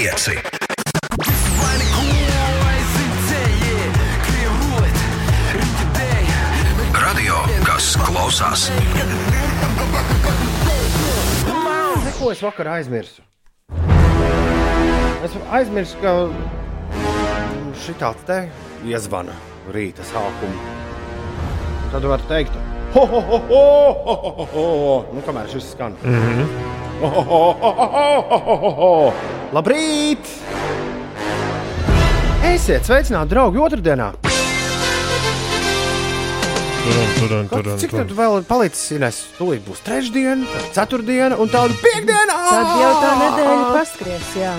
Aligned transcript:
pieci. 0.00 0.32
Radio, 6.96 7.40
kas 7.66 7.88
klausās. 8.00 8.62
Ko 12.16 12.30
es 12.32 12.40
vakar 12.44 12.70
aizmirsu? 12.78 13.20
Es 15.20 15.36
aizmirsu, 15.52 16.00
ka 16.00 16.14
šī 17.82 17.96
tāds 18.00 18.24
te 18.28 18.38
iezvana 18.88 19.36
rīta 19.74 20.06
sākuma. 20.08 20.78
Tad 21.92 22.06
var 22.08 22.24
teikt, 22.30 22.56
ho, 22.94 23.04
ho, 23.04 23.20
ho, 23.26 23.36
ho, 23.50 23.60
ho, 24.06 24.16
ho, 24.16 24.48
ho. 24.54 24.96
Nu, 25.12 25.26
kamēr 25.28 25.52
šis 25.52 25.74
skan. 25.74 25.98
Mm 26.00 26.24
-hmm. 26.24 26.48
ho, 27.04 27.08
ho, 27.10 27.20
ho, 27.28 27.52
ho, 27.60 27.92
ho, 27.92 28.40
ho, 28.48 28.56
ho, 28.56 28.72
ho. 28.80 29.39
Labrīt! 29.50 30.28
Esiet 32.46 32.86
sveicināti, 32.86 33.32
draugi, 33.32 33.58
otrdienā! 33.58 34.12
Turan, 37.20 37.48
Kad, 37.50 37.58
turan, 37.58 37.78
cik 37.82 37.92
tad 37.92 38.12
vēl 38.16 38.38
ir 38.38 38.46
palicis? 38.48 38.84
Ines, 38.96 39.18
tūlīt 39.36 39.64
būs 39.66 39.82
trešdiena, 39.84 40.46
tad 40.54 40.68
ceturtdiena 40.78 41.36
un 41.42 41.50
tāda 41.52 41.74
piekdiena! 41.82 42.36
Tad 42.46 42.70
jau 42.80 42.92
tā 43.02 43.10
nedēļa 43.20 43.66
paskries, 43.74 44.30
jā. 44.38 44.54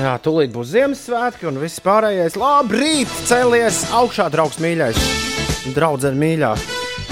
Jā, 0.00 0.12
tūlīt 0.22 0.52
būs 0.54 0.70
Ziemassvētki 0.76 1.48
un 1.50 1.58
viss 1.64 1.80
pārējais. 1.84 2.36
Labrīt! 2.40 3.16
Cēlies 3.28 3.86
augšā, 3.96 4.28
draugs 4.36 4.60
mīļais! 4.62 5.00
Draudzene 5.74 6.20
mīļā! 6.20 6.54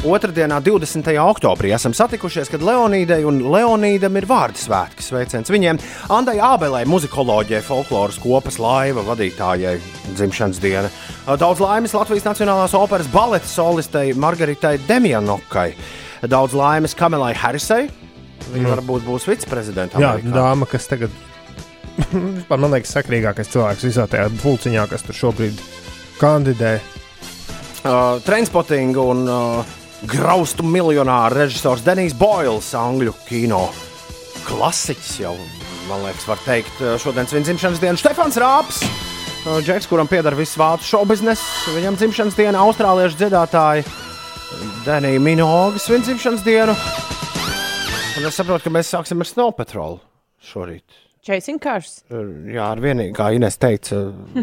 Otradienā, 0.07 0.61
20. 0.62 1.09
oktobrī, 1.19 1.73
esam 1.75 1.91
satikušies, 1.97 2.47
kad 2.52 2.62
Leonīdai 2.62 3.25
un 3.27 3.41
Leonīdam 3.51 4.15
ir 4.20 4.27
vārdu 4.30 4.61
svētki. 4.62 5.02
Sveiciens 5.02 5.51
viņiem! 5.51 5.80
Andai 6.15 6.37
Ābelē, 6.39 6.84
muzikoloģijai, 6.86 7.59
folkloras 7.67 8.20
kopas 8.22 8.61
laiva 8.62 9.03
vadītājai 9.09 9.72
dzimšanas 10.12 10.61
diena. 10.62 10.92
Daudz 11.27 11.59
laimes 11.64 11.97
Latvijas 11.98 12.28
Nacionālās 12.28 12.77
operas 12.78 13.09
baleta 13.11 13.50
solistei 13.50 14.12
Margaritai 14.14 14.77
Demjanokai. 14.87 15.72
Daudz 16.31 16.55
laimes 16.55 16.94
Kamelai 16.98 17.33
Harrisai. 17.34 17.89
Viņa 18.53 18.70
varbūt 18.77 19.03
būs 19.09 19.27
viceprezidenta. 19.27 19.98
Jā, 19.98 20.15
dāma, 20.22 20.69
kas 20.70 20.87
tagad. 20.92 21.11
Vispār, 22.12 22.55
man 22.62 22.70
liekas, 22.77 22.94
sakrīgākais 23.00 23.50
cilvēks 23.50 23.89
visā 23.91 24.06
tajā 24.06 24.31
pulciņā, 24.44 24.87
kas 24.94 25.03
tur 25.09 25.19
šobrīd 25.25 25.59
kandidē. 26.22 26.77
uh, 27.83 28.22
Trainspotting 28.22 28.94
un 29.03 29.27
uh, 29.27 29.77
graustu 30.06 30.62
miljonāru 30.62 31.41
režisors 31.42 31.82
Denijs 31.86 32.14
Boils, 32.18 32.70
angļu 32.77 33.14
kino 33.27 33.66
klasiķis 34.46 35.14
jau, 35.24 35.34
man 35.88 36.04
liekas, 36.06 36.27
var 36.28 36.41
teikt, 36.44 36.82
šodienas 37.02 37.34
viņa 37.34 37.48
dzimšanas 37.48 37.82
diena. 37.82 38.00
Stefans 38.00 38.38
Rāps, 38.41 38.82
Džeks, 39.64 39.88
kuram 39.88 40.08
pieder 40.10 40.36
viss 40.36 40.58
vācu 40.60 40.86
šobizness, 40.86 41.44
viņam 41.72 41.98
dzimšanas 41.98 42.36
diena, 42.36 42.62
austrāliešu 42.66 43.19
dziedātāji 43.22 43.86
Denija 44.86 45.22
Minogas, 45.22 45.88
viņa 45.91 46.08
dzimšanas 46.10 46.46
dienu. 46.46 46.78
Un 48.19 48.26
es 48.26 48.38
saprotu, 48.38 48.66
ka 48.66 48.74
mēs 48.74 48.91
sāksim 48.92 49.22
ar 49.22 49.30
Snow 49.30 49.54
Patrol 49.54 50.00
šorīt. 50.42 51.08
Chasing 51.27 51.58
cars. 51.62 52.02
Jā, 52.08 52.69
ar 52.70 52.83
vienīgo, 52.83 53.14
kā 53.19 53.30
Inês 53.36 53.58
teica, 53.61 53.98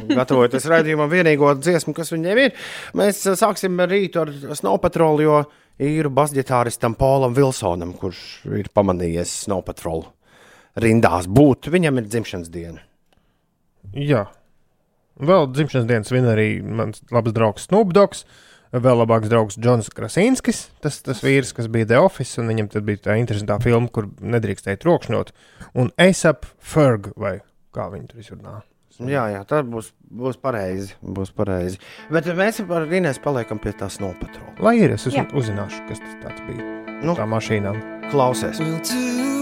gatavojoties 0.10 0.68
raidījumam, 0.70 1.12
vienīgo 1.12 1.54
dziesmu, 1.60 1.96
kas 1.98 2.12
viņiem 2.14 2.42
ir. 2.48 2.66
Mēs 3.00 3.22
eh, 3.30 3.38
sāksim 3.40 3.80
rītu 3.90 4.26
ar 4.26 4.34
Snow 4.60 4.82
Patrol, 4.84 5.24
jo 5.24 5.40
īru 5.82 6.12
basģitāristam 6.16 6.98
Polam 7.00 7.34
Vilsonam, 7.36 7.96
kurš 8.00 8.20
ir 8.60 8.70
pamanījies 8.76 9.42
Snow 9.46 9.64
Patrol 9.66 10.06
rindās 10.82 11.28
būt, 11.32 11.70
viņam 11.72 12.02
ir 12.02 12.10
dzimšanas 12.10 12.52
diena. 12.52 12.84
Jā. 13.96 14.26
Vēl 15.16 15.48
dzimšanas 15.54 15.88
dienas 15.88 16.12
vien 16.12 16.28
arī 16.28 16.50
mans 16.60 17.04
labs 17.14 17.36
draugs 17.36 17.70
Snoopdogs. 17.70 18.26
Vēl 18.76 19.00
labāks 19.00 19.32
draugs 19.32 19.56
Džons 19.56 19.88
Krasinskis, 19.96 20.66
tas, 20.84 20.98
tas 21.06 21.22
vīrs, 21.24 21.54
kas 21.56 21.70
bija 21.72 21.88
The 21.94 22.00
Office, 22.04 22.36
un 22.42 22.50
viņam 22.52 22.70
tad 22.74 22.84
bija 22.88 23.06
tā 23.08 23.18
interesantā 23.22 23.56
filma, 23.64 23.88
kur 23.88 24.10
nedrīkstēja 24.20 24.82
trokšņot. 24.84 25.32
Un 25.80 25.94
ASAP 26.02 26.48
Ferg, 26.60 27.14
vai 27.16 27.38
kā 27.76 27.88
viņi 27.94 28.10
tur 28.12 28.24
izrunā. 28.24 28.56
Jā, 28.96 29.26
jā, 29.32 29.42
tā 29.48 29.60
būs, 29.68 29.92
būs 30.08 30.40
pareizi. 30.40 30.96
Būs 31.04 31.34
pareizi. 31.36 31.80
Bet 32.12 32.28
mēs 32.36 32.62
ar 32.64 32.88
Inês 32.88 33.20
paliekam 33.24 33.60
pie 33.60 33.76
tā 33.76 33.90
Snow 33.92 34.16
Patrol. 34.22 34.56
Lai 34.64 34.78
ir, 34.80 34.96
es 34.96 35.08
uz, 35.12 35.20
uzzināšu, 35.36 35.84
kas 35.92 36.04
tas 36.24 36.44
bija. 36.48 36.64
Nu. 37.04 37.16
Tā 37.16 37.28
mašīnā. 37.28 37.76
Klausies! 38.12 38.64
We'll 38.64 39.35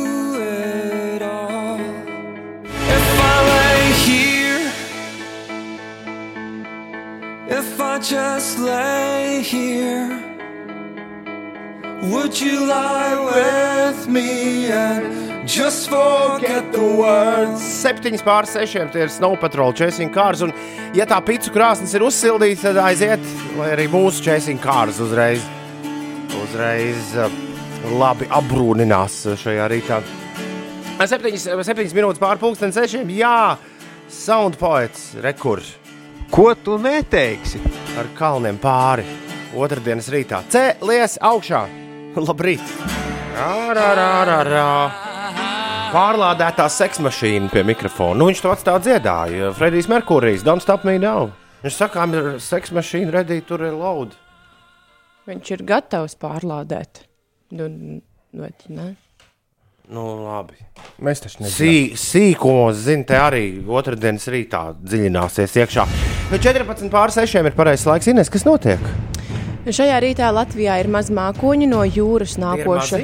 just 8.04 8.60
lay 8.60 9.42
here, 9.42 10.12
would 12.12 12.40
you 12.40 12.66
lie 12.68 13.16
with 13.32 14.08
me 14.10 14.68
and 14.68 15.48
just 15.48 15.90
forget 15.90 16.68
the 16.74 16.84
words? 17.00 17.64
Septiņas 17.64 18.24
pār 18.26 18.48
sešiem 18.50 18.92
tie 18.92 19.06
ir 19.06 19.12
Snow 19.14 19.38
Patrol 19.40 19.72
chasing 19.72 20.12
cars. 20.12 20.44
Un, 20.44 20.52
ja 20.92 21.08
tā 21.08 21.22
pīcis 21.24 21.54
krāsnes 21.56 21.96
ir 21.96 22.04
uzsildīta, 22.04 22.74
tad 22.74 22.82
aiziet, 22.84 23.24
lai 23.56 23.70
arī 23.78 23.88
mūsu 23.92 24.26
chasing 24.26 24.60
cars 24.60 25.00
uzreiz, 25.04 25.46
uzreiz 26.42 27.14
uh, 27.16 27.32
labi 28.02 28.28
apbrūninās 28.28 29.22
šajā 29.46 29.70
rītā. 29.72 30.02
Septiņas, 31.00 31.48
septiņas 31.70 31.96
minūtes 31.96 32.22
pār 32.22 32.42
pulksten 32.42 32.76
sešiem. 32.76 33.16
Jā, 33.16 33.56
sound 34.12 34.60
poets, 34.60 35.14
rekurs 35.24 35.78
Ko 36.34 36.56
tu 36.56 36.80
neteiksi? 36.82 37.83
Ar 38.00 38.10
kalniem 38.18 38.58
pāri. 38.62 39.06
Otradienas 39.54 40.10
rītā 40.10 40.42
cēlies 40.54 41.20
augšā. 41.22 41.64
Labrīt! 42.28 42.64
Rā, 43.34 43.74
rā, 43.74 43.90
rā, 44.30 44.40
rā. 44.46 44.68
Pārlādētā 45.94 46.66
seksmašīna 46.74 47.52
pie 47.54 47.62
mikrofona. 47.70 48.18
Nu, 48.18 48.28
viņš 48.30 48.42
to 48.42 48.52
atstāja 48.54 48.82
dziedāja. 48.88 49.52
Fredijs 49.58 49.90
Merkurijs, 49.92 50.46
Don't 50.46 50.66
Stop 50.66 50.86
Me 50.90 50.98
Now. 51.02 51.30
Viņš 51.64 51.78
saka, 51.78 52.02
ka 52.02 52.18
ir 52.18 52.42
seksmašīna, 52.42 53.14
redī, 53.14 53.40
tur 53.46 53.62
ir 53.66 53.78
lauda. 53.78 54.18
Viņš 55.30 55.54
ir 55.54 55.66
gatavs 55.70 56.18
pārlādēt. 56.20 57.06
Nu, 57.54 57.70
vai 58.34 58.50
tu 58.58 58.74
ne? 58.74 58.90
Nu, 59.92 60.04
labi. 60.24 60.56
Mēs 61.04 61.20
taču 61.26 61.42
nezinām. 61.44 61.56
Sī, 61.58 61.98
sīkumos, 62.00 62.78
zinu, 62.86 63.04
te 63.08 63.18
arī 63.20 63.44
otrdienas 63.68 64.30
rītā 64.32 64.70
dziļināsies 64.80 65.58
iekšā. 65.60 65.88
Nu, 66.32 66.40
14 66.40 66.88
pār 66.94 67.12
6 67.12 67.44
ir 67.44 67.58
pareizais 67.58 67.90
laiks. 67.90 68.08
Ines, 68.14 68.32
kas 68.32 68.48
notiek? 68.48 68.80
Šajā 69.64 69.96
rītā 70.04 70.28
Latvijā 70.36 70.76
ir 70.82 70.90
maz 70.92 71.08
mākoņi 71.14 71.70
no 71.72 71.86
jūras 71.88 72.34
nākoša 72.40 73.00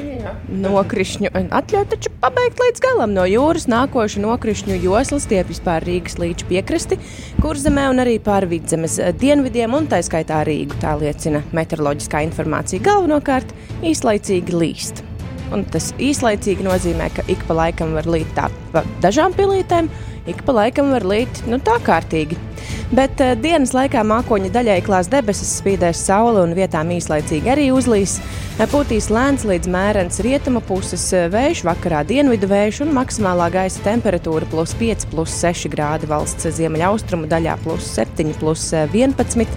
nokrišņu. 0.60 1.30
Atļauj 1.56 1.86
taču 1.94 2.12
pabeigt 2.20 2.60
līdz 2.60 2.84
galam 2.84 3.14
no 3.16 3.24
jūras 3.28 3.64
nākoša 3.72 4.20
nokrišņu 4.24 4.76
joslas 4.82 5.24
stiepjas 5.24 5.62
pār 5.64 5.88
Rīgas 5.88 6.20
līča 6.20 6.48
piekrasti, 6.52 7.00
kurzemē 7.40 7.88
un 7.92 8.04
arī 8.04 8.18
pār 8.20 8.48
vidzemes 8.50 8.98
dienvidiem 9.20 9.76
un 9.76 9.88
tā 9.88 10.02
skaitā 10.04 10.42
Rīgu. 10.48 10.80
Tā 10.84 10.98
liecina 11.00 11.40
meteoroloģiskā 11.56 12.26
informācija 12.28 12.84
galvenokārt 12.88 13.56
īslaicīgi 13.80 14.60
līst. 14.60 15.06
Tas 15.72 15.90
īslaicīgi 15.98 16.66
nozīmē, 16.66 17.10
ka 17.16 17.26
ik 17.32 17.42
pa 17.48 17.56
laikam 17.64 17.96
var 17.98 18.08
līt 18.10 18.30
tā 18.36 18.48
pa 18.74 18.84
dažām 19.02 19.34
pilītēm, 19.36 19.90
ik 20.30 20.44
pa 20.46 20.54
laikam 20.54 20.92
var 20.94 21.06
līt 21.06 21.42
nu, 21.50 21.58
tā 21.62 21.78
kārtīgi. 21.84 22.38
Bet 22.94 23.22
uh, 23.22 23.36
dienas 23.38 23.72
laikā 23.74 24.02
mākoņa 24.06 24.50
daļai 24.54 24.80
klās 24.86 25.10
debesis, 25.10 25.56
spīdēs 25.60 26.04
saule 26.06 26.42
un 26.42 26.54
vietām 26.58 26.90
īslaicīgi 26.94 27.50
arī 27.52 27.68
uzlīs. 27.74 28.18
Eh, 28.60 28.66
Pūtīs 28.68 29.06
lēns 29.08 29.46
līdz 29.48 29.70
mērens 29.72 30.20
rietumu 30.20 30.60
puses 30.68 31.06
eh, 31.16 31.28
vējš, 31.32 31.62
vakarā 31.64 32.02
dienvidu 32.04 32.50
vējš 32.50 32.82
un 32.84 32.90
maksimālā 32.92 33.46
gaisa 33.54 33.80
temperatūra 33.86 34.48
plus 34.52 34.74
5, 34.76 35.06
plus 35.12 35.36
6 35.40 35.70
grādi 35.72 36.10
valsts 36.10 36.50
ziemeļaustrumu 36.58 37.30
daļā 37.30 37.54
plus 37.62 37.86
7, 37.96 38.34
plus 38.42 38.66
eh, 38.76 38.84
11. 38.92 39.48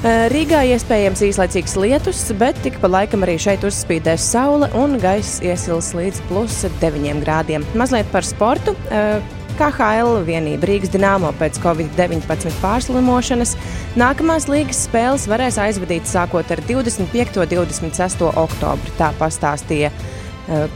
Eh, 0.00 0.30
Rīgā 0.32 0.62
iespējams 0.64 1.20
īslaicīgs 1.26 1.74
lietus, 1.76 2.22
bet 2.40 2.56
tik 2.64 2.78
pa 2.80 2.88
laikam 2.88 3.20
arī 3.26 3.34
šeit 3.36 3.66
uzspīdēs 3.68 4.30
saule 4.32 4.70
un 4.80 4.94
gaiss 4.96 5.42
iesils 5.44 5.90
līdz 5.92 6.22
plus 6.30 6.54
9 6.80 7.20
grādiem. 7.20 7.66
Mazliet 7.76 8.08
par 8.08 8.24
sportu. 8.24 8.72
eh, 8.88 9.20
KHL 9.58 10.24
vienība 10.24 10.64
Rīgas 10.64 10.88
Dienāmo 10.94 11.34
pēc 11.36 11.60
Covid-19 11.60 12.48
pārslimošanas 12.62 13.52
nākamās 14.00 14.48
līgas 14.48 14.88
spēles 14.88 15.28
varēs 15.28 15.60
aizvadīt 15.60 16.08
sākot 16.08 16.48
ar 16.50 16.64
25. 16.64 17.36
un 17.36 17.46
26. 17.68 18.32
oktobri. 18.40 18.96
Tā 18.96 19.12
pastāstīja 19.20 19.92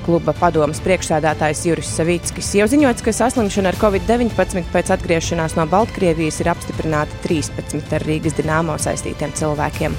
kluba 0.05 0.35
padomas 0.39 0.81
priekšsēdētājs 0.85 1.65
Juris 1.69 1.91
Savickis. 1.97 2.53
Jau 2.59 2.67
ziņots, 2.71 3.03
ka 3.05 3.15
saslimšana 3.15 3.73
ar 3.73 3.79
Covid-19 3.81 4.71
pēc 4.75 4.93
atgriešanās 4.95 5.57
no 5.59 5.67
Baltkrievijas 5.71 6.41
ir 6.45 6.53
apstiprināta 6.53 7.19
13 7.27 7.97
ar 7.99 8.07
Rīgas 8.07 8.37
Dienāmo 8.39 8.79
saistītiem 8.81 9.35
cilvēkiem. 9.39 9.97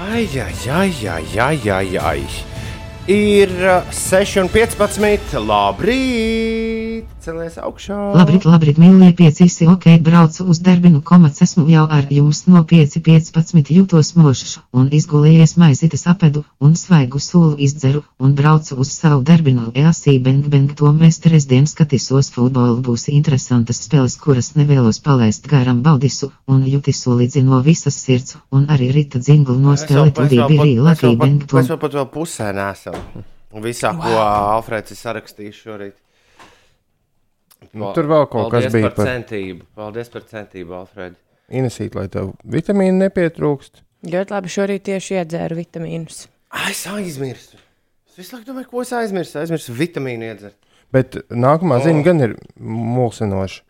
Ai, 0.00 0.24
ai, 0.40 0.54
ai, 0.68 0.92
ai, 1.16 1.24
ai, 1.48 1.58
ai, 1.70 1.88
ai. 2.12 2.20
Ir 3.10 3.50
uh, 3.64 3.88
6,15. 3.90 5.40
Labrīt! 5.44 7.19
Celies 7.24 7.56
augšā. 7.60 7.96
Labrīt, 8.16 8.46
labrīt, 8.48 8.78
mīļie 8.80 9.10
piecīsi, 9.18 9.68
ok, 9.70 9.86
braucu 10.04 10.46
uz 10.52 10.60
darbinu 10.64 11.02
komats, 11.06 11.42
esmu 11.44 11.66
jau 11.70 11.84
ar 11.96 12.08
jums 12.10 12.42
no 12.48 12.62
5.15 12.72 13.70
jūtos 13.76 14.12
mošs, 14.18 14.56
un 14.76 14.88
izgulējies 14.98 15.56
maizītes 15.60 16.06
apedu, 16.10 16.44
un 16.64 16.74
svaigu 16.80 17.20
sulu 17.22 17.54
izdzeru, 17.66 18.02
un 18.18 18.34
braucu 18.38 18.78
uz 18.82 18.92
savu 18.96 19.22
darbinu, 19.30 19.70
EASī 19.74 20.16
beng 20.24 20.48
beng 20.52 20.74
to 20.80 20.92
mēs 20.96 21.20
trešdien 21.24 21.68
skatīsos 21.70 22.32
futbolu, 22.34 22.80
būs 22.90 23.08
interesantas 23.12 23.82
spēles, 23.86 24.18
kuras 24.20 24.52
nevēlos 24.58 25.02
palaist 25.04 25.48
garam 25.50 25.84
baudisu, 25.86 26.32
un 26.50 26.66
jutisu 26.68 27.16
līdzi 27.20 27.44
no 27.46 27.62
visas 27.66 27.98
sirds, 28.00 28.38
un 28.50 28.68
arī 28.72 28.92
rīta 28.96 29.22
dzinglu 29.22 29.58
no 29.60 29.76
spēlēt 29.78 30.20
udī 30.26 30.44
birī 30.46 30.76
lakī 30.80 31.16
beng 31.20 31.44
to. 31.46 31.60
Mēs 31.60 31.72
vēl 31.74 31.82
pat 31.84 31.98
vēl 32.00 32.08
pusē 32.14 32.52
nesam. 32.56 33.26
Visā, 33.50 33.90
ko 33.98 34.14
Alfrēds 34.22 34.94
ir 34.94 34.98
sarakstījis 35.00 35.64
šorīt. 35.64 35.96
Nu, 37.72 37.90
tur 37.94 38.08
vēl 38.10 38.24
kaut 38.32 38.50
kas 38.50 38.64
Paldies 38.66 38.72
bija 38.74 38.90
par 38.96 39.06
centību. 39.10 39.66
Paldies 39.76 40.08
par 40.12 40.22
centību, 40.30 40.74
Alfrēd. 40.80 41.14
Inesīt, 41.50 41.94
lai 41.98 42.06
tev 42.08 42.32
vitamīnu 42.46 42.96
nepietrūkst. 43.04 43.82
Ļoti 44.10 44.32
labi, 44.34 44.52
šorīt 44.54 44.84
tieši 44.88 45.18
iedzēru 45.20 45.58
vitamīnus. 45.58 46.22
Ai, 46.50 46.70
Es 46.72 46.86
aizmirsu. 46.90 47.58
Es 48.08 48.16
visu 48.18 48.34
laiku 48.36 48.48
domāju, 48.50 48.70
ko 48.72 48.82
es 48.82 48.92
aizmirsu. 48.96 49.38
Aizmirsu 49.42 49.74
vitamīnu 49.76 50.26
iedzert. 50.30 50.56
Bet 50.90 51.20
nākamā 51.30 51.78
Oh. 51.78 51.84
ziņa 51.84 52.02
gan 52.04 52.20
ir 52.20 52.36
mulsinoša. 52.58 53.62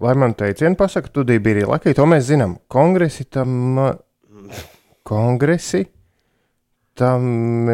Lai 0.00 0.14
man 0.14 0.34
teicienu 0.34 0.76
pasaka, 0.76 1.08
tu 1.08 1.22
biji 1.24 1.40
arī 1.54 1.66
Latvija, 1.68 1.94
to 1.94 2.04
mēs 2.10 2.26
zinām. 2.28 2.56
Kongresi 2.68 3.24
tam. 3.24 3.78
uh, 3.78 3.94
Kongresi 5.06 5.86
tam. 6.94 7.68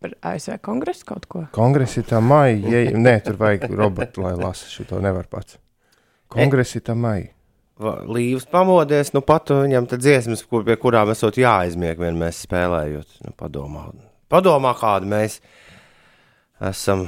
Par 0.00 0.12
ASV 0.32 0.58
kongresu 0.60 1.06
kaut 1.08 1.24
ko. 1.30 1.44
Kongresi 1.56 2.02
tam 2.04 2.26
maija. 2.28 2.82
Nē, 2.92 3.14
tur 3.24 3.38
vajag 3.40 3.64
robotu, 3.72 4.20
lai 4.26 4.34
lasa 4.36 4.68
šo 4.68 5.00
nevar 5.00 5.24
pats. 5.32 5.56
Kongresi 6.28 6.80
tam 6.84 7.00
maija. 7.06 7.30
Va- 7.80 8.02
Līvs 8.08 8.46
pamodies, 8.48 9.10
nu 9.12 9.20
pat 9.20 9.50
viņam 9.52 9.86
te 9.88 9.96
dziesmas, 10.00 10.42
kur, 10.48 10.62
pie 10.64 10.76
kurām 10.80 11.10
esot 11.12 11.36
jāaizmieg, 11.36 11.98
vien 12.00 12.16
mēs 12.16 12.38
spēlējot. 12.46 13.18
Nu, 13.24 13.32
padomā, 13.36 13.82
padomā, 14.32 14.72
kāda 14.80 15.04
mēs 15.10 15.40
esam 16.60 17.06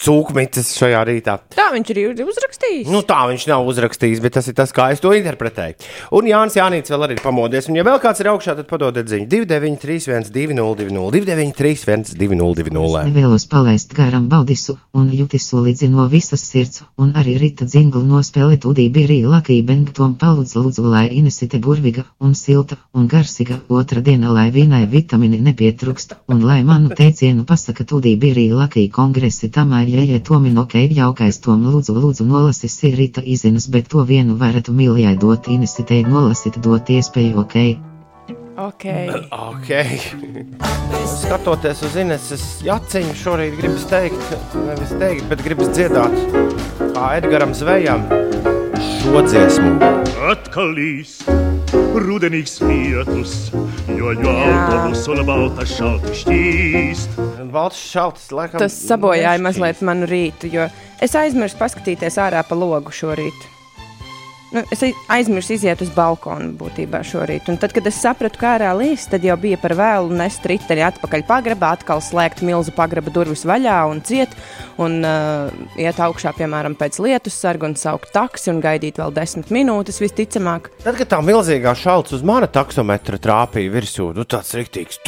cūkmitis 0.00 0.72
šajā 0.74 1.00
rītā. 1.06 1.36
Tā 1.54 1.68
viņš 1.74 1.90
arī 1.94 2.04
ir 2.10 2.22
uzrakstījis. 2.26 2.90
Nu, 2.90 3.04
tā 3.06 3.20
viņš 3.30 3.46
nav 3.50 3.66
uzrakstījis, 3.70 4.22
bet 4.24 4.34
tas 4.36 4.48
ir 4.50 4.56
tas, 4.58 4.72
kā 4.74 4.88
es 4.92 5.02
to 5.02 5.12
interpretēju. 5.14 5.78
Un 6.18 6.28
Jānis 6.28 6.58
Jānis 6.58 6.90
vēl 6.90 7.06
arī 7.06 7.16
ir 7.16 7.22
pamodies. 7.22 7.68
Un, 7.70 7.78
ja 7.78 7.84
vēl 7.86 8.00
kāds 8.02 8.22
ir 8.22 8.30
augšā, 8.32 8.56
tad 8.58 8.68
padodiet 8.70 9.08
ziņu 9.10 9.28
293, 9.30 10.32
202, 10.34 10.90
293, 11.14 12.16
202. 12.18 13.04
Nevēlos 13.10 13.46
palaist 13.50 13.94
garam 13.94 14.26
baudisu, 14.32 14.76
un 14.98 15.12
jutisu 15.14 15.62
līdzi 15.68 15.90
no 15.92 16.08
visas 16.10 16.42
sirds, 16.42 16.82
un 16.98 17.14
arī 17.14 17.36
rīta 17.40 17.68
dzinglu 17.68 18.02
nospēlēt 18.08 18.66
udī 18.68 18.88
birī 18.92 19.20
lakī 19.28 19.60
bengtom 19.66 20.18
palūdz 20.20 20.56
lūdzu, 20.58 20.88
lai 20.90 21.06
inesite 21.14 21.62
burviga 21.62 22.04
un 22.18 22.34
silta 22.34 22.80
un 22.94 23.06
garsiga 23.10 23.60
otra 23.70 24.02
diena, 24.02 24.32
lai 24.34 24.50
vīnai 24.54 24.84
vitamini 24.90 25.38
nepietrūkst, 25.44 26.18
un 26.34 26.42
lai 26.44 26.60
manu 26.66 26.90
teicienu 26.98 27.46
pasaka 27.46 27.86
udī 27.94 28.16
birī 28.20 28.48
lakī 28.50 28.88
kongresi 28.90 29.52
tamā 29.54 29.83
jēja 29.90 30.20
tomino 30.24 30.64
ok 30.64 30.76
jaukais 30.96 31.40
tom 31.44 31.64
lūdzu 31.68 31.94
lūdzu 31.96 32.26
nolasis 32.28 32.76
ir 32.84 32.96
rīta 32.98 33.22
izinas, 33.24 33.66
bet 33.70 33.88
to 33.92 34.04
vienu 34.08 34.36
varētu 34.40 34.74
mīlijai 34.74 35.16
dot 35.20 35.48
inesitei 35.48 36.04
nolasit 36.06 36.60
dot 36.62 36.90
iespēju 36.90 37.42
ok. 37.44 37.58
Ok. 38.54 38.84
Okay. 39.34 39.98
Skatoties 41.10 41.80
uz 41.82 41.96
Ineses 41.98 42.44
jaciņu, 42.62 43.16
šorīt 43.18 43.56
gribas 43.58 43.88
teikt, 43.90 44.36
nevis 44.54 44.92
teikt, 45.00 45.26
bet 45.32 45.42
gribas 45.42 45.72
dziedāt 45.74 46.14
kā 46.94 47.08
Edgars 47.18 47.58
Zvejam 47.64 48.06
šo 49.00 49.24
dziesmu. 49.26 49.74
Atkal 50.30 50.70
līs, 50.78 51.18
rudenīgs 52.02 52.58
lietus, 52.64 53.34
jo, 53.86 54.10
jo 54.10 54.32
Jā. 54.34 54.34
autobus 54.50 55.06
un 55.12 55.22
balta 55.28 55.66
šalti 55.68 56.14
šķīst. 56.22 57.18
Šaltis, 57.78 58.30
laikam. 58.34 58.58
Tas 58.58 58.74
sabojāja 58.88 59.36
nešķīst. 59.38 59.46
mazliet 59.46 59.82
manu 59.86 60.08
rītu, 60.10 60.50
jo 60.52 60.68
es 61.02 61.14
aizmirsu 61.14 61.60
paskatīties 61.60 62.18
ārā 62.18 62.42
pa 62.48 62.58
logu 62.58 62.90
šorīt. 62.90 63.53
Nu, 64.54 64.62
es 64.70 64.82
ai- 64.86 64.94
aizmirsu 65.10 65.56
iziet 65.56 65.80
uz 65.82 65.88
balkonu 65.90 66.52
būtībā 66.54 67.00
šorīt. 67.02 67.48
Un 67.50 67.56
tad, 67.58 67.72
kad 67.74 67.86
es 67.90 67.96
sapratu, 67.98 68.38
kā 68.38 68.52
ārā 68.54 68.70
līs, 68.78 69.08
tad 69.10 69.24
jau 69.26 69.34
bija 69.40 69.58
par 69.58 69.74
vēlu 69.74 70.14
nest 70.14 70.46
riteni 70.46 70.84
atpakaļ 70.86 71.24
pagrabā, 71.26 71.72
atkal 71.74 71.98
slēgt 72.04 72.44
milzu 72.46 72.70
pagraba 72.76 73.10
durvis 73.10 73.42
vaļā 73.50 73.80
un 73.90 74.02
ciet, 74.06 74.30
un 74.78 75.00
uh, 75.02 75.50
iet 75.74 75.98
augšā, 75.98 76.36
piemēram, 76.38 76.76
pēc 76.78 77.00
lietus 77.02 77.34
sargu 77.42 77.66
un 77.66 77.74
saukt 77.74 78.12
taksi 78.14 78.52
un 78.54 78.62
gaidīt 78.62 79.02
vēl 79.02 79.10
desmit 79.16 79.50
minūtes 79.50 79.98
visticamāk. 80.04 80.70
Tad, 80.86 81.00
kad 81.02 81.10
tā 81.16 81.18
milzīgā 81.26 81.74
šalts 81.74 82.14
uz 82.14 82.22
mana 82.22 82.46
taksometra 82.46 83.18
trāpīja 83.18 83.74
virsū, 83.74 84.12
nu 84.14 84.22
tāds 84.22 84.54
rīktīgs. 84.54 85.02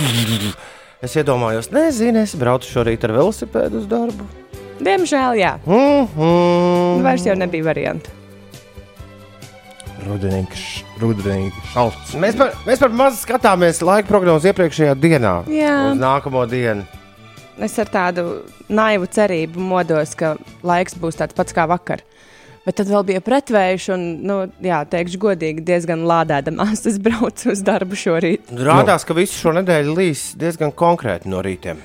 Es 1.07 1.15
iedomājos, 1.15 1.71
nezinu, 1.71 2.25
es 2.25 2.35
braucu 2.35 2.67
šorīt 2.67 3.05
ar 3.07 3.13
velosipēdu 3.21 3.83
uz 3.85 3.87
darbu. 3.87 4.27
Diemžēl, 4.83 5.39
jā, 5.39 5.55
Mm 5.67 6.07
-hmm. 6.17 7.03
vairs 7.05 7.27
jau 7.27 7.37
nebija 7.37 7.65
variantu. 7.65 8.16
Rudenīgs, 10.07 10.65
rudenīgs 11.03 11.73
šalts. 11.73 12.13
Mēs 12.21 12.37
par, 12.39 12.53
mēs 12.67 12.83
par 12.83 12.93
maz 12.95 13.19
skatāmies 13.25 13.81
laika 13.83 14.09
prognozi 14.11 14.53
iepriekšējā 14.53 14.95
dienā. 15.03 15.33
Jā. 15.51 15.73
Uz 15.91 15.99
nākamo 15.99 16.45
dienu. 16.51 16.87
Es 17.63 17.75
ar 17.81 17.89
tādu 17.89 18.27
naivu 18.69 19.09
cerību 19.09 19.63
modos, 19.73 20.13
ka 20.19 20.35
laiks 20.67 20.95
būs 21.01 21.19
tāds 21.19 21.37
pats 21.37 21.57
kā 21.57 21.65
vakar. 21.71 22.05
Bet 22.67 22.81
tad 22.81 22.91
vēl 22.91 23.05
bija 23.07 23.23
pretvējš, 23.23 23.85
un, 23.95 24.05
nu, 24.27 24.37
jā, 24.65 24.81
teikšu 24.91 25.21
godīgi, 25.23 25.63
diezgan 25.67 26.03
lādēdamās 26.07 26.83
es 26.91 26.99
braucu 27.03 27.53
uz 27.53 27.63
darbu 27.67 27.99
šorīt. 27.99 28.51
Rādās, 28.67 29.07
ka 29.07 29.15
visu 29.15 29.39
šo 29.39 29.55
nedēļu 29.61 29.95
līs 29.95 30.25
diezgan 30.39 30.75
konkrēti 30.75 31.31
no 31.31 31.43
rītiem. 31.47 31.79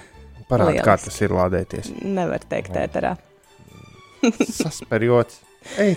Parāda, 0.49 0.73
Lielisks. 0.73 0.87
kā 0.89 0.97
tas 1.05 1.21
ir 1.21 1.37
lādēties. 1.37 1.93
Nevar 2.01 2.43
teikt, 2.49 2.75
ēterā. 2.81 3.13
Sasperjots. 4.61 5.39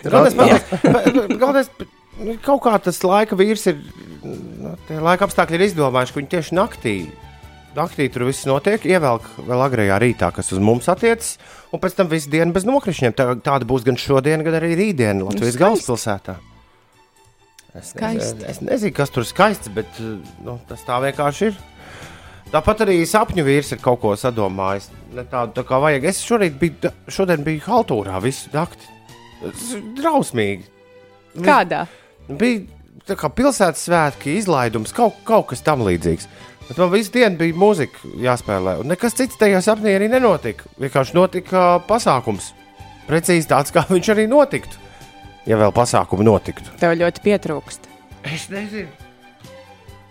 Galvenais, 0.05 1.70
nu, 2.21 2.37
kaut 2.45 2.63
kā 2.67 2.77
tas 2.83 3.03
laika 3.05 3.37
vīrs 3.39 3.67
ir, 3.73 3.83
nu, 4.25 4.75
laika 5.05 5.29
apstākļi 5.29 5.59
ir 5.59 5.67
izdomājuši, 5.69 6.15
ka 6.15 6.21
viņi 6.21 6.33
tieši 6.37 6.57
naktī, 6.59 6.95
naktī 7.77 8.09
tur 8.13 8.27
viss 8.29 8.47
notiek, 8.49 8.87
ievelk 8.87 9.27
vēl 9.43 9.67
agrajā 9.67 9.99
rītā, 10.03 10.31
kas 10.35 10.53
uz 10.55 10.63
mums 10.63 10.89
attiecas, 10.93 11.37
un 11.75 11.83
pēc 11.83 11.99
tam 11.99 12.11
visu 12.13 12.31
dienu 12.33 12.55
bez 12.55 12.67
nokrišņiem. 12.69 13.15
Tā, 13.19 13.31
tāda 13.44 13.69
būs 13.69 13.87
gan 13.87 13.99
šodien, 14.01 14.44
gan 14.47 14.59
arī 14.61 14.75
rītdien 14.79 15.25
Latvijas 15.25 15.56
skaisti. 15.56 15.65
galvaspilsētā. 15.65 16.41
Es, 17.75 17.91
Skaisti. 17.91 18.44
es 18.47 18.61
nezinu, 18.63 18.94
kas 18.94 19.11
tur 19.11 19.25
ir 19.25 19.31
skaists, 19.33 19.71
bet 19.75 19.97
nu, 19.99 20.61
tas 20.69 20.85
tā 20.87 21.01
vienkārši 21.03 21.49
ir. 21.51 21.56
Tāpat 22.55 22.85
arī 22.85 23.01
sapņu 23.09 23.43
vīrs 23.43 23.73
ir 23.75 23.81
kaut 23.83 23.99
ko 24.05 24.13
sadomājis. 24.15 24.87
Ne 25.17 25.25
tādu 25.27 25.56
tā 25.56 25.65
kā 25.67 25.81
vajag. 25.83 26.06
Es 26.06 26.21
šorīt 26.23 26.55
biju, 26.61 26.93
šodien 27.11 27.43
biju 27.43 27.65
haltūrā 27.67 28.21
visu 28.23 28.53
nakti. 28.55 28.87
Drausmīgi. 29.99 30.69
Kādā? 31.43 31.83
Bija 32.29 32.63
tā 33.09 33.17
kā 33.21 33.29
pilsētas 33.29 33.85
svētki, 33.89 34.39
izlaidums, 34.41 34.95
kaut, 34.97 35.19
kaut 35.29 35.51
kas 35.53 35.61
tam 35.65 35.83
līdzīgs. 35.85 36.29
Bet 36.69 36.79
man 36.81 36.89
visu 36.95 37.13
dienu 37.13 37.37
bija 37.37 37.57
mūzika 37.61 38.09
jāspēlē, 38.25 38.79
un 38.81 38.89
nekas 38.89 39.13
cits 39.19 39.37
tajā 39.37 39.61
sapnī 39.67 39.93
arī 39.99 40.09
nenotika. 40.09 40.65
Vienkārši 40.81 41.15
notika 41.19 41.65
pasākums. 41.89 42.53
Precīzi 43.05 43.51
tāds, 43.51 43.75
kā 43.75 43.83
viņš 43.91 44.09
arī 44.15 44.25
notiktu. 44.31 44.81
Ja 45.45 45.59
vēl 45.61 45.75
pasākumi 45.77 46.25
notiktu. 46.25 46.73
Tev 46.81 46.95
ļoti 46.97 47.21
pietrūkst. 47.27 47.91
Es 48.25 48.47
nezinu. 48.49 48.89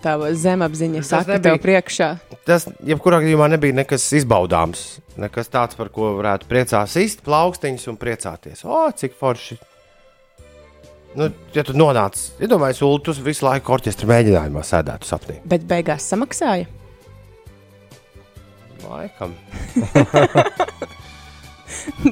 Tava 0.03 0.29
zemapziņa 0.35 0.99
Tas 1.01 1.09
saka 1.09 1.31
nebija- 1.39 1.55
tev 1.55 1.61
priekšā. 1.63 2.07
Tas, 2.45 2.67
jebkurā 2.85 3.21
gadījumā, 3.23 3.47
nebija 3.55 3.73
nekas 3.73 4.05
izbaudāms. 4.19 4.99
Nekas 5.17 5.47
tāds, 5.49 5.77
par 5.79 5.89
ko 5.89 6.11
varētu 6.19 6.45
priecāties, 6.49 6.99
īsti 7.07 7.23
plaukstiņus 7.25 7.87
un 7.87 7.97
priecāties. 7.97 8.65
O, 8.67 8.91
cik 8.91 9.15
forši! 9.17 9.57
Nu, 11.15 11.27
ja 11.53 11.61
tu 11.65 11.73
nonāc, 11.77 12.17
iedomājies, 12.41 12.79
Ulu, 12.85 12.99
tu 13.05 13.13
visu 13.25 13.45
laiku 13.45 13.73
orķestra 13.75 14.07
mēģinājumā 14.09 14.63
sēdētu 14.65 15.05
sapnī. 15.05 15.35
Bet 15.45 15.65
beigās 15.69 16.07
samaksāja. 16.09 16.65
Laikam. 18.83 19.33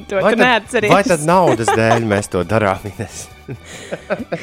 to 0.08 0.20
tu 0.20 0.36
neatceries. 0.38 0.90
vai 0.92 1.02
tad 1.06 1.24
naudas 1.28 1.68
dēļ 1.76 2.06
mēs 2.08 2.30
to 2.32 2.42
darām? 2.48 2.86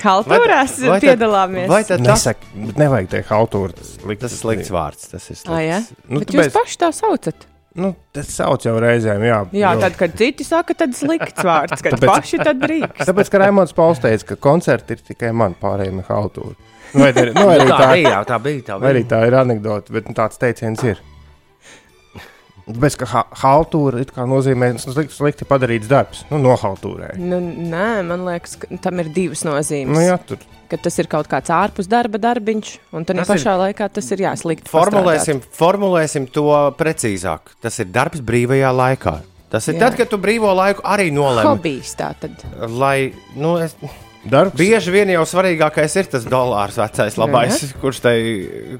Haltūrās 0.03 0.75
vai 0.83 0.99
tad- 0.99 1.07
piedalāmies. 1.07 1.69
Vai 1.71 1.81
tad 1.87 2.03
tas, 2.03 2.25
Nesaka, 2.25 2.51
bet 2.67 2.81
nevajag 2.83 3.09
teikt 3.15 3.31
haltūru. 3.33 3.73
Tas, 3.79 3.95
tas 4.03 4.35
ir 4.35 4.41
slikts 4.43 4.73
vārds? 4.75 5.07
Tas 5.13 5.29
ir 5.33 5.39
Ah, 5.47 5.61
ja? 5.63 5.79
slikts. 5.85 6.05
Nu, 6.09 6.19
Bet 6.21 6.35
jūs 6.35 6.43
tāpēc- 6.49 6.57
paši 6.59 6.81
tā 6.83 6.91
saucat. 6.99 7.47
Nu, 7.75 7.91
tas 8.11 8.27
sauc 8.33 8.63
jau 8.65 8.73
reizēm, 8.81 9.21
jā. 9.23 9.37
Jā, 9.53 9.73
jo- 9.75 9.81
tad, 9.83 9.95
kad 9.99 10.15
citi 10.17 10.43
saka, 10.43 10.73
tad 10.73 10.95
slikts 10.97 11.43
vārds, 11.45 11.83
kad 11.85 11.93
Tāpēc- 11.93 12.09
paši 12.09 12.37
tad 12.41 12.57
drīkst. 12.63 13.05
Tāpēc, 13.05 13.29
ka 13.29 13.37
Raimons 13.43 13.73
Pauls 13.77 13.99
teica, 13.99 14.25
ka 14.31 14.35
koncerti 14.35 14.91
ir 14.97 15.03
tikai 15.11 15.29
man 15.33 15.53
pārējiem 15.61 15.99
ir 16.01 16.07
haltūra. 16.09 16.55
Nu, 16.93 17.03
vai, 17.03 17.11
tā 17.13 17.27
ir- 17.27 17.33
nu, 17.35 17.45
vai, 17.45 17.57
Nu, 17.57 17.63
arī 17.63 17.69
tā 17.69 17.77
tā, 17.77 17.91
bija, 17.93 18.09
jā, 18.09 18.25
tā 18.25 18.39
bija. 18.41 18.63
Tā 18.71 18.79
vai 18.81 18.89
arī 18.93 19.03
bija. 19.05 19.09
tā 19.13 19.27
ir 19.27 19.33
anekdote, 19.37 19.91
bet 19.93 20.07
nu, 20.09 20.13
tāds 20.17 20.37
teiciens 20.41 20.83
ir. 20.83 20.97
Bez 22.69 22.95
kā 22.99 23.07
ha 23.09 23.23
haltūra 23.41 24.01
it 24.01 24.11
kā 24.13 24.25
nozīmē 24.29 24.73
slikti, 24.77 25.13
slikti 25.15 25.45
padarīts 25.49 25.87
darbs. 25.89 26.23
Nu, 26.29 26.37
nohaltūrē. 26.37 27.15
Nu, 27.17 27.39
nē, 27.39 28.05
man 28.05 28.25
liekas, 28.27 28.57
ka 28.61 28.67
tam 28.81 28.99
ir 28.99 29.05
divas 29.13 29.41
nozīmes. 29.43 29.89
Nu, 29.95 30.01
jā, 30.05 30.19
tur 30.25 30.37
Ka 30.69 30.77
tas 30.77 30.99
ir 31.01 31.07
kaut 31.09 31.25
kāds 31.25 31.49
ārpus 31.49 31.87
darba 31.89 32.19
darbiņš, 32.21 32.75
un 32.93 33.07
Tas 33.07 33.25
pašā 33.25 33.55
laikā 33.57 33.87
tas 33.89 34.05
ir 34.13 34.21
jāslikti. 34.27 34.69
Formulēsim, 34.69 35.41
formulēsim 35.57 36.27
to 36.29 36.45
precīzāk. 36.77 37.55
Tas 37.63 37.81
ir 37.81 37.89
darbs 37.89 38.21
brīvajā 38.21 38.69
laikā. 38.77 39.15
Tas 39.49 39.65
ir 39.71 39.79
Jā. 39.79 39.87
tad, 39.87 39.97
kad 39.97 40.11
tu 40.11 40.19
brīvo 40.21 40.51
laiku 40.53 40.85
arī 40.85 41.09
nolēmi. 41.13 41.47
Hobijs 41.49 41.95
tā 41.97 42.11
tad. 42.21 42.37
Lai, 42.69 43.09
nu, 43.33 43.55
es, 43.57 43.73
darbs. 44.29 44.53
bieži 44.59 44.93
vien 44.93 45.09
jau 45.15 45.23
svarīgākais 45.25 45.95
ir 46.03 46.11
tas 46.13 46.27
dolārs, 46.29 46.77
vecais, 46.77 47.17
labais, 47.17 47.63
kurš 47.81 48.03
tai 48.05 48.15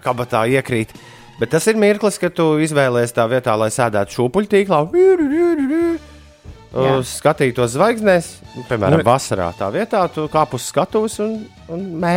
kabatā 0.05 0.45
iekrīt. 0.53 0.93
Bet 1.39 1.55
tas 1.55 1.65
ir 1.71 1.79
mirklis, 1.79 2.19
kad 2.21 2.35
tu 2.37 2.51
izvēlējies 2.61 3.15
tā 3.15 3.25
vietā, 3.31 3.57
lai 3.57 3.71
sēdētu 3.73 4.17
šūpuļtīklā. 4.19 4.83
Jā. 6.69 6.99
Skatītos 7.01 7.71
zvaigznēs, 7.73 8.27
nu, 8.53 8.63
piemēram, 8.69 9.01
Nu, 9.01 9.05
vasarā. 9.07 9.47
Tā 9.57 9.71
vietā 9.73 10.03
tu 10.13 10.27
kāp 10.29 10.53
uz 10.53 10.67
skatuves 10.69 11.15
un, 11.23 11.39
un 11.73 11.87
mē, 12.01 12.13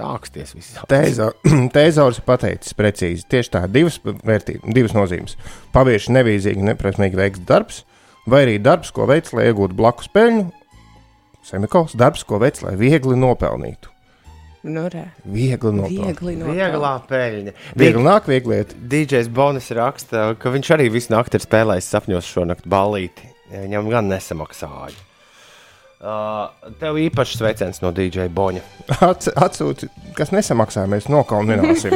āksties. 0.00 0.54
Teizaurs 0.88 2.18
ir 2.22 2.24
pateicis 2.24 2.72
precīzi. 2.78 3.26
Tieši 3.28 3.52
tā, 3.52 3.66
divas, 3.68 3.98
vērtī, 4.00 4.56
divas 4.64 4.96
nozīmes. 4.96 5.36
Pavieši 5.76 6.16
nevīzīgi, 6.16 6.64
neprasmīgi 6.72 7.20
veikts 7.20 7.44
darbs, 7.48 7.82
vai 8.24 8.46
arī 8.46 8.56
darbs, 8.64 8.94
ko 8.96 9.04
veids, 9.10 9.34
lai 9.36 9.50
iegūtu 9.50 9.76
blakus 9.76 10.08
peļņu. 10.16 10.46
Semikols, 11.44 11.96
darbs, 11.98 12.24
ko 12.24 12.38
veids, 12.40 12.62
lai 12.64 12.72
viegli 12.80 13.18
nopelnītu. 13.18 13.90
Nu, 14.62 14.86
re, 14.86 15.08
Viegli 15.26 15.72
nopelnīt. 15.74 16.22
Vieglā 16.54 16.92
peļņa. 17.10 17.54
Viegli 17.76 18.04
nāk, 18.06 18.30
viegli 18.30 18.60
iet. 18.62 18.76
DJs 18.78 19.28
Bonis 19.34 19.68
raksta, 19.74 20.30
ka 20.38 20.54
viņš 20.54 20.72
arī 20.78 20.86
visu 20.94 21.10
nakti 21.12 21.40
ir 21.40 21.44
spēlējis 21.44 21.90
sapņos 21.96 22.30
šonakt 22.30 22.70
ballīti. 22.70 23.31
Viņam 23.52 23.88
gan 23.92 24.08
nesamaksāja. 24.08 24.94
Uh, 26.02 26.48
tev 26.80 26.96
īpašs 26.98 27.36
sveiciens 27.38 27.78
no 27.84 27.92
DJ 27.94 28.24
Boņa. 28.34 28.62
Ats- 29.06 29.30
Atsūti, 29.38 29.86
kas 30.18 30.32
nesamaksā, 30.34 30.82
mēs 30.90 31.06
nokaunināsim. 31.12 31.94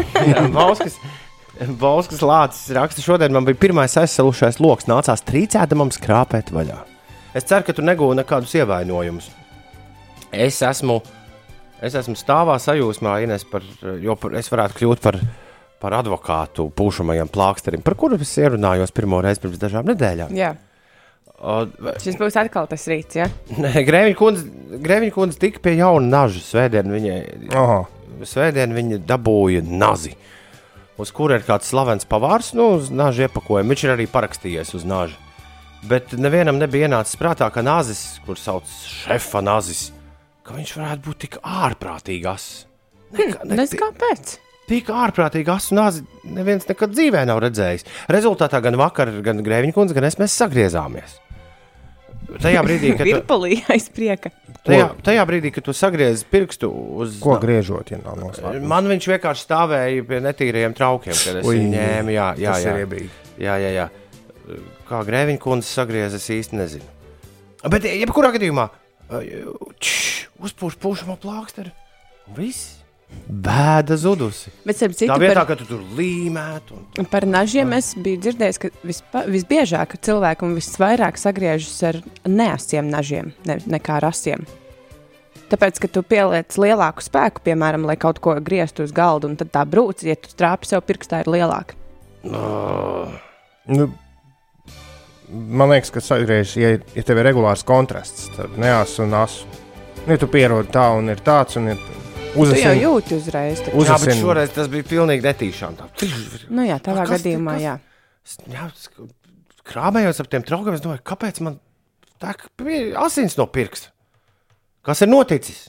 Bauskas, 0.55 0.95
Bauskas 1.83 2.23
lācis 2.23 2.69
raksta, 2.77 3.03
šodien 3.03 3.35
man 3.35 3.49
bija 3.49 3.59
pirmais 3.65 3.97
aizsalušais 3.99 4.61
lokus, 4.63 4.87
nācās 4.87 5.25
trīcēdamam 5.27 5.91
skrāpēt 5.97 6.53
vaļā. 6.55 6.77
Es 7.37 7.49
ceru, 7.51 7.67
ka 7.67 7.75
tu 7.75 7.83
negūsi 7.83 8.21
nekādus 8.21 8.55
ievainojumus. 8.61 9.27
Es 10.37 10.61
esmu, 10.63 11.01
es 11.83 11.99
esmu 11.99 12.15
stāvā 12.21 12.61
sajūsmā, 12.63 13.17
Ines, 13.27 13.43
par, 13.51 13.67
jo 14.03 14.15
par, 14.21 14.37
es 14.39 14.53
varētu 14.53 14.79
kļūt 14.85 15.03
par, 15.03 15.19
par 15.83 15.99
advokātu 15.99 16.69
pūšamajam 16.79 17.29
plāksterim, 17.35 17.83
par 17.83 17.99
kuru 17.99 18.21
es 18.23 18.37
ierunājos 18.39 18.95
pirmo 18.95 19.19
reizi 19.25 19.43
pirms 19.43 19.59
dažām 19.67 19.91
nedēļām. 19.91 20.31
Jā, 20.39 20.55
O, 21.37 21.67
šis 22.01 22.17
būs 22.17 22.37
atkal 22.41 22.69
tas 22.71 22.87
rīts. 22.89 23.19
Ja? 23.19 23.27
Nē, 23.61 23.83
Grēviņa 23.85 25.13
kundze, 25.13 25.41
tika 25.41 25.61
pie 25.65 25.75
jauna 25.77 26.09
naža. 26.23 26.41
Svētdien 26.47 26.89
viņai, 26.93 27.19
Aha. 27.53 27.83
svētdien 28.25 28.73
viņa 28.77 29.03
dabūja 29.05 29.61
nazi, 29.67 30.15
uz 30.97 31.13
kura 31.13 31.37
ir 31.37 31.45
kāds 31.45 31.69
slavens 31.69 32.09
pavārs, 32.09 32.55
nu, 32.57 32.71
uz 32.79 32.89
naža 32.89 33.29
iepakojumu. 33.29 33.75
Viņš 33.75 33.85
ir 33.85 33.93
arī 33.99 34.07
parakstījies 34.09 34.73
uz 34.79 34.87
naža. 34.89 35.21
Bet 35.87 36.17
nevienam 36.17 36.57
nebija 36.59 36.89
ienācis 36.89 37.19
prātā, 37.21 37.51
ka 37.53 37.63
nazis, 37.63 38.17
kurš 38.25 38.47
sauc 38.47 38.73
šefa 39.05 39.45
nazis, 39.45 39.91
ka 40.47 40.57
viņš 40.57 40.73
varētu 40.79 41.05
būt 41.05 41.21
tik 41.27 41.39
ārprātīgs. 41.45 42.49
Nezinu, 43.13 43.83
kāpēc. 43.85 44.39
Tik 44.67 44.89
ārprātīgi 44.91 45.53
asu 45.53 45.77
nāzi 45.79 46.03
neviens 46.27 46.67
nekad 46.67 46.91
dzīvē 46.97 47.23
nav 47.29 47.39
redzējis. 47.45 47.87
Rezultātā 48.11 48.59
gan 48.65 48.81
vakar, 48.81 49.13
gan 49.23 49.45
Grēviņa 49.47 49.77
kundze, 49.77 49.95
gan 49.95 50.09
es 50.09 50.19
mēs 50.19 50.35
sagriezāmies. 50.41 51.21
Tajā 52.43 52.63
brīdī, 52.67 52.93
kad 52.97 53.07
tu, 53.07 53.13
Virpulī 53.13 53.59
aiz 53.73 53.87
prieka. 53.93 54.33
tajā, 54.67 54.89
tajā 55.07 55.27
brīdī, 55.29 55.53
kad 55.55 55.67
tu 55.69 55.75
sagriezi 55.77 56.27
pirkstu 56.31 56.71
uz 57.01 57.19
Ko 57.23 57.37
griežot, 57.43 57.93
ja 57.95 58.01
nav 58.03 58.19
noslēgts? 58.21 58.67
Man 58.67 58.91
viņš 58.91 59.09
vienkārši 59.13 59.47
stāvēja 59.47 60.07
pie 60.09 60.21
netīriem 60.25 60.75
traukiem, 60.77 61.15
kad 61.15 61.41
es 61.43 61.47
Ui, 61.47 61.61
viņu 61.61 61.71
ņēmu. 61.77 62.15
Jā, 62.17 62.29
jā, 62.43 62.57
tas 62.57 62.67
jā. 62.67 63.05
jā, 63.47 63.57
jā, 63.63 63.71
jā. 63.77 63.87
Kā 64.87 65.03
grēviņa 65.07 65.43
kundze 65.43 65.71
sagriezās, 65.71 66.23
es 66.23 66.35
īsti 66.37 66.59
nezinu. 66.59 66.91
Bet, 67.67 67.87
jebkurā 67.89 68.31
gadījumā, 68.37 68.69
uzpūš 70.47 70.77
pūšamo 70.83 71.17
plāksteri. 71.23 71.73
un 72.29 72.39
Viss. 72.39 72.76
Bēda 73.27 73.97
zudusi. 73.99 74.51
Bet, 74.67 74.79
citu, 74.79 75.07
Tā 75.07 75.17
vietā, 75.19 75.41
par, 75.41 75.49
ka 75.51 75.57
tu 75.59 75.67
tur 75.69 75.83
līmētu. 75.99 76.79
Un... 76.99 77.09
par 77.11 77.27
nažiem 77.27 77.73
es 77.77 77.93
biju 77.99 78.21
dzirdējis, 78.23 78.61
ka 78.63 78.71
vispa, 78.87 79.23
visbiežāk 79.31 79.97
cilvēki 80.07 80.47
un 80.47 80.55
visvairāk 80.59 81.19
sagriežas 81.19 81.77
ar 81.87 82.01
neasiem 82.27 82.91
nažiem 82.91 83.33
ne, 83.47 83.59
nekā 83.67 83.99
ar 84.01 84.09
asiem. 84.11 84.47
Tāpēc, 85.51 85.79
ka 85.83 85.91
tu 85.95 86.03
pieliec 86.07 86.57
lielāku 86.59 87.05
spēku, 87.07 87.45
piemēram, 87.47 87.87
lai 87.87 87.95
kaut 88.03 88.19
ko 88.23 88.35
grieztu 88.43 88.83
uz 88.87 88.95
galda, 88.95 89.31
un 89.31 89.37
tad 89.39 89.53
tā 89.55 89.63
brūce, 89.63 90.09
ja 90.09 90.19
tu 90.19 90.33
trāpi 90.35 90.67
sev 90.67 90.83
pirkstā, 90.87 91.23
ir 91.23 91.31
lielāka. 91.31 91.79
Nu, 92.27 93.87
man 95.31 95.71
liekas, 95.71 95.93
ka 95.95 96.03
sagriež, 96.03 96.57
ja, 96.59 96.73
ja 96.95 97.07
tev 97.07 97.23
ir 97.23 97.31
regulārs 97.31 97.63
kontrasts 97.67 98.27
starp 98.33 98.59
neasu 98.59 99.05
un 99.07 99.15
asu. 99.23 99.47
Nu, 100.03 100.15
ja 100.15 100.19
tu 100.23 100.31
pierodi 100.31 100.75
tā 100.75 100.89
un 100.99 101.15
ir 101.15 101.23
tāds, 101.27 101.59
un 101.59 101.71
ir 101.75 101.81
Tu 102.37 102.61
jau 102.61 102.75
jūti 102.77 103.17
uzreiz. 103.17 103.61
taču. 103.65 103.85
Jā, 103.87 103.97
bet 104.05 104.17
šoreiz 104.21 104.55
tas 104.55 104.69
bija 104.73 104.87
pilnīgi 104.87 105.25
netīšām. 105.25 105.77
Tā. 105.79 105.89
Nu, 106.51 106.65
jā, 106.69 106.77
tādā 106.85 107.07
Kas 107.07 107.23
gadījumā, 107.23 107.57
kas- 107.57 107.67
jā. 107.67 107.77
Jā, 108.53 108.67
krāpējos 109.67 110.21
ar 110.21 110.27
tiem 110.33 110.45
traukiem, 110.47 110.75
es 110.75 110.85
domāju, 110.85 111.03
kāpēc 111.07 111.41
man 111.47 111.61
tā 112.23 112.35
asins 113.03 113.37
no 113.39 113.47
pirksta? 113.47 113.89
Kas 114.87 115.03
ir 115.03 115.09
noticis? 115.11 115.69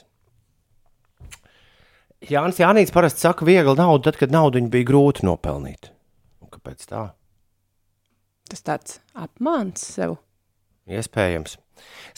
Jānis 2.28 2.58
Jānis 2.58 2.90
parasti 2.94 3.22
saka, 3.22 3.46
viegli 3.46 3.76
naudu, 3.78 4.02
tad, 4.08 4.16
kad 4.18 4.32
naudu 4.34 4.60
bija 4.70 4.86
grūti 4.90 5.22
nopelnīt. 5.26 5.92
Un 6.42 6.50
kāpēc 6.50 6.86
tā? 6.90 7.04
Tas 8.50 8.62
tāds 8.64 8.98
apmāns 9.14 9.84
sev. 9.84 10.16
Iespējams. 10.88 11.56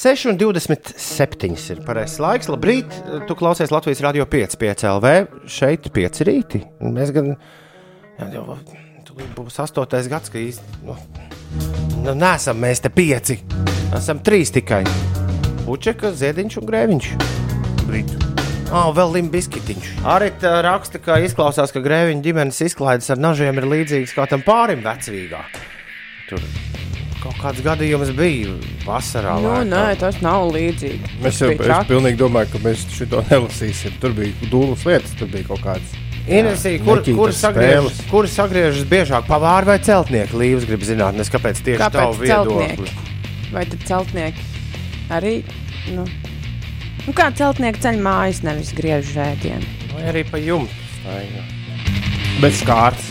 6,27 0.00 1.72
ir 1.74 1.80
pareizais 1.84 2.20
laiks. 2.24 2.48
Labrīt, 2.48 2.94
tu 3.28 3.34
klausies 3.36 3.68
Latvijas 3.68 4.00
Rādio 4.00 4.24
5, 4.24 4.56
5 4.56 4.84
LV. 4.94 5.10
Šeit 5.44 5.90
5 5.92 6.22
rīti. 6.24 6.62
Mēs 6.80 7.12
gan. 7.12 7.34
Jau 8.32 8.56
būs 9.36 9.60
8. 9.60 10.08
gads, 10.08 10.32
ka 10.32 10.40
īsti. 10.40 10.80
Nu, 10.86 10.96
nu, 12.06 12.14
nesam 12.16 12.56
mēs 12.64 12.80
te 12.80 12.88
5. 12.96 13.34
Esam 13.98 14.24
3 14.24 14.54
tikai. 14.56 14.80
Puķeka, 15.66 16.14
ziediņš 16.16 16.58
un 16.62 16.70
grēviņš. 16.72 17.12
Brīt. 17.84 18.16
Ah, 18.70 18.86
oh, 18.86 18.94
vēl 18.96 19.18
limbiskitiņš. 19.18 19.92
Arī 20.08 20.32
tā 20.40 20.54
raksta, 20.64 21.02
ka 21.02 21.20
izklausās, 21.26 21.76
ka 21.76 21.84
grēviņa 21.84 22.24
ģimenes 22.24 22.64
izklaides 22.70 23.12
ar 23.12 23.20
nažiem 23.20 23.60
ir 23.60 23.68
līdzīgas 23.68 24.16
kā 24.16 24.30
tam 24.32 24.48
pārim 24.48 24.80
vecvīgā. 24.86 25.44
Tur 26.30 26.69
kāds 27.40 27.62
gadījums 27.64 28.10
bija 28.16 28.48
vasarā. 28.84 29.34
Nu, 29.40 29.48
laikā. 29.48 29.64
nē, 29.70 29.96
tas 30.00 30.16
nav 30.24 30.40
līdzīgi. 30.54 31.00
Tas 31.24 31.36
jau 31.40 31.48
traki. 31.58 31.88
pilnīgi 31.94 32.16
domāju, 32.20 32.48
ka 32.52 32.58
mēs 32.64 32.78
šo 32.94 33.04
nelasīsim. 33.30 33.92
Tur 34.02 34.10
bija 34.16 34.32
dūlas 34.52 34.82
lietas, 34.88 35.12
tur 35.18 35.28
bija 35.32 35.44
kaut 35.48 35.62
kādas. 35.64 35.90
Inesī, 36.30 36.72
kur, 36.84 36.98
kur, 37.16 37.30
sagriežas, 37.34 37.96
kur 38.10 38.24
sagriežas 38.30 38.84
biežāk 38.86 39.24
pavāri 39.26 39.66
vai 39.72 39.78
celtnieki? 39.82 40.36
Līvs 40.38 40.64
grib 40.68 40.82
zināt, 40.86 41.14
nes 41.18 41.30
kāpēc 41.32 41.56
tieši 41.64 41.80
Kāpēc 41.80 41.96
tavu 41.96 42.14
viedokli. 42.20 42.66
celtnieki? 42.76 42.90
Vai 43.54 43.64
tad 43.72 43.80
celtnieki 43.88 44.40
arī? 45.10 45.34
Nu, 45.96 46.02
nu 47.08 47.12
kā 47.16 47.26
celtnieki 47.34 47.80
ceļ 47.82 47.96
mājas, 48.04 48.44
nevis 48.46 48.70
griež 48.76 49.04
rēdienu. 49.16 49.66
Vai 49.96 50.04
arī 50.12 50.22
pa 50.28 50.38
jumtu. 50.38 50.74
staigā. 51.00 51.42
Bez 52.44 52.56
kārtas. 52.68 53.08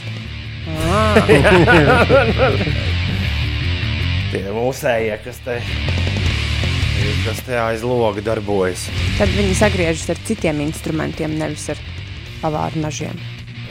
Tie 4.29 4.43
mūsējie, 4.53 5.15
kas 5.25 5.39
te, 5.41 5.55
kas 7.25 7.39
te 7.47 7.55
aiz 7.57 7.81
loga 7.81 8.21
darbojas. 8.21 8.83
Tad 9.17 9.31
viņi 9.33 9.55
sagriežas 9.57 10.11
ar 10.13 10.19
citiem 10.27 10.59
instrumentiem, 10.67 11.33
nevis 11.39 11.63
ar 11.73 11.81
pavāru 12.43 12.83
nažiem. 12.83 13.17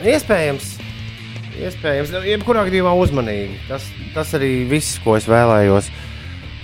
Iespējams, 0.02 0.72
iespējams. 1.62 2.10
Jebkurā 2.26 2.64
gadījumā 2.66 2.96
uzmanīgi. 2.98 3.60
Tas, 3.68 3.86
tas 4.16 4.34
arī 4.34 4.64
viss, 4.70 4.98
ko 5.04 5.14
es 5.20 5.28
vēlējos 5.30 5.92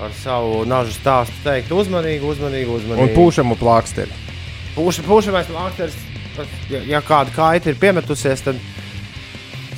ar 0.02 0.18
savu 0.18 0.64
nažu 0.66 0.96
stāstu 0.96 1.38
teikt. 1.46 1.70
Uzmanīgi, 1.70 2.26
uzmanīgi, 2.34 2.74
uzmanīgi. 2.80 3.06
Un 3.06 3.14
pūšamu 3.14 3.58
plāksteri. 3.62 4.22
Puša, 4.74 5.06
pušamais 5.06 5.46
plāksters, 5.46 5.94
ja, 6.66 6.82
ja 6.96 7.04
kāda 7.06 7.30
kaita 7.30 7.70
ir 7.70 7.78
piemetusies, 7.78 8.42
tad, 8.42 8.58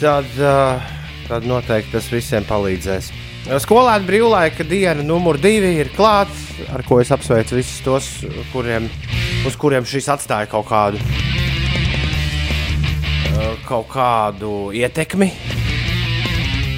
tad, 0.00 0.32
uh, 0.40 0.80
tad 1.28 1.44
noteikti 1.44 1.99
tas 1.99 2.08
visiem 2.16 2.49
palīdzēs. 2.49 3.12
Skolēna 3.47 4.03
brīvlaika 4.03 4.65
diena 4.67 5.05
numur 5.07 5.37
divi 5.38 5.76
ir 5.79 5.93
klāts, 5.95 6.49
ar 6.75 6.83
ko 6.83 6.99
es 6.99 7.12
apsveicu 7.15 7.55
visus 7.61 7.79
tos, 7.85 8.09
kuriem, 8.50 8.88
uz 9.47 9.55
kuriem 9.61 9.87
šis 9.87 10.09
atstāja 10.17 10.49
kaut 10.50 10.67
kādu, 10.67 10.99
uh, 13.31 13.55
kaut 13.69 13.87
kādu 13.93 14.75
ietekmi. 14.75 15.31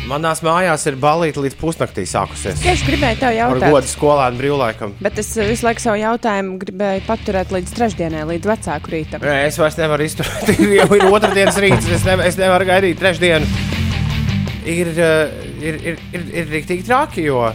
Manās 0.09 0.45
mājās 0.45 0.85
ir 0.89 1.01
balīti 1.01 1.41
līdz 1.41 1.57
pusnaktī 1.61 2.05
sākusies. 2.09 2.61
Tieši 2.61 2.87
gribēju 2.91 3.21
tev 3.25 3.33
jautāt. 3.37 3.73
godu 3.73 3.89
skolēnu 3.89 4.41
brīvlaikam. 4.41 4.95
Bet 5.05 5.21
es 5.21 5.33
visu 5.41 5.69
laiku 5.69 5.85
savu 5.85 6.01
jautājumu 6.01 6.61
gribēju 6.63 7.05
paturēt 7.09 7.53
līdz 7.53 7.75
trešdienai, 7.77 8.29
līdz 8.29 8.49
vecāku 8.53 8.93
rītam. 8.93 9.25
Nē, 9.25 9.41
es 9.49 9.61
vairs 9.61 9.81
nevaru 9.81 10.09
izturēt. 10.09 10.53
Ir 10.53 10.73
jau 10.83 10.89
ir 10.97 11.09
otrdienas 11.09 11.61
rīts, 11.61 11.89
es, 11.97 12.05
nev 12.09 12.25
es 12.29 12.41
nevaru 12.41 12.69
gaidīt 12.69 13.01
trešdienu. 13.01 13.49
Ir, 14.69 14.93
eh, 14.97 15.48
ir, 15.63 15.79
ir, 15.83 15.99
ir, 16.15 16.27
ir 16.43 16.53
rīktīgi 16.53 16.87
traki, 16.89 17.25
jo 17.29 17.47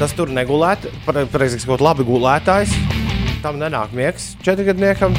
tas 0.00 0.14
tur 0.16 0.30
negulēt. 0.32 0.88
Pareizi 1.06 1.60
sakot, 1.62 1.84
labi 1.84 2.06
gulētājs. 2.06 2.74
Tam 3.44 3.60
nenāk 3.60 3.94
miegs 3.96 4.34
četrgadniekam. 4.44 5.16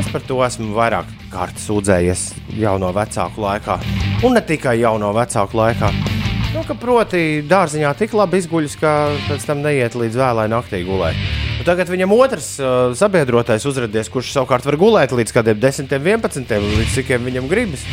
Es 0.00 0.08
par 0.08 0.24
to 0.24 0.38
esmu 0.44 0.72
vairāk 0.72 1.08
kārtas 1.32 1.66
sūdzējies 1.68 2.24
jauno 2.56 2.92
vecāku 2.96 3.44
laikā. 3.44 3.76
Un 4.24 4.38
ne 4.38 4.42
tikai 4.46 4.78
jauno 4.80 5.12
vecāku 5.16 5.58
laikā. 5.58 5.92
Nu, 6.52 6.62
proti, 6.76 7.40
dārziņā 7.48 7.94
tik 7.96 8.12
labi 8.16 8.42
izguļas, 8.42 8.74
ka 8.80 8.90
pēc 9.28 9.46
tam 9.48 9.62
neiet 9.64 9.96
līdz 9.96 10.18
vēlai 10.20 10.50
naktī 10.52 10.82
gulēt. 10.84 11.16
Un 11.60 11.64
tagad 11.68 11.88
viņam 11.92 12.12
otrs 12.16 12.50
uh, 12.60 12.92
sabiedrotais 12.98 13.64
uzrādījis, 13.68 14.12
kurš 14.12 14.34
savukārt 14.34 14.68
var 14.68 14.76
gulēt 14.80 15.16
līdz 15.16 15.36
kādiem 15.36 15.60
10, 15.62 15.92
11, 15.96 16.52
līdz 16.76 16.96
cikiem 16.98 17.28
viņam 17.28 17.48
gribas. 17.52 17.86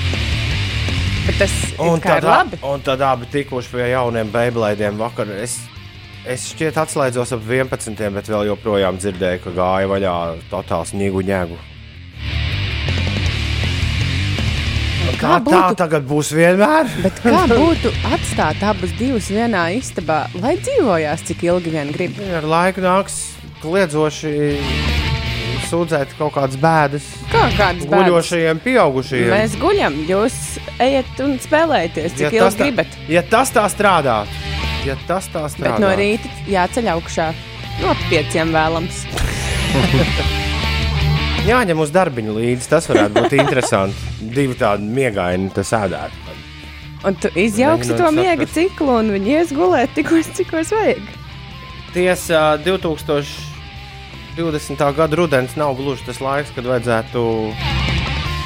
Bet 1.30 1.38
tas 1.44 1.52
Un 1.78 2.00
kā 2.02 2.16
tad, 2.18 2.24
ir 2.24 2.30
labi. 2.32 2.58
un 2.66 2.82
tad 2.82 3.02
abi 3.06 3.28
tikuši 3.30 3.70
pie 3.70 3.90
jauniem 3.92 4.32
beiglaidiem 4.34 4.98
vakar. 4.98 5.30
Es, 5.44 5.60
es 6.26 6.48
šķiet 6.56 6.80
atslēdzos 6.82 7.36
ap 7.38 7.44
11, 7.46 8.02
bet 8.16 8.32
vēl 8.34 8.48
joprojām 8.50 8.98
dzirdēju, 8.98 9.44
ka 9.44 9.54
gāja 9.54 9.92
vaļā 9.92 10.16
totāls 10.50 10.96
ņēgu 10.98 11.22
ņēgu. 11.30 11.60
Kā 15.20 15.36
Tā, 15.36 15.38
tā 15.38 15.40
būtu, 15.44 15.76
tagad 15.76 16.06
būs 16.08 16.30
vienmēr. 16.32 16.88
kā 17.20 17.42
būtu 17.50 17.90
atstāt 18.08 18.62
abus 18.64 18.94
divus 18.96 19.28
vienā 19.34 19.66
istabā, 19.76 20.22
lai 20.40 20.54
dzīvojās 20.64 21.26
cik 21.28 21.44
ilgi 21.50 21.74
vien 21.74 21.92
grib? 21.92 22.16
Ar 22.40 22.48
laiku 22.48 22.82
nāks 22.86 23.18
kliedzoši 23.60 24.32
sūdzēt 25.70 26.16
kaut 26.18 26.34
kādas 26.36 26.58
bēdas 26.62 27.06
Kā 27.32 27.46
kāds 27.58 27.86
bērns? 27.86 27.94
guļošajiem, 28.10 28.62
pieaugušajiem. 28.66 29.30
Mēs 29.34 29.56
guļam, 29.62 29.98
jūs 30.10 30.38
ejat 30.82 31.22
un 31.26 31.38
spēlēties, 31.44 32.16
cik 32.18 32.26
Ja 32.26 32.32
ilgi 32.32 32.44
tas 32.46 32.56
tā- 32.60 32.66
gribat. 32.68 32.98
Ja 33.10 33.22
tas 33.36 33.52
tā 33.56 33.66
strādātu, 33.72 34.42
ja 34.86 34.98
tas 35.08 35.28
tā 35.34 35.46
Bet 35.48 35.56
strādātu, 35.58 35.86
no 35.86 35.94
rīta 36.00 36.34
jāceļ 36.50 36.92
augšā. 36.98 37.30
No 37.80 37.94
pieciem 38.10 38.50
vēlams. 38.52 39.06
jāņem 41.50 41.80
uz 41.84 41.92
darbiņu 41.96 42.34
līdzi. 42.40 42.70
Tas 42.72 42.90
varētu 42.90 43.16
būt 43.22 43.36
interesanti. 43.40 44.10
Divi 44.36 44.58
tādi 44.60 44.84
miegaini, 44.94 45.52
tas 45.56 45.72
ēdētu. 45.78 46.26
Un 47.08 47.16
tu 47.16 47.30
izjauksi 47.40 47.96
to 47.96 48.10
miega 48.12 48.44
ciklu, 48.52 48.98
un 49.00 49.14
viņi 49.16 49.32
ies 49.38 49.54
gulēt 49.56 49.94
tikos, 49.96 50.28
cikos 50.36 50.74
vajag. 50.76 51.06
Tiesa, 51.96 52.58
2020. 54.38 54.96
gada 54.96 55.16
rudens 55.16 55.56
nav 55.56 55.74
gluži 55.78 56.06
tas 56.06 56.20
laiks, 56.22 56.52
kad 56.56 56.66
vajadzētu 56.66 57.24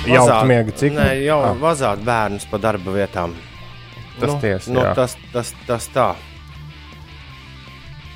Jaukt 0.07 0.29
vazāt- 0.29 0.47
miega 0.47 0.71
ciklu? 0.71 0.99
Nē, 0.99 1.09
jau 1.25 1.39
Ah. 1.43 1.53
vazāt 1.55 2.03
bērnus 2.03 2.45
pa 2.49 2.57
darba 2.57 2.91
vietām. 2.91 3.33
Tas 4.19 4.29
nu, 4.29 4.39
tiesa, 4.41 4.69
nu, 4.71 4.81
jā. 4.81 4.93
tas, 4.95 5.15
tas, 5.33 5.53
tas 5.67 5.87
tā. 5.93 6.13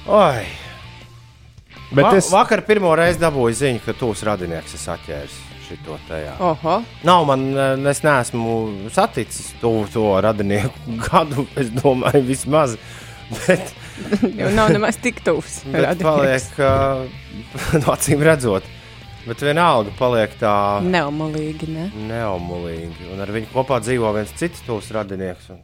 Oi! 0.08 0.46
Bet 1.92 2.04
Va 2.04 2.16
es, 2.18 2.30
Vakar 2.32 2.62
pirmo 2.68 2.92
reizi 2.96 3.20
dabūju 3.22 3.56
ziņu, 3.56 3.80
ka 3.86 3.94
tūs 3.96 4.24
radinieks 4.28 4.74
ir 4.76 4.82
atķēris 4.94 5.38
šito 5.68 5.98
tajā. 6.10 6.34
Oho, 6.44 6.82
Nav 7.08 7.26
man, 7.26 7.46
es 7.88 8.02
neesmu 8.04 8.90
saticis 8.92 9.54
to, 9.62 9.72
to 9.94 10.04
radinieku 10.24 10.98
gadu, 11.08 11.48
es 11.56 11.70
domāju, 11.72 12.24
vismaz. 12.28 12.78
Bet, 13.48 13.74
jau 14.40 14.50
nav 14.56 14.72
nemaz 14.74 14.98
tik 15.02 15.22
tuvs. 15.26 15.62
bet 15.72 16.02
paliek, 16.04 16.48
uh, 16.62 17.06
no 17.82 17.94
acīm 17.94 18.24
redzot, 18.26 18.66
bet 19.28 19.44
vienalga 19.44 19.94
paliek 19.98 20.36
tā 20.42 20.54
Neumolīgi, 20.86 21.70
ne? 21.74 21.90
neomulīgi. 22.10 23.10
Un 23.14 23.24
ar 23.24 23.34
viņu 23.34 23.52
kopā 23.54 23.80
dzīvo 23.84 24.14
viens 24.18 24.34
cits 24.40 24.64
tūs 24.68 24.92
radinieks. 24.96 25.50
Un... 25.56 25.64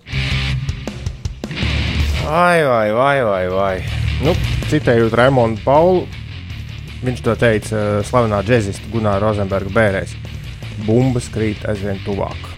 Ai, 2.23 2.63
vai, 2.63 2.87
vai, 2.95 3.17
vai, 3.27 3.45
vai. 3.51 3.75
nu, 4.23 4.35
citējot 4.71 5.15
Raimonu 5.19 5.59
Paulu, 5.65 6.05
viņš 7.03 7.23
to 7.25 7.35
teica 7.39 7.77
uh, 7.77 8.01
slavenā 8.07 8.43
džēzista 8.47 8.91
Gunāra 8.93 9.27
Rozenberga 9.27 9.73
bērēs. 9.75 10.17
Bumbas 10.87 11.29
krīt 11.31 11.63
aizvien 11.69 11.99
tuvāk. 12.03 12.49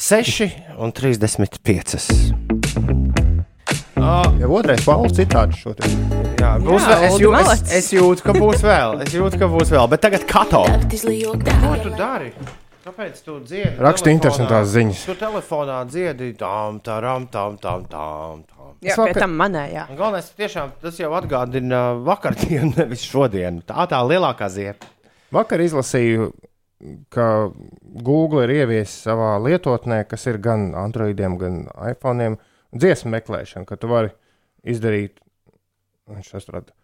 6 0.00 0.46
un 0.80 0.94
35. 0.96 3.09
Jau 4.00 4.48
otrais 4.56 4.80
Pauls 4.86 5.12
citāts 5.12 5.60
šodien. 5.60 5.92
Jā, 6.40 6.54
būs 6.62 6.80
Jā, 6.80 6.96
vēl. 6.96 7.04
Es, 7.04 7.18
jū, 7.20 7.32
es, 7.36 7.62
es 7.76 7.90
jūtu, 7.92 8.24
ka 8.24 8.34
būs 8.36 8.64
vēl. 8.64 8.96
Es 9.04 9.12
jūtu, 9.12 9.40
ka 9.42 9.48
būs 9.52 9.72
vēl. 9.74 9.86
Bet 9.92 10.02
tagad 10.06 10.24
kato. 10.28 10.64
Ko 10.64 11.74
tu 11.82 11.92
dari? 11.98 12.32
Kāpēc 12.80 13.18
tu 13.20 13.36
dziedi? 13.44 13.74
Telefonā? 13.76 14.12
interesantās 14.14 14.70
ziņas. 14.72 15.02
Tu 15.04 15.16
telefonā 15.20 15.82
dziedi 15.90 16.30
tām, 16.40 16.80
tām, 16.80 17.26
tām, 17.28 17.58
tām. 17.60 17.84
tām. 17.90 18.40
Jā, 18.80 18.96
tam 19.12 19.34
manējā. 19.36 19.84
Un 19.92 19.98
Galvenais, 19.98 20.30
tiešām 20.38 20.72
tas 20.80 20.96
jau 20.96 21.10
atgādina 21.18 21.82
vakardienu, 22.00 22.72
nevis 22.80 23.04
šodienu. 23.04 23.60
Tā 23.68 23.84
tā 23.90 24.00
lielākā 24.00 24.48
ziepa. 24.48 24.88
Vakar 25.36 25.60
izlasīju, 25.60 26.30
ka 27.12 27.26
Google 27.84 28.46
ir 28.48 28.54
ieviesis 28.62 29.04
savā 29.04 29.34
lietotnē, 29.44 30.06
kas 30.08 30.24
ir 30.32 30.40
gan 30.40 30.70
Androidiem, 30.80 31.36
gan 31.38 31.60
iPhone, 31.84 32.40
dziesmu 32.76 33.12
meklēšanu, 33.16 33.66
ka 33.68 33.78
tu 33.80 33.90
vari 33.90 34.12
izdarīt. 34.62 35.20
Viņš 36.10 36.32
atrada. 36.40 36.74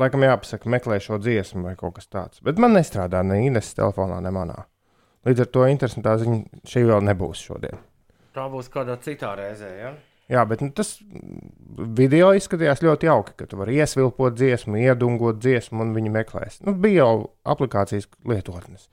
Laikam 0.00 0.22
jāpasaka, 0.24 0.70
meklē 0.72 0.96
šo 1.04 1.18
dziesmu 1.20 1.66
vai 1.66 1.74
kaut 1.76 1.98
kas 1.98 2.08
tāds. 2.08 2.40
Bet 2.44 2.60
man 2.62 2.72
nestrādā 2.78 3.20
ne 3.26 3.42
Ines 3.44 3.74
telefonā, 3.76 4.22
ne 4.24 4.32
manā. 4.32 4.62
Līdz 5.28 5.44
ar 5.44 5.50
to 5.52 5.66
interesantā 5.68 6.14
ziņa 6.22 6.62
šī 6.66 6.86
vēl 6.88 7.04
nebūs 7.10 7.42
šodien. 7.44 7.76
Tā 8.32 8.46
būs 8.48 8.70
kādā 8.72 8.96
citā 9.04 9.34
reizē. 9.36 9.68
Ja? 9.76 9.92
Jā, 10.32 10.46
bet 10.48 10.62
nu, 10.64 10.70
tas 10.72 10.94
video 11.98 12.30
izskatījās 12.38 12.80
ļoti 12.80 13.08
jauki, 13.10 13.34
ka 13.36 13.46
tu 13.50 13.58
vari 13.60 13.76
iesvilpot 13.82 14.32
dziesmu, 14.38 14.78
iedungot 14.80 15.42
dziesmu, 15.42 15.82
un 15.84 15.92
viņi 15.96 16.12
meklēs. 16.14 16.60
Nu, 16.64 16.72
bija 16.78 17.04
jau 17.04 17.14
aplikācijas 17.52 18.08
lietotnes. 18.28 18.88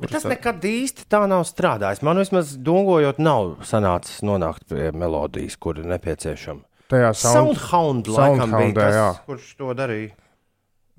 Bet 0.00 0.10
tas 0.14 0.24
tā- 0.24 0.30
nekad 0.34 0.62
īsti 0.64 1.04
tā 1.12 1.20
nav 1.28 1.44
strādājis. 1.48 2.02
Man 2.02 2.16
vismaz 2.18 2.54
dungojot, 2.56 3.18
nav 3.18 3.56
sanācis 3.68 4.22
nonākt 4.24 4.66
pie 4.68 4.90
melodijas, 4.92 5.56
kur 5.60 5.78
ir 5.78 5.84
nepieciešama. 5.84 6.62
tajā 6.90 7.10
sound, 7.14 7.54
Soundhound 7.56 8.06
laikam 8.10 8.50
bija 8.50 8.74
tas, 8.74 8.94
jā. 8.94 9.10
kurš 9.26 9.56
to 9.56 9.74
darīja. 9.78 10.10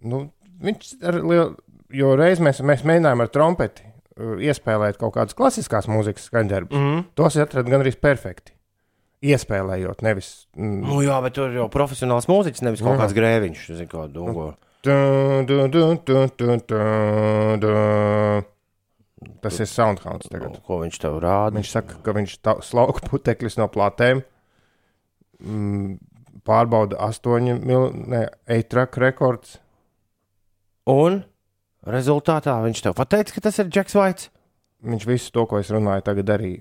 nu, 0.04 0.32
viņš 0.64 1.04
ar 1.04 1.14
lielu, 1.20 1.56
jo 1.92 2.16
reiz 2.16 2.40
mēs, 2.40 2.62
mēs 2.64 2.84
mēģinājām 2.88 3.22
ar 3.22 3.28
trompeti 3.28 3.84
uh, 3.84 4.38
iespēlēt 4.40 4.98
kaut 5.02 5.14
kādas 5.18 5.34
klasiskās 5.36 5.88
mūzikas 5.92 6.30
skaņdarbus. 6.32 6.78
Mm. 6.78 7.04
Tos 7.16 7.36
atradām 7.36 7.72
gan 7.76 7.82
arī 7.84 7.92
perfekti. 8.00 8.54
Iespēlējot, 9.22 10.02
nevis. 10.02 10.48
Mm, 10.58 10.80
Nu, 10.88 11.02
jā, 11.06 11.20
bet 11.22 11.36
tur 11.38 11.52
jau 11.54 11.68
profesionāls 11.70 12.26
mūziķis, 12.32 12.64
nevis 12.66 12.82
kaut 12.82 12.96
Jā. 12.98 13.04
kāds 13.04 13.14
grēviņš. 13.14 13.68
zini, 13.76 13.88
Kā 13.92 14.08
dungo. 14.10 14.56
du, 17.60 18.48
Tas 19.42 19.60
ir 19.62 19.70
Soundhounds 19.70 20.30
tagad. 20.30 20.56
Nu, 20.56 20.62
Ko 20.66 20.80
viņš 20.82 20.98
tev 21.02 21.20
rāda? 21.22 21.56
Viņš 21.58 21.70
saka, 21.74 21.98
ka 22.06 22.14
viņš 22.18 22.38
slauka 22.66 23.06
putekļus 23.10 23.58
no 23.62 23.68
platēm, 23.70 24.24
mm, 25.42 25.98
pārbauda 26.48 26.98
astoņu 27.10 27.60
eitraku 28.50 29.04
rekords. 29.06 29.60
Un 30.90 31.22
rezultātā 31.86 32.58
viņš 32.66 32.86
tev 32.86 32.98
pateica, 32.98 33.36
ka 33.36 33.46
tas 33.50 33.62
ir 33.62 33.70
Džeks 33.70 33.98
Vaits. 33.98 34.30
Viņš 34.82 35.04
visu 35.06 35.30
to, 35.34 35.46
ko 35.46 35.60
es 35.62 35.70
runāju, 35.70 36.02
tagad 36.08 36.32
arī 36.34 36.56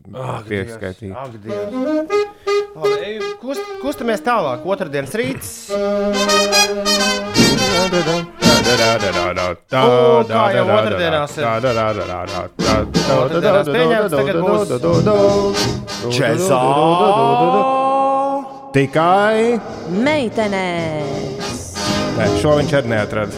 pieskaitīja. 0.49 1.17
Kust, 3.41 3.65
kustamies 3.81 4.21
tālāk. 4.25 4.67
Otradienas 4.69 5.17
rīts. 5.17 5.73
O, 5.73 5.81
kā 9.71 10.45
jau 10.55 10.65
otrdienās 10.77 11.37
ir. 11.39 11.45
Pieņemts, 13.71 14.13
tagad 14.15 14.37
būs 14.45 14.69
Džezā. 16.11 16.63
Tikai. 18.71 19.59
Meitenēs! 19.91 21.59
Nē, 22.15 22.27
šo 22.39 22.53
viņš 22.61 22.73
arī 22.79 22.89
neatrada. 22.93 23.35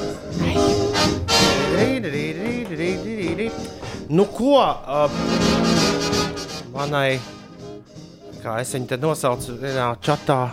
Nu, 4.13 4.27
ko 4.29 4.59
uh, 4.61 5.09
manai, 6.75 7.17
kā 8.43 8.59
es 8.61 8.75
viņu 8.77 8.91
te 8.91 8.99
nosaucu, 9.01 9.57
vienā 9.63 9.89
čatā, 10.05 10.53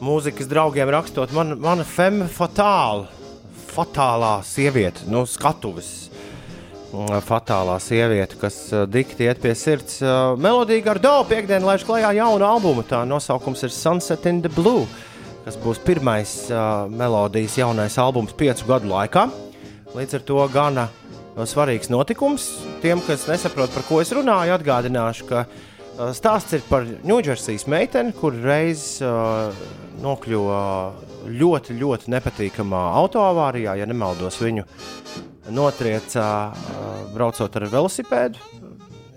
mūzikas 0.00 0.48
draugiem 0.48 0.88
rakstot, 0.94 1.34
man, 1.36 1.58
mana 1.60 1.84
femme 1.84 2.24
fatāla, 2.32 3.04
fatālā 3.70 4.40
sieviete, 4.46 5.06
no 5.10 5.24
skatuves. 5.28 6.10
mm, 6.92 7.20
fatālā 7.22 7.78
sieviete, 7.80 8.36
kas 8.40 8.56
uh, 8.74 8.84
dikti 8.90 9.28
iet 9.28 9.40
pie 9.42 9.54
sirds. 9.54 10.00
Uh, 10.02 10.34
Melodija 10.36 10.82
Gardo 10.88 11.14
piekdienā 11.30 11.72
laiž 11.72 11.86
klajā 11.86 12.10
jaunu 12.18 12.46
albumu. 12.46 12.82
Tā 12.82 13.04
nosaukums 13.06 13.62
ir 13.62 13.70
Sunset 13.70 14.26
in 14.26 14.42
the 14.42 14.50
Blue, 14.50 14.86
kas 15.44 15.58
būs 15.62 15.78
pirmais 15.86 16.34
uh, 16.50 16.90
melodijas 16.90 17.56
jaunais 17.62 17.98
albums 17.98 18.34
piecu 18.34 18.66
gadu 18.66 18.90
laikā. 18.90 19.28
Līdz 19.94 20.18
ar 20.18 20.26
to 20.26 20.44
gana 20.52 20.88
svarīgs 21.40 21.88
notikums. 21.90 22.50
Tiem, 22.82 23.00
kas 23.06 23.28
nesaprot, 23.30 23.70
par 23.74 23.86
ko 23.86 24.02
es 24.02 24.10
runāju, 24.14 24.58
atgādināšu, 24.58 25.30
ka 25.30 25.46
uh, 25.46 25.69
stāsts 26.16 26.54
ir 26.56 26.62
par 26.68 26.86
Ņūdžersijas 26.86 27.66
meiteni, 27.70 28.14
kur 28.16 28.36
reiz 28.44 29.00
uh, 29.04 29.50
nokļuva 30.00 30.60
ļoti, 31.28 31.76
ļoti 31.76 32.12
nepatīkamā 32.14 32.84
autoavārijā, 33.02 33.76
ja 33.80 33.88
nemaldos 33.88 34.40
viņu 34.40 34.64
notrieca 35.52 36.24
uh, 36.48 36.88
braucot 37.12 37.60
ar 37.60 37.68
velosipēdu, 37.72 38.40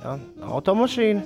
ja, 0.02 0.18
automašīnu. 0.50 1.24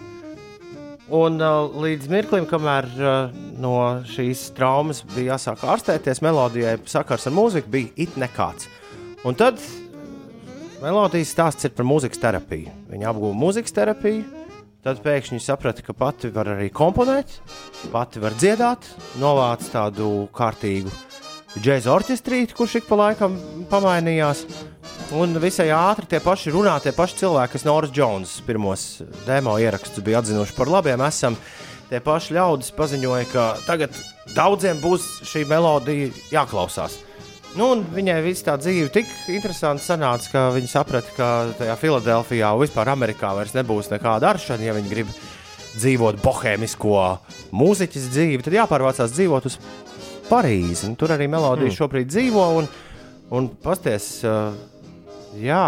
Un 1.18 1.40
uh, 1.40 1.72
līdz 1.72 2.10
mirklim, 2.12 2.46
kamēr 2.50 2.90
uh, 3.00 3.36
no 3.58 3.76
šīs 4.12 4.50
traumas 4.58 5.02
bija 5.16 5.36
jāsāk 5.36 5.64
ārstēties, 5.64 6.22
melodijai 6.26 6.76
sakars 6.86 7.30
ar 7.30 7.38
mūziku 7.38 7.72
bija 7.72 7.94
it 7.96 8.18
nekāds. 8.20 8.68
Un 9.26 9.38
tad 9.40 9.62
melodijas 10.84 11.32
stāsts 11.34 11.66
ir 11.66 11.74
par 11.78 11.88
mūzikas 11.88 12.22
terapiju. 12.22 12.76
Viņa 12.92 13.08
apguva 13.10 13.40
mūzikas 13.40 13.74
terapiju, 13.74 14.47
tad 14.86 15.02
pēkšņi 15.04 15.40
saprata, 15.44 15.84
ka 15.86 15.96
pati 15.98 16.32
var 16.34 16.52
arī 16.54 16.70
komponēt, 16.74 17.40
pati 17.94 18.22
var 18.24 18.36
dziedāt, 18.38 18.88
novāc 19.22 19.66
tādu 19.74 20.28
kārtīgu 20.36 20.94
džēza 21.58 21.94
orķestrīti, 21.94 22.56
kurš 22.58 22.80
ik 22.82 22.90
pa 22.90 22.98
laikam 23.00 23.38
pamainījās. 23.72 24.44
Un 25.18 25.38
visai 25.40 25.70
ātri 25.72 26.10
tie 26.12 26.20
paši 26.22 26.52
runā, 26.54 26.76
tie 26.84 26.92
paši 26.96 27.22
cilvēki, 27.22 27.54
kas 27.56 27.66
Norris 27.66 27.94
Jones 27.96 28.36
pirmos 28.46 28.86
demo 29.26 29.56
ierakstus 29.62 30.04
bija 30.04 30.20
atzinuši 30.22 30.56
par 30.58 30.72
labiem, 30.72 31.02
esam 31.08 31.38
tie 31.88 32.02
paši 32.04 32.36
ļaudis 32.36 32.74
paziņoja, 32.76 33.30
ka 33.32 33.48
tagad 33.66 33.96
daudziem 34.36 34.82
būs 34.84 35.08
šī 35.28 35.46
melodija 35.48 36.12
jāklausās. 36.34 37.00
Nu, 37.58 37.72
viņai 37.82 38.20
viss 38.22 38.46
tā 38.46 38.54
dzīve 38.62 38.92
tik 38.94 39.08
interesanti 39.34 39.82
sanāca, 39.82 40.30
ka 40.30 40.42
viņa 40.54 40.68
saprata, 40.70 41.14
ka 41.18 41.28
tajā 41.58 41.74
Filadelfijā 41.82 42.52
un 42.54 42.62
vispār 42.62 42.92
Amerikā 42.94 43.32
vairs 43.34 43.56
nebūs 43.56 43.90
nekāda 43.90 44.30
aršana, 44.30 44.68
ja 44.68 44.76
viņi 44.78 44.92
grib 44.92 45.10
dzīvot 45.78 46.20
bohēmisko 46.22 47.02
mūziķis 47.58 48.08
dzīvi, 48.14 48.46
tad 48.46 48.60
jāpārvācās 48.60 49.16
dzīvot 49.16 49.50
uz 49.50 49.58
Parīzi. 50.28 50.86
Un 50.90 50.98
tur 51.00 51.16
arī 51.16 51.26
melodija 51.32 51.72
mm. 51.72 51.78
šobrīd 51.80 52.12
dzīvo. 52.12 52.46
Un, 52.60 52.70
un 53.34 53.50
pasties, 53.64 54.10
uh, 54.28 54.52
jā, 55.42 55.66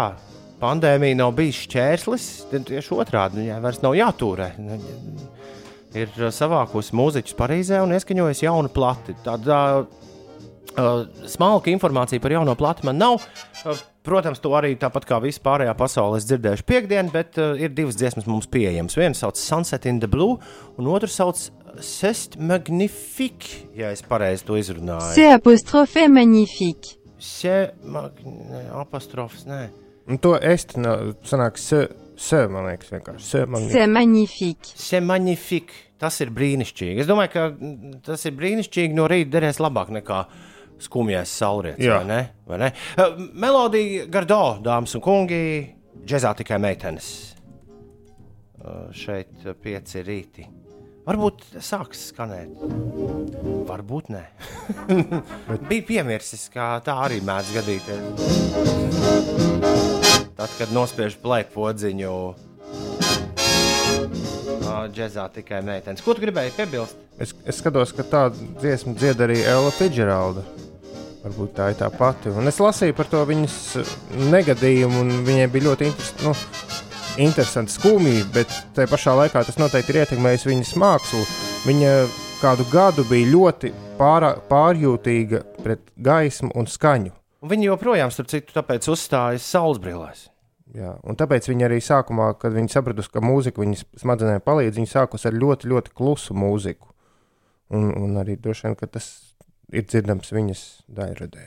pandēmija 0.62 1.18
nav 1.18 1.34
bijis 1.38 1.64
šķērslis, 1.64 2.28
tad 2.52 2.68
tieši 2.70 2.98
otrādi 3.02 3.42
viņai 3.42 3.62
vairs 3.64 3.82
nav 3.82 3.96
jātūrē. 3.98 4.52
Ir 5.98 6.28
savākusi 6.30 6.94
mūziķus 6.94 7.34
Parīzē 7.38 7.80
un 7.82 7.96
ieskaņojusi 7.96 8.46
jaunu 8.46 8.70
plati. 8.70 9.16
Tādā 9.24 9.62
Uh, 10.70 11.02
smalka 11.26 11.70
informācija 11.72 12.22
par 12.22 12.30
jauno 12.30 12.54
plati 12.54 12.86
man 12.86 13.00
nav. 13.00 13.24
Uh, 13.64 13.78
protams, 14.06 14.38
to 14.40 14.52
arī 14.54 14.76
tāpat 14.78 15.06
kā 15.08 15.18
viss 15.22 15.42
pārējā 15.42 15.72
pasaulē 15.76 16.20
dzirdējuši 16.22 16.66
piekdienu, 16.68 17.10
bet 17.14 17.40
uh, 17.42 17.56
ir 17.58 17.72
divas 17.74 17.98
dziesmas 17.98 18.28
mums 18.30 18.46
pieejamas. 18.50 18.94
Viena 18.98 19.18
sauc 19.18 19.38
Sunset 19.40 19.88
in 19.90 19.98
the 20.00 20.08
Blue, 20.10 20.38
un 20.78 20.90
otra 20.92 21.10
sauc 21.10 21.42
Sest 21.82 22.38
Magnifique, 22.38 23.66
ja 23.78 23.90
es 23.94 24.02
pareizi 24.06 24.46
to 24.46 24.58
izrunāju. 24.58 25.14
C'est 25.14 25.34
apostrophe 25.34 26.06
magnifique. 26.08 26.96
Se, 27.20 27.72
mag, 27.84 28.22
ne, 28.24 28.64
apostrofs, 28.80 29.44
nē. 29.50 29.66
Un 30.10 30.18
to 30.22 30.36
es 30.38 30.64
no, 30.78 30.94
sanāk, 31.26 31.58
se, 31.60 31.84
se, 32.18 32.44
man 32.50 32.70
liekas, 32.70 32.94
vienkārši. 32.94 33.26
Se 33.26 33.44
magnifique. 33.44 33.74
C'est 33.76 33.90
magnifique. 33.90 34.72
Se 34.74 35.00
Magnifique. 35.00 35.86
Tas 36.00 36.16
ir 36.24 36.30
brīnišķīgi. 36.32 37.02
Es 37.02 37.08
domāju, 37.10 37.32
ka 37.34 37.42
mm, 37.52 37.98
tas 38.06 38.22
ir 38.24 38.32
brīnišķīgi 38.38 38.96
no 38.96 39.04
rīta 39.10 39.34
derēs 39.34 39.60
labāk 39.60 39.90
nekā 39.98 40.22
skumjais 40.84 41.32
saulrietis. 41.40 41.88
Vai 41.88 42.04
ne? 42.08 42.20
Vai 42.48 42.58
ne? 42.64 42.70
Uh, 42.96 43.18
Melodija 43.40 44.06
Gardo, 44.10 44.58
dāmas 44.64 44.94
un 44.96 45.04
kungi, 45.04 45.42
džeksa 46.04 46.34
tikai 46.40 46.58
meitenes. 46.62 47.10
Uh, 48.60 48.88
šeit 48.92 49.46
pieci 49.62 50.02
rīti. 50.04 50.46
Varbūt 51.08 51.42
sāks 51.64 52.10
skanēt. 52.10 52.60
Varbūt 53.70 54.10
nē. 54.12 54.24
Bija 55.70 55.86
piemirsis, 55.88 56.44
ka 56.52 56.76
tā 56.84 56.94
arī 57.06 57.18
mēdz 57.24 57.48
gadīties. 57.56 58.02
Tad, 60.36 60.50
kad 60.56 60.70
nospiež 60.76 61.16
plēku 61.20 61.52
podziņu, 61.56 62.14
džeksa 64.88 65.28
tikai 65.34 65.60
meitenes. 65.64 66.02
Ko 66.04 66.14
tu 66.14 66.22
gribēji 66.24 66.54
piebilst? 66.56 66.96
Es, 67.20 67.34
es 67.44 67.60
skatos, 67.60 67.92
ka 67.96 68.06
tādu 68.06 68.50
dziesmu 68.60 68.94
dzied 68.98 69.20
arī 69.26 69.40
Ella 69.42 69.72
Fitzgeralda. 69.74 70.44
Varbūt 71.20 71.52
tā 71.58 71.66
ir 71.72 71.76
tā 71.76 71.90
pati. 71.92 72.30
Un 72.32 72.48
es 72.48 72.60
lasīju 72.62 72.96
par 72.96 73.08
to 73.10 73.20
viņas 73.28 73.56
negadījumu, 74.32 75.02
un 75.04 75.24
viņai 75.26 75.50
bija 75.52 75.66
ļoti 75.68 75.90
interes, 75.90 76.14
nu, 76.24 76.32
interesanti 77.20 77.74
skumība, 77.74 78.30
bet 78.38 78.54
tajā 78.76 78.88
pašā 78.88 79.14
laikā 79.18 79.44
tas 79.44 79.60
noteikti 79.60 79.92
ir 79.92 80.00
ietekmējis 80.04 80.48
viņas 80.48 80.74
mākslu. 80.80 81.22
Viņa 81.66 81.94
kādu 82.40 82.64
gadu 82.72 83.04
bija 83.10 83.28
ļoti 83.34 83.72
pārā, 84.00 84.32
pārjūtīga 84.48 85.42
pret 85.60 85.84
gaismu 86.00 86.54
un 86.56 86.68
skaņu. 86.70 87.12
Un 87.40 87.52
Viņi 87.52 87.68
joprojām, 87.68 88.12
starp 88.12 88.32
citu, 88.32 88.54
tāpēc 88.56 88.88
uzstājas 88.92 89.44
saules 89.44 89.80
brīvēs. 89.80 90.28
Jā, 90.76 90.94
un 91.04 91.16
tāpēc 91.18 91.48
viņa 91.50 91.66
arī 91.66 91.80
sākumā, 91.82 92.30
kad 92.40 92.54
viņa 92.54 92.72
sapratusi, 92.76 93.10
ka 93.12 93.22
mūzika 93.24 93.60
viņas 93.60 93.84
smadzenēm 94.00 94.40
palīdz, 94.44 94.78
viņa 94.78 94.92
sākus 94.92 95.26
ar 95.26 95.34
ļoti, 95.34 95.68
ļoti 95.72 95.92
klusu 95.96 96.36
mūziku. 96.36 96.92
Un, 97.74 97.90
un 97.96 98.16
arī 98.20 98.36
droši 98.38 98.68
vien, 98.68 98.76
ka 98.78 98.88
tas 98.90 99.08
ir 99.72 99.86
dzirdams 99.86 100.32
viņas 100.34 100.62
daļradē. 100.90 101.46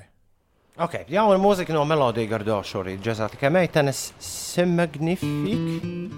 Ok, 0.81 1.03
jauna 1.13 1.37
mūzika 1.37 1.73
no 1.75 1.83
Melodija 1.85 2.31
Gardo 2.31 2.55
šorīt. 2.65 3.03
Džeksa 3.03 3.27
tikai 3.29 3.51
meitenes, 3.53 4.07
Semagnifique. 4.17 6.09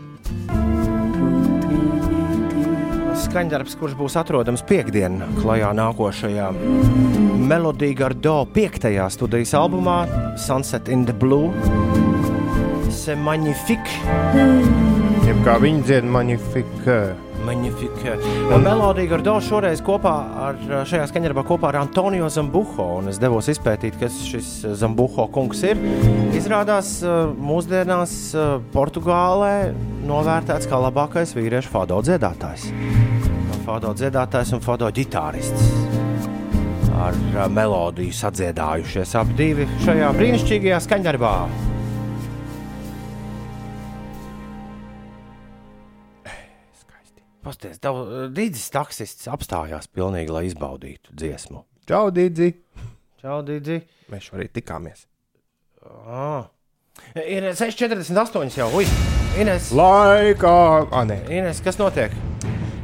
Skaņdarbs, 3.26 3.76
kurš 3.80 3.98
būs 4.00 4.16
atrodams 4.20 4.64
piekdienā, 4.68 5.28
klajā 5.42 5.74
nākošajā 5.76 6.50
Melodija 7.46 8.00
Gardo 8.00 8.38
piektajā 8.56 9.10
studijas 9.12 9.52
albumā 9.60 10.06
Sunset 10.40 10.88
in 10.90 11.04
the 11.06 11.14
Blue. 11.14 11.52
Semagnifique. 12.96 14.00
Jeb 15.28 15.44
kā 15.46 15.60
viņa 15.62 15.84
dzied, 15.86 16.08
magnifika. 16.16 17.00
Magnifique. 17.46 18.16
Melodija 18.64 19.10
Gardo 19.14 19.36
šoreiz 19.44 19.82
kopā 19.86 20.14
ar 20.48 20.58
šajā 20.90 21.06
skaņdarbā 21.12 21.44
kopā 21.46 21.70
ar 21.70 21.82
Antonio 21.84 22.30
Zambuho. 22.34 22.88
Un 23.00 23.12
es 23.12 23.20
devos 23.22 23.50
izpētīt, 23.52 24.00
kas 24.02 24.18
šis 24.26 24.50
Zambuho 24.80 25.28
kungs 25.34 25.62
ir. 25.68 25.80
Izrādās, 26.36 26.98
eh, 27.06 27.34
mūsdienās 27.38 28.16
eh, 28.34 28.56
Portugālē 28.74 29.74
novērtēts 30.08 30.70
kā 30.72 30.80
labākais 30.88 31.36
vīriešu 31.38 31.72
fado 31.74 32.02
dziedātājs. 32.06 32.68
Fado 33.66 33.94
dziedātājs 33.98 34.54
un 34.58 34.66
fado 34.66 34.90
ģitārists. 34.90 35.70
Ar 36.96 37.14
eh, 37.14 37.46
melodiju 37.52 38.16
sadziedājušies 38.24 39.16
abi 39.22 39.40
divi 39.40 39.70
šajā 39.86 40.12
brīnišķīgajā 40.18 40.84
skaņdarbā. 40.90 41.38
Pasties, 47.46 47.78
Dīdzis 47.78 48.72
taksists 48.74 49.28
apstājās 49.30 49.86
pilnīgi, 49.94 50.34
lai 50.34 50.48
izbaudītu 50.48 51.14
dziesmu. 51.14 51.60
Čau, 51.86 52.08
Dīdzi! 52.10 52.48
Čau, 53.22 53.44
Dīdzi! 53.46 53.76
Mēs 54.10 54.32
šorīt 54.32 54.56
tikāmies. 54.56 55.06
Ah. 56.10 56.48
Ir 57.22 57.52
6,48 57.54 58.58
jau. 58.58 58.72
Ui, 58.74 58.90
Ines, 59.38 59.70
Laikā! 59.78 60.56
Ah, 60.90 61.06
nē. 61.06 61.20
Ines, 61.30 61.62
kas 61.62 61.78
notiek? 61.78 62.16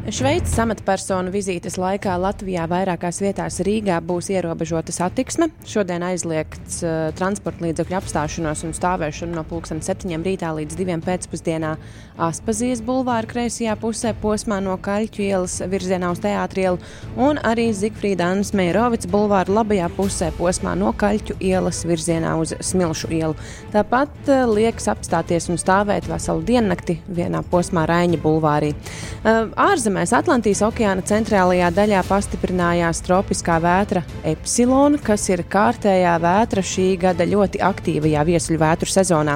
Šveices 0.10 0.56
amatpersonu 0.58 1.30
vizītes 1.30 1.76
laikā 1.78 2.16
Latvijā 2.18 2.64
vairākās 2.66 3.20
vietās 3.22 3.60
Rīgā 3.62 4.00
būs 4.02 4.32
ierobežota 4.34 4.90
satiksme. 4.96 5.52
Šodien 5.70 6.02
aizliegts 6.02 6.80
uh, 6.82 7.12
transporta 7.14 7.68
līdzekļu 7.68 8.00
apstāšanos 8.00 8.64
un 8.66 8.74
stāvēšanu 8.74 9.38
no 9.38 9.44
7 9.46 10.26
rītā 10.26 10.50
līdz 10.58 10.80
2 10.80 10.96
pēcpusdienā 11.06 11.76
Aspazijas 12.18 12.82
bulvāra 12.86 13.30
kreisajā 13.30 13.76
pusē 13.78 14.16
posmā 14.24 14.58
no 14.66 14.74
Kaļķu 14.82 15.22
ielas 15.22 15.60
virzienā 15.70 16.10
uz 16.16 16.24
Teātri 16.26 16.66
ielu 16.66 16.82
un 17.22 17.38
arī 17.38 17.68
Zigfrīda 17.70 18.32
Annas 18.34 18.56
Meirovica 18.58 19.10
bulvāra 19.14 19.54
labajā 19.54 19.92
pusē 20.00 20.32
posmā 20.40 20.74
no 20.82 20.96
Kaļķu 20.98 21.38
ielas 21.46 21.84
virzienā 21.86 22.34
uz 22.42 22.56
Smilšu 22.58 23.12
ielu. 23.20 23.38
Tāpat 23.78 24.34
uh, 24.34 24.44
liekas 24.50 24.90
apstāties 24.96 25.52
un 25.54 25.62
stāvēt 25.62 26.10
veselu 26.10 26.42
diennakti 26.50 26.98
vienā 27.06 27.46
posmā 27.54 27.86
Raiņa 27.94 28.22
bulvārī. 28.26 28.74
Uh, 29.22 29.54
ārzemēs 29.92 30.14
Atlantijas 30.16 30.62
okeāna 30.64 31.04
centrālajā 31.04 31.68
daļā 31.76 32.02
pastiprinājās 32.08 33.02
tropiskā 33.04 33.58
vētra 33.60 34.06
Epsilon, 34.24 34.96
kas 35.04 35.26
ir 35.28 35.44
kārtējā 35.44 36.14
vētra 36.24 36.64
šī 36.64 36.86
gada 37.02 37.28
ļoti 37.28 37.60
aktīvajā 37.60 38.24
viesuļvētru 38.30 38.88
sezonā. 38.88 39.36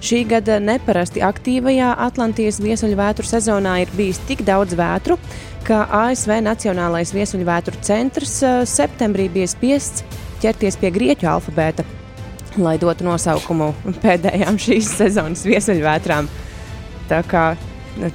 Šī 0.00 0.22
gada 0.30 0.56
neparasti 0.56 1.20
aktīvajā 1.20 1.92
Atlantijas 2.00 2.62
viesuļvētru 2.64 3.28
sezonā 3.28 3.76
ir 3.82 3.92
bijis 3.92 4.22
tik 4.24 4.40
daudz 4.48 4.72
vētru, 4.78 5.18
ka 5.68 5.84
ASV 6.06 6.38
Nacionālais 6.48 7.12
viesuļvētru 7.12 7.84
centrs 7.84 8.38
eh, 8.40 8.62
septembrī 8.64 9.28
bija 9.28 9.52
spiests 9.52 10.04
ķerties 10.40 10.80
pie 10.80 10.94
grieķu 10.96 11.28
alfabēta, 11.28 11.84
lai 12.56 12.78
dotu 12.80 13.04
nosaukumu 13.04 13.74
pēdējām 14.00 14.56
šīs 14.56 14.94
sezonas 15.02 15.44
viesuļvētrām. 15.44 16.32
Tā 17.10 17.20
kā 17.28 17.50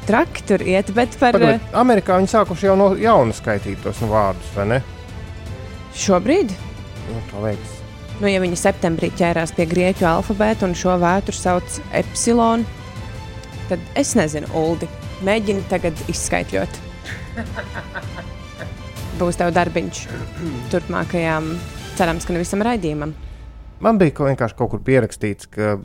traki 0.08 0.44
tur 0.48 0.64
iet, 0.66 0.92
bet 0.96 1.18
par 1.20 1.36
Pagad, 1.38 1.66
Amerikā 1.78 2.18
viņi 2.20 2.32
sākuši 2.32 2.70
jau 2.70 2.76
no 2.80 2.92
jauna 3.00 3.36
skaitīt 3.36 3.82
tos 3.84 4.00
nu, 4.04 4.10
vārdus, 4.14 4.52
vai 4.56 4.66
ne? 4.76 4.82
šobrīd, 5.96 6.52
Nu, 7.06 7.20
tā 7.30 7.42
liekas. 7.44 7.74
nu, 8.20 8.28
ja 8.32 8.40
viņi 8.42 8.58
septembrī 8.58 9.12
ķērās 9.16 9.52
pie 9.56 9.68
grieķu 9.70 10.08
alfabēta 10.10 10.66
un 10.66 10.74
šo 10.76 10.96
vētru 11.00 11.36
sauc 11.38 11.78
Epsilon, 11.94 12.66
tad 13.70 13.80
es 13.96 14.16
nezinu, 14.18 14.50
Uldi, 14.58 14.90
mēģini 15.28 15.68
tagad 15.70 16.02
izskaidrot. 16.12 16.82
Būs 19.20 19.38
tev 19.40 19.54
darbiņš 19.56 20.02
turpmākajām, 20.74 21.54
cerams, 21.96 22.26
ka 22.28 22.36
nevisam 22.36 22.64
raidījumam. 22.66 23.14
Man 23.86 24.00
bija 24.02 24.26
vienkārši 24.28 24.58
kaut 24.60 24.74
kur 24.74 24.82
pierakstīts, 24.84 25.48
ka, 25.52 25.76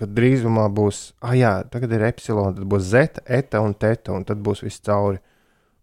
ka 0.00 0.08
drīzumā 0.08 0.66
būs, 0.74 1.00
ah, 1.22 1.34
jā, 1.36 1.52
tagad 1.70 1.92
ir 1.96 2.04
epsilon, 2.08 2.54
tad 2.56 2.64
būs 2.70 2.86
zeta, 2.90 3.22
eta 3.26 3.60
un 3.64 3.74
teta, 3.74 4.12
un 4.16 4.24
tad 4.28 4.40
būs 4.44 4.64
viss 4.64 4.80
cauri. 4.86 5.20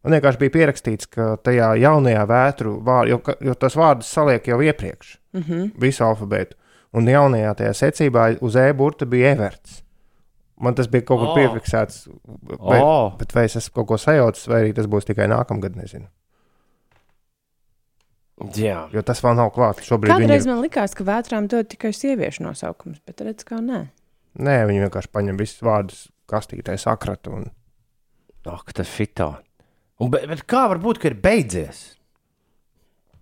Man 0.04 0.14
vienkārši 0.16 0.40
bija 0.40 0.54
pierakstīts, 0.56 1.10
ka 1.12 1.36
tajā 1.44 1.72
jaunajā 1.82 2.24
vētru 2.30 2.78
vārdā, 2.86 3.10
jo, 3.12 3.22
jo 3.50 3.54
tas 3.60 3.76
vārdus 3.76 4.12
saliek 4.14 4.48
jau 4.48 4.60
iepriekš, 4.62 5.18
Mm 5.34 5.42
-hmm. 5.44 5.72
visu 5.80 6.04
alfabētu, 6.04 6.56
un 6.94 7.06
jaunajā 7.06 7.54
tajā 7.56 7.74
secībā 7.74 8.38
uz 8.42 8.56
e-burta 8.56 9.06
bija 9.06 9.32
everts. 9.32 9.84
Man 10.60 10.74
tas 10.76 10.88
bija 10.88 11.06
kaut 11.06 11.20
kur 11.20 11.28
Oh. 11.28 11.36
piefiksēts, 11.38 12.08
vai, 12.60 12.80
Oh. 12.82 13.18
bet 13.18 13.34
vai 13.36 13.44
es 13.46 13.56
esmu 13.56 13.74
kaut 13.74 13.88
ko 13.88 13.98
sajaucis, 13.98 14.48
vai 14.48 14.64
arī 14.64 14.74
tas 14.74 14.86
būs 14.86 15.06
tikai 15.06 15.28
nākamgad, 15.28 15.76
nezinu. 15.76 16.08
Jā, 18.54 18.88
Jo 18.94 19.02
tas 19.02 19.20
vēl 19.22 19.36
nav 19.36 19.50
klāts. 19.56 19.88
Kādreiz 19.90 20.46
ir, 20.46 20.52
man 20.52 20.62
likās, 20.62 20.94
ka 20.94 21.04
vētrām 21.04 21.48
dod 21.50 21.70
tikai 21.70 21.90
sieviešu 21.90 22.44
nosaukums, 22.46 23.00
bet 23.06 23.22
redz, 23.26 23.44
ka 23.44 23.56
nē. 23.56 23.88
Nē, 24.38 24.62
viņi 24.70 24.86
vienkārši 24.86 25.12
paņem 25.14 25.40
visus 25.40 25.64
vārdus 25.66 26.08
kastītē 26.30 26.78
sakratu. 26.80 27.36
Un... 27.40 27.52
ak, 28.48 28.74
tas 28.78 28.90
fitā. 28.92 29.34
Un, 29.98 30.12
bet, 30.14 30.28
bet 30.30 30.46
kā 30.50 30.68
var 30.72 30.82
būt, 30.82 31.02
ka 31.02 31.10
ir 31.10 31.18
beidzies? 31.22 31.84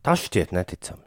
Tas 0.06 0.25
šķiet 0.28 0.51
neticami. 0.54 1.06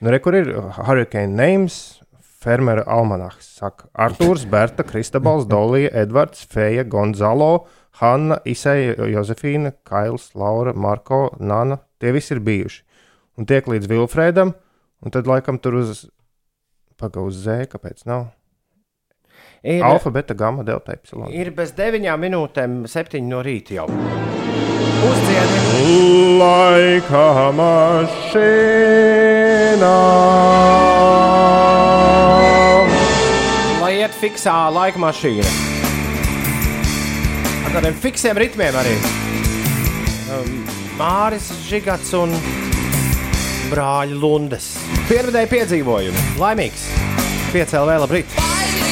Nu, 0.00 0.10
re, 0.10 0.18
kur 0.24 0.34
ir 0.34 0.48
Hurricane 0.80 1.36
Names, 1.36 2.00
Fermera 2.40 2.86
almanahs. 2.88 3.44
Saka, 3.60 3.90
Arthurs, 3.92 4.46
Berta, 4.48 4.82
Kristabals, 4.86 5.44
Dolija, 5.46 5.90
Edvards, 6.02 6.46
Feja, 6.48 6.86
Gonzalo, 6.88 7.66
Hanna, 8.00 8.40
Isai, 8.48 8.94
Josefīna, 9.12 9.74
Kails, 9.84 10.30
Laura, 10.34 10.72
Marko, 10.72 11.28
Nana. 11.38 11.82
Tie 12.00 12.14
visi 12.16 12.32
ir 12.32 12.40
bijuši. 12.46 12.82
Un 13.36 13.48
tiek 13.48 13.68
līdz 13.68 13.88
Vilfrēdam, 13.92 14.54
un 15.04 15.12
tad 15.14 15.28
laikam 15.28 15.60
tur 15.60 15.78
uz, 15.82 16.06
paga 17.00 17.22
uz 17.24 17.38
Z, 17.44 17.68
kāpēc 17.72 18.06
nav? 18.08 18.30
Ir, 19.62 19.82
Alfa, 19.84 20.10
beta, 20.10 20.32
gamma, 20.34 20.62
delta, 20.64 20.94
epsilon. 20.96 21.28
ir 21.36 21.50
bez 21.52 21.74
deviņām 21.76 22.22
minūtēm, 22.24 22.76
septiņi 22.88 23.28
no 23.28 23.42
rīta 23.44 23.74
jau. 23.76 23.86
Uzdziedi! 25.04 25.58
Laika 26.40 27.52
mašīnā. 27.58 28.40
Lai 33.82 33.92
iet 34.00 34.16
fiksā 34.16 34.56
laika 34.72 34.98
mašīna. 35.04 35.52
Ar 37.68 37.76
tādiem 37.76 37.96
fiksiem 38.00 38.40
ritmiem 38.40 38.74
arī. 38.80 38.96
Um, 40.30 40.54
Māris 40.96 41.50
Žigats 41.68 42.14
un 42.16 42.32
brāļa 43.70 44.16
Lundes. 44.24 44.72
Piervedēji 45.10 45.52
piedzīvojumi. 45.52 46.24
Laimīgs! 46.40 46.88
Piecēlē 47.52 47.92
vēl 47.92 48.02
labrīt! 48.06 48.40
Es 48.40 48.89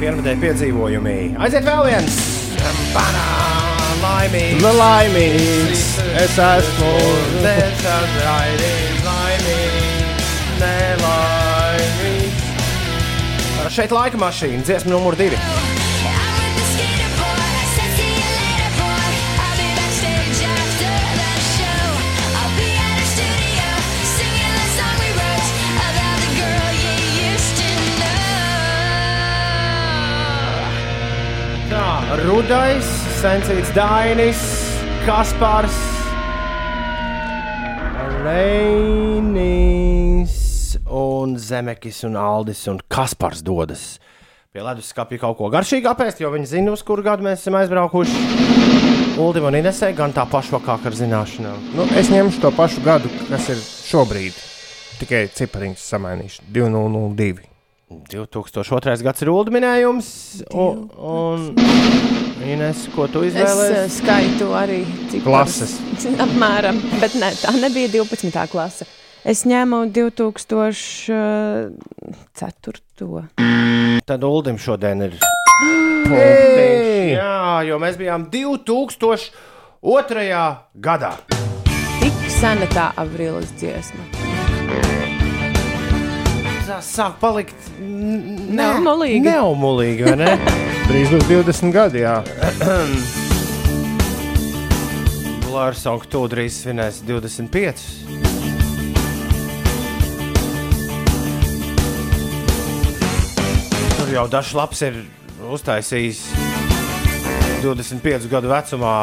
Piervedēji 0.00 0.40
piedzīvojumi. 0.42 1.16
Aiziet 1.38 1.64
vēl 1.68 1.82
viens! 1.86 2.16
Laimīgs! 4.00 4.64
Laimīgs! 4.80 5.84
Es 6.24 6.34
esmu! 6.40 6.92
Tiešām 7.44 8.06
raidījis 8.24 9.00
laimīgs, 9.06 10.30
nelaimīgs. 10.62 12.46
Šeit 13.70 13.94
laika 13.94 14.18
mašīna, 14.18 14.64
dziesma 14.66 14.96
numur 14.96 15.14
divi. 15.20 15.38
Rudais, 32.10 32.82
Sensīts 33.20 33.70
Dainis, 33.70 34.40
Kaspars, 35.06 35.76
Reinis 38.24 39.54
un 40.90 41.38
Zemekis 41.38 42.02
un 42.08 42.16
Aldis 42.18 42.66
un 42.72 42.80
Kaspars 42.90 43.42
dodas 43.46 44.00
pie 44.50 44.64
leduskapja 44.66 45.20
kaut 45.22 45.36
ko 45.38 45.46
garšīgu 45.54 45.86
apēst, 45.86 46.18
jo 46.18 46.26
viņi 46.32 46.48
zina, 46.50 46.72
uz 46.74 46.82
kuru 46.82 47.04
gadu 47.06 47.22
mēs 47.22 47.44
esam 47.44 47.54
aizbraukuši. 47.60 48.18
Uldim 49.22 49.46
un 49.46 49.54
Inesē 49.60 49.92
gan 49.94 50.10
tā 50.16 50.24
pašvakāk 50.26 50.88
ar 50.90 50.96
zināšanām. 50.98 51.68
Nu, 51.78 51.86
es 51.94 52.10
ņemšu 52.10 52.42
to 52.42 52.50
pašu 52.56 52.82
gadu, 52.82 53.12
kas 53.28 53.46
ir 53.54 53.62
šobrīd. 53.62 54.34
Tikai 54.98 55.22
cipariņus 55.38 55.86
samainīšu. 55.94 56.48
2002. 56.50 57.49
2002. 57.90 59.02
gads 59.02 59.22
ir 59.24 59.28
Ulda 59.32 59.50
minējums, 59.54 60.08
un, 60.54 60.84
un 60.96 61.48
Ines, 62.46 62.84
ko 62.94 63.06
tu 63.10 63.20
Es 63.26 63.34
uh, 63.34 63.40
izvēlējies? 63.42 63.96
skaitu 63.98 64.46
arī 64.56 64.78
ciparus. 65.10 65.24
Klases. 65.26 65.72
Apmēram, 66.24 66.78
bet 67.02 67.12
ne, 67.20 67.28
tā 67.36 67.50
nebija 67.58 67.88
12. 67.98 68.30
klase. 68.52 68.86
Es 69.26 69.42
ņēmu 69.44 69.82
2004. 69.92 71.12
Tad 74.08 74.24
Uldim 74.24 74.56
šodien 74.58 75.02
ir. 75.10 75.12
Hei! 76.14 77.12
Jā, 77.18 77.60
jo 77.68 77.76
mēs 77.82 77.98
bijām 78.00 78.30
2002. 78.32 79.34
gadā. 80.80 81.12
Tik 82.00 82.16
sena 82.32 82.66
tā 82.72 82.86
avrīlis 83.02 83.50
dziesma. 83.60 84.29
Tā 86.70 86.76
sāk 86.86 87.16
palikt 87.18 87.64
n- 87.82 88.52
Neumulīgi. 88.54 89.24
Neumulīgi, 89.26 90.04
vai 90.06 90.14
ne? 90.20 90.36
Drīz 90.86 91.10
būs 91.10 91.26
20 91.26 91.72
gadi, 91.74 92.04
jā. 92.04 92.20
Lārsonga 95.50 96.06
to 96.12 96.22
drīz 96.30 96.60
svinēs 96.62 97.02
25. 97.08 97.88
Tur 103.98 104.12
jau 104.14 104.24
dažs 104.32 104.52
labs 104.56 104.80
ir 104.86 105.00
uztaisījis 105.50 106.22
25 107.64 108.28
gadu 108.32 108.50
vecumā 108.50 108.94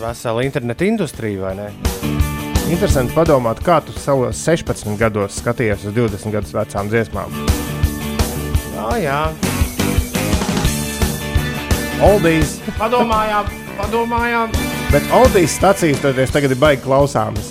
veselu 0.00 0.44
internetu 0.46 0.86
industriju, 0.88 1.42
vai 1.44 1.54
ne? 1.58 1.68
Interesanti 2.70 3.12
padomāt, 3.16 3.58
kā 3.66 3.80
tu 3.82 3.92
savos 3.98 4.38
16 4.46 4.94
gados 5.00 5.40
skaties 5.40 5.82
uz 5.88 5.94
20 5.96 6.30
gadus 6.34 6.52
vecām 6.54 6.90
dziesmām. 6.92 7.32
Jā, 8.76 8.90
jā. 9.02 9.20
Oldies, 12.00 12.54
Padomājām, 12.78 13.50
padomājām. 13.76 14.54
bet 14.92 15.10
Oldies 15.12 15.58
stācijas 15.58 16.00
toties 16.00 16.32
tagad 16.32 16.54
ir 16.54 16.60
baigi 16.62 16.82
klausāmas. 16.86 17.50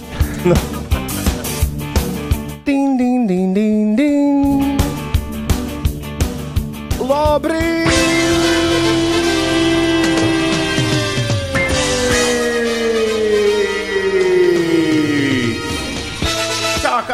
Ding, 2.65 2.95
ding, 2.97 3.27
ding, 3.29 3.53
ding, 3.53 3.95
ding. 3.99 4.79
Labrīt! 7.09 7.88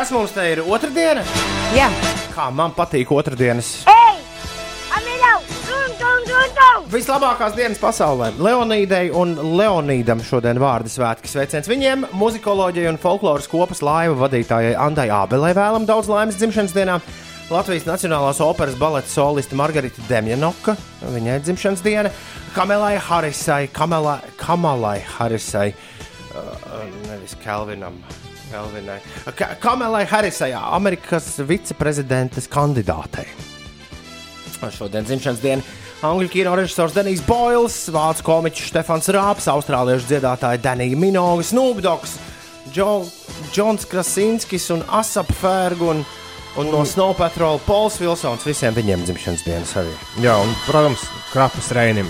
Kas 0.06 0.14
mums 0.14 0.34
te 0.36 0.44
ir 0.46 0.60
otrdiena? 0.62 1.24
Jā, 1.74 1.88
Kā 2.30 2.44
man 2.54 2.76
patīk 2.78 3.10
otrdienas. 3.10 3.72
Ei! 3.90 4.20
Amilau! 4.94 5.40
Dun, 5.66 5.96
dun, 5.98 6.28
dun, 6.28 6.52
dun! 6.60 6.84
Vislabākās 6.94 7.56
dienas 7.58 7.80
pasaulē. 7.82 8.28
Leonīdai 8.38 9.08
un 9.18 9.32
Leonīdam 9.58 10.22
šodien 10.22 10.62
vārdu 10.62 10.92
svētki 10.94 11.32
sveiciens. 11.32 11.66
Viņiem 11.72 12.06
muzikoloģijai 12.22 12.92
un 12.92 13.00
folkloras 13.02 13.50
kopas 13.50 13.82
laiva 13.82 14.14
vadītājai 14.20 14.76
Andai 14.84 15.08
Ābelē 15.10 15.56
vēlam 15.58 15.90
daudz 15.90 16.12
laimes 16.14 16.38
dzimšanas 16.38 16.78
dienā. 16.78 17.00
Latvijas 17.50 17.90
Nacionālās 17.90 18.44
operas 18.46 18.78
baleta 18.78 19.10
soliste 19.10 19.58
Margarita 19.58 20.06
Demjanoka, 20.06 20.78
viņai 21.18 21.40
dzimšanas 21.48 21.82
diena, 21.82 22.14
Kamelai 22.54 23.00
Harisai, 23.10 23.64
Kamelai, 23.74 24.20
Kamalai 24.38 25.00
Harisai, 25.18 25.72
uh, 26.38 26.78
nevis 27.10 27.34
Kelvinam. 27.42 27.98
Kelvinai. 28.52 29.00
Ka 29.36 29.54
Kamelai 29.62 30.06
Harisai, 30.10 30.52
Amerikas 30.54 31.34
viceprezidentes 31.48 32.50
kandidātei. 32.52 33.28
Šodien 34.66 35.06
dzimšanas 35.06 35.42
diena 35.44 35.62
angļu 36.06 36.30
kino 36.32 36.54
režisors 36.58 36.94
Denijs 36.96 37.22
Boils, 37.26 37.76
vācu 37.94 38.26
komiķis 38.26 38.70
Stefans 38.72 39.10
Rāps, 39.14 39.50
austrāliešu 39.52 40.10
dziedātāja 40.10 40.62
Danija 40.64 40.98
Minoga, 41.00 41.46
Snoopdogs, 41.46 42.18
Džons 42.74 43.86
Krasinskis 43.90 44.70
un 44.74 44.84
Asap 44.90 45.30
Fergu 45.40 45.92
un, 45.94 46.02
un 46.62 46.72
no 46.74 46.82
Snow 46.88 47.14
Patrol 47.18 47.62
Pols 47.68 48.00
Vilsons. 48.02 48.46
Visiem 48.48 48.76
viņiem 48.76 49.06
dzimšanas 49.06 49.46
dienas 49.46 49.76
arī. 49.82 49.94
Jā, 50.24 50.38
un, 50.42 50.56
protams, 50.66 51.06
krapas 51.34 51.72
reinim. 51.78 52.10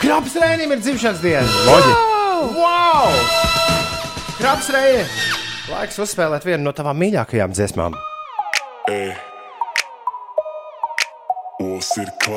Kraps 0.00 0.32
Rēnim 0.40 0.72
ir 0.72 0.80
dzimšanas 0.80 1.20
diena! 1.20 1.44
Loģi. 1.68 1.92
Wow! 2.56 3.20
Kraps 4.40 4.72
Rēnim! 4.72 5.49
Laiks 5.70 6.00
uzspēlēt 6.02 6.42
vienu 6.48 6.64
no 6.66 6.72
tavām 6.74 6.98
mīļākajām 6.98 7.52
dziesmām. 7.54 7.94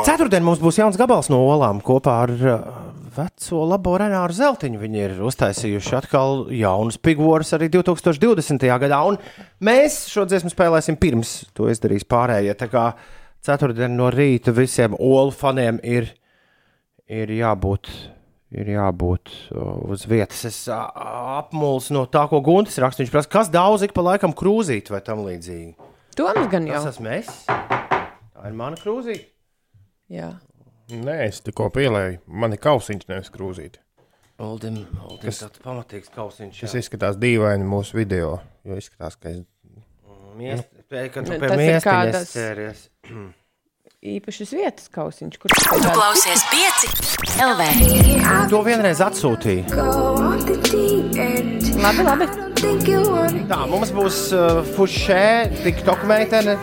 Ceturtdien 0.05 0.43
mums 0.45 0.61
būs 0.61 0.77
jauns 0.77 0.99
gabals 0.99 1.31
no 1.33 1.39
olām 1.47 1.79
kopā 1.81 2.17
ar 2.27 2.33
uh, 2.35 2.67
veco 3.15 3.63
labo 3.71 3.95
Renāru 3.97 4.35
Zeltiņu. 4.37 4.81
Viņi 4.83 5.01
ir 5.07 5.17
uztaisījuši 5.25 5.97
atkal 5.97 6.45
jaunus 6.53 6.99
figūrus 7.01 7.55
arī 7.57 7.71
2020. 7.73 8.67
gadā. 8.85 9.01
Un 9.09 9.17
mēs 9.65 10.03
šo 10.13 10.27
dziesmu 10.29 10.53
spēlēsim 10.53 10.99
pirms 11.01 11.35
to 11.57 11.71
izdarīs 11.73 12.05
pārējie. 12.05 12.53
Tā 12.59 12.69
kā 12.69 12.91
ceturtdien 13.43 13.97
no 13.97 14.13
rīta 14.13 14.53
visiem 14.53 14.93
olu 14.99 15.33
faniem 15.33 15.81
ir, 15.81 16.11
ir 17.09 17.33
jābūt. 17.41 17.89
Ir 18.53 18.67
jābūt 18.69 19.31
uz 19.89 20.03
vietas. 20.05 20.43
Es 20.45 20.57
apmuļsu 20.69 21.95
no 21.95 22.03
tā, 22.11 22.27
ko 22.29 22.37
Guntis 22.45 22.77
raksta. 22.81 23.01
Viņš 23.01 23.13
prasa, 23.15 23.29
kas 23.33 23.49
daudz 23.53 23.81
ik 23.87 23.95
pa 23.97 24.03
laikam 24.05 24.33
krūzīt 24.37 24.91
vai 24.93 24.99
tam 25.05 25.23
līdzīgi. 25.25 25.73
Toms 26.17 26.49
gan 26.51 26.67
jau. 26.69 26.83
Tas 26.83 26.91
esmu 26.93 27.09
es. 27.15 27.31
Tā 27.49 28.43
ir 28.51 28.57
mana 28.59 28.77
krūzīte. 28.77 29.25
Jā. 30.13 30.33
Nē, 30.93 31.15
es 31.31 31.39
tikko 31.41 31.71
pielēju. 31.73 32.19
Man 32.27 32.53
ir 32.53 32.61
kausiņš, 32.61 33.07
nevis 33.09 33.31
krūzīte. 33.33 33.81
Uldim, 34.43 34.83
Uldim 35.07 35.29
Kas- 35.29 35.41
tāds 35.45 35.61
pamatīgs 35.63 36.11
kausiņš. 36.13 36.59
Tas 36.65 36.73
izskatās 36.77 37.17
dīvaini 37.21 37.65
mūsu 37.65 37.97
video. 37.97 38.35
Jo 38.67 38.77
izskatās, 38.77 39.17
ka 39.17 39.29
es. 39.33 39.41
Miest, 40.37 40.65
pie, 40.89 41.07
kad 41.13 41.25
tu 41.25 41.33
Nu, 41.33 41.39
pie 41.41 41.49
miestiņas 41.57 41.85
kādas- 41.85 42.33
ķēries. 42.37 42.85
Īpašas 44.03 44.49
vietas 44.51 44.89
kausiņš, 44.91 45.37
kur 45.39 45.53
Klausies 45.79 46.41
pieci 46.51 46.89
LV. 47.39 47.67
To 48.51 48.59
vienreiz 48.65 48.99
atsūtīja. 48.99 49.63
Labi, 51.79 52.03
labi. 52.03 52.27
Tā, 53.47 53.61
mums 53.71 53.93
būs 53.95 54.17
uh, 54.35 54.59
fušē, 54.75 55.23
TikTok 55.63 56.03
meitene. 56.09 56.57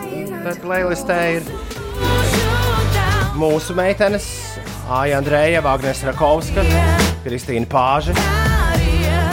Tā 0.45 0.53
playlistē 0.61 1.17
ir 1.39 1.49
mūsu 3.41 3.73
meitenes. 3.73 4.29
Aija 5.01 5.17
Andreja, 5.17 5.63
Vāgnēs 5.65 6.03
Rakovska, 6.11 6.61
Kristīna 7.25 7.65
Pāža. 7.71 8.13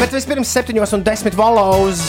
Bet 0.01 0.17
vispirms 0.17 0.49
7 0.57 0.81
un 0.81 1.05
10 1.05 1.37
valoz. 1.37 2.01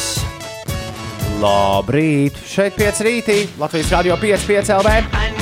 Labrīt! 1.43 2.39
Šeit 2.47 2.79
5 2.79 3.03
rītī, 3.03 3.41
Latvijas 3.59 3.91
radio 3.97 4.15
5, 4.23 4.47
5 4.47 4.73
LV. 4.79 5.38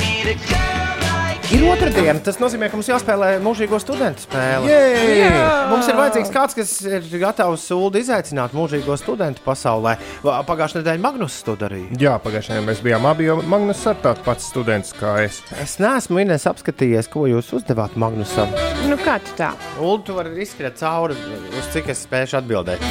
Ir 1.48 1.62
otrdiena, 1.64 2.18
tas 2.20 2.36
nozīmē, 2.36 2.66
ka 2.68 2.76
mums 2.76 2.90
jāspēlē 2.90 3.28
mūžīgo 3.40 3.78
studentu 3.80 4.26
spēle. 4.26 4.68
Jej! 4.68 5.30
Mums 5.70 5.86
ir 5.88 5.96
vajadzīgs 5.96 6.32
kāds, 6.34 6.56
kas 6.58 6.72
ir 6.84 7.06
gatavs 7.22 7.64
sūdi 7.70 8.02
izaicināt 8.04 8.52
mūžīgo 8.56 8.98
studentu 9.00 9.40
pasaulē. 9.46 9.94
Pagājušajā 10.20 10.82
nedēļā 10.82 11.00
Magnus 11.06 11.38
to 11.46 11.54
darīja. 11.60 11.96
Jā, 12.02 12.16
pagājušajā 12.20 12.66
mēs 12.66 12.82
bijām 12.84 13.08
abi, 13.08 13.30
jo 13.30 13.38
Magnus 13.48 13.80
ir 13.88 13.96
tāds 14.04 14.20
pats 14.26 14.50
students 14.52 14.92
kā 14.98 15.14
es. 15.24 15.40
Es 15.56 15.78
neesmu 15.80 16.20
Inês 16.26 16.44
apskatījies, 16.50 17.08
ko 17.14 17.24
jūs 17.30 17.48
uzdevāt 17.56 17.96
Magnusam. 17.96 18.52
Nu, 18.90 19.00
kā 19.00 19.16
tu 19.24 19.38
tā? 19.40 19.54
Ulu, 19.80 20.02
tu 20.04 20.18
vari 20.18 20.36
izskriet 20.44 20.76
cauri, 20.82 21.16
uz 21.56 21.72
cik 21.72 21.94
es 21.94 22.04
spēšu 22.04 22.42
atbildēt. 22.42 22.84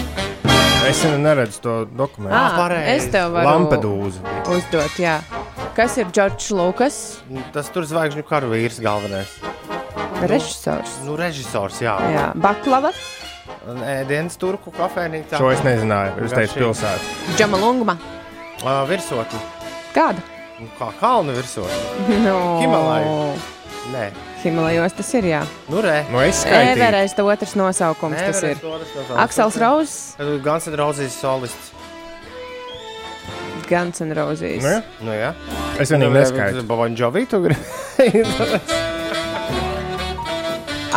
Es 0.87 1.03
neredzu 1.03 1.61
to 1.61 1.81
dokumentu. 1.93 2.37
Ah, 2.37 2.71
es 2.89 3.09
tev 3.13 3.35
varu 3.37 3.53
Lampedūza. 3.53 4.23
uzdot, 4.49 4.97
jā. 4.97 5.19
Kas 5.77 5.93
ir 6.01 6.07
Džordžs 6.09 6.49
Lukas? 6.57 6.95
Tas 7.53 7.67
tur 7.69 7.85
zvaigžņu 7.85 8.23
karu 8.25 8.49
vīrs 8.49 8.79
galvenais. 8.81 9.29
Režisors. 10.25 10.95
Nu, 11.05 11.13
režisors, 11.19 11.77
jā. 11.85 11.93
Jā, 12.09 12.31
Baklava, 12.33 12.89
Ēdienas 13.67 14.39
turku 14.41 14.71
kafejnīcā. 14.73 15.37
Šo 15.37 15.51
es 15.53 15.61
nezināju. 15.61 16.23
Es 16.25 16.33
teicu, 16.33 16.63
pilsēta. 16.63 17.13
Džamalungma. 17.37 17.97
Uh, 18.63 18.81
virsotne. 18.89 19.41
Kāda? 19.93 20.23
Nu, 20.57 20.65
Kā 20.79 20.89
kalnu 20.97 21.35
virsotne. 21.37 22.17
No. 22.25 22.39
Himalaju. 22.63 23.13
Nē, 23.93 24.07
Himalajos 24.41 24.97
tas 24.97 25.13
ir, 25.19 25.29
jā. 25.29 25.43
nu 25.71 25.81
re. 25.85 25.99
Nu, 26.11 26.19
es 26.25 26.41
skaitīju. 26.41 26.73
Everest 26.73 27.21
otrs 27.23 27.53
nosaukums 27.59 28.17
tas 28.17 28.41
ir. 28.49 28.65
Aksels 29.21 29.61
Rauzes, 29.61 29.95
Gans 30.43 30.67
un 30.73 30.81
Rozijas 30.81 31.21
solists. 31.21 31.71
Guns 33.69 34.01
N' 34.01 34.13
Roses. 34.17 34.63
Nu, 34.63 34.69
jā. 34.71 34.82
Nu, 35.03 35.13
jā. 35.15 35.34
Es 35.82 35.91
vienīgi 35.93 36.13
neskaitu. 36.15 36.63
Bavaņģovī 36.69 37.25
tu 37.32 37.41
gribi. 37.43 37.62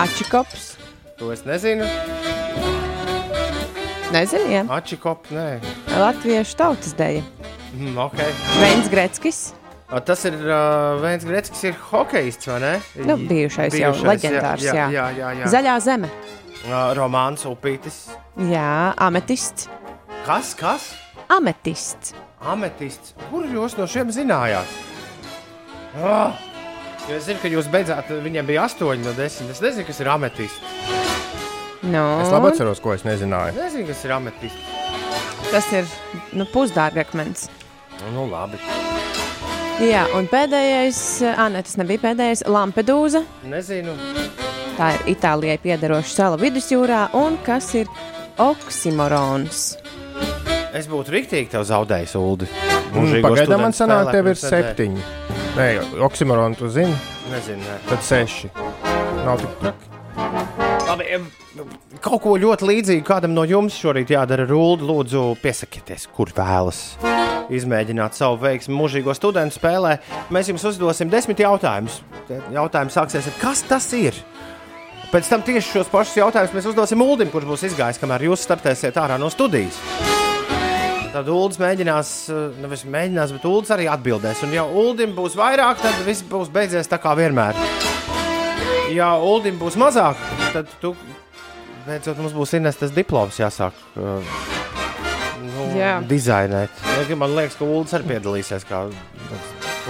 Ačikops. 0.01 0.77
to 1.19 1.33
es 1.33 1.45
nezinu. 1.45 1.85
Nezinu, 4.11 4.47
jā. 4.51 4.63
Ačikop, 4.75 5.29
nē. 5.31 5.61
Latviešu 6.01 6.57
tautas 6.59 6.95
deja. 6.99 7.23
Mm, 7.77 7.99
ok. 7.99 8.19
Veins 8.59 8.89
Greckis. 8.91 9.41
A, 9.91 9.99
Tas 10.01 10.23
ir 10.27 10.37
uh, 10.39 11.01
Vēns 11.03 11.25
Grecis, 11.27 11.63
ir 11.67 11.75
hokejists, 11.91 12.47
vai 12.47 12.59
ne? 12.63 12.73
Nu, 13.07 13.17
bijušais 13.27 13.75
jau, 13.75 13.91
leģendārs, 14.07 14.63
jā. 14.63 14.75
jā. 14.75 14.87
jā, 14.95 15.07
jā, 15.19 15.31
jā. 15.41 15.51
Zaļā 15.51 15.77
zeme. 15.83 16.11
Uh, 16.61 16.93
Romāns 16.95 17.43
Upītis. 17.49 18.05
Jā, 18.51 18.95
ametists. 19.03 19.67
Kas? 20.27 20.55
Kas? 20.59 20.93
Ametists. 21.31 22.15
Ametists. 22.41 23.13
Kur 23.31 23.45
jūs 23.45 23.77
no 23.79 23.87
šiem 23.91 24.13
zinājāt? 24.15 24.71
Ah! 26.01 26.39
Jo 27.09 27.17
Es 27.19 27.25
zinu, 27.27 27.41
ka 27.43 27.49
jūs 27.51 27.67
beidzāt, 27.73 28.11
viņiem 28.23 28.47
bija 28.47 28.67
8 28.69 29.01
no 29.03 29.13
10. 29.17 29.49
Es 29.51 29.61
nezinu, 29.65 29.87
kas 29.89 29.99
ir 30.01 30.09
ametists. 30.13 30.61
Nu, 31.83 32.03
Es 32.21 32.29
labi 32.31 32.51
atceros, 32.53 32.79
ko 32.85 32.93
es 32.95 33.03
nezināju. 33.09 33.57
Es 33.57 33.61
nezinu, 33.65 33.87
kas 33.89 34.05
ir 34.05 34.13
ametists. 34.15 34.77
tas 35.51 35.67
ir 35.73 35.89
nu, 36.37 36.45
pusdārgakmens. 36.53 37.49
Nu, 38.15 38.29
labi. 38.31 38.61
Jā, 39.81 40.05
un 40.15 40.29
pēdējais, 40.29 41.01
ah, 41.33 41.49
nē, 41.51 41.65
tas 41.65 41.77
nebija 41.81 42.05
pēdējais, 42.05 42.45
Lampedūza. 42.47 43.25
Nezinu. 43.49 43.97
Tā 44.77 44.93
ir 44.99 45.17
Itālijai 45.17 45.59
piederoša 45.59 46.15
sala 46.15 46.37
vidusjūrā, 46.41 47.09
un 47.17 47.41
kas 47.45 47.73
ir 47.81 47.89
oksimorons? 48.39 49.80
Es 50.77 50.87
būtu 50.91 51.11
rīktīgi 51.17 51.51
tev 51.51 51.65
zaudējis, 51.67 52.15
Ulu. 52.19 52.47
Mm, 52.95 53.21
Pagaidām 53.25 53.65
man 53.67 53.75
sanāk, 53.75 54.13
tev 54.15 54.29
ir 54.31 54.39
septiņi. 54.39 55.07
Nē, 55.57 55.67
oksimoronu 56.07 56.59
tu 56.59 56.71
zini, 56.71 56.95
Nezinu. 57.31 57.65
Nē. 57.67 57.79
tad 57.89 58.05
seši. 58.07 58.53
Nav 59.27 59.43
tik 59.43 59.57
traki. 59.63 59.89
Labi, 60.91 61.07
kaut 62.03 62.23
ko 62.23 62.37
ļoti 62.39 62.67
līdzīgu 62.67 63.07
kādam 63.07 63.35
no 63.35 63.45
jums 63.47 63.77
šorīt 63.79 64.13
jādara. 64.15 64.47
Rūldu, 64.51 64.87
lūdzu, 64.87 65.25
piesakieties, 65.43 66.07
kur 66.15 66.31
vēlas 66.35 66.83
izmēģināt 67.51 68.15
savu 68.15 68.39
veiksmu 68.45 68.79
mūžīgo 68.79 69.15
studentu 69.19 69.59
spēlē. 69.59 69.97
Mēs 70.31 70.53
jums 70.53 70.67
uzdosim 70.71 71.11
desmit 71.11 71.43
jautājumus. 71.43 71.99
Jautājums 72.55 72.95
sāksies 72.95 73.27
ar 73.27 73.39
kas 73.43 73.65
tas 73.67 73.91
ir? 73.99 74.15
Pēc 75.11 75.27
tam 75.27 75.43
tieši 75.43 75.67
šos 75.81 75.91
pašus 75.91 76.21
jautājumus 76.21 76.55
mēs 76.55 76.71
uzdosim 76.71 77.03
Ulim, 77.03 77.35
kurš 77.35 77.51
būs 77.51 77.69
izgājis, 77.73 77.99
kamēr 77.99 78.29
jūs 78.31 78.47
startēsiet 78.47 79.03
ārā 79.03 79.19
no 79.19 79.31
studijas. 79.35 79.79
Tad 81.11 81.27
Ulas 81.29 81.59
mēģinās, 81.59 82.11
eh, 82.31 82.59
nevis 82.63 82.85
mēģinās, 82.87 83.33
bet 83.35 83.47
Ulas 83.51 83.73
arī 83.75 83.89
atbildēs. 83.91 84.45
Un, 84.47 84.53
ja 84.55 84.63
Ulim 84.65 85.17
būs 85.17 85.35
vairāk, 85.39 85.81
tad 85.83 85.97
viss 86.07 86.23
būs 86.23 86.51
beidzies 86.55 86.87
tā 86.91 87.01
kā 87.03 87.17
vienmēr. 87.19 87.59
Ja 88.95 89.17
Ulim 89.19 89.59
būs 89.59 89.75
mazāk, 89.79 90.19
tad 90.55 90.71
tu 90.83 90.95
beidzot 91.87 92.19
mums 92.23 92.33
būs 92.37 92.55
Ines 92.59 92.79
tas 92.79 92.95
diploms 92.95 93.39
jāsāk. 93.43 93.73
uh, 93.97 94.23
Nu, 95.51 95.67
Jā. 95.75 95.99
dizainēt. 96.07 96.71
Ja, 97.09 97.17
Man 97.17 97.35
liekas, 97.35 97.57
ka 97.59 97.65
Ulas 97.65 97.93
arī 97.97 98.05
piedalīsies 98.15 98.65
kā 98.69 98.85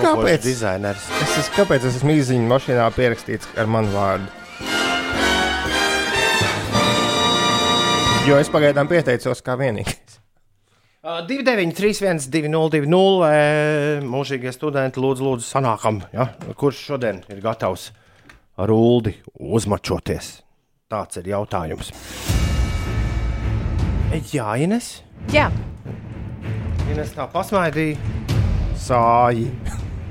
Kāpēc? 0.01 0.41
dizainers. 0.43 1.05
Es 1.23 1.37
esmu, 1.43 1.55
kāpēc 1.59 1.85
es 1.85 1.97
esmu 2.01 2.15
īziņā 2.17 2.49
mašīnā 2.49 2.87
pierakstīts 2.97 3.47
ar 3.59 3.67
manu 3.67 3.91
vārdu? 3.93 4.27
Jo 8.29 8.37
es 8.41 8.49
pagaidām 8.53 8.89
pieteicos 8.89 9.43
kā 9.43 9.57
vienīgais. 9.59 10.00
Uh, 11.01 11.23
29, 11.25 11.73
31, 11.73 12.27
202, 12.29 14.05
mūžīgie 14.05 14.51
studenti, 14.53 15.01
lūdzu, 15.01 15.25
lūdzu 15.25 15.47
sanākam. 15.49 16.03
Ja? 16.13 16.27
Kurš 16.61 16.83
šodien 16.91 17.23
ir 17.33 17.39
gatavs 17.41 17.87
ar 18.61 18.69
ūdeni 18.75 19.17
uzmačoties? 19.41 20.29
Tāds 20.93 21.17
ir 21.23 21.31
jautājums. 21.33 21.89
Jā, 24.35 24.51
Ines. 24.61 24.91
Jā, 25.33 25.47
Ines 26.93 27.17
tā 27.17 27.25
pasmaidīja, 27.33 27.97
Sāji. 28.77 29.49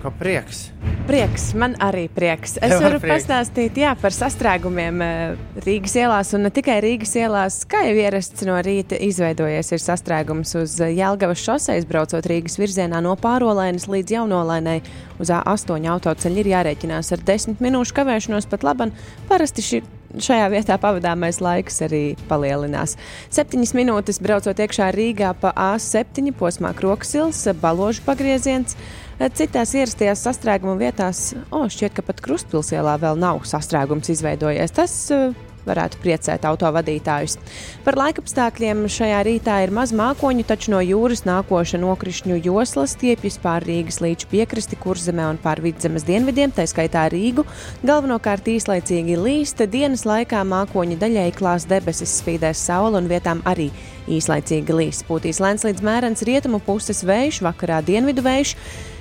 ka 0.01 0.09
prieks. 0.09 0.71
Prieks, 1.09 1.53
man 1.57 1.73
arī 1.81 2.03
prieks. 2.13 2.57
Es 2.61 2.69
Tev 2.69 2.83
ar 2.83 2.85
varu 2.85 2.99
prieks. 3.01 3.25
pastāstīt 3.25 3.77
jā, 3.81 3.95
par 3.97 4.13
sastrēgumiem 4.13 5.01
eh, 5.01 5.39
Rīgas 5.65 5.95
ielās, 5.97 6.33
un 6.37 6.45
ne 6.45 6.51
tikai 6.53 6.77
Rīgas 6.85 7.15
ielās, 7.17 7.59
kā 7.69 7.81
jau 7.87 7.95
ierasts 7.97 8.45
no 8.45 8.59
rīta 8.65 8.99
izveidojies 9.09 9.73
ir 9.73 9.81
sastrēgums 9.81 10.53
uz 10.61 10.77
eh, 10.85 10.93
Jelgavas 10.99 11.41
šoseis, 11.41 11.87
braucot 11.89 12.29
Rīgas 12.29 12.59
virzienā 12.61 13.01
no 13.01 13.15
pārolainas 13.17 13.89
līdz 13.89 14.19
jaunolainai. 14.19 14.79
Uz 15.19 15.33
A8 15.33 15.89
autoceļa 15.95 16.43
ir 16.43 16.51
jārēķinās 16.53 17.09
ar 17.15 17.25
10 17.25 17.63
minūšu 17.63 17.97
kavēšanos 17.97 18.47
pat 18.51 18.67
laban. 18.67 18.93
Parasti 19.31 19.65
šī 19.65 19.81
šajā 20.17 20.47
vietā 20.53 20.77
pavadāmais 20.81 21.41
laiks 21.43 21.83
arī 21.85 22.03
palielinās. 22.29 22.95
Septiņas 23.33 23.75
minūtes 23.77 24.21
braucot 24.23 24.57
iekšā 24.57 24.89
Rīgā 24.95 25.33
pa 25.41 25.53
A7 25.53 26.33
posmā 26.37 26.73
Kroksils, 26.77 27.43
Baložu 27.61 28.05
pagrieziens. 28.07 28.77
Citās 29.19 29.73
ierastajās 29.75 30.21
sastrēguma 30.23 30.77
vietās, 30.79 31.33
o, 31.51 31.65
šķiet, 31.67 31.97
ka 31.97 32.05
pat 32.07 32.21
Krustpilsēlā 32.23 32.93
vēl 33.01 33.19
nav 33.19 33.41
sastrēgums 33.49 34.07
izveidojies. 34.13 34.71
Tas 34.77 34.93
uh, 35.11 35.33
varētu 35.67 35.99
priecēt 36.03 36.45
autovadītājus. 36.47 37.37
Par 37.85 37.97
laikapstākļiem 37.99 38.85
šajā 38.91 39.19
rītā 39.27 39.57
ir 39.65 39.73
maz 39.75 39.91
mākoņu, 39.95 40.45
taču 40.47 40.73
no 40.73 40.79
jūras 40.83 41.25
nākoša 41.27 41.81
nokrišņu 41.81 42.39
joslas 42.45 42.95
stiepjas 42.95 43.39
pār 43.43 43.65
Rīgas 43.67 43.99
līča 44.03 44.29
piekrasti, 44.31 44.79
kurzemē 44.79 45.29
un 45.33 45.41
pār 45.41 45.61
vidzemes 45.63 46.07
dienvidiem, 46.07 46.53
tā 46.55 46.63
skaitā 46.69 47.05
Rīgu. 47.11 47.45
Galvenokārt 47.83 48.49
īslaicīgi 48.55 49.19
līsta, 49.19 49.67
dienas 49.69 50.05
laikā 50.07 50.45
mākoņi 50.47 50.99
daļai 51.01 51.29
klās 51.37 51.67
debesis, 51.69 52.19
spīdēs 52.21 52.63
saule 52.69 53.01
un 53.01 53.09
vietām 53.11 53.43
arī 53.49 53.69
īslaicīgi 54.09 54.79
līs. 54.79 55.03
Pūtīs 55.07 55.41
lēns 55.43 55.67
līdz 55.67 55.83
mērens 55.85 56.23
rietumu 56.25 56.61
puses 56.63 57.03
vējš, 57.05 57.43
vakarā 57.45 57.83
dienvidu 57.85 58.25
vējš. 58.25 58.55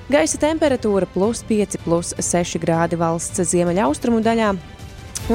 Gaisa 0.09 0.39
temperatūra 0.41 1.05
plus 1.13 1.43
5, 1.45 1.75
plus 1.85 2.15
6 2.17 2.57
grādi 2.63 2.97
valsts 2.97 3.43
ziemeļaustrumu 3.51 4.23
daļā, 4.25 4.55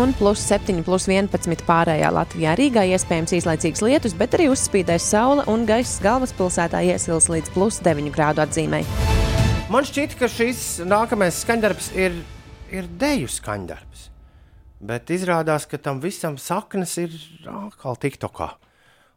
un 0.02 0.14
plus 0.18 0.42
7, 0.50 0.80
plus 0.82 1.06
11 1.06 1.62
pārējā 1.68 2.10
Latvijā. 2.10 2.56
Rīgā 2.58 2.82
iespējams 2.96 3.36
īslaicīgs 3.38 3.84
lietus, 3.86 4.16
bet 4.18 4.34
arī 4.34 4.48
uzspīdēs 4.50 5.12
saule 5.14 5.46
un 5.54 5.68
gaiss 5.70 6.02
galvaspilsētā 6.02 6.82
iesils 6.90 7.30
līdz 7.30 7.54
plus 7.54 7.78
9 7.86 8.10
grādu 8.16 8.42
atzīmē. 8.48 8.82
Man 9.70 9.86
šķiet, 9.86 10.18
ka 10.18 10.26
šis 10.26 10.82
nākamais 10.90 11.44
skaņdarbs 11.46 11.94
ir, 11.94 12.18
ir 12.74 12.90
deju 12.98 13.30
skaņdarbs. 13.30 14.08
Bet 14.82 15.14
izrādās, 15.14 15.70
ka 15.70 15.78
tam 15.78 16.02
visam 16.02 16.42
saknes 16.42 16.98
ir 16.98 17.14
atkal 17.46 18.02
TikTokā. 18.02 18.56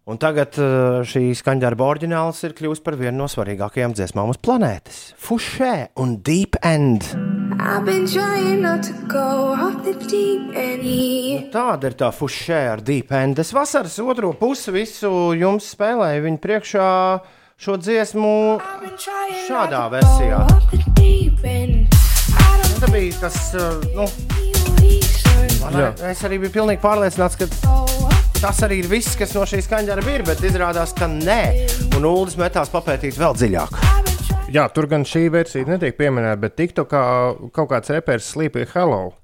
Un 0.07 0.21
tagad 0.23 0.55
uh, 0.63 1.01
šī 1.03 1.33
skaņdarba 1.35 1.83
oriģināls 1.83 2.39
ir 2.47 2.53
kļuvis 2.55 2.79
par 2.85 2.95
vienu 2.95 3.25
no 3.25 3.27
svarīgākajām 3.27 3.91
dziesmām 3.99 4.29
uz 4.31 4.37
planētas- 4.39 4.99
Fušē 5.27 5.89
un 5.99 6.13
Deep 6.23 6.55
End. 6.63 7.09
End. 10.63 11.51
Tāda 11.51 11.91
ir 11.91 11.97
tā 11.99 12.13
fušē 12.15 12.61
ar 12.77 12.85
Deep 12.87 13.11
End. 13.19 13.43
Es 13.43 13.51
vasaras 13.51 13.99
otro 13.99 14.31
pusi 14.39 14.71
visu 14.71 15.11
jums 15.35 15.75
spēlēju 15.75 16.23
viņa 16.29 16.41
priekšā 16.47 16.87
šo 17.59 17.75
dziesmu 17.83 18.63
šādā 19.49 19.83
versijā. 19.91 20.39
Tas 22.79 22.91
bija 22.95 23.13
tas, 23.27 23.43
uh, 23.59 23.83
nu, 23.99 24.07
Jā. 25.75 25.91
es 26.13 26.23
arī 26.23 26.39
biju 26.47 26.55
pilnīgi 26.61 26.85
pārliecināts, 26.85 27.35
ka 27.43 28.06
tas 28.41 28.63
arī 28.67 28.81
ir 28.83 28.89
viss, 28.91 29.17
kas 29.19 29.33
no 29.37 29.45
šīs 29.49 29.67
skaņdarba 29.69 30.13
ir, 30.13 30.25
bet 30.27 30.43
izrādās, 30.45 30.93
ka 30.97 31.09
nē. 31.11 31.41
Un 31.97 32.05
Ulas 32.09 32.37
metās 32.41 32.73
papētīt 32.73 33.19
vēl 33.19 33.37
dziļāk. 33.39 33.79
Jā, 34.55 34.69
tur 34.71 34.87
gan 34.91 35.07
šī 35.09 35.27
versija 35.35 35.67
netiek 35.67 35.97
pieminēta, 35.99 36.39
bet 36.45 36.55
TikTokā 36.59 37.03
kaut 37.57 37.71
kāds 37.73 37.91
reperis 37.95 38.29
Sleepy 38.35 38.67
Hello 38.75 39.17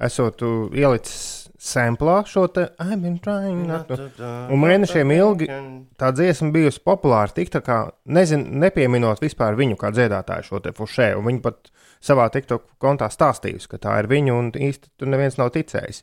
esot 0.00 0.38
tu 0.40 0.50
ielicis 0.72 1.50
samplā 1.60 2.22
šo 2.28 2.46
te 2.54 2.64
to. 4.16 4.28
Un 4.54 4.62
mēnešiem 4.62 5.12
ilgi 5.12 5.50
tā 6.00 6.08
dziesma 6.16 6.48
bijusi 6.54 6.80
populāra. 6.86 7.28
TikTokā 7.36 7.80
nezinu, 8.16 8.46
nepieminot 8.64 9.20
vispār 9.20 9.58
viņu 9.58 9.76
kā 9.80 9.92
dziedātāju 9.92 10.48
šo 10.48 10.62
te 10.64 10.72
fušē. 10.76 11.10
Un 11.18 11.28
viņi 11.28 11.42
pat 11.44 11.68
savā 12.00 12.30
TikTok 12.32 12.64
kontā 12.80 13.10
stāstījusi, 13.12 13.68
ka 13.74 13.82
tā 13.82 13.98
ir 14.00 14.08
viņa 14.08 14.38
un 14.38 14.50
īsti 14.56 14.94
tur 14.96 15.12
neviens 15.12 15.36
nav 15.40 15.52
ticējis. 15.58 16.00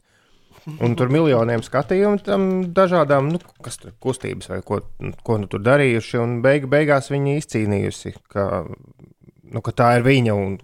Un 0.84 0.98
tur 1.00 1.08
miljoniem 1.14 1.62
skatījumu 1.64 2.20
tam 2.26 2.48
dažādām, 2.76 3.30
nu, 3.32 3.40
kas 3.64 3.80
tur 3.80 3.94
kustības 4.04 4.50
vai 4.52 4.60
ko, 4.68 4.82
ko 5.24 5.38
nu 5.40 5.48
tur 5.48 5.64
darījuši. 5.64 6.20
Un 6.20 6.38
beig, 6.44 6.68
beigās 6.72 7.08
viņi 7.14 7.38
izcīnījusi, 7.40 8.14
ka, 8.34 8.66
nu, 8.68 9.64
ka 9.64 9.76
tā 9.76 9.94
ir 10.00 10.08
viņa 10.08 10.36
un 10.36 10.58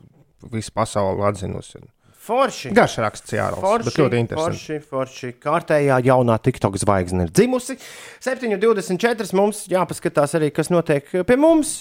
visa 0.51 0.73
pasaule 0.75 1.23
atzinusi. 1.29 1.79
Forši. 2.23 2.71
Garš 2.75 2.97
raksts, 3.03 3.33
jā, 3.35 3.49
Rals, 3.51 3.83
bet 3.83 3.97
ļoti 3.99 4.19
interesanti. 4.21 4.59
Forši, 4.59 4.77
forši. 4.91 5.31
Kārtējā 5.43 5.97
jaunā 6.07 6.37
TikTok 6.39 6.77
zvaigzne 6.79 7.27
ir 7.27 7.33
dzimusi. 7.35 7.75
7,24 8.23 9.35
mums 9.39 9.65
jāpaskatās 9.71 10.37
arī, 10.39 10.53
kas 10.55 10.71
notiek 10.71 11.11
pie 11.27 11.39
mums 11.39 11.75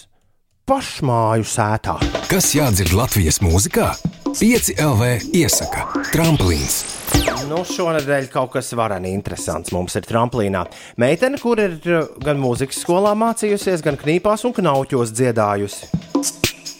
pašmāju 0.66 1.46
sētā. 1.46 1.98
Kas 2.30 2.54
jādzird 2.58 2.94
Latvijas 2.98 3.42
mūzikā? 3.42 3.92
5 4.32 4.78
LV 4.80 5.08
iesaka 5.36 5.82
Tramplīns. 6.08 6.78
Nu, 7.50 7.58
šonadēļ 7.68 8.30
kaut 8.32 8.54
kas 8.54 8.70
varani 8.78 9.10
interesants 9.12 9.74
mums 9.76 9.92
ir 9.98 10.06
tramplīnā. 10.08 10.62
Meitene, 11.02 11.36
kur 11.42 11.60
ir 11.60 11.74
uh, 11.84 12.06
gan 12.24 12.40
mūzikas 12.40 12.80
skolā 12.80 13.12
mācījusies, 13.18 13.84
gan 13.84 13.98
knīpās 14.00 14.46
un 14.48 14.54
knauķos 14.56 15.12
dziedājusi. 15.18 15.90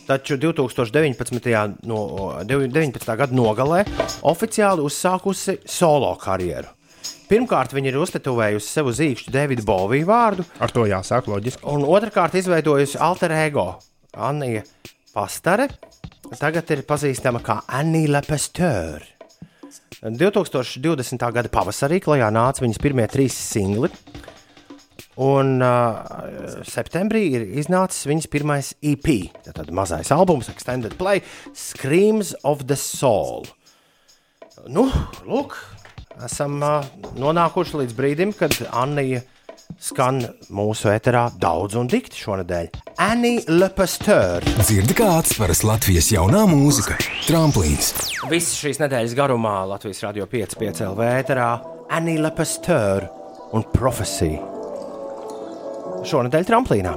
Taču 0.08 0.40
2019. 0.40 1.76
No, 1.92 2.00
19. 2.48 3.12
gada 3.20 3.36
nogalē 3.36 3.84
oficiāli 4.32 4.88
uzsākusi 4.88 5.58
solo 5.68 6.14
karjeru. 6.22 6.72
Pirmkārt, 7.28 7.76
viņa 7.76 7.92
ir 7.92 8.00
uztetovējusi 8.00 8.78
sev 8.78 8.88
uz 8.94 9.04
īkšķa 9.04 9.36
Davida 9.36 9.68
Bovija 9.68 10.08
vārdu. 10.08 10.48
Ar 10.56 10.72
to 10.72 10.88
jāsāk 10.88 11.28
loģiski. 11.28 11.66
Un 11.68 11.84
otrkārt, 11.84 12.40
izveidojusi 12.40 13.00
alter 13.00 13.36
ego 13.44 13.74
Anija 14.16 14.64
Pastare. 15.12 15.68
Tagad 16.40 16.70
ir 16.72 16.80
pazīstama 16.88 17.42
kā 17.44 17.58
Annie 17.68 18.08
Lepesteur. 18.08 19.02
2020. 20.02 21.24
gada 21.34 21.50
pavasarī 21.52 21.98
klajā 22.02 22.30
nāca 22.32 22.64
viņas 22.64 22.80
pirmie 22.82 23.04
trīs 23.10 23.36
singli. 23.36 23.90
Un 25.20 25.60
uh, 25.60 26.62
septembrī 26.64 27.26
ir 27.36 27.44
iznācis 27.60 28.08
viņas 28.08 28.30
pirmais 28.32 28.70
EP, 28.80 29.08
tātad 29.44 29.68
mazais 29.76 30.08
albums, 30.14 30.48
Extended 30.48 30.96
Play, 30.96 31.20
Screams 31.52 32.32
of 32.48 32.64
the 32.70 32.78
Soul. 32.80 33.44
Nu, 34.72 34.86
lūk, 35.28 35.58
esam 36.24 36.62
uh, 36.64 36.80
nonākuši 37.20 37.82
līdz 37.82 37.98
brīdim, 37.98 38.32
kad 38.38 38.56
Anija 38.72 39.20
skan 39.82 40.20
mūsu 40.54 40.90
eterā 40.92 41.26
daudz 41.42 41.76
un 41.78 41.88
dikti 41.90 42.20
šonadēļ. 42.22 42.68
Annie 43.02 43.42
Lepesteur. 43.50 44.44
Dzirdi, 44.60 44.94
kā 44.98 45.08
atspēras 45.18 45.64
Latvijas 45.66 46.12
jaunā 46.14 46.44
mūzika- 46.50 46.98
Tramplīns. 47.28 47.92
Visas 48.30 48.54
šīs 48.62 48.78
nedēļas 48.84 49.16
garumā 49.18 49.56
Latvijas 49.74 50.04
Rādio 50.06 50.28
5,5 50.30 50.86
LV 50.92 51.10
ēterā 51.18 51.50
Annie 51.90 52.20
Lepesteur 52.22 53.08
un 53.52 53.66
Profesija. 53.74 54.40
Šonadēļ 56.06 56.46
tramplīnā. 56.48 56.96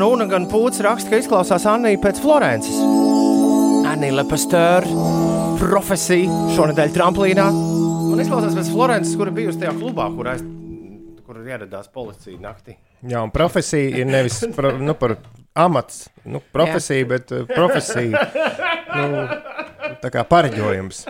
Gan 0.00 0.14
Una, 0.14 0.24
gan 0.24 0.46
Pūcis 0.48 0.80
raksta, 0.80 1.10
ka 1.12 1.18
izklausās 1.20 1.66
Anija 1.68 1.98
pēc 2.00 2.22
Florences. 2.22 2.78
Anija 3.84 4.14
Lepesteur, 4.16 4.86
profesija 5.60 6.38
šonadēļ 6.56 6.94
tramplīnā. 6.94 7.44
Man 8.06 8.22
izklausās 8.24 8.56
pēc 8.56 8.70
Florences, 8.72 9.12
kura 9.20 9.34
bijusi 9.36 9.60
tajā 9.60 9.74
klubā, 9.76 10.06
kur, 10.14 10.30
aiz, 10.32 10.40
kur 11.26 11.42
ieradās 11.44 11.92
policija 11.92 12.40
naktī. 12.40 12.78
Jā, 13.12 13.20
un 13.20 13.28
profesija 13.34 14.00
ir 14.00 14.08
nevis 14.08 14.40
pro, 14.56 14.72
nu, 14.80 14.96
par 14.96 15.18
amats, 15.66 16.06
nu, 16.24 16.40
profesija, 16.56 17.10
bet 17.12 17.36
uh, 17.36 17.44
profesija. 17.52 18.24
Nu, 18.96 19.26
tā 20.00 20.14
kā 20.16 20.24
pareģojums. 20.32 21.04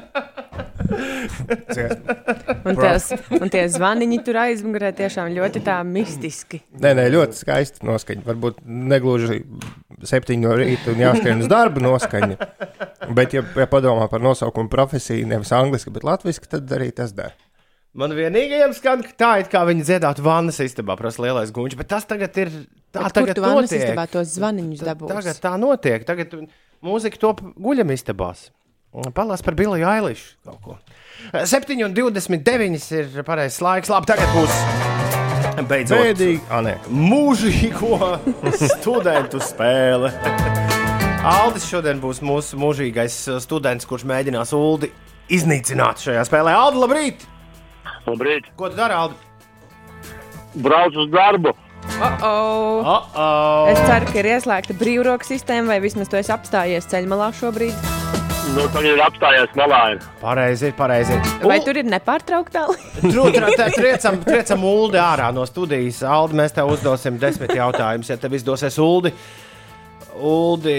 Un, 2.66 2.76
tās, 2.76 3.09
un 3.32 3.51
tie 3.53 3.62
zvaniņi 3.72 4.18
tur 4.26 4.38
aizmugurē 4.43 4.91
tiešām 4.97 5.30
ļoti 5.32 5.62
tā 5.64 5.78
mistiski. 5.86 6.61
Nē, 6.82 6.93
nē, 6.99 7.07
ļoti 7.14 7.38
skaisti 7.38 7.86
noskaņa. 7.88 8.24
Varbūt 8.26 8.61
negluži 8.66 9.41
septiņi 10.07 10.45
no 10.45 10.57
rīta 10.59 10.93
un 10.93 11.03
jāskrien 11.03 11.45
uz 11.45 11.51
darbu 11.51 11.82
noskaņa. 11.84 12.36
Bet, 13.16 13.36
ja, 13.36 13.45
ja 13.57 13.68
padomā 13.70 14.11
par 14.12 14.22
nosaukumu 14.24 14.70
profesiju, 14.72 15.28
nevis 15.30 15.53
angliski, 15.57 15.93
bet 15.95 16.07
latviešu, 16.07 16.51
tad 16.51 16.76
arī 16.76 16.91
tas 16.95 17.14
der. 17.16 17.32
Man 17.97 18.12
vienīgajam 18.14 18.70
skan, 18.76 19.01
ka 19.03 19.16
tā 19.18 19.30
it 19.43 19.49
kā 19.51 19.64
viņi 19.66 19.82
dziedātu 19.88 20.22
vannas 20.22 20.61
istabā, 20.62 20.95
prasa 20.99 21.24
lielais 21.24 21.51
guņš, 21.55 21.74
bet 21.80 21.88
tas 21.91 22.07
tagad 22.07 22.36
ir. 22.38 22.53
Tā 22.95 23.03
Bet 23.07 23.16
tagad 23.18 23.38
notiek. 23.43 23.82
istabā 23.82 24.05
tos 24.11 24.30
zvaniņus 24.36 24.84
dabūsi? 24.86 25.11
Tagad 25.14 25.41
tā 25.43 25.53
notiek. 25.59 26.07
Tagad 26.07 26.36
mūzika 26.86 27.18
top 27.22 27.43
guļamistabās. 27.59 28.49
Palās 28.91 29.43
par 29.47 29.55
Biliju 29.55 29.86
Ailišu 29.86 30.34
kaut 30.45 30.62
ko. 30.64 30.78
7,29 31.32 32.88
ir 32.97 33.22
pareizais 33.26 33.61
laiks. 33.62 33.91
Labi, 33.93 34.09
tagad 34.11 34.32
būs 34.34 34.55
beidzot 35.68 36.01
Bēdīgi, 36.01 36.41
ah, 36.51 36.62
nē. 36.64 36.74
mūžīgo 36.88 37.99
studentu 38.78 39.41
spēle. 39.45 40.11
Aldis 41.20 41.68
šodien 41.68 42.01
būs 42.01 42.22
mūsu 42.24 42.59
mūžīgais 42.59 43.16
students, 43.45 43.86
kurš 43.86 44.07
mēģinās 44.09 44.55
Uldi 44.57 44.88
iznīcināt 45.30 46.01
šajā 46.03 46.24
spēlē. 46.26 46.55
Aldi, 46.57 46.80
labrīt! 46.80 47.26
Labrīt! 48.09 48.49
Ko 48.57 48.72
tu 48.72 48.80
dari, 48.80 48.97
Aldi? 48.97 49.14
Brauc 50.64 50.97
uz 50.97 51.11
darbu! 51.12 51.53
Uh 51.91 52.03
-oh. 52.03 52.80
Uh 52.80 53.14
-oh. 53.14 53.68
Es 53.72 53.78
ceru, 53.86 54.07
ka 54.12 54.18
ir 54.18 54.24
ieslēgta 54.24 54.74
brīvroka 54.74 55.24
sistēma, 55.24 55.66
vai 55.66 55.80
vismaz 55.80 56.09
tu 56.09 56.16
esi 56.16 56.32
apstājies 56.32 56.88
ceļmalā 56.88 57.32
šobrīd. 57.32 58.20
Nu, 58.51 58.64
tagad 58.72 58.88
ir 58.97 59.01
apstājies 59.05 59.53
malā. 59.59 59.80
Pareizi, 60.20 60.70
pareizi. 60.76 61.14
Vai 61.47 61.61
tur 61.62 61.78
ir 61.78 61.86
nepārtrauktā? 61.86 62.64
Trūkstoši 63.05 63.76
triecam, 63.76 64.18
triecam 64.26 64.64
Uldi 64.66 64.99
ārā 65.01 65.28
no 65.36 65.45
studijas. 65.47 66.01
Aldi, 66.03 66.38
mēs 66.41 66.57
tev 66.57 66.72
uzdosim 66.74 67.18
desmit 67.22 67.55
jautājumus. 67.55 68.11
Ja 68.11 68.18
tev 68.20 68.34
izdosies 68.38 68.78
Uldi, 68.82 69.12
Uldi 70.18 70.78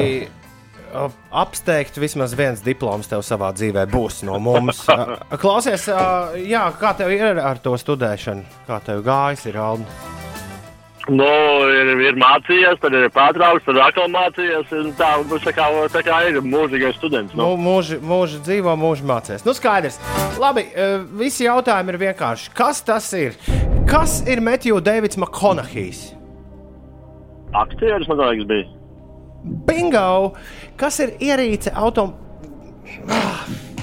ap- 0.91 1.15
apsteigt, 1.45 1.95
vismaz 2.03 2.35
viens 2.37 2.63
diploms 2.65 3.07
tev 3.11 3.23
savā 3.23 3.53
dzīvē 3.55 3.85
būs 3.93 4.19
no 4.27 4.39
mums. 4.43 4.83
Ā, 4.91 5.21
Klausies, 5.41 5.87
ā, 5.95 6.03
jā, 6.43 6.65
kā 6.81 6.91
tev 6.99 7.13
ir 7.15 7.39
ar 7.39 7.61
to 7.63 7.77
studēšanu? 7.79 8.43
Kā 8.67 8.81
tev 8.83 9.05
gājas, 9.07 9.47
ir 9.47 9.61
Aldi? 9.63 10.20
Nu, 11.09 11.25
ir, 11.73 11.89
ir 12.11 12.17
mācījies, 12.21 12.77
tad 12.83 12.93
ir 12.93 13.07
pārtraukts, 13.15 13.65
tad 13.65 13.79
atkal 13.81 14.09
mācījies. 14.13 14.69
un 14.77 14.91
Tā, 14.99 15.09
nu, 15.25 15.39
tā, 15.41 15.53
kā, 15.57 15.65
tā 15.89 16.03
kā 16.05 16.19
ir 16.29 16.37
mūžīgais 16.45 16.97
students. 16.99 17.33
Nu, 17.33 17.55
Nu. 17.55 17.57
mūži, 17.57 17.97
mūži 18.05 18.41
dzīvo, 18.45 18.75
mūži 18.77 19.07
mācās. 19.09 19.45
Nu, 19.47 19.55
skaidrs. 19.57 19.97
Labi, 20.39 20.67
ā, 20.75 20.89
visi 21.17 21.47
jautājumi 21.47 21.95
ir 21.95 21.99
vienkārši. 22.05 22.51
Kas 22.53 22.83
tas 22.85 23.07
ir? 23.17 23.33
Kas 23.89 24.21
ir 24.29 24.41
Metju 24.45 24.77
Deivids 24.81 25.17
McConaughey's? 25.17 26.11
Aktieris, 27.53 28.07
man 28.07 28.21
liekas, 28.21 28.47
bija. 28.47 28.67
Bingo! 29.67 30.35
Kas 30.77 30.99
ir 31.01 31.15
ierīce 31.19 31.73
autom? 31.73 32.13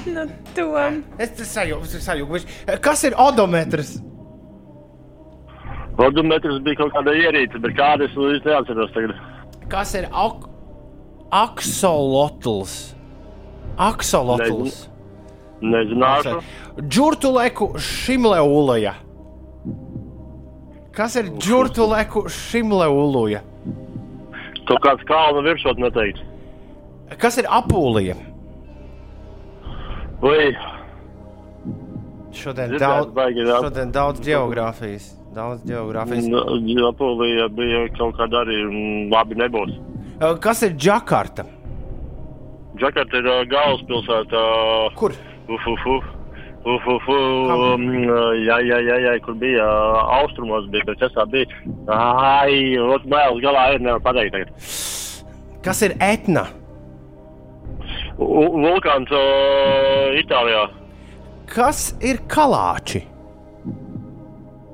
Nu, 0.09 0.25
to. 0.55 0.69
Es 1.19 1.35
sajūtu, 1.51 1.99
sajūtu. 2.01 2.47
Kas 2.81 3.03
ir 3.05 3.17
odometrs? 3.19 3.99
Rodometrs 5.99 6.61
bija 6.63 6.79
kaut 6.79 6.95
kāda 6.95 7.15
ierīce, 7.19 7.59
bet 7.63 7.75
kāda 7.79 8.07
es 8.07 8.15
nu 8.15 8.29
īsti 8.35 8.53
neatceros 8.53 8.95
tagad. 8.95 9.17
Kas 9.73 9.95
ir 9.99 10.07
ak 10.15 10.47
aksolotls? 11.35 12.77
Aksolotls. 13.79 14.85
Nezināšu. 15.59 16.39
Džurtuleku 16.87 17.73
šimleuluja. 17.83 18.95
Kas 20.95 21.19
ir 21.19 21.33
džurtuleku 21.35 22.25
šimleuluja? 22.31 23.43
Kaut 24.71 24.83
kāds 24.87 25.05
kalnu 25.09 25.43
virsot 25.47 25.79
noteikti. 25.83 26.23
Kas 27.19 27.39
ir 27.41 27.47
apūlija? 27.51 28.15
Vai 30.23 30.51
Šodien 32.39 32.71
Dzirdēt, 32.71 32.83
daudz, 32.83 33.15
baigi, 33.17 33.45
šodien 33.49 33.93
daudz 33.95 34.21
geogrāfijas. 34.23 35.07
Daudz 35.37 35.63
geogrāfijas. 35.69 36.27
Japānija 36.29 37.49
bija 37.53 37.85
kaut 37.99 38.17
kāda 38.19 38.43
arī 38.45 38.59
mm, 38.65 39.09
labi 39.13 39.39
nebūs. 39.39 39.75
Kas 40.43 40.65
ir 40.67 40.75
Džakarta? 40.75 41.45
Džakarta 42.79 43.21
ir 43.21 43.27
uh, 43.29 43.43
galvaspilsēta. 43.51 44.45
Kur? 44.99 45.15
Uf, 45.49 45.67
uf, 45.75 45.91
uf. 45.97 46.15
Uf, 46.69 46.87
uf. 46.91 47.07
Um, 47.09 47.85
jā, 48.45 48.59
jā, 48.67 48.79
jā, 48.83 48.97
jā, 49.05 49.13
kur 49.25 49.37
bija 49.39 49.65
austrumos, 50.19 50.67
bija, 50.73 50.97
tas 51.01 51.15
tā 51.15 51.25
bija. 51.31 51.47
Ai, 51.95 52.75
ot, 52.83 53.07
mēls 53.09 53.39
galā 53.45 53.63
ir, 53.77 53.85
nevar 53.87 54.03
pateikt 54.05 54.35
tagad. 54.35 54.51
Kas 55.65 55.85
ir 55.87 55.95
etna? 56.03 56.49
U 58.19 58.49
vulkāns 58.59 59.13
uh, 59.15 60.19
Itālijā. 60.19 60.67
Kas 61.49 61.93
ir 62.05 62.21
kalāči? 62.29 63.07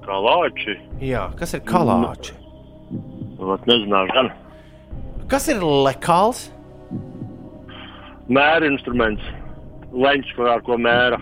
Kalāči. 0.04 0.76
Jā, 1.00 1.28
kas 1.38 1.54
ir 1.56 1.62
kalāči? 1.68 2.34
Vat 3.40 3.64
nezināšu, 3.68 4.14
gan. 4.14 4.32
Kas 5.30 5.48
ir 5.52 5.62
lekāls? 5.64 6.48
Mēra 8.28 8.68
instruments. 8.68 9.24
Leņķis, 9.94 10.36
ar 10.50 10.62
ko 10.66 10.76
mēra. 10.80 11.20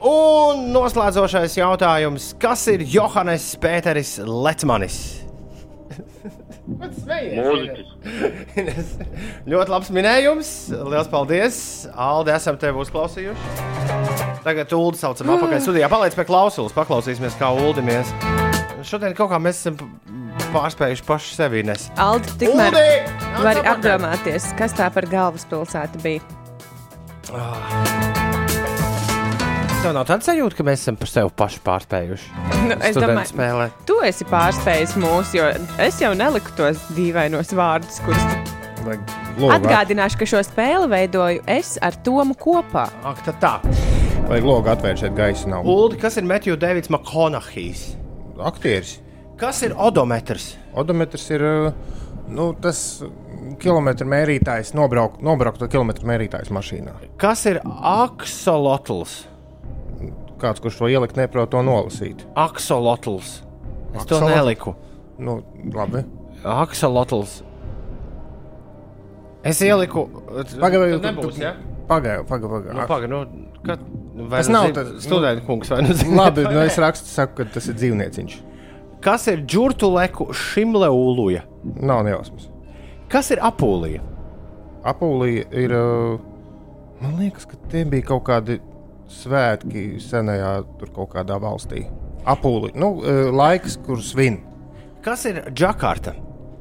Un 0.00 0.70
noslēdzošais 0.72 1.58
jautājums. 1.58 2.30
Kas 2.40 2.66
ir 2.72 2.84
Johannes 2.88 3.52
Pēteris 3.60 4.16
Lecmanis? 4.24 5.00
Mūziķis. 6.78 7.88
Ļoti 9.50 9.74
labs 9.74 9.90
minējums. 9.94 10.52
Lielas 10.74 11.10
paldies. 11.10 11.60
Alde, 11.94 12.34
esam 12.36 12.58
tevi 12.60 12.80
uzklausījuši. 12.84 13.68
Tagad 14.44 14.72
Ulu 14.72 14.96
saucam 14.96 15.34
apakaļ 15.36 15.60
studijā. 15.64 15.90
Paliec 15.92 16.16
pie 16.16 16.24
klausulas, 16.28 16.74
paklausīsimies, 16.76 17.36
kā 17.40 17.50
Uldimies. 17.52 18.14
Šodien 18.86 19.12
kaut 19.18 19.32
kā 19.32 19.40
mēs 19.42 19.60
esam 19.60 19.76
pārspējuši 20.54 21.06
paši 21.06 21.36
sevi. 21.36 21.64
Aldi, 22.00 22.36
tikmēr 22.40 22.72
Uldi! 22.72 22.98
Atpakaļ! 23.36 23.62
apdomāties, 23.74 24.50
kas 24.58 24.76
tā 24.78 24.88
par 24.94 25.08
galvaspilsētu 25.12 26.04
bija. 26.06 27.89
Tev 29.80 29.94
nav 29.96 30.04
tāds 30.04 30.26
sajūta, 30.28 30.58
ka 30.58 30.64
mēs 30.68 30.82
esam 30.82 30.96
par 31.00 31.08
sevi 31.08 31.30
paši 31.40 31.60
pārspējuši. 31.64 32.26
Nu, 32.68 32.74
es 32.84 32.98
domāju, 33.00 33.30
spēlē. 33.30 33.68
tu 33.88 33.94
esi 34.04 34.26
pārspējis 34.28 34.92
mūs, 35.00 35.30
jo 35.32 35.46
es 35.80 36.00
jau 36.02 36.10
neliku 36.12 36.52
tos 36.58 36.82
dīvainos 36.92 37.54
vārdus, 37.56 37.96
kurus 38.04 38.26
tu 38.28 38.58
Logu 39.40 39.54
atgādināšu, 39.54 40.18
ka 40.20 40.28
šo 40.28 40.42
spēli 40.44 40.90
veidoju 40.92 41.40
es 41.48 41.78
ar 41.80 41.96
Tomu 42.04 42.36
kopā. 42.36 42.90
Ak, 43.08 43.22
tā 43.24 43.32
tā. 43.40 43.54
Vai 44.28 44.42
logu 44.44 44.68
atvērt 44.68 45.00
šeit 45.00 45.16
gaisa 45.16 45.48
nav? 45.48 45.64
Uldi, 45.64 45.96
kas 46.04 46.20
ir 46.20 46.28
Metju 46.28 46.58
Davids 46.60 46.92
McConaughey's? 46.92 47.94
Aktieris. 48.36 48.98
Kas 49.40 49.62
ir 49.64 49.72
odometrs? 49.80 50.58
Odometrs 50.76 51.24
ir 51.32 51.46
uh, 51.46 51.72
nu, 52.28 52.52
tas 52.60 53.00
kilometru 53.64 54.12
mērītājs, 54.12 54.74
nobraukt, 54.76 55.24
nobraukto 55.24 55.72
kilometru 55.72 56.08
mērītājs 56.12 56.52
mašīnā. 56.52 56.98
Kas 57.20 57.48
ir 57.48 57.64
aksolotls? 57.64 59.22
Kāds, 60.40 60.60
kurš 60.64 60.78
to 60.80 60.88
ielikt, 60.88 61.16
neprot 61.20 61.50
to 61.52 61.60
nolasīt. 61.66 62.22
Aksolotls. 62.40 63.42
Es 63.92 64.06
to 64.06 64.16
Aksolotls? 64.16 64.34
neliku. 64.34 64.74
Nu, 65.20 65.40
labi. 65.74 66.04
Aksolotls. 66.44 67.42
Es 69.44 69.60
ieliku. 69.64 70.06
Pagaidām, 70.60 71.00
Tad 71.00 71.10
nebūs, 71.16 71.38
ja? 71.40 71.54
Pagaidā, 71.90 72.22
pagaidā. 72.28 72.74
Nu, 72.76 72.84
paga, 72.88 73.08
nu, 73.10 73.20
kad, 73.66 73.80
nu, 74.14 74.26
vai 74.30 74.40
Tas 74.42 74.48
nu 74.48 74.54
nav 74.54 74.66
zin- 74.68 74.74
tas 74.76 74.90
studenta 75.04 75.44
kungs, 75.46 75.70
vai 75.72 75.80
nu 75.82 75.94
zini? 75.96 76.14
Labi, 76.16 76.44
nu 76.46 76.60
es 76.62 76.76
rakstu, 76.78 77.08
saku, 77.10 77.34
ka 77.40 77.44
tas 77.56 77.66
ir 77.72 77.74
dzīvnieciņš. 77.80 78.36
Kas 79.04 79.26
ir 79.32 79.40
džurtuleku 79.48 80.28
šimleuluja? 80.36 81.42
Nav 81.80 82.04
nejausmas. 82.04 82.48
Kas 83.10 83.30
ir 83.34 83.40
apūlija? 83.42 84.00
Apulija 84.84 85.44
ir. 85.52 85.72
Man 87.00 87.16
liekas, 87.18 87.46
ka 87.48 87.56
tie 87.72 87.82
bija 87.88 88.04
kaut 88.12 88.22
kādi 88.28 88.58
svētki 89.10 89.98
senajā, 90.02 90.54
tur 90.80 90.92
kaut 90.94 91.12
kādā 91.14 91.38
valstī. 91.42 91.84
Apulija. 92.28 92.76
Nu, 92.78 92.94
uh, 93.00 93.28
laiks, 93.34 93.78
kur 93.86 94.02
svin. 94.04 94.40
Kas 95.04 95.24
ir 95.28 95.42
Džakarta? 95.56 96.14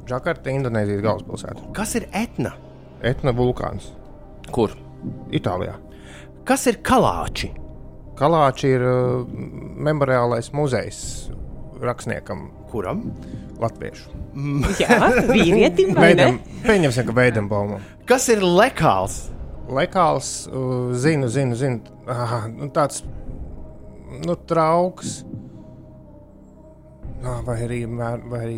Džakarta, 0.09 0.49
Indonēzijas 0.55 1.03
galvaspilsēta. 1.05 1.69
Kas 1.75 1.95
ir 1.99 2.07
etna? 2.15 2.55
Etna 3.05 3.33
vulkāns. 3.35 3.91
Kur? 4.55 4.73
Itālijā. 5.35 5.75
Kas 6.47 6.65
ir 6.71 6.79
kalāči? 6.85 7.51
Kalāči 8.19 8.73
ir 8.75 8.83
uh, 8.83 9.27
memoriālais 9.89 10.49
muzejs 10.55 11.01
rakstniekam. 11.83 12.49
Kuram? 12.69 13.01
Latviešu. 13.59 14.11
Jā, 14.77 15.09
vīrietim? 15.25 15.95
Veidam, 15.97 16.37
pieņemsim, 16.61 17.07
ka 17.07 17.15
veidam 17.17 17.47
baumam. 17.49 17.81
Kas 18.09 18.27
ir 18.29 18.43
lekāls? 18.45 19.23
Lekāls, 19.69 20.47
uh, 20.49 20.89
zinu, 20.97 21.29
zinu, 21.29 21.55
zinu. 21.55 21.81
Ah, 22.09 22.47
nu, 22.49 22.71
tāds 22.73 23.03
nu, 24.25 24.35
trauks. 24.49 25.23
Ah, 27.21 27.41
vai 27.45 27.59
arī, 27.67 27.83
vai 28.31 28.39
arī 28.47 28.57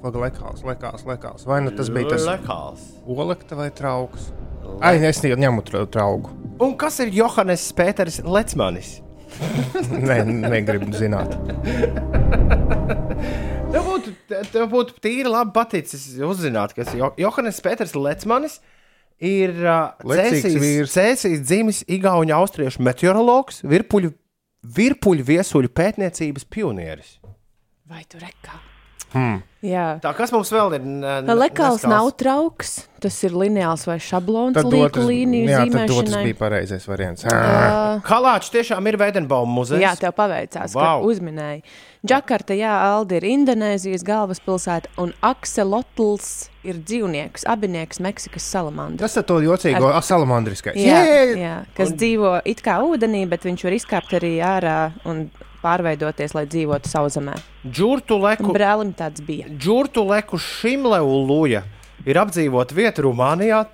lekāls, 0.00 0.62
lekāls, 0.64 1.04
lekāls. 1.04 1.44
Vai 1.44 1.60
nu 1.60 1.74
tas 1.76 1.90
bija 1.92 2.08
tas 2.14 2.24
lekāls? 2.24 2.86
olekta 3.04 3.58
vai 3.58 3.68
trauks? 3.70 4.30
Ai, 4.80 4.96
es 5.04 5.20
ņemu 5.20 5.64
tra- 5.66 5.84
trauku. 5.86 6.30
Un 6.60 6.76
kas 6.76 7.00
ir 7.04 7.12
Johannes 7.12 7.66
Pēters 7.76 8.20
Lecmanis? 8.24 9.00
Nē, 10.08 10.16
negribu 10.50 10.90
zināt. 10.96 11.34
Tev 13.70 13.84
būtu, 13.86 14.12
te- 14.30 14.42
tev 14.50 14.66
būtu 14.72 14.96
tīri 15.02 15.30
labi 15.30 15.52
paticis 15.54 16.08
uzzināt, 16.26 16.72
kas 16.74 16.90
ir 16.94 17.04
Jo- 17.04 17.12
Johannes 17.20 17.60
Pēters 17.62 17.94
Lecmanis. 17.94 18.58
Ir 19.20 19.52
uh. 19.68 19.90
Cēsīs 20.88 21.42
dzimis 21.44 21.82
Igaunijas 21.92 22.38
austriešu 22.40 22.80
meteorologs, 22.86 23.60
virpuļu, 23.68 24.14
virpuļu 24.78 25.26
viesuļu 25.28 25.68
pētniecības 25.76 26.46
pionieris. 26.48 27.18
Vai 27.90 28.00
tu 28.08 28.16
rekā? 28.22 28.56
Hmm. 29.12 29.42
Jā. 29.60 29.98
Tā 30.00 30.14
kas 30.16 30.30
mums 30.32 30.48
vēl 30.54 30.78
ir? 30.78 30.84
Lekāls 31.36 31.82
nav 31.88 32.06
trauks, 32.16 32.78
tas 33.04 33.16
ir 33.28 33.34
lineāls 33.36 33.84
vai 33.84 33.98
šablons 34.00 34.56
Tad 34.56 34.72
otrs, 34.72 35.04
līniju 35.04 35.50
jā, 35.50 35.64
tad 35.74 35.92
otrs 35.92 36.16
bija 36.24 36.38
pareizais 36.38 36.86
variants. 36.88 37.26
Uh, 37.28 38.00
Kalāčs 38.06 38.48
tiešām 38.54 38.88
ir 38.88 38.96
Veidenbauma 39.00 39.52
muzejs. 39.60 39.82
Jā, 39.84 39.92
tev 40.00 40.14
paveicās, 40.16 40.72
wow. 40.72 41.02
Ka 41.02 41.10
uzminēji. 41.10 41.60
Džakarta, 42.00 42.56
jā, 42.56 42.72
Aldi 42.94 43.18
ir 43.18 43.26
Indonēzijas 43.28 44.06
galvaspilsēta, 44.08 44.94
un 45.04 45.12
Akselotls 45.28 46.48
ir 46.64 46.80
dzīvnieks, 46.80 47.44
abinieks 47.44 48.00
Meksikas 48.00 48.48
salamandra. 48.48 49.04
Tas 49.04 49.20
ir 49.20 49.28
to 49.28 49.42
jocīgo 49.44 49.92
Ar- 49.92 50.00
salamandriskais. 50.04 50.80
Jā, 50.80 51.04
Jē! 51.04 51.20
jā, 51.36 51.54
kas 51.76 51.92
un... 51.92 52.00
dzīvo 52.00 52.32
it 52.48 52.64
kā 52.64 52.80
ūdenī, 52.88 53.26
bet 53.28 53.44
viņš 53.44 53.68
var 53.68 53.76
izkāpt 53.76 54.16
arī 54.16 54.38
ārā 54.40 54.78
un 55.04 55.26
pārveidoties, 55.62 56.34
lai 56.36 56.46
dzīvotu 56.50 56.88
sauszemē. 56.90 57.34
Džurtu 57.66 58.18
leku, 58.22 58.52
Brālim 58.56 58.94
tāds 58.96 59.20
bija. 59.24 59.48
džurtu 59.50 60.04
leku 60.08 60.38
Šimleu 60.40 61.08
Luja 61.26 61.62
ir 62.06 62.16
apdzīvota 62.20 62.74
vieta 62.76 63.04
Rumānijā, 63.04 63.64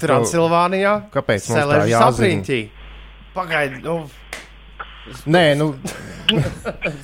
Transilvānijā, 0.00 0.94
Kāpēc 1.12 1.44
tā 1.44 1.58
Seležas 1.60 1.90
jāzina? 1.90 2.10
apriņķī. 2.14 2.60
Pagaidi, 3.34 3.82
nu, 3.84 3.98
Nē, 5.26 5.56
nu, 5.58 5.74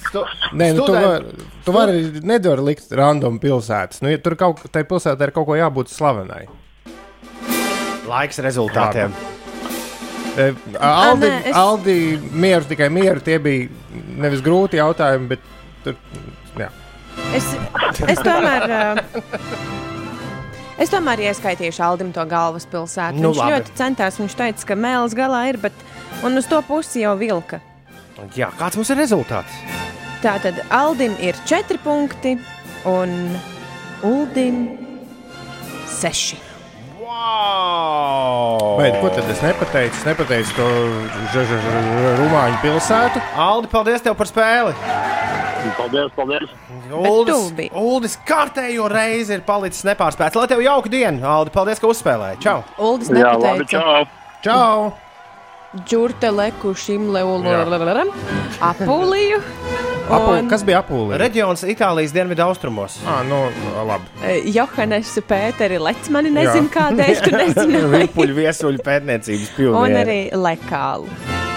stu, 0.07 0.23
nē, 0.53 0.67
nu 0.77 0.85
tu 0.87 0.93
vari 0.95 1.25
tu 1.65 1.73
var, 1.75 1.91
nevari 2.23 2.63
likt 2.63 2.93
random 2.95 3.41
pilsētas. 3.43 4.03
Nu, 4.05 4.11
ja 4.13 4.21
tur 4.23 4.37
kaut 4.39 4.61
tai 4.71 4.85
pilsētai 4.87 5.27
ir 5.31 5.33
kaut 5.35 5.49
ko 5.49 5.57
jābūt 5.59 5.91
slavenai. 5.91 6.45
Laiks 8.07 8.39
rezultātiem. 8.45 9.11
E, 9.11 9.46
Aldi, 10.37 11.27
nē, 11.31 11.43
es- 11.49 11.57
Aldi 11.57 11.97
mieru, 12.33 12.65
tikai 12.69 12.89
mieru, 12.93 13.21
tie 13.25 13.39
bija 13.43 13.69
nevis 14.21 14.43
grūti 14.45 14.77
jautājumi, 14.81 15.29
bet 15.29 15.41
tur, 15.85 15.97
jā. 16.61 16.69
Es, 17.35 17.47
es 18.07 18.19
tomēr. 18.21 18.67
ā, 18.69 18.83
Es 20.77 20.91
tomēr 20.93 21.23
ieskaitīšu 21.31 21.81
Aldim 21.81 22.11
to 22.13 22.21
galvaspilsētu. 22.29 23.17
Nu, 23.17 23.31
viņš 23.31 23.39
labi. 23.41 23.53
ļoti 23.55 23.71
centās. 23.79 24.19
Viņš 24.21 24.35
teica, 24.37 24.67
ka 24.69 24.75
mēlis 24.77 25.15
galā 25.17 25.39
ir, 25.49 25.57
bet 25.63 25.73
un 26.23 26.37
uz 26.37 26.45
to 26.51 26.59
pusi 26.69 27.01
jau 27.01 27.15
vilka. 27.17 27.63
Jā, 28.37 28.51
kāds 28.59 28.77
mums 28.77 28.91
ir 28.93 28.99
rezultāts? 29.01 29.57
Tātad 30.21 30.61
Aldim 30.69 31.17
ir 31.25 31.33
4 31.49 31.79
punkti 31.81 32.35
un 32.85 33.39
Uldim 34.05 34.67
6. 35.97 36.37
Wow! 37.17 38.77
Vai, 38.77 38.91
ko 39.01 39.09
tad 39.09 39.29
es 39.33 39.41
nepateicu? 39.41 39.97
Es 39.97 40.05
nepateicu 40.05 40.53
to 40.59 40.67
Rumāņu 42.21 42.59
pilsētu. 42.61 43.23
Aldi, 43.41 43.71
paldies 43.73 44.05
tev 44.05 44.17
par 44.19 44.29
spēli! 44.29 44.75
Paldies, 45.79 46.13
paldies! 46.15 46.53
Uldis, 46.93 47.71
Uldis 47.73 48.19
kārtējo 48.29 48.91
reizi 48.93 49.35
ir 49.39 49.43
palicis 49.49 49.87
nepārspēts. 49.89 50.37
Lai 50.37 50.47
tev 50.51 50.61
jauka 50.65 50.93
diena, 50.93 51.25
Aldi, 51.39 51.55
paldies, 51.57 51.81
ka 51.81 51.89
uzspēlēji. 51.91 52.43
Čau! 52.45 52.61
Uldis 52.91 53.11
Jā, 53.11 53.33
labi, 53.41 53.67
čau! 53.73 54.05
Čau! 54.45 54.93
Džurte 55.89 56.31
leku 56.33 56.77
šim 56.77 57.09
leulam 57.17 57.49
apuliju. 58.61 59.41
Apu, 60.07 60.31
Un 60.39 60.47
kas 60.51 60.63
bija 60.63 60.79
apūlis? 60.85 61.17
Reģions 61.19 61.65
Itālijas 61.67 62.13
dienvidu 62.15 62.45
austrumos. 62.45 62.99
Ah, 63.11 63.23
nu, 63.27 63.41
labi. 63.89 64.07
eh, 64.23 64.45
Johannesu 64.55 65.23
Pēteri 65.27 65.81
Lecmani 65.83 66.31
nezinu 66.31 66.71
kādēļ, 66.71 67.15
tu 67.25 67.33
nezināji. 67.41 67.89
Virpuļu 67.97 68.37
viesuļu 68.37 68.85
pētniecības 68.87 69.49
Un 69.51 69.57
pionieri. 69.57 70.03
arī 70.05 70.19
lekālu. 70.45 71.09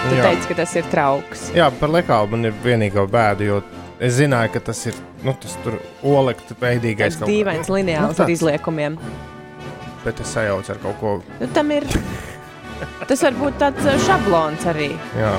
Tu 0.08 0.16
Jā. 0.16 0.24
teici, 0.24 0.48
ka 0.48 0.54
tas 0.62 0.74
ir 0.80 0.88
trauks. 0.90 1.44
Jā, 1.54 1.68
par 1.78 1.92
lekālu 1.94 2.30
man 2.32 2.48
ir 2.50 2.54
vienīgā 2.64 3.04
bēda, 3.12 3.46
jo 3.46 3.60
es 4.00 4.16
zināju, 4.18 4.52
ka 4.56 4.60
tas 4.70 4.80
ir 4.90 4.98
nu, 5.22 5.34
tas 5.38 5.54
tur 5.62 5.76
olekta 6.02 6.56
veidīgais 6.58 7.20
Tas 7.20 7.28
dīvains 7.28 7.68
lineāls 7.70 8.16
Nu, 8.16 8.16
ar 8.16 8.24
tāds. 8.24 8.34
izliekumiem. 8.38 8.96
Bet 10.02 10.18
es 10.24 10.32
sajaucu 10.34 10.72
ar 10.74 10.78
kaut 10.82 10.98
ko. 11.00 11.14
Nu, 11.38 11.46
tam 11.54 11.70
ir. 11.76 11.84
Tas 13.06 13.22
var 13.22 13.36
būt 13.36 13.58
tāds 13.60 13.84
šablons 14.08 14.64
arī. 14.72 14.90
Jā. 15.20 15.34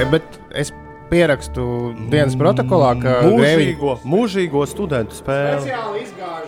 E, 0.00 0.04
Bet 0.10 0.24
es 0.58 0.72
pierakstu 1.12 1.64
dienas 2.10 2.36
protokolā, 2.40 2.94
ka 3.02 3.18
Grēviņ- 3.26 3.76
Mūžīgo, 3.76 3.96
mūžīgo 4.08 4.62
studentu 4.70 5.18
spēli. 5.18 5.60
Speciāli 5.66 6.04
izgāž 6.06 6.46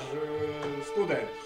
studentus. 0.88 1.42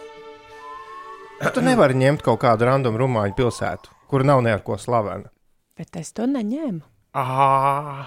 Tu 1.55 1.61
nevari 1.67 1.95
ņemt 1.99 2.23
kaut 2.27 2.41
kādu 2.43 2.67
random 2.69 2.95
rumāņu 2.99 3.35
pilsētu, 3.39 3.91
kur 4.11 4.25
nav 4.27 4.43
ne 4.43 4.55
ar 4.55 4.63
ko 4.63 4.79
slavena. 4.79 5.31
Bet 5.79 5.97
es 5.99 6.13
to 6.13 6.27
neņēmu. 6.31 6.81
Ah, 7.15 8.07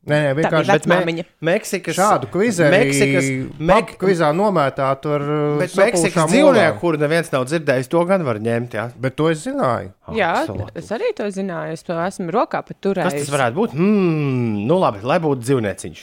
Nē, 0.00 0.16
nē, 0.24 0.28
vienkārši 0.38 0.64
bija 0.64 0.78
bet 0.80 0.86
me-. 0.88 1.24
Meksikas, 1.44 1.92
šādu 1.98 2.30
kvizē, 2.32 2.70
Meksikas, 2.72 3.26
Mek... 3.60 3.90
kvizā 4.00 4.30
nomētātu 4.32 5.10
ar 5.12 5.20
uh, 5.20 5.60
sapulšām 5.68 5.84
Meksikas 5.84 6.30
dzīvnieku, 6.32 6.78
kuru 6.80 6.96
neviens 7.02 7.28
nav 7.34 7.44
dzirdējis, 7.44 7.90
to 7.92 8.00
gan 8.08 8.24
var 8.24 8.40
ņemt. 8.40 8.72
Jā. 8.78 8.86
Bet 8.96 9.18
to 9.20 9.28
es 9.28 9.44
zināju. 9.44 9.92
Jā, 10.16 10.30
Absolūti. 10.44 10.72
es 10.80 10.88
arī 10.96 11.10
to 11.16 11.24
zināju. 11.30 11.72
Es 11.76 11.82
to 11.86 11.92
esmu 11.94 12.30
rokā 12.34 12.60
pat 12.66 12.76
turējis. 12.82 13.12
Kas 13.12 13.26
tas 13.28 13.34
varētu 13.34 13.54
būt? 13.60 13.74
Hmm, 13.76 14.66
nu 14.66 14.78
labi, 14.82 15.02
lai 15.06 15.18
būtu 15.22 15.40
dzīvnieciņš. 15.46 16.00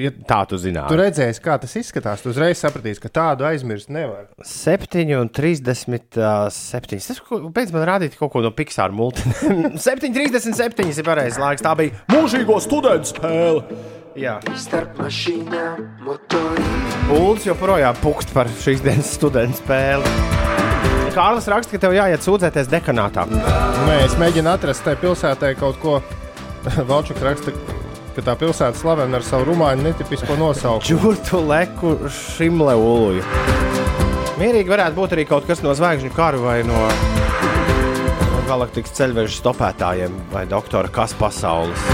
Ja 0.00 0.10
Tā 0.28 0.38
tu 0.48 0.56
zināji. 0.56 0.88
tu 0.88 0.96
redzēsi, 0.96 1.40
kā 1.44 1.56
tas 1.60 1.74
izskatās, 1.76 2.22
tu 2.22 2.30
uzreiz 2.32 2.56
sapratīsi, 2.62 3.00
ka 3.02 3.08
tādu 3.12 3.44
aizmirst 3.48 3.90
nevar. 3.92 4.28
7 4.42 5.14
un 5.20 5.28
37. 5.28 7.02
Tas 7.06 7.20
ko- 7.20 7.42
beidz 7.52 7.72
man 7.74 7.84
rādīt 7.88 8.16
kaut 8.18 8.32
ko 8.32 8.40
no 8.44 8.50
Pixar 8.56 8.90
multiplikācijas. 8.96 9.80
7, 9.82 10.12
37 10.14 10.98
ir 10.98 11.04
pareizais 11.04 11.38
laiks. 11.42 11.62
Tā 11.66 11.74
bija 11.76 11.92
mūžīgo 12.12 12.56
studentu 12.64 13.12
spēle. 13.14 13.64
Jā, 14.16 14.38
Starp 14.56 14.96
mašīnām, 14.96 15.82
motoriem. 16.06 16.86
Ulas 17.12 17.44
joprojām 17.44 17.98
pukst 18.00 18.32
par 18.32 18.48
šīs 18.64 18.80
dienas 18.80 19.12
studentu 19.18 19.60
spēli. 19.60 20.65
Kārlis 21.16 21.46
raksta, 21.48 21.72
ka 21.72 21.86
tev 21.86 21.94
jāiet 21.96 22.20
sūdzēties 22.20 22.68
dekanātā. 22.68 23.22
Nē, 23.30 23.94
es 24.04 24.16
mēģinu 24.20 24.50
atrast 24.52 24.84
tajā 24.84 24.98
pilsētā 25.00 25.54
kaut 25.56 25.78
ko. 25.80 25.94
Valčuks 26.90 27.24
raksta, 27.24 27.54
ka 28.12 28.24
tā 28.26 28.34
pilsēta 28.36 28.76
slavena 28.76 29.16
ar 29.16 29.24
savu 29.24 29.46
rumāņu 29.48 29.86
netipisko 29.86 30.36
nosaukumu. 30.36 30.84
Džurtu 30.84 31.40
leku 31.46 31.94
šimle 32.12 32.74
uluju. 32.76 33.24
Mierīgi 34.36 34.68
varētu 34.68 34.98
būt 34.98 35.16
arī 35.16 35.24
kaut 35.30 35.48
kas 35.48 35.64
no 35.64 35.72
zvaigžņu 35.78 36.12
karu 36.12 36.44
vai 36.44 36.58
no, 36.68 36.84
no 36.84 38.44
galaktikas 38.50 38.92
ceļveža 38.98 39.38
stopētājiem 39.38 40.20
vai 40.34 40.44
doktora 40.50 40.92
kas 40.92 41.16
pasaules. 41.16 41.88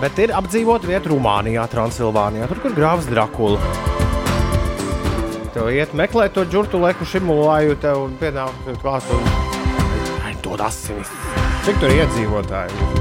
Bet 0.00 0.16
ir 0.24 0.32
apdzīvot 0.32 0.88
vietu 0.88 1.12
Rumānijā, 1.12 1.68
Transilvānijā, 1.68 2.48
tur, 2.48 2.64
kur 2.64 2.80
grāvs 2.80 3.12
Drakula. 3.12 3.89
Tev 5.50 5.66
iet 5.74 5.94
meklēt 5.98 6.36
to 6.36 6.44
džurtu 6.46 6.78
leku 6.78 7.06
šimulāju, 7.10 7.74
tev 7.82 8.06
pienāk 8.22 8.70
klāt 8.84 9.10
un 9.14 9.26
Ai, 10.22 10.36
dod 10.44 10.62
asinis. 10.62 11.10
Cik 11.66 11.82
tur 11.82 11.90
iedzīvotāji? 11.90 12.99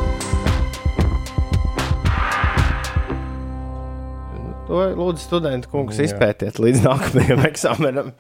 To 4.69 4.83
lūdzu, 4.93 5.23
studenti, 5.23 5.65
kungs, 5.71 5.97
Jā. 5.97 6.05
izpētiet 6.11 6.59
līdz 6.61 6.83
nākamajam 6.85 7.39
eksāmenam. 7.49 8.11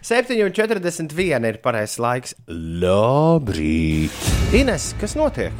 7,41 0.00 1.44
ir 1.44 1.58
pareizais 1.60 1.98
laiks. 2.00 2.32
Labrīt! 2.48 4.14
Ines, 4.56 4.94
kas 4.96 5.12
notiek? 5.18 5.52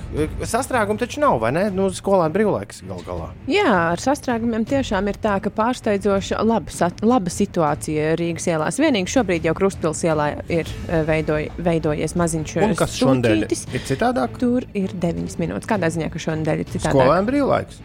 Sastrēgumu 0.48 0.96
taču 1.02 1.20
nav, 1.20 1.36
vai 1.42 1.50
ne? 1.52 1.66
Nu, 1.74 1.90
skolēniem 1.92 2.32
brīvlaiks 2.38 2.80
gal 2.88 3.02
galā. 3.04 3.26
Jā, 3.52 3.66
ar 3.90 4.00
sastrēgumiem 4.00 4.64
tiešām 4.70 5.10
ir 5.12 5.20
tā, 5.20 5.34
ka 5.44 5.52
pārsteidzoša 5.52 6.40
laba, 6.40 6.88
laba 7.04 7.34
situācija 7.34 8.14
Rīgas 8.16 8.48
ielās. 8.48 8.80
Vienīgi 8.80 9.12
šobrīd 9.12 9.50
jau 9.50 9.54
Krustpils 9.60 10.00
ielā 10.08 10.30
ir 10.48 10.64
eh, 10.88 11.04
veidoj, 11.04 11.50
veidojies 11.68 12.16
maziņš 12.16 12.56
Un 12.64 12.74
kas 12.80 12.96
šodien 12.96 13.44
stūķītis. 13.44 13.66
ir 13.76 13.86
citādāk? 13.92 14.40
Tur 14.40 14.64
ir 14.72 14.96
9 15.04 15.36
minūtes. 15.44 15.68
Kādā 15.68 15.92
ziņā, 15.92 16.08
ka 16.16 16.24
šodien 16.30 16.48
ir 16.64 16.64
citādāk? 16.72 16.96
Skolēniem 16.96 17.28
brīvlaiks. 17.28 17.84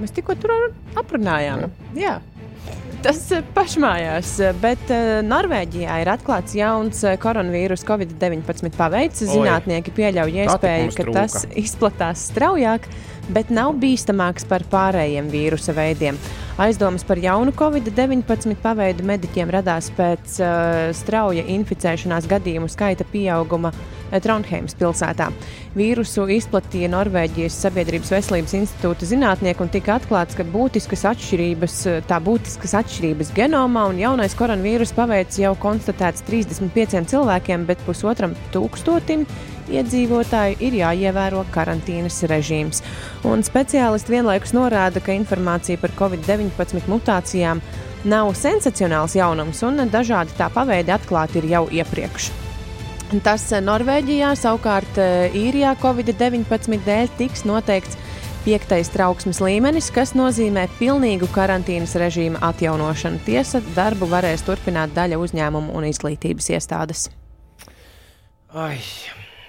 Mēs 0.00 0.14
tikko 0.14 0.34
tur 0.40 0.54
aprunājām. 0.98 1.68
Jā. 1.98 2.18
Tas 3.04 3.18
eh, 3.36 3.42
pašmājās, 3.52 4.30
eh, 4.40 4.54
bet 4.62 4.88
eh, 4.92 5.18
Norvēģijā 5.26 5.98
ir 6.00 6.08
atklāts 6.08 6.54
jauns 6.56 7.02
eh, 7.04 7.18
koronavīrus 7.20 7.84
Covid-19 7.84 8.72
paveids. 8.78 9.26
Zinātnieki 9.28 9.92
pieļauj 9.92 10.38
iespēju, 10.46 10.94
ka 10.94 11.04
trūka. 11.04 11.18
tas 11.18 11.44
izplatās 11.60 12.24
straujāk, 12.30 12.88
bet 13.32 13.50
nav 13.54 13.76
bīstamāks 13.80 14.46
par 14.48 14.64
pārējiem 14.70 15.30
vīrusa 15.32 15.74
veidiem. 15.76 16.18
Aizdomas 16.60 17.02
par 17.02 17.18
jaunu 17.18 17.50
Covid-19 17.58 18.54
paveidu 18.62 19.02
mediķiem 19.08 19.50
radās 19.50 19.88
pēc 19.96 20.36
uh, 20.38 20.92
strauja 20.94 21.42
inficēšanās 21.50 22.28
gadījumu 22.30 22.68
skaita 22.70 23.02
pieauguma 23.10 23.72
eh, 23.74 24.20
Trondheimas 24.22 24.76
pilsētā. 24.78 25.32
Vīrusu 25.74 26.28
izplatīja 26.36 26.92
Norvēģijas 26.92 27.56
Sabiedrības 27.64 28.12
veselības 28.14 28.54
institūta 28.60 29.08
zinātnieki 29.10 29.64
un 29.66 29.72
tika 29.74 29.96
atklāts, 29.98 30.38
ka 30.38 30.46
būtiskas 30.46 31.02
atšķirības, 31.10 31.80
eh, 31.90 31.98
tā 32.06 32.20
būtiskas 32.22 32.76
atšķirības 32.84 33.34
genomā 33.34 33.88
un 33.90 33.98
jaunais 34.04 34.38
koronavīrus 34.38 34.94
paveids 34.94 35.42
jau 35.42 35.56
konstatēts 35.58 36.22
35 36.28 37.10
cilvēkiem, 37.10 37.66
bet 37.66 37.82
pusotram 37.88 38.38
tūkstotim 38.54 39.26
iedzīvotāju 39.72 40.60
ir 40.64 40.78
jāievēro 40.80 41.44
karantīnas 41.54 42.22
režīms. 42.30 42.82
Un 43.28 43.44
speciālisti 43.46 44.16
vienlaikus 44.16 44.54
norāda, 44.56 45.02
ka 45.04 45.16
informācija 45.16 45.80
par 45.80 45.94
Covid-19 45.98 46.88
mutācijām 46.90 47.62
nav 48.04 48.32
sensacionāls 48.36 49.16
jaunums, 49.16 49.62
un 49.64 49.86
dažādi 49.90 50.36
tā 50.38 50.50
paveidi 50.52 50.92
atklāti 50.94 51.40
ir 51.40 51.50
jau 51.54 51.66
iepriekš. 51.72 52.30
Tas 53.24 53.46
Norvēģijā 53.62 54.32
savukārt 54.38 54.98
eh, 54.98 55.34
īrijā 55.38 55.74
Covid-19 55.82 56.80
dēļ 56.86 57.12
tiks 57.18 57.44
noteikts 57.46 57.98
piektais 58.44 58.90
trauksmes 58.92 59.40
līmenis, 59.40 59.88
kas 59.94 60.12
nozīmē 60.18 60.66
pilnīgu 60.78 61.28
karantīnas 61.32 61.94
režīma 62.00 62.42
atjaunošanu. 62.44 63.22
Tiesa, 63.24 63.62
darbu 63.76 64.08
varēs 64.10 64.44
turpināt 64.44 64.92
daļa 64.96 65.20
uzņēmumu 65.20 65.72
un 65.76 65.88
izglītības 65.88 66.50
iestādes. 66.56 67.06
Ai, 68.52 68.76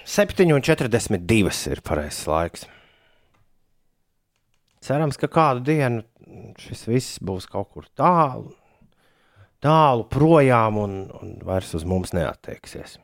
7,42 0.06 1.72
ir 1.74 1.82
pareizais 1.82 2.28
laiks. 2.30 2.68
Cerams, 4.86 5.18
ka 5.18 5.30
kādu 5.32 5.64
dienu 5.66 6.04
šis 6.62 6.86
viss 6.86 7.18
būs 7.26 7.48
kaut 7.50 7.72
kur 7.74 7.88
tālu, 7.98 8.52
tālu 9.64 10.06
projām 10.12 10.78
un, 10.78 10.94
un 11.10 11.34
vairs 11.46 11.74
uz 11.78 11.86
mums 11.90 12.14
neatteiksies. 12.14 13.00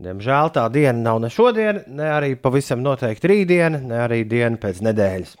Diemžēl 0.00 0.52
tā 0.54 0.64
diena 0.72 0.96
nav 0.96 1.18
ne 1.20 1.28
šodien, 1.32 1.82
ne 1.92 2.06
arī 2.08 2.32
pavisam 2.40 2.80
noteikti 2.84 3.28
rītdiena, 3.28 3.82
ne 3.82 3.98
arī 4.06 4.22
diena 4.28 4.56
pēc 4.62 4.80
nedēļas. 4.86 5.34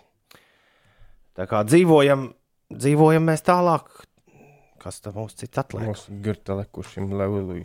Tā 1.38 1.46
kā 1.48 1.62
dzīvojam, 1.64 2.26
dzīvojam 2.74 3.30
mēs 3.30 3.46
tālāk, 3.46 3.86
kas 4.82 5.00
tam 5.00 5.16
mums 5.22 5.38
cits 5.38 5.62
atliek? 5.62 5.86
Mūsu 5.88 6.18
girta 6.26 6.58
lekušim 6.58 7.14
levelī. 7.16 7.62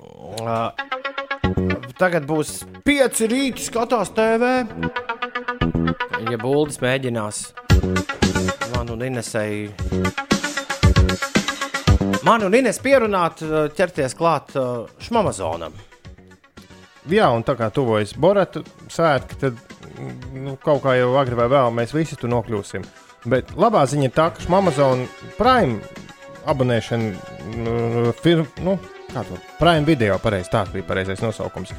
Tagad 1.95 2.25
būs 2.27 2.57
pieci 2.85 3.29
rīti, 3.31 3.67
skatās 3.69 4.11
TV. 4.15 4.57
Ja 6.25 6.39
Bulls 6.41 6.81
mēģinās 6.81 7.45
man 8.85 8.89
un 8.89 9.05
Inesai. 9.05 9.69
Man 12.23 12.43
un 12.43 12.55
Ines 12.55 12.79
pierunāt, 12.81 13.41
uh, 13.45 13.67
ķerties 13.73 14.15
klāt 14.17 14.55
uh, 14.57 14.85
šmamazonam. 15.01 15.73
Jā, 17.09 17.29
un 17.29 17.45
tā 17.45 17.53
kā 17.57 17.69
tuvojas 17.73 18.15
Borata 18.17 18.63
svētki, 18.89 19.37
tad 19.41 19.59
nu, 20.33 20.55
kaut 20.61 20.81
kā 20.83 20.95
jau 20.97 21.13
agri 21.21 21.37
vai 21.37 21.47
vēl 21.51 21.73
mēs 21.77 21.93
visi 21.93 22.17
tur 22.17 22.33
nokļūsim. 22.33 22.85
Bet 23.29 23.53
labā 23.57 23.85
ziņa 23.89 24.09
ir 24.09 24.13
tā, 24.13 24.31
ka 24.33 24.57
Amazon 24.57 25.05
Prime 25.37 25.79
abonēšana, 26.49 27.13
nu, 27.61 28.13
fir, 28.21 28.43
nu, 28.65 28.77
kā 29.15 29.23
to 29.27 29.39
Prime 29.59 29.87
video, 29.87 30.17
pareizi 30.21 30.51
tāds 30.53 30.73
bija 30.73 30.85
pareizais 30.87 31.23
nosaukums. 31.23 31.71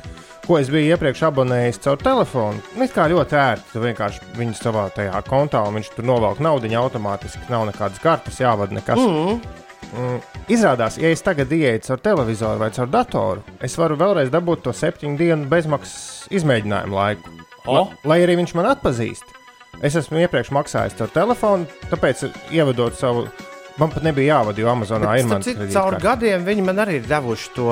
Ko 0.47 0.59
es 0.61 0.71
biju 0.73 0.95
iepriekš 0.95 1.27
abonējis 1.29 1.83
caur 1.85 2.01
telefonu, 2.01 2.63
nu, 2.77 2.87
it 2.87 2.95
kā 2.95 3.09
ļoti 3.13 3.39
ērti. 3.43 3.69
Tu 3.75 3.85
vienkārši 3.85 4.33
viņu 4.39 4.59
savā 4.59 4.89
tajā 4.95 5.21
kontā, 5.29 5.63
un 5.67 5.79
viņš 5.81 5.93
tur 5.97 6.09
novelk 6.09 6.43
naudu 6.45 6.73
automātiski, 6.81 7.47
nav 7.53 7.67
nekādas 7.71 8.03
kartes 8.03 8.41
jāvada 8.43 8.77
nekas. 8.77 9.01
Mm. 9.01 9.65
Mm, 9.97 10.19
izrādās, 10.51 10.97
ja 10.99 11.13
es 11.15 11.23
tagad 11.23 11.53
ieeju 11.55 11.85
caur 11.87 12.01
televizoru 12.03 12.61
vai 12.65 12.71
caur 12.75 12.89
datoru, 12.91 13.45
es 13.63 13.77
varu 13.79 13.97
vēlreiz 14.01 14.33
dabūt 14.35 14.65
to 14.67 14.75
septiņu 14.75 15.19
dienu 15.21 15.49
bezmaksas 15.51 16.27
izmēģinājumu 16.35 16.97
laiku. 16.97 17.35
La, 17.67 17.87
lai 18.07 18.21
arī 18.23 18.37
viņš 18.41 18.55
man 18.59 18.71
atpazīst. 18.75 19.35
Es 19.85 19.97
esmu 19.99 20.23
iepriekš 20.23 20.53
maksājis 20.57 20.97
caur 20.99 21.13
telefonu, 21.15 21.69
tāpēc 21.91 22.27
ievadot 22.55 22.97
savu. 22.99 23.27
Man 23.77 23.91
pat 23.93 24.07
nebija 24.07 24.39
jāvada, 24.39 24.63
jo 24.63 24.71
Amazonā 24.73 25.11
ir 25.19 25.27
Starp 25.27 25.33
mans 25.35 25.45
citu, 25.45 25.59
kredītkarte. 25.59 25.77
Caur 25.77 25.97
gadiem 26.01 26.45
viņi 26.47 26.63
man 26.65 26.79
arī 26.81 26.95
ir 27.03 27.09
devuši 27.11 27.51
to 27.53 27.67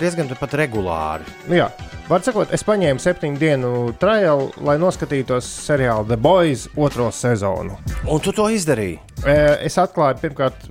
diezgan 0.00 0.32
pat 0.34 0.56
regulāri. 0.58 1.28
Nu 1.46 1.54
Jā, 1.60 1.68
var 2.08 2.24
sakot, 2.26 2.50
es 2.54 2.66
paņēmu 2.66 3.02
septiņu 3.02 3.38
dienu 3.38 3.70
trial, 4.02 4.48
lai 4.66 4.74
noskatītos 4.82 5.46
seriālu 5.68 6.08
The 6.10 6.18
Boys 6.18 6.66
otro 6.74 7.12
sezonu. 7.14 7.78
Un 8.10 8.22
tu 8.24 8.34
to 8.34 8.48
izdarīji? 8.50 8.98
Es 9.62 9.78
atklāju, 9.78 10.18
pirmkārt, 10.24 10.66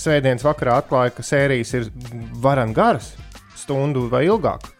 svētdienas 0.00 0.48
vakarā 0.48 0.80
atklāju, 0.80 1.18
ka 1.18 1.26
sērijas 1.26 1.74
ir 1.76 1.90
varan 2.40 2.72
garas, 2.76 3.12
stundu 3.60 4.08
vai 4.08 4.24
ilgāk. 4.30 4.70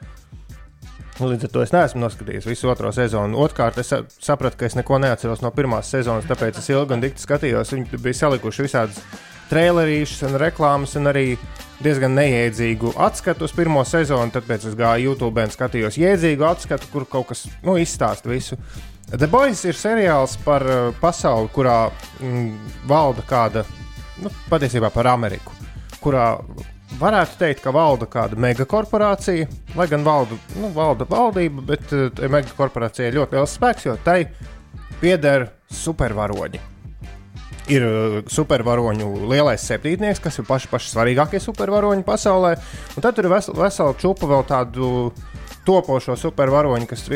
Līdz 1.20 1.44
ar 1.48 1.50
to 1.52 1.62
es 1.62 1.72
neesmu 1.74 2.00
noskatījies 2.00 2.46
visu 2.48 2.70
otro 2.72 2.88
sezonu. 2.96 3.36
Otrkārt, 3.44 3.76
es 3.82 3.90
sa- 3.92 4.02
sapratu, 4.24 4.56
ka 4.56 4.66
es 4.66 4.76
neko 4.78 4.98
neatceros 5.02 5.42
no 5.44 5.50
pirmās 5.52 5.90
sezonas, 5.92 6.24
tāpēc 6.24 6.58
es 6.58 6.68
ilgi 6.72 6.96
un 6.96 7.02
dikti 7.04 7.20
skatījos. 7.26 7.72
Viņi 7.76 8.00
bija 8.00 8.16
salikuši 8.22 8.64
visādas 8.64 9.02
trailerīšas 9.50 10.22
un 10.28 10.38
reklāmas, 10.40 10.94
un 10.96 11.10
arī 11.10 11.24
diezgan 11.84 12.14
neiedzīgu 12.16 12.94
atskatu 12.96 13.44
uz 13.44 13.52
pirmo 13.56 13.84
sezonu. 13.84 14.32
Tāpēc 14.32 14.68
es 14.70 14.78
gāju 14.78 15.10
YouTube 15.10 15.44
un 15.44 15.52
skatījos 15.52 15.98
jēdzīgu 16.00 16.46
atskatu, 16.48 16.88
kur 16.92 17.04
kaut 17.04 17.28
kas 17.32 17.46
nu, 17.66 17.76
izstāsta 17.80 18.30
visu. 18.30 18.56
The 19.10 19.26
Boys 19.26 19.64
ir 19.66 19.74
seriāls 19.74 20.36
par 20.44 20.62
uh, 20.62 20.94
pasauli, 21.00 21.50
kurā 21.52 21.90
mm, 22.22 22.50
valda 22.86 23.24
kāda, 23.26 23.64
nu, 24.22 24.30
patiesībā 24.48 24.92
par 24.94 25.08
Ameriku, 25.10 25.52
kurā 26.00 26.36
varētu 26.98 27.38
teikt, 27.40 27.62
ka 27.64 27.72
valda 27.74 28.08
kāda 28.10 28.38
megakorporācija, 28.40 29.46
lai 29.78 29.86
gan 29.90 30.04
valda, 30.06 30.38
nu, 30.58 30.72
valda 30.74 31.06
valdība, 31.08 31.64
bet 31.72 31.94
uh, 31.94 32.08
tai 32.16 32.30
megakorporācijai 32.32 33.10
ir 33.10 33.20
ļoti 33.20 33.38
liels 33.38 33.56
spēks, 33.58 33.86
jo 33.86 33.96
tai 34.04 34.24
pieder 35.00 35.50
supervaroņi. 35.70 36.62
Ir 37.70 37.86
uh, 37.86 38.16
supervaroņu 38.26 39.10
lielais 39.30 39.66
septītnieks, 39.70 40.22
kas 40.22 40.40
ir 40.40 40.48
paši, 40.48 40.70
paši 40.72 40.94
svarīgākie 40.94 41.42
supervaroņi 41.42 42.06
pasaulē. 42.06 42.56
Un 42.96 43.06
tad 43.06 43.20
ir 43.22 43.30
vesela, 43.30 43.92
čupa 44.00 44.30
vēl 44.30 44.46
tādu 44.48 45.10
topošo 45.68 46.16
supervaroņu, 46.18 46.88
kas 46.90 47.06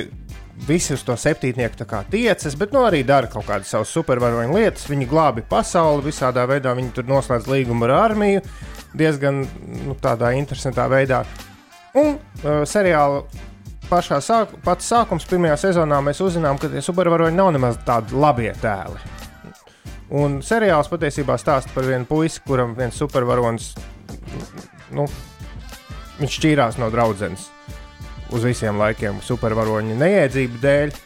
visi 0.69 0.95
uz 0.95 1.03
to 1.05 1.17
septītnieku 1.19 1.87
tiecas, 2.11 2.57
bet 2.59 2.73
nu, 2.73 2.85
arī 2.89 3.03
dara 3.07 3.29
kaut 3.31 3.47
kādas 3.49 3.71
savas 3.73 3.93
supervaroņu 3.95 4.57
lietas. 4.57 4.89
Viņi 4.91 5.09
glābi 5.09 5.45
pasauli, 5.49 6.07
visādā 6.09 6.47
veidā 6.49 6.75
viņi 6.77 6.93
tur 6.97 7.09
noslēdz 7.09 7.49
līgumu 7.51 7.87
ar 7.89 7.95
armiju, 8.11 8.43
diezgan 8.95 9.45
nu, 9.85 9.97
tādā 10.01 10.33
interesantā 10.39 10.87
veidā. 10.91 11.25
Un 11.95 12.17
uh, 12.17 12.63
seriāla 12.67 13.25
pašā 13.91 14.21
sāk, 14.25 14.57
pats 14.65 14.89
sākums, 14.91 15.27
pirmajā 15.31 15.59
sezonā 15.69 16.01
mēs 16.03 16.23
uzzinām, 16.25 16.59
ka 16.59 16.73
tie 16.73 16.83
supervaroņi 16.83 17.39
nav 17.39 17.53
nemaz 17.55 17.79
tādi 17.87 18.17
labie 18.19 18.53
tēli. 18.63 19.13
Un 20.15 20.41
seriāls 20.45 20.91
patiesībā 20.93 21.37
stāsta 21.41 21.73
par 21.75 21.87
vienu 21.89 22.07
puisi, 22.09 22.43
kuram 22.47 22.75
viens 22.79 22.97
supervaronis 22.99 23.73
nu, 24.95 25.07
viņš 26.21 26.39
šķīrās 26.39 26.79
no 26.79 26.91
draudzenes 26.93 27.49
uz 28.35 28.47
visiem 28.47 28.79
laikiem, 28.81 29.21
supervaroņa 29.25 29.99
neiedzību 30.01 30.63
dēļ. 30.63 30.97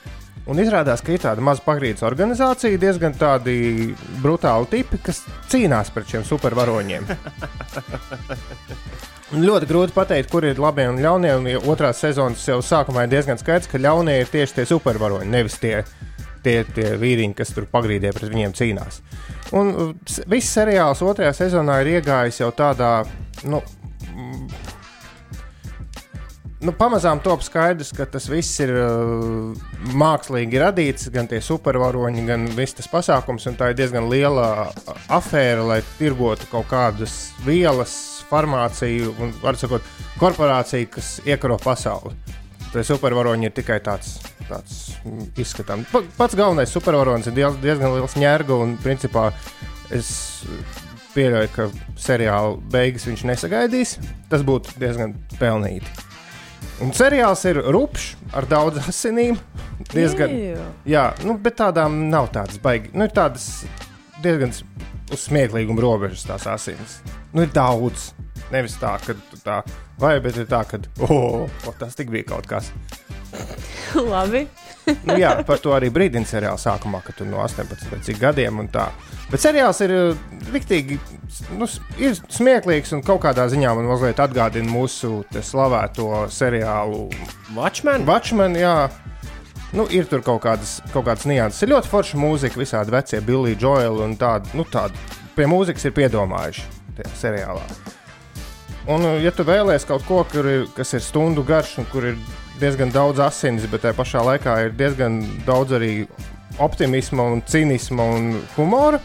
Un 0.49 0.63
izrādās, 0.63 1.03
ka 1.05 1.13
ir 1.13 1.21
tāda 1.21 1.45
maza 1.45 1.61
pagrīdes 1.67 2.05
organizācija, 2.09 2.81
diezgan 2.81 3.13
tādi 3.21 3.93
brutāli 4.23 4.71
tipi, 4.79 5.01
kas 5.05 5.21
cīnās 5.53 5.93
pret 5.93 6.15
šiem 6.15 6.25
supervaroņiem. 6.25 7.05
Ļoti 9.49 9.69
grūti 9.69 9.93
pateikt, 9.93 10.31
kur 10.33 10.47
ir 10.49 10.57
labie 10.57 10.87
un 10.89 11.03
ļaunie. 11.05 11.35
Un 11.37 11.51
ja 11.53 11.61
otrās 11.69 12.01
sezonas 12.01 12.47
jau 12.49 12.63
sākumā 12.65 13.05
ir 13.05 13.13
diezgan 13.13 13.37
skaidrs, 13.37 13.69
ka 13.69 13.83
ļaunie 13.83 14.23
ir 14.23 14.33
tieši 14.33 14.57
tie 14.57 14.65
supervaroņi, 14.71 15.29
nevis 15.35 15.61
tie 15.61 15.83
tie, 16.45 16.63
tie 16.75 16.93
vīriņi, 16.99 17.37
kas 17.39 17.53
tur 17.55 17.67
pagrīdē 17.71 18.13
pret 18.17 18.33
viņiem 18.33 18.55
cīnās. 18.59 19.01
Un 19.57 19.95
viss 20.29 20.55
seriāls 20.55 21.03
otrajā 21.05 21.33
sezonā 21.37 21.81
ir 21.83 21.99
iegājis 21.99 22.43
jau 22.43 22.51
tādā, 22.57 22.93
nu, 23.49 23.63
nu, 26.61 26.73
pamazām 26.75 27.21
top 27.23 27.43
skaidrs, 27.47 27.93
ka 27.97 28.07
tas 28.11 28.27
viss 28.31 28.59
ir 28.65 28.73
uh, 28.75 29.53
mākslīgi 29.99 30.59
radīts, 30.63 31.09
gan 31.15 31.29
tie 31.31 31.41
supervaroņi, 31.45 32.25
gan 32.29 32.47
viss 32.57 32.75
tas 32.79 32.89
pasākums. 32.91 33.47
Tā 33.59 33.71
ir 33.73 33.79
diezgan 33.79 34.09
liela 34.11 34.47
a- 34.67 34.97
afēra, 35.21 35.65
lai 35.67 35.81
tirgotu 35.99 36.49
kaut 36.51 36.67
kādas 36.71 37.31
vielas, 37.47 37.95
farmāciju 38.29 39.15
un, 39.25 39.31
var 39.43 39.57
sakot, 39.57 39.83
korporāciju, 40.21 40.91
kas 40.99 41.15
iekaro 41.25 41.57
pasauli. 41.63 42.15
Tie 42.73 42.83
supervaroņi 42.85 43.49
ir 43.49 43.55
tikai 43.57 43.79
tāds. 43.81 44.19
tāds 44.49 44.75
izskatām. 45.41 45.83
Pa- 45.93 46.03
Pats 46.17 46.35
galvenais 46.37 46.71
supervaronis 46.73 47.27
ir 47.31 47.35
diez- 47.37 47.57
diezgan 47.63 47.95
liels 47.95 48.15
ņērga, 48.17 48.57
un 48.65 48.77
principā 48.81 49.31
es 49.93 50.43
pieļauju, 51.15 51.49
ka 51.55 51.67
seriāla 52.01 52.57
beigas 52.73 53.05
viņš 53.09 53.25
nesagaidīs. 53.29 53.97
Tas 54.29 54.45
būtu 54.45 54.77
diezgan 54.81 55.15
pelnīti. 55.41 55.89
Un 56.85 56.93
seriāls 56.95 57.43
ir 57.51 57.59
rupšs, 57.75 58.13
ar 58.39 58.47
daudz 58.51 58.81
asinīm. 58.91 59.39
Diezgan, 59.89 60.33
Ew. 60.35 60.65
jā, 60.91 61.05
nu, 61.27 61.37
bet 61.43 61.59
tādām 61.61 62.05
nav 62.13 62.31
tādas 62.35 62.59
baigi. 62.63 62.91
Nu, 62.95 63.07
ir 63.07 63.15
tādas 63.15 63.65
diezgan 64.23 64.53
uz 64.53 65.23
smieklīguma 65.25 65.83
robežas 65.83 66.27
tās 66.29 66.47
asinis. 66.51 66.99
Nu, 67.33 67.45
ir 67.47 67.53
daudz. 67.55 68.13
Nevis 68.53 68.79
tā, 68.81 68.95
ka 69.05 69.15
tu 69.31 69.39
tā, 69.45 69.59
vai, 70.01 70.17
bet 70.25 70.39
ir 70.39 70.49
tā, 70.51 70.63
ka, 70.69 70.81
oh, 71.07 71.45
o, 71.47 71.75
tas 71.79 71.99
tik 71.99 72.13
bija 72.15 72.31
kaut 72.35 72.49
kas. 72.51 72.73
Labi. 74.13 74.47
Nu, 75.05 75.19
jā, 75.21 75.35
par 75.45 75.61
to 75.63 75.75
arī 75.77 75.91
brīdina 75.93 76.29
seriāla 76.29 76.57
sākumā, 76.61 77.03
kad 77.05 77.19
tu 77.19 77.27
no 77.29 77.43
18 77.45 77.91
vai 77.93 77.99
cik 78.05 78.21
gadiem 78.23 78.63
un 78.63 78.71
tā. 78.73 78.89
Bet 79.29 79.43
seriāls 79.43 79.81
ir 79.85 79.93
uh, 79.93 80.23
riktīgi, 80.55 80.97
nu, 81.59 81.69
ir 82.01 82.17
smieklīgs 82.17 82.95
un 82.97 83.05
kaut 83.05 83.21
kādā 83.27 83.45
ziņā 83.53 83.75
man 83.77 83.91
mazliet 83.91 84.23
atgādina 84.25 84.71
mūsu 84.73 85.23
te 85.33 85.43
slavēto 85.45 86.25
seriālu 86.33 87.05
Watchmen. 87.57 88.09
Watchmen 88.09 88.57
jā. 88.59 88.77
Nu, 89.77 89.85
ir 89.93 90.09
tur 90.09 90.25
kaut 90.25 90.41
kādas, 90.47 90.79
kaut 90.95 91.05
kādas 91.11 91.29
nianses. 91.29 91.61
Ir 91.67 91.75
ļoti 91.75 91.93
forša 91.93 92.23
mūzika, 92.23 92.57
visādi 92.57 92.95
vecie 92.95 93.21
Billy 93.21 93.53
Joel 93.61 94.01
un 94.01 94.17
tādi. 94.17 94.57
Nu, 94.57 94.65
tādi 94.65 94.97
pie 95.37 95.45
mūzikas 95.51 95.85
ir 95.85 95.97
piedomājuši 96.01 96.65
seriālā. 97.21 97.69
Un, 98.89 99.05
uh, 99.05 99.19
ja 99.21 99.29
tu 99.37 99.45
vēlēsies 99.45 99.85
kaut 99.89 100.05
ko, 100.09 100.23
kur 100.33 100.47
kas 100.77 100.95
ir 100.97 101.03
stundu 101.05 101.43
garš 101.45 101.75
un 101.83 101.89
kur 101.93 102.07
ir 102.09 102.17
diezgan 102.59 102.89
daudz 102.95 103.21
asins, 103.21 103.67
bet 103.69 103.85
tajā 103.85 103.97
pašā 103.99 104.23
laikā 104.25 104.55
ir 104.65 104.73
diezgan 104.79 105.21
daudz 105.47 105.75
arī 105.77 105.93
optimisma, 106.65 107.27
un 107.35 107.43
cinisma 107.47 108.07
un 108.17 108.31
humora, 108.57 108.99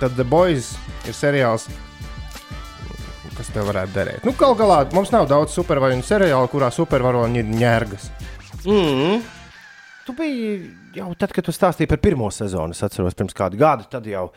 tad 0.00 0.14
The 0.18 0.26
Boys 0.28 0.74
ir 1.08 1.16
seriāls, 1.16 1.64
kas 3.38 3.50
tev 3.54 3.70
varētu 3.70 3.96
derēt. 3.96 4.26
Nu, 4.26 4.34
Galu 4.38 4.58
galā 4.60 4.82
mums 4.94 5.10
nav 5.14 5.26
daudz 5.30 5.56
supervaroņu 5.56 6.04
seriālu, 6.06 6.50
kurā 6.52 6.70
supervaroņi 6.74 7.42
ir 7.42 7.50
ņērgas. 7.56 8.10
Mm. 8.66 9.24
Tu 10.06 10.14
biji 10.14 10.52
jau 10.94 11.08
tad, 11.18 11.32
kad 11.34 11.48
tu 11.48 11.54
stāstīji 11.54 11.90
par 11.90 11.98
pirmo 12.04 12.28
sezonu, 12.30 12.76
es 12.76 12.84
atceros, 12.86 13.16
pirms 13.18 13.34
kāda 13.36 13.58
gada. 13.58 13.88
Tad 13.96 14.06
jau 14.06 14.28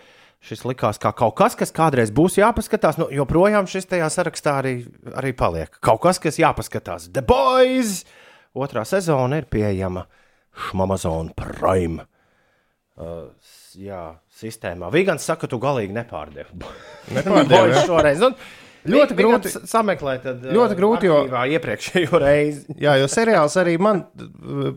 šis 0.44 0.64
likās 0.68 1.00
kā 1.02 1.12
kaut 1.16 1.36
kas, 1.40 1.56
kas 1.60 1.74
kādreiz 1.76 2.12
būs 2.16 2.38
jāpaskatās. 2.40 3.00
Nu, 3.02 3.10
joprojām 3.14 3.68
šis 3.70 3.90
tajā 3.92 4.08
sarakstā 4.14 4.58
arī, 4.62 4.74
arī 5.20 5.34
paliek. 5.38 5.74
Kaut 5.84 6.02
kas, 6.06 6.20
kas 6.24 6.40
jāpaskatās. 6.40 7.10
The 7.14 7.24
Boys! 7.26 8.04
Otrā 8.58 8.82
sezona 8.88 9.38
ir 9.42 9.46
pieejama 9.52 10.06
Amazon 10.74 11.30
Prime. 11.38 12.06
Uh, 13.00 13.30
jā, 13.80 14.16
sistēmā. 14.42 14.90
Vigants 14.92 15.24
saka, 15.30 15.46
ka 15.46 15.52
tu 15.54 15.60
galīgi 15.64 15.94
nepārdevi. 15.96 16.58
Jā. 17.14 17.84
šoreiz. 17.86 18.20
Nu, 18.20 18.34
Ļoti 18.90 19.16
grūti- 19.16 19.52
sameklēt, 19.68 20.22
tad, 20.24 20.44
uh, 20.48 20.54
ļoti 20.56 20.76
grūti, 20.80 21.08
jo- 21.08 21.20
arhīvā 21.22 21.42
iepriekšējo 21.56 22.20
reizi. 22.24 22.76
Jā, 22.80 22.94
jo 23.00 23.08
seriāls 23.12 23.56
arī 23.60 23.76
man 23.80 24.06
uh, 24.20 24.74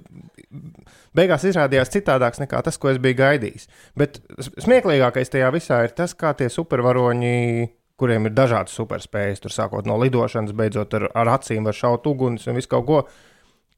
beigās 1.16 1.44
izrādījās 1.48 1.92
citādāks 1.92 2.42
nekā 2.42 2.62
tas, 2.64 2.78
ko 2.80 2.92
es 2.92 3.00
biju 3.02 3.18
gaidījis. 3.20 3.68
Bet 3.98 4.20
smieklīgākais 4.62 5.32
tajā 5.32 5.50
visā 5.54 5.82
ir 5.86 5.94
tas, 5.96 6.14
kā 6.18 6.32
tie 6.38 6.48
supervaroņi, 6.52 7.68
kuriem 8.00 8.28
ir 8.28 8.34
dažādas 8.36 8.74
superspējas, 8.78 9.42
tur 9.44 9.54
sākot 9.54 9.86
no 9.88 9.98
lidošanas, 10.00 10.54
beidzot 10.56 10.96
ar, 10.98 11.08
ar 11.18 11.34
acīm, 11.36 11.68
var 11.68 11.76
šaut 11.76 12.08
uguns 12.10 12.48
un 12.48 12.58
visu 12.58 12.72
kaut 12.72 12.88
ko, 12.88 13.02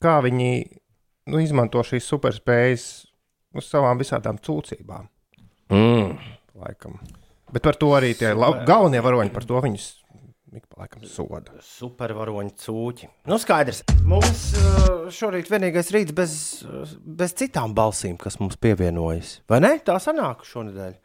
kā 0.03 0.21
viņi 0.25 0.53
nu, 1.33 1.41
izmanto 1.43 1.83
šīs 1.85 2.07
superspējas 2.13 2.87
uz 3.55 3.69
savām 3.69 4.01
visādām 4.01 4.39
cūcībām. 4.43 5.11
Mm. 5.75 6.17
Laikam. 6.61 6.99
Bet 7.55 7.65
par 7.67 7.77
to 7.79 7.91
arī 7.97 8.15
tie 8.19 8.33
galvenie 8.67 9.03
varoņi, 9.05 9.33
par 9.35 9.47
to 9.47 9.61
viņus 9.63 9.89
ik 10.59 10.69
pa 10.71 10.85
laikam 10.85 11.03
soda. 11.09 11.57
Supervaroņu 11.65 12.55
cūķi. 12.63 13.09
Nu, 13.31 13.39
skaidrs. 13.43 13.83
Mums 14.07 14.47
uh, 14.61 15.09
šorīt 15.15 15.51
vienīgais 15.53 15.91
rīts 15.95 16.15
bez, 16.17 16.37
uh, 16.67 16.95
bez 17.05 17.35
citām 17.39 17.75
balsīm, 17.77 18.17
kas 18.21 18.39
mums 18.43 18.59
pievienojas. 18.61 19.41
Vai 19.51 19.61
ne? 19.65 19.75
Tā 19.85 19.99
sanāk 20.03 20.47
šonadēļ. 20.49 20.97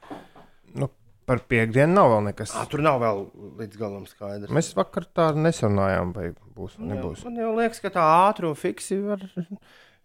Nu, 0.80 0.91
par 1.30 1.43
piekdienu 1.50 1.93
nav 1.93 2.14
vēl 2.14 2.24
nekas. 2.30 2.54
À, 2.58 2.66
tur 2.70 2.82
nav 2.86 3.02
vēl 3.04 3.26
līdz 3.60 3.82
galam 3.82 4.08
skaidrs. 4.10 4.54
Mēs 4.56 4.72
vakar 4.78 5.06
tā 5.14 5.30
nesarunājām, 5.38 6.14
vai 6.16 6.32
būs 6.58 6.80
vai 6.80 6.93
nebūs. 6.93 7.22
Man 7.28 7.38
jau 7.41 7.52
liekas, 7.60 7.82
ka 7.84 7.93
tā 7.93 8.06
ātri 8.30 8.50
un 8.50 8.58
fiksi 8.58 8.97
var. 9.04 9.24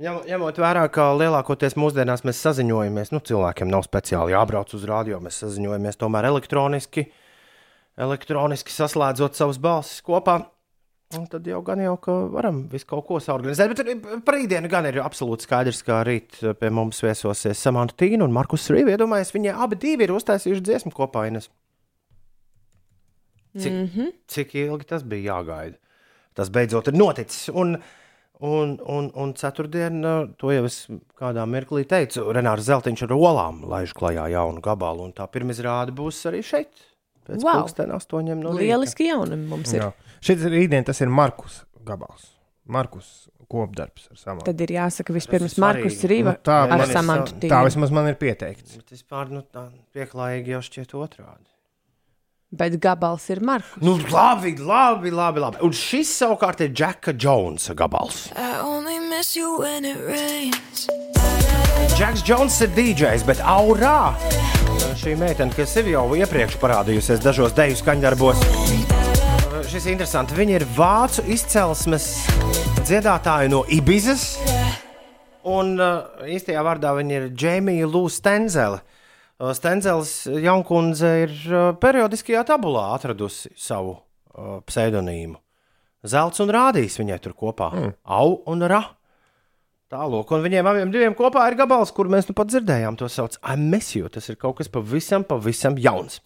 Ņem, 0.02 0.24
ņemot 0.26 0.56
vērā, 0.58 0.88
ka 0.90 1.12
lielākoties 1.14 1.76
mūsdienās 1.78 2.24
mēs 2.26 2.40
saziņojamies, 2.42 3.12
nu, 3.14 3.20
cilvēkiem 3.22 3.68
nav 3.70 3.84
speciāli 3.86 4.34
jābrauc 4.34 4.72
uz 4.74 4.88
rādio, 4.90 5.20
mēs 5.22 5.38
saziņojamies 5.44 6.00
tomēr 6.00 6.26
elektroniski, 6.32 7.06
elektroniski 8.00 8.74
saslēdzot 8.74 9.38
savas 9.38 9.60
balsis 9.62 10.02
kopā. 10.04 10.40
Un 11.14 11.26
tad 11.30 11.46
jau 11.46 11.60
gan 11.62 11.78
jau, 11.78 11.94
ka 12.02 12.14
varam 12.32 12.64
visu 12.70 12.88
kaut 12.90 13.04
ko 13.06 13.20
saorganizēt. 13.22 13.74
Bet 13.74 14.22
par 14.26 14.34
rītdienu 14.34 14.70
gan 14.70 14.88
ir 14.88 14.98
absolūti 15.04 15.46
skaidrs, 15.46 15.84
ka 15.86 16.00
rīt 16.06 16.40
pie 16.58 16.70
mums 16.74 17.02
viesosies 17.04 17.60
Samanta 17.60 17.94
Tīna 18.02 18.26
un 18.26 18.34
Markus 18.34 18.66
Rīvi. 18.72 18.96
Iedomājieties, 18.96 19.34
viņi 19.36 19.52
abi 19.54 19.78
divi 19.84 20.08
ir 20.08 20.14
uztaisījuši 20.16 20.64
dziesmu 20.64 20.94
kopā. 20.96 21.28
Ines. 21.30 21.50
Cik, 23.54 23.72
mm 23.72 23.90
-hmm. 23.94 24.14
cik 24.26 24.54
ilgi 24.54 24.84
tas 24.84 25.04
bija 25.06 25.36
jāgaida? 25.36 25.76
Tas 26.34 26.50
beidzot 26.50 26.88
ir 26.88 26.94
noticis. 26.98 27.48
Un, 27.48 27.76
un, 28.40 28.80
un, 28.86 29.10
un 29.14 29.34
ceturtdien, 29.34 30.04
uh, 30.04 30.28
to 30.38 30.50
jau 30.50 30.64
es 30.64 30.88
kādā 31.14 31.46
mirklī 31.46 31.84
teicu, 31.86 32.32
Renārs 32.32 32.66
Zeltiņš 32.66 33.02
ar 33.02 33.12
olām 33.12 33.62
laiž 33.70 33.94
klajā 33.94 34.26
jaunu 34.30 34.60
gabalu. 34.60 35.04
Un 35.04 35.12
tā 35.12 35.28
pirmizrāde 35.30 35.94
būs 35.94 36.26
arī 36.26 36.42
šeit. 36.42 36.93
Pēc 37.24 37.42
Wow. 37.42 37.62
pulksten 37.64 37.90
astoņiem 37.96 38.38
no 38.44 38.50
rīta. 38.52 38.60
Lieliski 38.66 39.06
jaunumi 39.08 39.46
mums 39.48 39.72
ir. 39.72 39.80
Jā. 39.80 39.92
Šis 40.20 40.44
rītdien 40.52 40.84
tas 40.84 41.00
ir 41.00 41.08
Markus 41.08 41.62
gabals. 41.84 42.30
Markus 42.66 43.28
kopdarbs 43.48 44.08
ar 44.10 44.16
samantu. 44.16 44.44
Tad 44.48 44.60
ir 44.60 44.68
jāsaka 44.76 45.12
vispirms 45.12 45.58
Markus. 45.60 45.98
Rīva 46.08 46.32
Nu, 46.36 46.42
tā 46.44 46.62
ar 46.64 46.68
man 46.68 46.80
ir 46.80 46.86
Samantu 46.94 47.34
Tā 47.34 47.48
Tīnu. 47.48 47.64
vismaz 47.68 47.90
man 47.90 48.06
ir 48.08 48.14
pieteikts. 48.14 48.76
Bet 48.76 48.92
vispār 48.96 49.28
nu, 49.30 49.42
tā 49.52 49.66
pieklājīgi 49.94 50.48
jau 50.54 50.60
šķiet 50.64 50.94
otrādi. 50.96 51.50
Bet 52.54 52.78
gabals 52.80 53.28
ir 53.30 53.40
Markus. 53.40 53.82
Nu, 53.82 53.96
labi, 54.12 54.54
labi, 54.58 55.10
labi, 55.10 55.40
labi. 55.40 55.56
Un 55.62 55.70
šis 55.72 56.12
savukārt 56.22 56.60
ir 56.60 56.68
Džeka 56.70 57.12
Jonesa 57.18 57.74
gabals. 57.74 58.30
I 58.36 58.60
only 58.60 58.98
miss 59.00 59.34
you 59.36 59.58
when 59.58 59.84
it 59.84 59.96
rains. 60.06 60.86
Džeks 61.98 62.22
Jones 62.24 62.60
ir 62.62 62.68
DJs, 62.68 63.26
bet 63.26 63.38
aurā 63.38 64.14
šī 64.98 65.14
meitene, 65.18 65.52
kas 65.54 65.72
sev 65.74 65.88
jau 65.90 66.04
iepriekš 66.14 66.56
parādījusies 66.62 67.22
dažos 67.22 67.54
deju 67.56 67.76
skaņdarbos. 67.78 68.40
Šis 69.70 69.86
ir 69.88 69.94
interesants. 69.94 70.34
Viņa 70.36 70.56
ir 70.58 70.64
vācu 70.76 71.24
izcelsmes 71.34 72.06
dziedātāja 72.84 73.50
no 73.50 73.64
Ibizas. 73.74 74.26
Un 75.44 75.74
uh, 75.76 76.24
īstajā 76.30 76.62
vārdā 76.64 76.94
viņa 76.96 77.16
ir 77.18 77.28
Džemija 77.34 77.88
Lūsa 77.90 78.20
Stenzele. 78.20 78.80
Uh, 79.36 79.50
Stenzels 79.56 80.12
jaunkundze 80.30 81.10
ir 81.26 81.34
uh, 81.50 81.70
periodiskajā 81.80 82.44
tabulā 82.48 82.90
atradusi 82.94 83.50
savu 83.58 83.96
uh, 83.96 84.60
pseidonīmu. 84.68 85.40
Zelts 86.04 86.44
un 86.44 86.52
rādījis 86.54 87.00
viņai 87.00 87.18
tur 87.24 87.34
kopā. 87.36 87.72
Mm. 87.74 87.96
Au 88.04 88.38
un 88.52 88.68
ra. 88.70 88.84
Tālāk, 89.94 90.26
un 90.34 90.40
viņiem 90.42 90.66
abiem 90.66 90.90
diviem 90.90 91.12
kopā 91.14 91.44
ir 91.46 91.54
gabals, 91.54 91.92
kur 91.94 92.08
mēs 92.10 92.26
nu 92.26 92.34
pat 92.34 92.48
dzirdējām. 92.50 92.96
To 92.98 93.06
sauc 93.06 93.36
par 93.38 93.52
Amesiju. 93.54 94.08
Tas 94.10 94.26
ir 94.26 94.34
kaut 94.40 94.56
kas 94.58 94.66
pavisam, 94.66 95.22
pavisam 95.22 95.76
jauns. 95.78 96.18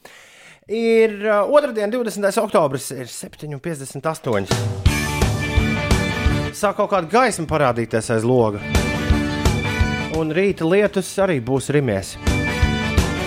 Ir 0.73 1.12
uh, 1.27 1.45
otrdiena, 1.53 1.91
20. 1.93 2.33
oktobris, 2.41 2.87
ir 2.97 3.12
7,58. 3.12 4.49
Sāk 6.57 6.81
kaut 6.81 6.89
kāda 6.95 7.12
gaisma 7.12 7.45
parādīties 7.51 8.09
aiz 8.16 8.25
loga. 8.25 8.64
Un 10.16 10.33
rīta 10.33 10.64
lietus 10.64 11.12
arī 11.21 11.37
būs 11.45 11.69
rimies. 11.77 12.16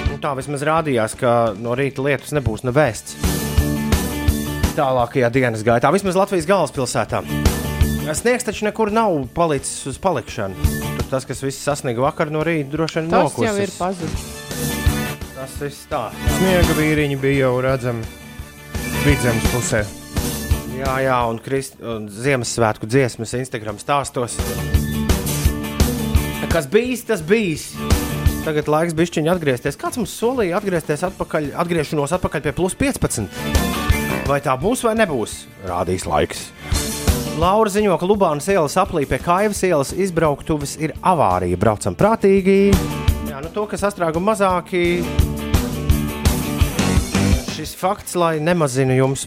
Nu, 0.09 0.17
tā 0.25 0.33
vismaz 0.41 0.65
rādījās, 0.65 1.13
ka 1.21 1.53
no 1.53 1.77
rīta 1.77 2.01
lietus 2.01 2.33
nebūs 2.33 2.65
nevēsts. 2.65 3.13
Tālākajā 4.73 5.29
dienas 5.37 5.61
gaitā, 5.67 5.93
vismaz 5.93 6.17
Latvijas 6.17 6.49
galvaspilsētā. 6.49 7.50
Sniegs 8.01 8.43
taču 8.43 8.65
nekur 8.67 8.91
nav 8.91 9.13
palicis 9.35 9.85
uz 9.87 9.97
palikšanu. 10.01 10.55
Tur 10.97 11.05
tas, 11.11 11.25
kas 11.27 11.41
viss 11.43 11.61
sasniega 11.63 12.01
vakar 12.03 12.31
no 12.33 12.41
rīta, 12.45 12.69
droši 12.73 12.99
vien 12.99 13.09
Tas 13.11 13.23
nokusis. 13.29 13.47
jau 13.47 13.63
ir 13.63 13.71
pazudis. 13.77 14.25
Tas 15.35 15.53
viss 15.61 15.85
tā. 15.89 16.01
Sniega 16.37 16.75
vīriņi 16.77 17.17
bija 17.21 17.45
jau 17.47 17.55
redzami 17.63 18.03
vidzemes 19.05 19.47
pusē. 19.53 19.83
Jā, 20.81 20.95
jā, 21.05 21.17
un, 21.29 21.39
Krist, 21.41 21.77
un 21.81 22.07
Ziemassvētku 22.09 22.89
dziesmas 22.89 23.33
Instagram 23.37 23.77
stāstos. 23.81 24.37
Kas 26.51 26.65
bijis, 26.67 27.05
tas 27.07 27.21
bijis. 27.23 27.69
Tagad 28.43 28.67
laiks 28.67 28.95
bišķiņi 28.97 29.29
atgriezties. 29.31 29.77
Kāds 29.79 29.99
mums 30.01 30.11
solīja 30.17 30.57
atgriezties 30.57 31.05
atpakaļ, 31.07 31.51
atgriešanos 31.63 32.11
atpakaļ 32.17 32.43
pie 32.47 32.53
plus 32.57 32.75
15? 32.75 33.29
Vai 34.27 34.41
tā 34.43 34.57
būs 34.59 34.81
vai 34.83 34.95
nebūs? 34.99 35.45
Rādīs 35.69 36.03
laiks. 36.09 36.49
Laura 37.41 37.71
ziņo, 37.73 37.95
ka 37.97 38.05
Lubānas 38.05 38.45
ielas 38.53 38.75
aplī 38.77 39.07
pie 39.09 39.17
Kaivas 39.21 39.63
ielas 39.65 39.91
izbrauktuves 39.97 40.75
ir 40.83 40.91
avārija. 41.01 41.57
Braucam 41.57 41.95
prātīgi. 41.97 42.69
Jā, 43.31 43.39
nu 43.41 43.49
to, 43.55 43.63
kas 43.71 43.81
sastrēguma 43.81 44.35
mazāki. 44.35 45.01
Šis 47.55 47.73
fakts, 47.77 48.13
lai 48.19 48.35
nemazina 48.43 48.93
jums 48.97 49.25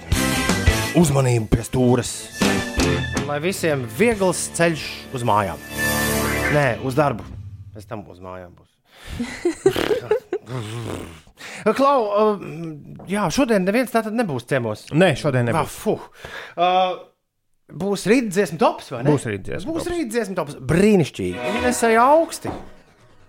uzmanību 0.98 1.48
pie 1.56 1.64
stūres. 1.66 2.12
Lai 3.26 3.40
visiem 3.42 3.82
viegls 3.98 4.44
ceļš 4.54 4.84
uz 5.16 5.24
mājām. 5.26 5.58
Nē, 6.54 6.68
uz 6.86 6.94
darbu. 6.98 7.26
Pēc 7.74 7.88
tam 7.90 8.04
uz 8.12 8.20
mājām 8.22 8.52
būs. 8.54 8.70
Klau, 11.74 11.98
uh, 12.04 12.44
jā, 13.10 13.24
šodien 13.34 13.64
neviens 13.66 13.90
tātad 13.90 14.14
nebūs 14.14 14.46
ciemos. 14.46 14.86
Nē, 14.94 15.14
šodien 15.18 15.50
Ah, 15.50 15.64
nebūs. 15.64 15.74
fuh. 15.82 16.06
Būs 17.82 18.06
rītdiesmu 18.10 18.58
tops, 18.60 18.92
vai 18.94 19.02
ne? 19.04 19.10
Būs 19.14 19.26
rītdziesmu 19.30 19.72
Būs 19.74 19.84
tops. 19.86 19.92
rītdiesmu 19.96 20.38
tops. 20.38 20.56
Brīnišķīgi. 20.72 21.50
Inesēja 21.60 22.04
augsti. 22.14 22.52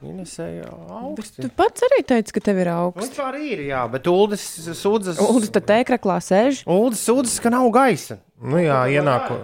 Inesēja 0.06 0.68
augsti. 1.00 1.42
Tu 1.46 1.50
pats 1.56 1.86
arī 1.88 2.02
teici, 2.06 2.34
ka 2.36 2.42
tev 2.44 2.60
ir 2.62 2.70
augsts. 2.70 3.08
Vispār 3.10 3.38
ir, 3.42 3.62
jā, 3.72 3.82
bet 3.90 4.06
Uldis 4.12 4.44
sūdzas. 4.78 5.22
Uldis 5.24 5.50
tad 5.56 5.66
tēkraklā 5.72 6.20
sēž. 6.22 6.62
Uldis 6.70 7.02
sūdzas, 7.08 7.40
ka 7.42 7.50
nav 7.54 7.70
gaisa. 7.74 8.20
Nu, 8.44 8.60
jā, 8.62 8.84
ienāko. 8.92 9.40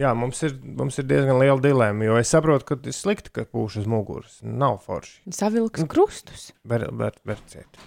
Jā, 0.00 0.14
mums 0.16 0.40
ir, 0.48 0.54
mums 0.64 0.96
ir 0.98 1.04
diezgan 1.04 1.36
liela 1.42 1.60
dilemma, 1.60 2.06
jo 2.08 2.16
es 2.16 2.30
saprotu, 2.32 2.64
ka 2.70 2.78
ir 2.88 2.94
slikti, 2.96 3.30
ka 3.36 3.44
pūš 3.44 3.82
uz 3.82 3.88
muguras. 3.90 4.38
Nav 4.42 4.78
forši. 4.86 5.18
Savilks 5.36 5.84
krustus. 5.92 6.46
Ber, 6.64 6.86
ber, 6.96 7.18
berciet. 7.28 7.82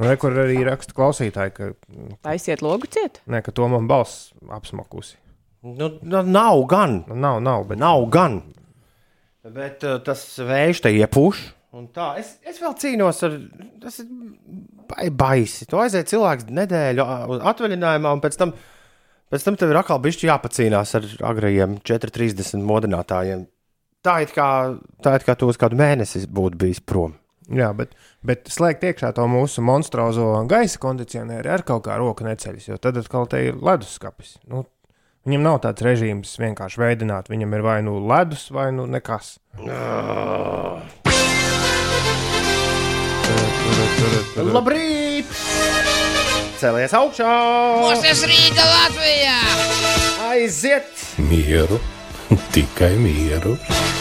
Un 0.00 0.08
re, 0.10 0.16
kur 0.18 0.34
arī 0.42 0.58
raksta 0.66 0.96
klausītāji, 0.96 1.52
ka, 1.54 1.68
Taisiet 2.26 2.62
logu 2.64 2.88
ciet. 2.90 3.20
ne, 3.30 3.38
ka 3.44 3.52
to 3.54 3.68
man 3.70 3.86
balss 3.86 4.32
apsmakusi. 4.50 5.14
Nu, 5.64 5.88
nu, 6.02 6.22
nav 6.28 6.64
gan. 6.68 6.98
Nu, 7.08 7.16
nav, 7.16 7.40
nav, 7.44 7.64
bet 7.70 7.80
Nav 7.80 8.04
gan. 8.12 8.42
Bet 9.54 9.84
uh, 9.84 9.98
tas 10.04 10.22
vējš 10.40 10.82
te 10.84 10.92
iepūš. 10.92 11.40
Tā, 11.92 12.12
es, 12.20 12.36
es 12.46 12.60
vēl 12.62 12.76
cīnos 12.78 13.18
ar. 13.26 13.34
Tas 13.82 13.98
ir 14.04 14.06
bai- 14.88 15.10
baisi. 15.10 15.66
Tu 15.68 15.80
aiziet 15.80 16.08
cilvēks 16.12 16.46
nedēļu 16.54 17.04
atvaļinājumā, 17.50 18.12
un 18.14 18.22
pēc 18.22 18.38
tam, 18.38 18.52
pēc 19.32 19.46
tam 19.48 19.58
tev 19.58 19.72
ir 19.72 19.80
atkal 19.80 19.98
bišķi 20.04 20.30
jāpacīnās 20.30 20.94
ar 21.00 21.08
agrajiem 21.32 21.80
4,30 21.82 22.62
modinātājiem. 22.68 23.42
Tā 24.04 24.18
it 24.22 24.32
kā, 24.36 24.48
tā 25.02 25.16
it 25.18 25.26
kā 25.26 25.34
tu 25.40 25.48
uz 25.50 25.58
kādu 25.60 25.80
mēnesi 25.80 26.26
būtu 26.30 26.60
bijis 26.60 26.80
prom. 26.84 27.16
Jā, 27.52 27.72
bet, 27.76 27.90
bet 28.24 28.48
slēgt 28.52 28.84
iekšā 28.88 29.10
to 29.16 29.26
mūsu 29.28 29.64
monstruozo 29.64 30.30
gaisa 30.48 30.78
kondicionieri 30.80 31.50
ar 31.52 31.64
kaut 31.66 31.84
kā 31.88 31.98
roka 32.00 32.24
neceļas, 32.24 32.70
jo 32.70 32.78
tad 32.80 32.96
atkal 33.00 33.26
te 33.28 33.42
ir 33.50 33.58
leduskapis. 33.60 34.38
Nu, 34.48 34.62
viņam 35.24 35.44
nav 35.44 35.60
tāds 35.64 35.84
režīms 35.84 36.36
vienkārši 36.40 36.80
veidot, 36.80 37.30
viņam 37.32 37.56
ir 37.56 37.64
vai 37.64 37.78
nu 37.86 37.96
ledus, 38.08 38.48
vai 38.54 38.70
nu 38.76 38.86
nekas. 38.90 39.38
Labrīt! 44.54 45.30
Celies 46.60 46.94
augšā! 46.96 47.30
Mūsu 47.82 48.28
Rīga 48.30 48.64
Latvijā! 48.68 49.38
Aiziet! 50.30 50.90
Mieru, 51.22 51.78
tikai 52.54 52.94
mieru. 52.98 53.56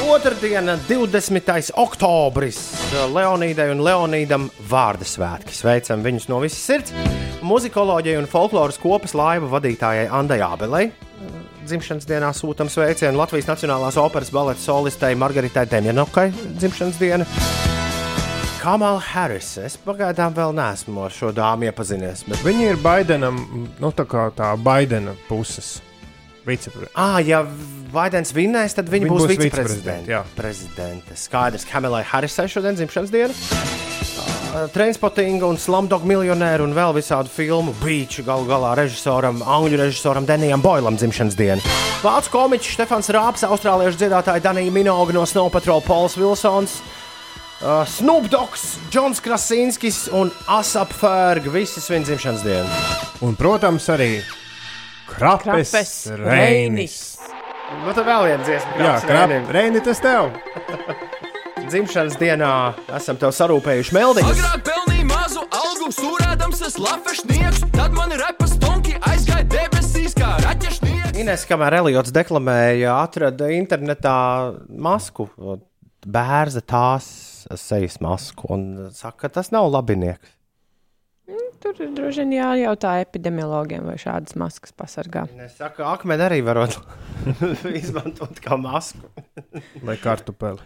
Otradiena, 0.10 0.76
20. 0.90 1.72
oktobris. 1.80 2.60
Leonīdai 3.14 3.70
un 3.74 3.84
Leonīdam 3.86 4.50
vārdu 4.70 5.08
svētki. 5.08 5.56
Sveicam 5.56 6.04
viņus 6.06 6.30
no 6.32 6.42
visas 6.44 6.64
sirds. 6.66 6.94
Muzikoloģijai 7.44 8.22
un 8.22 8.30
folkloras 8.30 8.80
kopas 8.82 9.16
laiva 9.18 9.50
vadītājai 9.58 10.08
Andai 10.12 10.40
Abelei. 10.46 10.92
Dzimšanas 11.64 12.08
dienā 12.10 12.30
sūtām 12.36 12.68
sveicienu 12.72 13.20
Latvijas 13.22 13.48
Nacionālās 13.48 13.96
operas 14.02 14.32
baleta 14.34 14.60
solistei 14.60 15.16
Margaritai 15.16 15.64
Demjanokai. 15.72 16.28
Dzimšanas 16.58 17.00
diena. 17.00 17.28
Kamala 18.60 19.00
Harris. 19.04 19.56
Es 19.60 19.78
pagaidām 19.80 20.36
vēl 20.36 20.56
neesmu 20.56 21.06
ar 21.08 21.16
šo 21.16 21.32
dāmu 21.36 21.70
iepazinies. 21.70 22.26
Bet... 22.28 22.44
Viņi 22.44 22.70
ir 22.74 22.84
Baidenam, 22.84 23.40
nu 23.80 23.96
tā 23.96 24.08
kā 24.10 24.30
tā 24.36 24.54
Baidena 24.60 25.16
puses 25.30 25.78
viceprezidents. 26.48 26.96
Ah, 27.00 27.20
ja 27.24 27.44
Baidens 27.94 28.34
vinnēs, 28.34 28.74
tad 28.74 28.90
viņa 28.90 29.06
Viņa 29.06 29.14
būs, 29.14 29.26
būs 29.28 29.36
jā. 30.10 30.24
viceprezidente. 30.26 31.18
Skaidrs, 31.20 31.66
Kamelai 31.70 32.04
Harrisai 32.10 32.48
šodien 32.50 32.78
dzimšanas 32.80 33.14
diena. 33.14 33.36
Uh, 34.54 34.68
Transportinga 34.70 35.48
un 35.50 35.58
Slumdog 35.58 36.04
miljonēru 36.06 36.68
un 36.68 36.76
vēl 36.78 36.92
visādu 37.00 37.32
filmu 37.34 37.74
Beach 37.82 38.20
galu 38.26 38.46
galā 38.50 38.76
režisoram, 38.78 39.42
angļu 39.42 39.80
režisoram 39.82 40.28
Denijam 40.30 40.62
Boilam 40.62 40.98
dzimšanas 41.00 41.38
diena. 41.38 41.74
Vācu 42.04 42.34
komiķis 42.36 42.76
Stefans 42.78 43.10
Rāps, 43.14 43.46
austrāliešu 43.48 44.04
dziedātāja 44.04 44.44
Danija 44.46 44.74
Minoga 44.74 45.16
no 45.16 45.26
Snow 45.30 45.50
Patrol 45.54 45.82
Pols 45.82 46.18
Wilsons. 46.22 46.82
Uh, 47.64 47.82
Snoop 47.88 48.28
Dogs, 48.30 48.76
Džons 48.92 49.22
Krasinskis 49.24 50.06
un 50.12 50.30
Asap 50.52 50.94
Ferg. 51.00 51.48
Visi 51.54 51.82
svin 51.82 52.04
dzimšanas 52.06 52.44
dienu. 52.46 52.82
Un, 53.24 53.38
protams, 53.40 53.88
arī 53.94 54.18
Krapes, 55.08 55.44
Krapes 55.44 55.94
Reinis. 56.20 56.98
Nu, 57.84 57.92
tad 57.94 58.06
vēl 58.06 58.30
viena 58.30 58.44
dziesma. 58.46 58.78
Jā, 58.80 58.94
Krapes. 59.04 59.50
Reini, 59.56 59.82
tas 59.84 60.02
tev! 60.04 60.32
Dzimšanas 61.70 62.18
dienā 62.20 62.52
esam 62.98 63.18
tev 63.20 63.32
sarūpējuši 63.34 63.96
meldiņus. 63.96 64.34
Agrāk 64.36 64.66
pelnīju 64.68 65.08
mazu 65.10 65.44
algu, 65.58 65.90
stūrēdams 65.96 66.64
es 66.68 66.76
lafešnieks, 66.82 67.64
tad 67.74 67.96
man 67.96 68.12
repa 68.20 68.48
stonki 68.52 68.98
aizgāja 69.10 69.48
debesīs 69.48 70.16
kā 70.18 70.36
raķešnieks. 70.44 71.18
Ines, 71.24 71.46
kamēr 71.50 71.80
Eliots 71.80 72.14
deklamēja, 72.14 72.98
atrada 73.00 73.48
internetā 73.56 74.18
masku, 74.68 75.30
bērza 76.04 76.62
tās 76.68 77.08
sejas 77.60 78.00
masku, 78.04 78.50
un 78.54 78.90
saka, 78.94 79.26
ka 79.26 79.34
tas 79.40 79.54
nav 79.56 79.72
labinieks. 79.72 80.36
Tur 81.64 81.78
ir 81.80 81.94
droši 81.96 82.24
vien 82.26 82.34
jājautā 82.36 82.98
epidemiologiem, 83.00 83.86
vai 83.88 83.96
šādas 84.02 84.36
maskas 84.40 84.74
pasargā. 84.76 85.24
Es 85.46 85.56
saku, 85.56 85.86
akmeni 85.88 86.26
arī 86.26 86.42
varot 86.44 86.76
izmantot 87.82 88.42
kā 88.44 88.58
masku. 88.60 89.08
Vai 89.88 89.96
kartupeli. 90.02 90.60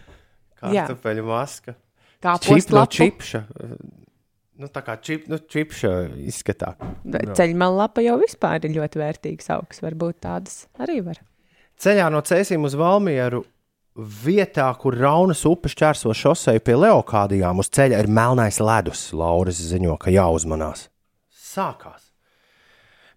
Jā. 0.58 0.88
Kartupeļu 0.88 1.22
maska. 1.28 1.76
Kā 2.18 2.34
Čip 2.42 2.72
no 2.74 2.82
čipša. 2.90 3.44
Nu, 4.58 4.66
tā 4.74 4.82
kā 4.82 4.96
čip, 4.98 5.28
nu, 5.30 5.38
čipša 5.38 5.92
izskatā. 6.26 6.72
Ceļmalapa 7.06 8.02
jau 8.02 8.16
vispār 8.18 8.66
ir 8.66 8.74
ļoti 8.74 8.98
vērtīgs 8.98 9.52
augs. 9.54 9.78
Varbūt 9.84 10.18
tādas 10.26 10.64
arī 10.82 10.98
var. 11.06 11.22
Ceļā 11.78 12.08
no 12.10 12.24
Cēsīm 12.26 12.66
uz 12.66 12.74
Valmieru 12.74 13.44
vietā, 13.98 14.68
kur 14.78 14.94
Raunas 14.96 15.42
upe 15.48 15.70
šķērso 15.72 16.14
šoseju 16.14 16.62
pie 16.62 16.76
Leokādijām, 16.78 17.58
uz 17.58 17.70
ceļa 17.74 17.98
ir 18.04 18.10
melnais 18.10 18.60
ledus. 18.62 19.08
Lauris 19.16 19.58
ziņo, 19.72 19.96
ka 19.98 20.14
jāuzmanās. 20.14 20.86
Sākās. 21.34 22.12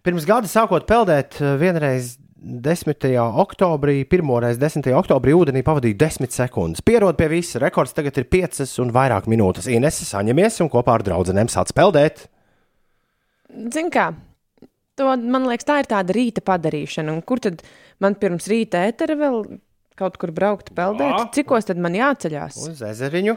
Pirms 0.02 0.26
gada 0.26 0.50
sākot 0.50 0.86
peldēt, 0.88 1.38
eh, 1.38 1.56
vienreiz 1.60 2.16
10. 2.42 3.14
oktobrī, 3.38 4.02
pirmoreiz 4.04 4.58
10. 4.58 4.90
oktobrī 4.98 5.30
ūdenī 5.30 5.62
pavadīja 5.62 5.96
10 5.96 6.32
sekundes. 6.34 6.82
Pierod 6.82 7.16
pie 7.16 7.28
visa, 7.28 7.60
rekords 7.60 7.94
tagad 7.94 8.18
ir 8.18 8.24
5 8.24 8.78
un 8.82 8.90
vairāk 8.90 9.30
minūtes. 9.30 9.70
Inese 9.70 10.04
saņemies 10.04 10.60
un 10.60 10.68
kopā 10.68 10.98
ar 10.98 11.02
draugiem 11.02 11.46
sāc 11.46 11.70
peldēt. 11.72 12.26
Zini, 13.70 13.90
kā? 13.90 14.12
To, 14.96 15.16
man 15.16 15.46
liekas, 15.46 15.64
tā 15.64 15.78
ir 15.78 15.86
tāda 15.86 16.10
rīta 16.10 16.42
padarīšana. 16.42 17.12
Un 17.12 17.22
kur 17.22 17.38
tad 17.38 17.62
man 18.00 18.16
pirms 18.16 18.48
rīta 18.50 18.82
ētera 18.90 19.14
vēl 19.16 19.60
kaut 19.98 20.18
kur 20.20 20.32
braukt, 20.34 20.72
peldēt? 20.76 21.12
Jā. 21.12 21.26
Cikos 21.36 21.68
tad 21.68 21.80
man 21.82 21.96
jāceļās? 21.96 22.58
Uz 22.68 22.82
ezeriņu. 22.88 23.36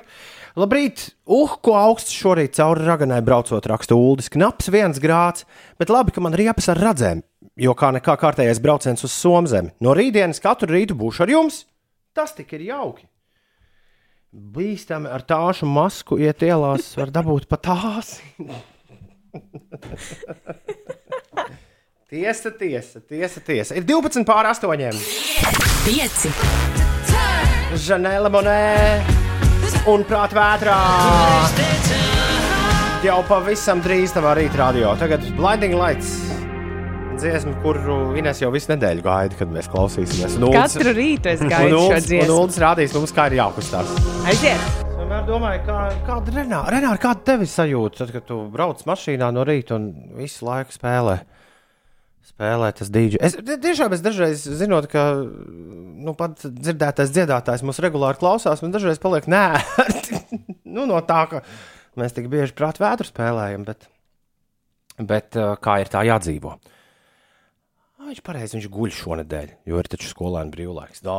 Labrīt! 0.60 1.08
Uh, 1.28 1.56
ko 1.64 1.76
augsts 1.80 2.16
šorīt 2.16 2.56
cauri 2.58 2.86
raganai 2.88 3.22
braucot, 3.26 3.68
raksta 3.72 3.97
Uldis. 3.99 4.32
Knaps 4.34 4.72
viens 4.74 5.01
grāds, 5.03 5.47
bet 5.82 5.91
labi, 5.93 6.16
ka 6.16 6.24
man 6.24 6.38
riepas 6.38 6.70
ar 6.72 6.82
radzēm, 6.82 7.24
jo 7.60 7.76
kā 7.78 7.91
nekā 7.95 8.14
kārtējais 8.22 8.64
brauciens 8.64 9.08
uz 9.08 9.16
Somzemi. 9.16 9.74
No 9.84 9.95
rītdienas 9.97 10.43
katru 10.43 10.76
rītu 10.76 10.97
būšu 10.99 11.26
ar 11.26 11.36
jums. 11.36 11.66
Tas 12.16 12.32
tik 12.38 12.49
ir 12.56 12.70
jauki. 12.70 13.03
Bīstami 14.36 15.08
ar 15.12 15.24
tāšu 15.28 15.68
masku 15.68 16.18
iet 16.20 16.43
ielās, 16.43 16.93
var 16.99 17.12
dabūt 17.16 17.47
pat 17.51 17.68
tās. 17.68 18.18
tiesa, 22.16 22.51
tiesa, 22.55 22.99
tiesa, 23.03 23.41
tiesa. 23.43 23.76
Ir 23.76 23.84
12 23.88 24.24
pār 24.28 24.47
8. 24.47 24.95
5. 25.86 26.30
Žanela 27.86 28.30
Monē 28.32 28.59
un 29.91 30.05
Prāta 30.07 30.38
vētrā. 30.38 30.78
Jau 33.05 33.18
pavisam 33.28 33.84
drīz 33.86 34.13
tavā 34.16 34.32
rītā 34.39 34.57
radio. 34.63 34.93
Tagad 34.97 35.26
Blinding 35.38 35.76
Lights. 35.78 36.13
Dziesma, 37.20 37.53
kuru 37.63 38.16
Ines 38.20 38.39
jau 38.41 38.49
visu 38.51 38.72
nedēļu 38.74 39.03
gaida, 39.05 39.38
kad 39.39 39.51
mēs 39.51 39.68
klausīsimies. 39.72 40.36
Un 40.39 40.47
Ulds- 40.49 40.76
Katru 40.76 40.95
rītu 40.97 41.30
es 41.32 41.43
gaidu 41.43 41.76
šo 41.78 41.84
Ulds- 41.91 42.07
dziesmu. 42.09 42.32
Un 42.32 42.39
Ulds 42.45 42.57
rādīs 42.63 42.95
mums, 42.95 43.13
kā 43.16 43.28
ir 43.32 43.38
jākustās. 43.41 43.91
Aiziet! 44.28 44.66
Vienmēr 44.95 45.24
domāju, 45.28 45.61
kā, 45.68 45.78
kāda 46.07 46.32
ir 46.32 46.39
Renāra. 46.41 46.74
Renāra, 46.76 46.99
kāda 46.99 47.24
tev 47.30 47.45
ir 47.45 47.51
sajūta, 47.51 47.97
tad, 48.01 48.11
kad 48.16 48.26
tu 48.28 48.39
brauc 48.51 48.82
mašīnā 48.88 49.32
no 49.36 49.43
rīta 49.47 49.76
un 49.78 49.91
visu 50.18 50.47
laiku 50.47 50.76
spēlē? 50.76 51.20
Spēlē 52.36 52.70
tas 52.76 52.90
dīdžers. 52.92 53.24
Es 53.24 53.36
ti- 53.40 53.58
tiešām 53.64 53.94
es 53.96 54.02
dažreiz 54.04 54.42
zinot, 54.60 54.90
ka 54.92 55.06
nu, 55.24 56.14
pat 56.20 56.42
dzirdētais 56.44 57.14
dziedātājs 57.16 57.64
mūs 57.64 57.80
regulāri 57.80 58.20
klausās, 58.20 58.60
un 58.66 58.74
dažreiz 58.76 59.00
paliek 59.00 59.28
nē, 59.32 59.44
nu, 60.76 60.84
no 60.90 61.00
tā, 61.08 61.22
ka 61.32 61.42
mēs 61.96 62.12
tik 62.18 62.28
bieži 62.32 62.52
prātā 62.58 62.84
vētru 62.84 63.08
spēlējam, 63.08 63.64
bet, 63.70 63.88
bet 65.00 65.40
uh, 65.40 65.54
kā 65.64 65.78
ir 65.86 65.92
tā 65.94 66.04
jādzīvo? 66.10 66.58
Viņš 68.06 68.20
pareizi 68.22 68.54
viņš 68.60 68.66
guļ 68.70 68.92
šonadēļ, 68.94 69.48
jo 69.66 69.80
ir 69.82 69.88
taču 69.90 70.12
skolēna 70.12 70.52
brīvlaiks. 70.54 71.00
Dā. 71.02 71.16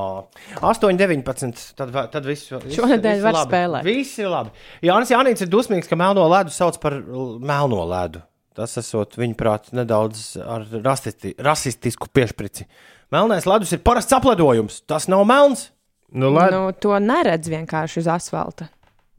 8, 0.63 0.95
19. 1.01 1.65
Tad, 1.81 1.91
tad 2.13 2.29
viss 2.29 2.53
viss- 2.53 2.77
Šonedēļ 2.77 3.17
viss 3.17 3.25
var 3.27 3.35
labi. 3.41 3.49
spēlēt. 3.51 3.89
Viss 3.89 4.21
ir 4.23 4.29
labi. 4.31 4.53
Jānis 4.87 5.11
Jānis 5.11 5.43
ir 5.43 5.51
dusmīgs, 5.51 5.89
ka 5.91 5.99
melno 5.99 6.29
ledu 6.31 6.55
sauc 6.55 6.79
par 6.79 6.95
melno 7.01 7.81
ledu. 7.91 8.23
Tas 8.57 8.77
esot 8.81 9.19
viņuprāt 9.21 9.71
nedaudz 9.77 10.37
ar 10.41 10.65
rasisti, 10.85 11.35
rasistisku 11.45 12.09
piešprici. 12.17 12.65
Melnais 13.13 13.45
ledus 13.47 13.75
ir 13.77 13.83
parasts 13.85 14.17
apledojums. 14.17 14.81
Tas 14.89 15.07
nav 15.13 15.27
melns. 15.29 15.69
Nu, 16.17 16.31
lai, 16.33 16.47
Nu, 16.55 16.71
to 16.73 16.95
neredz 17.03 17.51
vienkārši 17.51 18.01
uz 18.05 18.09
asfalta. 18.09 18.69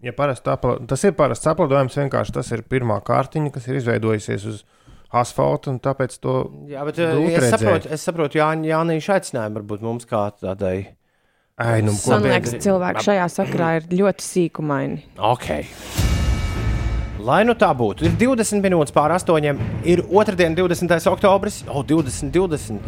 ja 0.02 0.14
parasti 0.16 0.50
apla, 0.50 0.78
tas 0.88 1.04
ir 1.04 1.14
parasts 1.18 1.48
aplidojums, 1.50 1.98
vienkārši 2.00 2.34
tas 2.34 2.52
ir 2.56 2.64
pirmā 2.64 2.98
kārtiņa, 3.06 3.52
kas 3.54 3.68
ir 3.68 3.80
izveidojusies 3.82 4.46
uz 4.48 4.64
asfalta, 5.12 5.70
un 5.74 5.80
tāpēc 5.84 6.18
to 6.24 6.36
Jā, 6.72 6.86
bet 6.88 7.00
grūti 7.00 7.38
es 7.40 7.50
saprotu, 7.54 7.92
es 7.94 8.08
saprotu 8.08 8.40
Jānis 8.40 8.72
Jānis 8.72 9.10
aicinājumu 9.18 9.62
varbūt 9.62 9.86
mums 9.86 10.08
kā 10.10 10.28
tādai. 10.42 10.94
Ai, 11.58 11.82
nu, 11.82 11.94
Man 12.08 12.22
liekas, 12.28 12.58
cilvēki 12.62 13.08
šajā 13.08 13.30
sakarā 13.34 13.72
ir 13.82 13.90
ļoti 14.00 14.28
sīkumaini. 14.32 15.02
Ok. 15.18 16.07
Lai 17.28 17.42
nu 17.44 17.58
tā 17.60 17.68
būtu, 17.76 18.06
ir 18.08 18.14
20 18.16 18.62
minūtes 18.64 18.94
pār 18.96 19.12
8. 19.12 19.58
Ir 19.90 20.00
otrdiena, 20.08 20.56
20. 20.56 20.94
oktobris. 21.12 21.58
O, 21.68 21.82
20, 21.84 22.32
20. 22.32 22.80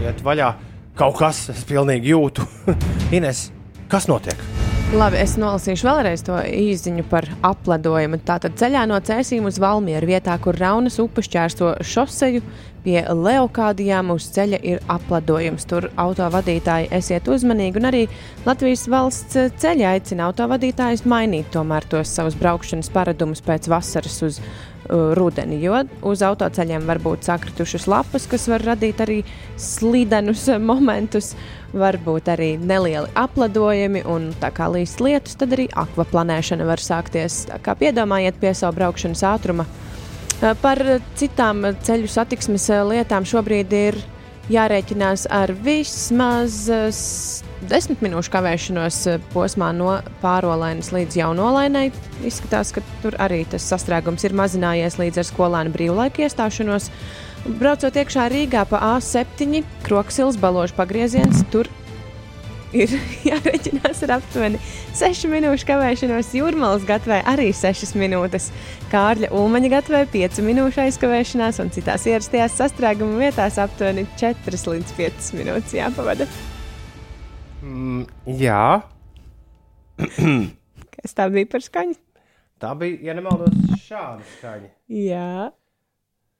Iet 0.00 0.22
vaļā. 0.24 0.54
Kaut 0.96 1.18
kas, 1.18 1.42
es 1.52 1.60
pilnīgi 1.68 2.14
jūtu. 2.14 2.46
Ines, 3.16 3.50
kas 3.92 4.08
notiek? 4.08 4.40
Labi, 4.96 5.20
es 5.20 5.36
nolasīšu 5.38 5.86
vēlreiz 5.86 6.24
to 6.24 6.38
īziņu 6.40 7.04
par 7.12 7.28
apledojumu. 7.46 8.22
Tātad 8.24 8.56
ceļā 8.58 8.86
no 8.88 8.96
Cēsīm 9.04 9.44
uz 9.50 9.60
Valmieru 9.60 10.08
vietā, 10.08 10.38
kur 10.40 10.56
Raunas 10.56 10.96
upe 11.02 11.20
šķērso 11.26 11.74
šoseju, 11.84 12.40
pie 12.84 13.02
Leokādijām 13.08 14.12
uz 14.14 14.28
ceļa 14.34 14.60
ir 14.66 14.82
apledojums. 14.90 15.66
Tur 15.70 15.90
autovadītāji 16.00 16.90
esiet 16.96 17.28
uzmanīgi, 17.30 17.80
un 17.80 17.90
arī 17.90 18.02
Latvijas 18.46 18.86
valsts 18.90 19.38
ceļa 19.60 19.94
aicina 19.94 20.30
autovadītājus 20.30 21.06
mainīt 21.08 21.52
tomēr 21.54 21.86
tos 21.90 22.12
savus 22.16 22.38
braukšanas 22.40 22.90
paradumus 22.94 23.44
pēc 23.44 23.68
vasaras 23.70 24.20
uz 24.26 24.40
uh, 24.40 25.12
rudeni, 25.16 25.60
jo 25.62 25.78
uz 26.06 26.24
autoceļiem 26.24 26.86
var 26.88 27.00
būt 27.02 27.28
sakritušas 27.28 27.86
lapas, 27.90 28.26
kas 28.30 28.48
var 28.50 28.64
radīt 28.72 29.02
arī 29.04 29.20
slidenus 29.60 30.46
momentus, 30.70 31.34
varbūt 31.76 32.32
arī 32.32 32.50
nelieli 32.58 33.10
apledojumi, 33.18 34.04
un 34.10 34.30
tā 34.40 34.52
kā 34.54 34.70
līst 34.72 35.02
lietus, 35.04 35.38
tad 35.40 35.54
arī 35.56 35.68
akvaplanēšana 35.78 36.66
var 36.66 36.82
sākties. 36.82 37.44
Tā 37.50 37.60
kā 37.62 37.76
piedomājiet 37.78 38.40
pie 38.42 38.54
savu 38.56 38.80
braukšanas 38.80 39.24
ātruma. 39.34 39.68
Uh, 40.40 40.54
Par 40.62 40.80
citām 41.20 41.66
ceļu 41.84 42.08
satiksmes 42.08 42.68
uh, 42.72 42.82
lietām 42.88 43.26
šobrīd 43.28 43.72
ir 43.76 43.98
jārēķinās 44.50 45.26
ar 45.30 45.52
vismaz 45.62 46.64
s- 46.72 47.42
desmit 47.70 48.00
minūšu 48.02 48.32
kavēšanos 48.32 48.96
posmā 49.34 49.68
no 49.76 49.98
pārolainas 50.22 50.88
līdz 50.96 51.18
jaunolainai. 51.20 51.90
Izskatās, 52.26 52.72
ka 52.74 52.82
tur 53.04 53.14
arī 53.22 53.42
tas 53.52 53.66
sastrēgums 53.68 54.24
ir 54.26 54.34
mazinājies 54.34 54.96
līdz 54.98 55.20
ar 55.22 55.28
skolēnu 55.28 55.74
brīvlaika 55.76 56.24
iestāšanos. 56.24 56.88
Braucot 57.60 57.94
iekšā 58.00 58.26
Rīgā 58.32 58.64
pa 58.68 58.80
A7, 58.96 59.62
Kroksils 59.86 60.40
baložu 60.40 60.74
pagrieziens, 60.76 61.44
tur 61.52 61.68
ir 62.76 62.92
jārēķinās 63.28 64.02
ar 64.06 64.16
aptuveni 64.18 64.60
6 64.98 65.28
minūšu 65.32 65.68
kavēšanos. 65.68 66.32
Jūrmālas 66.38 66.86
gatavē 66.88 67.20
arī 67.30 67.50
6 67.56 67.96
minūtes, 68.00 68.50
Kārļa 68.92 69.32
Ulmaņa 69.36 69.72
gatavē 69.74 70.04
5 70.12 70.42
minūšu 70.46 70.84
aizkavēšanās, 70.86 71.60
un 71.64 71.72
citās 71.74 72.06
ierastajās 72.10 72.58
sastrēguma 72.60 73.20
vietās 73.24 73.58
aptuveni 73.62 74.06
4 74.20 74.62
līdz 74.74 74.94
5 74.98 75.32
minūtes 75.38 75.76
jāpavada. 75.78 76.28
Mm, 77.60 78.06
jā, 78.40 78.64
Kas 81.00 81.16
tā 81.16 81.28
bija 81.32 81.48
par 81.50 81.64
skaņu? 81.64 81.96
tā 82.60 82.74
bija, 82.76 82.98
ja 83.08 83.14
nemaldos, 83.16 83.54
šāda 83.86 84.24
skaņa. 84.36 84.68
Jā, 84.92 85.48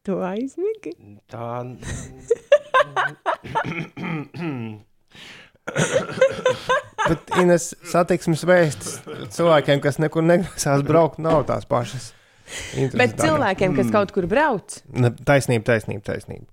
to 0.05 0.19
aizmigi. 0.25 0.93
Tā. 1.33 1.65
Bet 7.09 7.33
Ines 7.41 7.71
satiksmes 7.91 8.45
vēstis 8.47 8.99
cilvēkiem, 9.35 9.81
kas 9.83 9.99
nekur 10.03 10.25
negrasās 10.27 10.85
braukt, 10.87 11.21
nav 11.23 11.45
tās 11.49 11.67
pašas. 11.69 12.11
Bet 12.99 13.17
cilvēkiem, 13.21 13.77
kas 13.79 13.93
kaut 13.95 14.11
kur 14.15 14.27
brauc, 14.31 14.81
Ne, 14.91 15.13
Taisnība, 15.27 15.65
taisnība, 15.73 16.03
taisnība. 16.11 16.49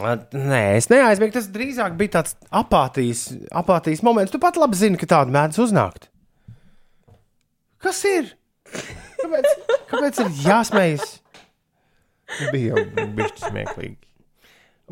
Nē, 0.00 0.60
es 0.78 0.86
neaizmirsu. 0.88 1.34
Tas 1.36 1.48
drīzāk 1.52 1.96
bija 1.98 2.14
tāds 2.16 2.36
apātijas, 2.48 3.26
apātijas 3.52 4.00
moments. 4.06 4.32
Tu 4.32 4.40
pat 4.40 4.56
labi 4.56 4.78
zini, 4.78 4.96
ka 5.00 5.08
tāda 5.10 5.34
mēdz 5.34 5.58
uznākt. 5.66 6.08
Kas 7.82 8.00
ir? 8.08 8.30
Kāpēc, 8.72 9.50
kāpēc 9.90 10.22
ir 10.22 10.30
jāsmējas? 10.46 11.18
Bija 12.54 12.72
jau 12.72 13.06
bišķi 13.18 13.44
smieklīgi. 13.50 13.98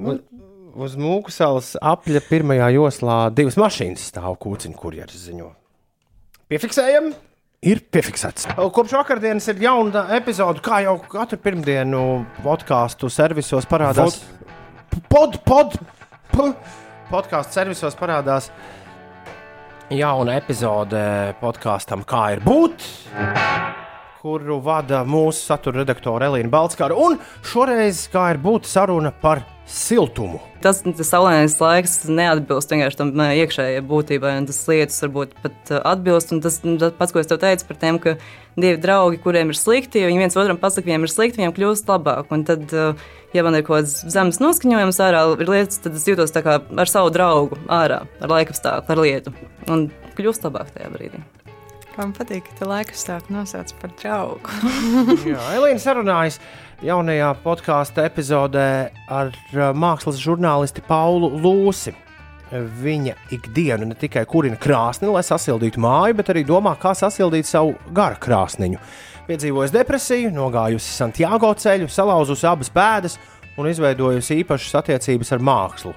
Uz, 0.04 0.20
uz 0.74 0.96
mūku 1.00 1.32
salas 1.34 1.72
apļa 1.76 2.22
pirmajā 2.28 2.70
joslā 2.76 3.18
divas 3.34 3.58
mašīnas 3.60 4.06
stāv 4.12 4.36
kūciņu 4.42 4.78
kurjeris 4.78 5.26
ziņo. 5.28 5.50
Piefiksējam! 6.50 7.12
Ir 7.60 7.82
piefiksēts. 7.92 8.46
Kopš 8.56 8.94
vakardienas 8.96 9.44
ir 9.52 9.58
jauna 9.60 10.06
epizode, 10.16 10.62
kā 10.64 10.78
jau 10.86 10.94
katru 11.12 11.36
pirmdienu 11.44 12.22
podkāstu 12.40 13.10
servisos 13.12 13.68
parādās. 13.68 14.16
Pod, 15.12 15.36
pod, 15.44 15.76
pod, 16.32 16.56
podkāstu 17.10 17.60
servisos 17.60 17.98
parādās 18.00 18.48
jauna 19.92 20.38
epizode 20.40 21.04
podkāstam, 21.42 22.06
kā 22.08 22.30
ir 22.38 22.44
būt, 22.46 22.88
kuru 24.20 24.58
vada 24.60 25.00
mūsu 25.08 25.46
satura 25.48 25.80
redaktore 25.80 26.28
Elīna 26.28 26.50
Balskara. 26.52 26.92
Un 26.92 27.16
šoreiz, 27.46 28.04
kā 28.12 28.26
ir 28.34 28.40
būt, 28.42 28.68
saruna 28.68 29.14
par 29.16 29.40
siltumu. 29.70 30.42
Tas, 30.60 30.82
tas 30.84 31.08
saulainais 31.08 31.54
laiks 31.56 32.02
neatbilst 32.10 32.74
vienkārši 32.74 32.98
tam 32.98 33.14
ā, 33.22 33.30
iekšējai 33.40 33.80
būtībai, 33.88 34.34
un 34.42 34.48
tas 34.50 34.58
lietas 34.68 35.00
varbūt 35.06 35.32
pat 35.40 35.72
ā, 35.72 35.80
atbilst. 35.94 36.34
Tas, 36.44 36.60
un 36.66 36.76
tas 36.82 36.92
pats, 36.98 37.14
ko 37.14 37.22
es 37.22 37.30
tev 37.30 37.40
teicu 37.40 37.70
par 37.70 37.80
tiem, 37.80 38.02
ka 38.02 38.16
divi 38.60 38.76
draugi, 38.82 39.22
kuriem 39.24 39.54
ir 39.54 39.56
slikti, 39.56 40.04
ja 40.04 40.12
viņi 40.12 40.24
viens 40.26 40.36
otram 40.36 40.60
pasakā, 40.60 40.90
viņiem 40.90 41.08
ir 41.08 41.14
slikti, 41.14 41.40
viņiem 41.40 41.56
kļūst 41.56 41.88
labāk. 41.88 42.28
Un 42.36 42.44
tad, 42.50 42.68
ā, 42.76 42.92
ja 43.32 43.46
man 43.46 43.56
ir 43.56 43.64
kaut 43.64 43.78
kāds 43.78 44.02
zemes 44.12 44.42
noskaņojums 44.44 45.00
ārā, 45.06 45.24
ir 45.40 45.56
lietas, 45.56 45.80
tad 45.80 45.96
es 45.96 46.08
jūtos 46.10 46.36
kā 46.36 46.60
ar 46.60 46.92
savu 46.92 47.14
draugu 47.16 47.56
ārā, 47.72 48.02
ar 48.20 48.36
laikapstākli, 48.36 48.98
ar 48.98 49.04
lietu. 49.06 49.36
Un 49.70 49.88
kļūst 50.18 50.50
labāk 50.50 50.74
tajā 50.76 50.92
brīdī. 50.92 51.24
Man 52.00 52.14
patīk, 52.16 52.46
ka 52.48 52.54
te 52.56 52.64
laika 52.64 52.94
stāvokli 52.96 53.34
nosauc 53.34 53.74
par 53.76 53.90
draugu. 54.00 54.54
Jā, 55.28 55.40
Elīna 55.52 55.80
sarunājas 55.82 56.38
jaunajā 56.80 57.28
podkāstu 57.42 58.00
epizodē 58.06 58.68
ar 59.12 59.28
uh, 59.34 59.66
mākslas 59.76 60.16
žurnālisti 60.22 60.80
Paulu 60.86 61.28
Lūsi. 61.42 61.92
Viņa 62.80 63.18
ikdienu 63.36 63.90
ne 63.90 63.98
tikai 64.00 64.24
kurina 64.26 64.56
krāsni, 64.58 65.10
lai 65.12 65.20
sasildītu 65.22 65.82
māju, 65.84 66.16
bet 66.22 66.32
arī 66.32 66.46
domā, 66.48 66.72
kā 66.80 66.94
sasildīt 66.96 67.46
savu 67.46 67.76
gara 67.94 68.16
krāsniņu. 68.16 68.80
Piedzīvojusi 69.28 69.76
depresiju, 69.76 70.32
nogājusi 70.34 70.96
Santiago 70.96 71.52
ceļu, 71.52 71.90
salauzusi 71.92 72.48
abas 72.48 72.72
pēdas 72.72 73.20
un 73.60 73.68
izveidojusi 73.68 74.40
īpašas 74.40 74.80
attiecības 74.80 75.36
ar 75.36 75.44
mākslu. 75.52 75.92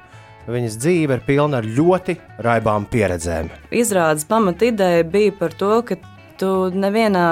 Viņas 0.47 0.79
dzīve 0.81 1.17
ir 1.17 1.21
pilna 1.23 1.61
ar 1.61 1.67
ļoti 1.67 2.17
raibām 2.43 2.87
pieredzēm. 2.91 3.51
Izrādes 3.71 4.25
pamatideja 4.27 5.05
bija 5.07 5.35
par 5.39 5.55
to, 5.55 5.77
ka 5.87 5.95
tu 6.39 6.49
nevienā 6.75 7.27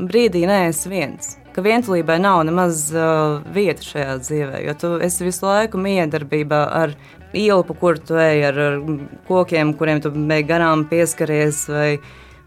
brīdī 0.00 0.46
neesi 0.48 0.90
viens. 0.90 1.36
Ka 1.54 1.62
vientulībai 1.66 2.18
nav 2.22 2.44
nemaz 2.46 2.88
uh, 2.94 3.40
vieta 3.54 3.84
šajā 3.84 4.16
dzīvē, 4.22 4.62
jo 4.66 4.74
tu 4.78 4.90
esi 5.02 5.26
visu 5.26 5.46
laiku 5.46 5.80
miedarbībā 5.82 6.60
ar 6.82 6.94
ielu, 7.36 7.64
pa 7.66 7.76
kuru 7.78 8.02
tu 8.10 8.18
ej, 8.18 8.44
ar, 8.50 8.60
ar 8.66 8.80
kokiem, 9.28 9.74
kuriem 9.78 10.02
tu 10.02 10.12
mēģini 10.14 10.50
garām 10.50 10.84
pieskaries. 10.90 11.64
Vai, 11.70 11.88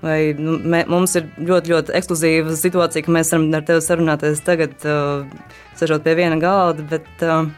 vai, 0.04 0.20
nu, 0.40 0.58
mē, 0.60 0.86
mums 0.92 1.16
ir 1.20 1.28
ļoti, 1.40 1.76
ļoti 1.76 1.98
ekskluzīva 2.00 2.56
situācija, 2.60 3.06
ka 3.06 3.18
mēs 3.20 3.32
varam 3.36 3.50
ar 3.60 3.68
tevi 3.68 3.84
sarunāties 3.84 4.44
tagad, 4.48 4.76
uh, 4.88 5.52
sēžot 5.80 6.08
pie 6.08 6.16
viena 6.20 6.40
galda. 6.44 6.88
Bet, 6.96 7.12
uh, 7.24 7.52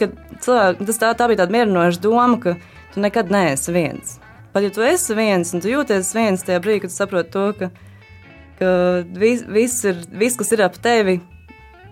cilvēki, 0.00 0.88
tas 0.88 1.00
tā, 1.00 1.12
tā 1.18 1.28
bija 1.30 1.42
tāda 1.42 1.56
mierinoša 1.56 2.02
doma, 2.02 2.40
ka 2.42 2.56
tu 2.94 3.02
nekad 3.02 3.32
neesi 3.32 3.74
viens. 3.74 4.18
Pat 4.52 4.66
ja 4.66 4.72
tu 4.72 4.84
esi 4.84 5.16
viens 5.16 5.54
un 5.54 5.62
tu 5.64 5.70
jūties 5.70 6.12
viens 6.16 6.44
tajā 6.44 6.60
brīdī, 6.60 6.84
kad 6.84 6.94
saproti 6.94 7.32
to, 7.32 7.46
ka 7.58 7.70
ka 8.62 8.70
vis, 9.18 9.42
vis 9.48 9.76
ir, 9.88 10.00
viss, 10.14 10.38
kas 10.38 10.52
ir 10.54 10.62
ap 10.64 10.78
tevi, 10.82 11.18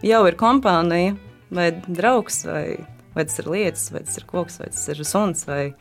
jau 0.07 0.23
ir 0.29 0.37
kompānija, 0.41 1.17
vai 1.51 1.71
draugs, 1.87 2.45
vai, 2.47 2.65
vai 3.17 3.27
tas 3.27 3.41
ir 3.43 3.51
lietas, 3.51 3.89
vai 3.95 4.05
tas 4.07 4.21
ir 4.21 4.27
koks, 4.31 4.61
vai 4.63 4.71
tas 4.71 4.85
ir 4.93 5.03
suns, 5.07 5.47
vai, 5.49 5.73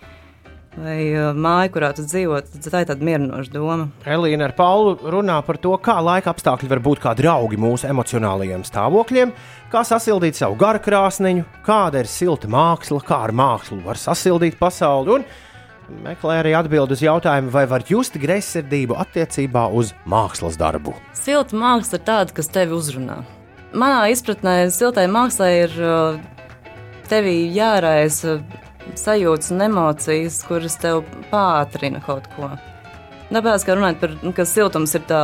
vai 0.77 0.97
uh, 1.13 1.31
māja, 1.33 1.71
kurā 1.73 1.89
tu 1.95 2.05
dzīvo. 2.05 2.39
Tā 2.45 2.81
ir 2.83 2.89
tāda 2.91 3.05
mierinoša 3.05 3.53
doma. 3.53 3.89
Elīna 4.05 4.49
ar 4.49 4.55
Paulu 4.57 4.95
runā 5.15 5.39
par 5.45 5.59
to, 5.61 5.73
kā 5.83 5.97
laika 6.03 6.33
apstākļi 6.33 6.69
var 6.71 6.83
būt 6.85 7.03
kā 7.03 7.15
draugi 7.17 7.59
mūsu 7.59 7.89
emocionālajiem 7.89 8.65
stāvokļiem, 8.67 9.33
kā 9.73 9.83
sasildīt 9.87 10.39
savu 10.39 10.59
garu 10.59 10.81
krāsniņu, 10.85 11.45
kāda 11.65 12.03
ir 12.03 12.11
silta 12.11 12.49
māksla, 12.51 13.01
kā 13.05 13.23
ar 13.27 13.35
mākslu 13.35 13.81
var 13.85 13.99
sasildīt 13.99 14.59
pasauli. 14.59 15.19
Un 15.19 16.03
meklē 16.05 16.39
arī 16.43 16.53
atbildi 16.57 16.97
uz 16.97 17.03
jautājumu, 17.03 17.51
vai 17.53 17.65
var 17.69 17.85
just 17.89 18.19
greizsirdību 18.21 18.97
attiecībā 19.01 19.67
uz 19.73 19.93
mākslas 20.09 20.59
darbu. 20.59 20.93
Silta 21.17 21.57
māksla 21.57 21.99
ir 21.99 22.07
tāda, 22.07 22.35
kas 22.35 22.51
tevi 22.53 22.77
uzrunā. 22.77 23.21
Manā 23.69 24.07
izpratnē, 24.09 24.63
siltai 24.73 25.05
mākslai 25.11 25.51
ir 25.67 25.75
uh, 25.77 26.17
tevi 27.09 27.51
jāraisa 27.53 28.39
sajūtas 28.97 29.53
un 29.53 29.65
emocijas, 29.67 30.41
kuras 30.47 30.77
tev 30.81 31.03
pātrina 31.31 32.01
kaut 32.05 32.29
ko. 32.35 32.49
Tāpēc, 33.29 33.61
ka 33.61 33.75
runājot 33.77 33.99
par 34.01 34.13
to, 34.17 34.31
ka 34.33 34.43
siltums 34.49 34.95
ir 34.97 35.03
tā 35.09 35.21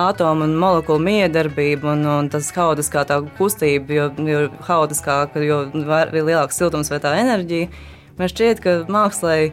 atomu 0.00 0.48
un 0.48 0.56
molekulu 0.58 0.98
miedarbība 1.06 1.92
un, 1.92 2.00
un 2.10 2.30
tas 2.32 2.48
haotiskā 2.56 3.04
tā 3.06 3.20
kustība, 3.38 3.94
jo, 3.94 4.06
jo 4.26 4.40
haotiskāka, 4.66 5.42
jo 5.46 5.60
lielāks 5.74 6.58
siltums 6.58 6.90
vai 6.90 6.98
tā 7.04 7.14
enerģija, 7.20 7.70
man 8.18 8.32
šķiet, 8.32 8.62
ka 8.64 8.74
mākslai 8.90 9.52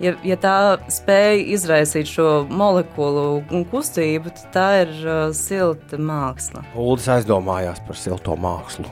ja, 0.00 0.14
ja 0.26 0.36
tā 0.40 0.56
spēja 0.92 1.38
izraisīt 1.54 2.10
šo 2.10 2.28
molekulu 2.50 3.42
kustību, 3.70 4.32
tad 4.36 4.50
tā 4.54 4.66
ir 4.84 4.92
uh, 5.04 5.20
silta 5.36 6.00
māksla. 6.00 6.64
Uldis 6.74 7.08
aizdomājās 7.16 7.82
par 7.86 7.98
silto 8.00 8.36
mākslu. 8.40 8.88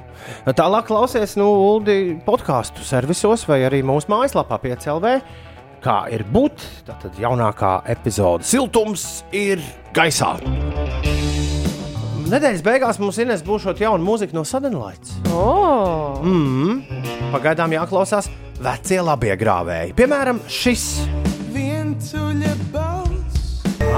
Tālāk 0.48 0.88
klausies, 0.90 1.36
nu, 1.40 1.48
Uldi 1.68 2.18
podkāstu 2.26 2.84
servisos 2.86 3.46
vai 3.48 3.62
arī 3.68 3.82
mūsu 3.86 4.10
mājaslapā 4.12 4.60
piecēlē. 4.64 5.18
Kā 5.78 6.00
ir 6.10 6.24
būt? 6.26 6.64
Tad 6.88 7.20
jaunākā 7.22 7.84
epizode 7.92 8.46
Siltums 8.46 9.22
ir 9.30 9.62
gaisā. 9.94 10.32
Nedēļas 12.28 12.64
beigās 12.66 12.98
mums 13.00 13.20
Ines 13.22 13.44
būs 13.46 13.64
jauna 13.78 14.02
mūzika 14.04 14.34
no 14.36 14.42
Suddenlights. 14.44 15.14
Oh. 15.32 16.18
Mm, 16.20 16.82
pagaidām 17.32 17.72
jāklausās 17.72 18.28
vecie 18.62 19.00
labie 19.04 19.34
grāvēji. 19.38 19.94
Piemēram, 19.98 20.42
šis. 20.50 20.84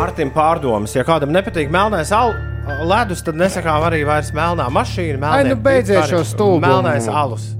Artim 0.00 0.30
pārdomas, 0.32 0.94
ja 0.96 1.04
kādam 1.04 1.32
nepatīk 1.34 1.72
melnais 1.72 2.12
al 2.14 2.32
ledus, 2.86 3.22
tad 3.26 3.38
nesakā 3.40 3.72
arī 3.88 4.02
vairs 4.06 4.30
melnā 4.36 4.68
mašīna. 4.72 5.32
Ai, 5.32 5.48
nu 5.48 5.56
beidzies 5.60 6.10
šo 6.10 6.22
stūbu. 6.26 6.62
Melnais 6.64 7.08
alus. 7.10 7.50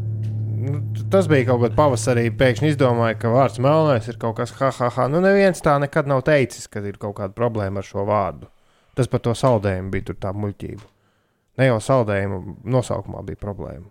Nu, 0.60 0.80
tas 1.12 1.28
bija 1.30 1.50
kaut 1.50 1.64
kad 1.64 1.76
pavasarī. 1.76 2.28
Pēkšņi 2.36 2.74
izdomāja, 2.74 3.18
ka 3.20 3.32
vārds 3.32 3.60
melnais 3.62 4.08
ir 4.10 4.20
kaut 4.20 4.38
kas 4.40 4.54
ha, 4.60 4.70
ha, 4.76 4.90
ha. 4.96 5.08
Nu, 5.10 5.22
neviens 5.24 5.62
tā 5.64 5.76
nekad 5.82 6.08
nav 6.10 6.24
teicis, 6.28 6.68
ka 6.70 6.82
ir 6.84 7.00
kaut 7.00 7.16
kāda 7.20 7.36
problēma 7.36 7.82
ar 7.82 7.88
šo 7.88 8.06
vārdu. 8.08 8.50
Tas 8.96 9.08
par 9.10 9.22
to 9.24 9.34
saldējumu 9.36 9.92
bija 9.94 10.16
tā 10.20 10.34
muļķība. 10.36 10.84
Ne 11.60 11.70
jau 11.70 11.80
saldējumu 11.84 12.60
nosaukumā 12.72 13.24
bija 13.26 13.40
problēma. 13.40 13.88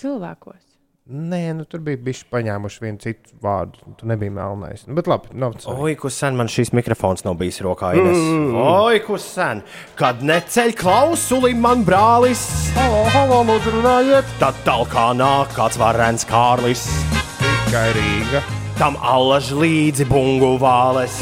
Cilvēkos. 0.00 0.73
Nē, 1.04 1.52
nu, 1.52 1.66
tur 1.68 1.82
bija 1.84 1.98
bijuši 2.00 2.24
paņēmuši 2.32 2.80
vienu 2.80 2.96
citu 3.02 3.34
vārdu. 3.44 3.76
Tur 4.00 4.08
nebija 4.08 4.32
melnais. 4.32 4.86
Nu, 4.88 4.94
bet 4.96 5.04
labi, 5.10 5.34
nav 5.36 5.58
tas. 5.58 5.66
Oi, 5.68 5.92
kur 6.00 6.08
sen 6.08 6.38
man 6.38 6.48
šīs 6.48 6.72
mikrofons 6.72 7.26
nav 7.26 7.36
bijis 7.42 7.60
rokā. 7.60 7.90
Ines. 7.92 8.16
Mm. 8.16 8.54
Oi, 8.56 9.02
kur 9.04 9.20
sen. 9.20 9.60
Kad 10.00 10.24
neceļ 10.24 10.72
klausuli 10.80 11.52
man 11.60 11.84
brālis. 11.84 12.46
Halo, 12.78 13.04
halo, 13.12 13.42
lūdzu, 13.50 13.74
runājiet. 13.76 14.32
Tad 14.40 14.64
talkā 14.64 15.10
nāk 15.20 15.52
kāds 15.58 15.76
varens 15.76 16.24
Kārlis. 16.30 16.86
Tikai 17.36 17.90
Rīga. 17.98 18.40
Tam 18.80 18.96
allaž 18.96 19.52
līdzi 19.60 20.08
bungu 20.08 20.54
vāles. 20.62 21.20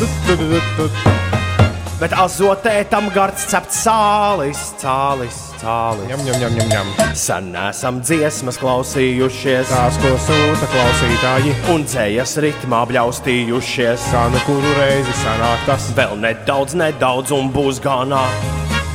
Bet 2.03 2.16
azotē 2.19 2.81
tam 2.91 3.07
gards 3.15 3.47
cept 3.47 3.70
sālis, 3.70 4.73
cālis 4.83 5.53
cālis. 5.62 6.09
Ņem, 6.11 6.23
ņem, 6.27 6.39
ņem, 6.41 6.57
ņem, 6.59 6.70
ņem. 6.73 7.12
Sen 7.19 7.53
esam 7.69 8.01
dziesmas 8.03 8.59
klausījušies, 8.61 9.70
tās, 9.70 9.99
ko 10.03 10.12
sūta 10.27 10.69
klausītāji, 10.73 11.55
un 11.73 11.87
dzējas 11.87 12.37
ritmā 12.43 12.83
bļaustījušies. 12.91 14.09
Kā 14.12 14.24
nu 14.33 14.43
kuru 14.47 14.74
reizi 14.81 15.15
sanāk 15.23 15.66
tas 15.69 15.91
vēl 15.97 16.16
nedaudz, 16.23 16.77
nedaudz, 16.79 17.35
un 17.37 17.53
būs 17.55 17.81
ganā. 17.85 18.24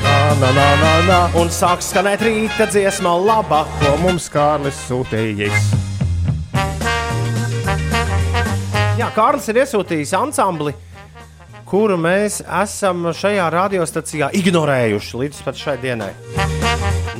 Nā, 0.03 0.17
nā, 0.41 0.51
nā, 0.57 0.67
nā, 0.81 0.93
nā. 1.07 1.19
Un 1.39 1.51
sāks 1.53 1.91
skanēt 1.93 2.25
rīta 2.27 2.67
dziesma, 2.69 3.15
laba, 3.15 3.63
ko 3.79 3.95
mums 4.03 4.27
Kārlis 4.33 4.79
sūtījis. 4.89 5.71
Jā, 8.97 9.07
Kārlis 9.15 9.47
ir 9.53 9.61
iesūtījis 9.63 10.15
ansambli 10.17 10.75
kuru 11.67 11.97
mēs 11.99 12.39
esam 12.45 13.09
šajā 13.15 13.47
radiostacijā 13.51 14.29
ignorējuši 14.39 15.19
līdz 15.21 15.41
šai 15.59 15.75
dienai. 15.81 16.13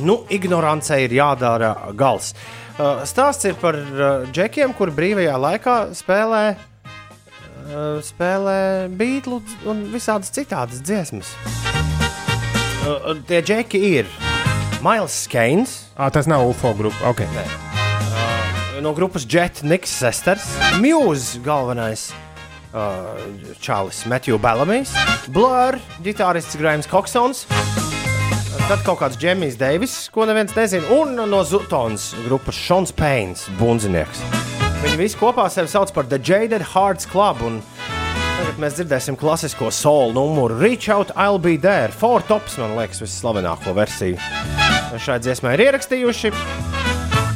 Nu, 0.00 0.22
ignorancei 0.32 1.04
ir 1.04 1.16
jādara 1.18 1.74
gals. 1.98 2.32
Uh, 2.78 3.02
stāsts 3.08 3.48
ir 3.48 3.58
par 3.58 3.76
uh, 3.76 4.24
džekiem, 4.30 4.72
kuri 4.78 4.94
brīvajā 4.94 5.34
laikā 5.42 5.76
spēlē, 5.98 6.42
uh, 6.54 7.98
spēlē 8.06 8.60
beiglu 8.94 9.42
un 9.68 9.88
visādas 9.92 10.30
citādas 10.32 10.80
dziesmas. 10.86 11.34
Tie 13.28 13.42
džeki 13.44 13.80
ir 13.98 14.06
Mails 14.80 15.24
Skeins. 15.26 15.74
Ah, 15.98 16.08
tas 16.14 16.30
nav 16.30 16.46
UFO 16.48 16.72
grupa. 16.78 17.10
Okay. 17.10 17.28
Nē. 17.34 17.44
No 18.80 18.94
grupas 18.94 19.26
Jet 19.28 19.60
Niks 19.66 19.90
Sesters, 19.90 20.46
Muse 20.78 21.42
galvenais 21.44 22.06
uh, 22.72 23.18
Čālijs 23.62 24.04
Matthew 24.10 24.38
Bellamijs, 24.42 24.92
Blur, 25.32 25.78
ģitārists 26.04 26.58
Grahams 26.60 26.88
Koksons. 26.90 27.46
Tad 28.68 28.82
kaut 28.84 28.98
kāds 29.00 29.16
Džemijs 29.16 29.56
Deivis, 29.56 29.94
ko 30.12 30.26
neviens 30.28 30.52
nezina, 30.56 30.84
un 30.92 31.14
no 31.30 31.40
Zutons 31.46 32.10
grupas 32.26 32.58
Šons 32.58 32.92
Pains, 32.92 33.46
bundzinieks. 33.60 34.20
Viņi 34.82 34.98
visi 35.00 35.18
kopā 35.18 35.46
sevi 35.50 35.70
sauc 35.72 35.94
par 35.96 36.06
The 36.10 36.20
Jaded 36.20 36.62
Hearts 36.74 37.08
Club. 37.08 37.40
Tagad 38.38 38.60
mēs 38.62 38.76
dzirdēsim 38.76 39.16
klasisko 39.18 39.72
soli 39.74 40.12
numuru 40.14 40.60
Reach 40.60 40.90
Out, 40.92 41.10
I'll 41.16 41.40
Be 41.42 41.56
There. 41.58 41.88
Four 41.90 42.22
Tops, 42.28 42.58
man 42.60 42.76
liekas, 42.78 43.00
visslavenāko 43.02 43.74
versiju. 43.74 44.20
Šai 45.00 45.18
dziesmai 45.24 45.56
ir 45.56 45.64
ierakstījuši. 45.66 46.32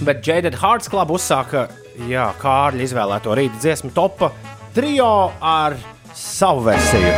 Bet 0.06 0.22
Jaded 0.26 0.60
Hearts 0.60 0.90
Club 0.92 1.10
uzsāka 1.14 1.66
jā, 2.10 2.28
Kārļa 2.42 2.86
izvēlēto 2.86 3.34
rīta 3.38 3.58
dziesmu 3.62 3.92
topa 3.96 4.30
trio 4.74 5.30
ar 5.40 5.74
savu 6.14 6.62
versiju. 6.64 7.12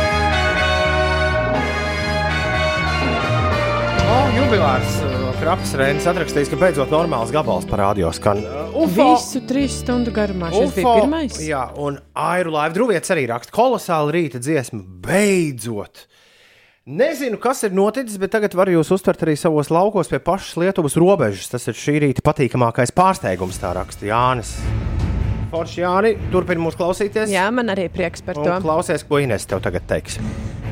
Oh, 4.05 4.27
jubilārs 4.35 4.97
uh, 5.03 5.29
Krapas 5.39 5.71
Reinis 5.79 6.07
atrakstījis, 6.09 6.51
ka 6.51 6.59
beidzot 6.59 6.91
normāls 6.91 7.31
gabals 7.35 7.67
parādījos. 7.69 8.19
Kan, 8.23 8.43
uh, 8.43 8.75
UFO, 8.75 9.07
Visu 9.15 9.41
trīs 9.47 9.79
stundu 9.81 10.11
garumā 10.15 10.51
šis 10.51 10.67
UFO, 10.67 10.75
bija 10.75 10.97
pirmais. 10.99 11.39
Jā, 11.47 11.63
un 11.79 11.99
Airu 12.25 12.55
Laivu 12.57 12.79
Druvietis 12.79 13.15
arī 13.15 13.25
raksta 13.31 13.55
kolosālu 13.55 14.13
rīta 14.15 14.43
dziesmu. 14.43 14.83
Beidzot! 15.05 16.05
Nezinu, 16.85 17.39
kas 17.41 17.63
ir 17.65 17.73
noticis, 17.73 18.19
bet 18.21 18.35
tagad 18.35 18.53
varu 18.53 18.75
jūs 18.75 18.91
uztvert 18.93 19.23
arī 19.25 19.33
savos 19.39 19.71
laukos 19.73 20.11
pie 20.11 20.19
pašas 20.21 20.59
Lietuvas 20.61 20.99
robežas. 21.01 21.47
Tas 21.55 21.65
ir 21.71 21.79
šī 21.79 21.97
rīta 22.03 22.25
patīkamākais 22.25 22.93
pārsteigums, 22.93 23.57
tā 23.63 23.73
raksta 23.79 24.11
Jānis. 24.11 24.53
Forši 25.55 25.85
Jāni, 25.85 26.09
turpini 26.33 26.59
mūs 26.65 26.75
klausīties. 26.75 27.31
Jā, 27.31 27.45
man 27.55 27.71
arī 27.71 27.87
prieks 27.93 28.23
par 28.25 28.35
to. 28.35 28.57
Klausies, 28.65 29.05
ko 29.07 29.21
Ines 29.23 29.47
tev 29.47 29.63
tagad 29.63 29.85
teiks. 29.87 30.19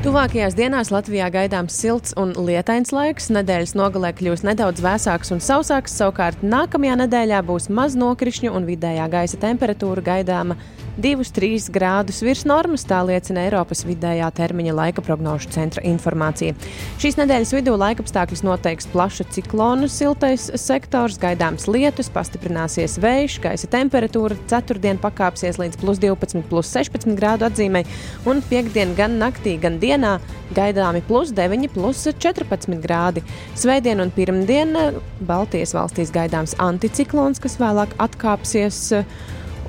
Tuvākajās 0.04 0.52
dienās 0.58 0.90
Latvijā 0.92 1.30
gaidāms 1.32 1.72
silts 1.80 2.12
un 2.20 2.34
lietains 2.36 2.92
laiks. 2.92 3.30
Nedēļas 3.32 3.72
nogalē 3.78 4.10
kļūs 4.18 4.44
nedaudz 4.44 4.84
vēsāks 4.84 5.32
un 5.32 5.40
sausāks. 5.40 5.94
Savukārt 5.96 6.44
nākamajā 6.44 6.98
nedēļā 7.00 7.40
būs 7.48 7.70
maz 7.72 7.96
nokrišņu 7.96 8.52
un 8.52 8.68
vidējā 8.68 9.06
gaisa 9.14 9.40
temperatūra 9.40 10.04
gaidāma 10.04 10.58
2-3 11.00 11.70
grādus 11.74 12.20
virs 12.24 12.44
normas. 12.46 12.84
Tā 12.86 13.00
liecina 13.06 13.44
Eiropas 13.46 13.84
vidējā 13.86 14.28
termiņa 14.36 14.74
laika 14.76 15.02
prognožu 15.04 15.50
centra 15.54 15.82
informācija. 15.86 16.54
Šīs 17.02 17.18
nedēļas 17.18 17.54
vidū 17.56 17.74
laikapstākļus 17.80 18.44
noteiks 18.46 18.88
plaša 18.92 19.26
ciklonu 19.34 19.88
siltais 19.90 20.46
sektors, 20.60 21.18
gaidāms 21.22 21.66
lietus, 21.70 22.10
pastiprināsies 22.14 22.98
vējš, 23.02 23.40
gaisa 23.44 23.70
temperatūra 23.72 24.38
ceturtdien 24.50 25.00
pakāpsies 25.02 25.58
līdz 25.62 25.80
plus 25.82 26.02
12, 26.02 26.44
plus 26.50 26.70
16 26.74 27.18
grādu 27.18 27.48
atzīmei, 27.48 27.84
un 28.28 28.42
piekdien 28.50 28.94
gan 28.98 29.18
naktī, 29.20 29.56
gan 29.60 29.80
dienā 29.82 30.16
gaidāmi 30.54 31.02
plus 31.08 31.34
9, 31.34 31.70
plus 31.74 32.06
14 32.10 32.78
grādi. 32.84 33.24
Svētdien 33.58 34.02
un 34.04 34.12
pirmdien 34.14 34.76
Baltijas 35.24 35.74
valstīs 35.76 36.12
gaidāms 36.14 36.56
anticiklons, 36.62 37.42
kas 37.42 37.58
vēlāk 37.62 37.96
atkāpsies. 38.02 38.94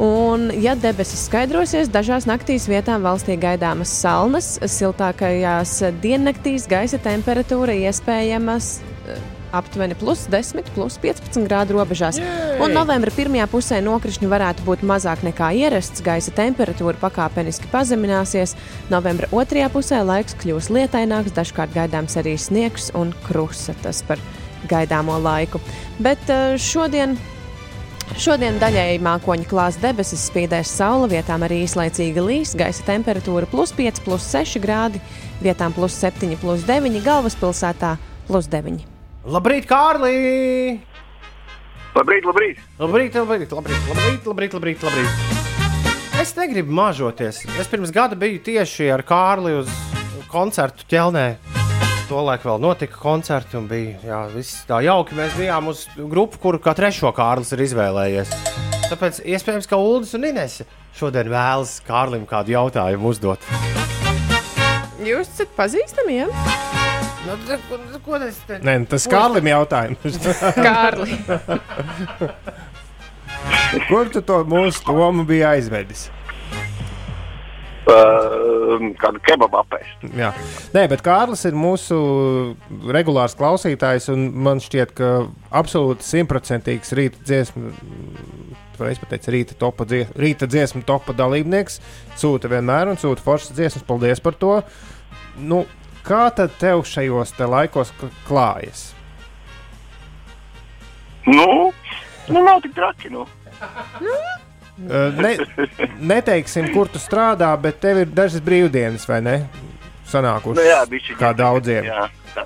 Un, 0.02 0.50
ja 0.60 0.74
debesis 0.76 1.28
skaidrosies, 1.30 1.88
dažās 1.92 2.28
naktīs 2.28 2.68
vietām 2.68 3.06
valstī 3.06 3.38
gaidāmas 3.40 3.94
salnas, 4.02 4.58
siltākajās 4.60 5.78
diennaktīs 6.04 6.68
gaisa 6.68 7.00
temperatūra 7.00 7.78
iespējamas 7.88 8.74
aptuveni 9.56 9.96
plus 9.96 10.26
10, 10.32 10.68
plus 10.76 10.98
15 11.00 11.48
grādu 11.48 11.78
robežās. 11.78 12.20
Jej! 12.20 12.60
Un 12.64 12.74
novembra 12.76 13.12
pirmajā 13.16 13.48
pusē 13.52 13.80
nokrišņi 13.86 14.30
varētu 14.32 14.66
būt 14.68 14.84
mazāk 14.88 15.24
nekā 15.28 15.52
ierasts, 15.62 16.04
gaisa 16.06 16.34
temperatūra 16.36 17.00
pakāpeniski 17.02 17.70
pazemināsies. 17.72 18.56
Novembra 18.92 19.30
otrajā 19.32 19.70
pusē 19.74 20.02
laiks 20.08 20.38
kļūs 20.42 20.72
lietaināks, 20.76 21.36
dažkārt 21.36 21.76
gaidāms 21.76 22.18
arī 22.20 22.36
sniegs 22.40 22.92
un 22.98 23.14
krusta. 23.28 23.78
Tas 23.84 24.04
par 24.08 24.20
gaidāmo 24.70 25.18
laiku. 25.22 25.62
Bet 26.04 26.30
eh, 26.34 26.56
šodien 26.60 27.16
Šodien 28.14 28.60
daļēji 28.62 29.02
mākoņu 29.04 29.48
klās 29.50 29.76
debesis 29.82 30.28
spīdēs 30.30 30.70
saule, 30.78 31.10
vietām 31.12 31.44
arī 31.44 31.64
īslaicīga 31.66 32.22
līs, 32.24 32.54
gaisa 32.58 32.86
temperatūra 32.88 33.50
plus 33.50 33.74
5, 33.76 34.04
plus 34.06 34.28
6 34.32 34.62
grādi, 34.64 35.02
vietām 35.42 35.74
plus 35.76 35.98
7, 36.00 36.38
plus 36.40 36.64
9, 36.70 37.02
galvaspilsētā 37.04 37.96
plus 38.30 38.48
9. 38.54 38.86
Labrīt, 39.26 39.66
Kārlī! 39.66 40.16
Labrīt, 41.96 42.30
labrīt! 42.30 42.62
Labrīt, 42.78 43.18
labrīt, 43.18 43.58
labrīt, 43.58 43.90
labrīt, 43.90 44.30
labrīt, 44.30 44.56
labrīt, 44.60 44.86
labrīt. 44.86 46.22
Es 46.22 46.32
negribu 46.38 46.72
mažoties. 46.78 47.42
Es 47.60 47.68
pirms 47.72 47.92
gada 47.96 48.16
biju 48.16 48.40
tieši 48.46 48.88
ar 48.96 49.04
Kārli 49.08 49.58
uz 49.60 49.72
koncertu 50.32 50.88
ķelnē. 50.92 51.28
Tolaik 52.06 52.44
vēl 52.46 52.60
notika 52.62 53.00
koncerti 53.02 53.58
un 53.58 53.66
bija 53.70 53.96
jā, 54.06 54.20
tā 54.70 54.78
jauki. 54.86 55.16
Mēs 55.18 55.34
bijām 55.40 55.72
uz 55.72 55.86
grupu, 55.98 56.38
kuru 56.44 56.60
kā 56.62 56.76
trešo 56.78 57.10
Kārlis 57.16 57.50
ir 57.56 57.64
izvēlējies. 57.66 58.34
Tāpēc 58.92 59.24
iespējams, 59.26 59.66
ka 59.70 59.80
Ulas 59.82 60.14
un 60.14 60.28
Inese 60.30 60.68
šodien 60.98 61.32
vēlas 61.34 61.80
Kārlim 61.88 62.28
kādu 62.30 62.54
jautājumu 62.54 63.10
uzdot. 63.10 63.48
Jūs 65.02 65.32
esat 65.32 65.56
pazīstami? 65.58 66.20
Ja? 66.20 66.28
Nu, 67.26 67.40
ko, 67.72 67.80
ko 68.06 68.20
tas 68.22 68.38
ir? 68.54 68.62
Nē, 68.62 68.78
nu, 68.84 68.90
tas 68.94 69.10
Kārlim 69.10 69.50
jautājums. 69.50 70.20
Kārli. 70.68 71.18
Kur 73.90 74.14
tu 74.14 74.22
to 74.22 74.44
mūsu 74.46 74.86
tomu 74.86 75.26
bija 75.26 75.56
aizvedis? 75.58 76.12
Uh, 77.86 78.82
kādu 78.98 79.20
kebabu 79.22 79.60
apēst. 79.60 80.08
Jā, 80.18 80.32
Nē, 80.74 80.88
bet 80.90 81.04
Kārlis 81.06 81.46
ir 81.46 81.54
mūsu 81.54 81.98
regulārs 82.90 83.38
klausītājs, 83.38 84.10
un 84.10 84.26
man 84.46 84.62
šķiet, 84.64 84.96
ka 84.98 85.12
absolūti 85.54 86.08
simtprocentīgs 86.08 86.96
rīta 86.98 87.22
dziesmu. 87.22 87.76
Es 88.90 89.00
pateicu, 89.00 89.32
rīta, 89.32 89.56
topa 89.62 89.86
dzies, 89.88 90.10
rīta 90.20 90.50
dziesmu 90.50 90.82
topa 90.88 91.14
dalībnieks. 91.16 91.78
Sūta 92.20 92.50
vienmēr 92.52 92.90
un 92.92 93.00
sūta 93.00 93.24
foršas 93.24 93.54
dziesmas. 93.56 93.86
Paldies 93.88 94.20
par 94.24 94.36
to. 94.42 94.58
Nu, 95.38 95.64
Kā 96.06 96.28
tad 96.38 96.52
tev 96.62 96.84
šajos 96.86 97.32
te 97.34 97.48
laikos 97.50 97.90
klājas? 98.28 98.92
Nu, 101.26 101.72
nu 102.30 102.44
nav 102.46 102.62
tik 102.62 102.76
traki. 102.78 103.10
Nu. 103.10 103.26
Ne, 104.78 105.32
neteiksim, 106.14 106.70
kur 106.76 106.90
tu 106.92 107.00
strādā, 107.00 107.52
bet 107.62 107.80
tev 107.84 108.04
ir 108.04 108.12
dažas 108.12 108.44
brīvdienas, 108.44 109.08
vai 109.10 109.22
ne? 109.24 109.36
Sanākušas 110.12 110.60
nu, 110.60 110.66
jā, 110.68 110.82
bišķi, 110.90 111.18
kā 111.20 111.32
daudziem. 111.38 111.88
Jā, 111.88 112.08
tā, 112.36 112.46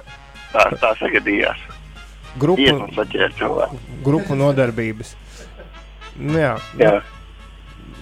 tā, 0.54 0.66
tā 0.80 0.94
sagadījās. 1.02 1.66
Grupu, 2.40 2.78
grupu 4.06 4.38
nodarbības. 4.38 5.16
Nu, 6.20 6.38
jā, 6.40 6.54
jā. 6.80 7.00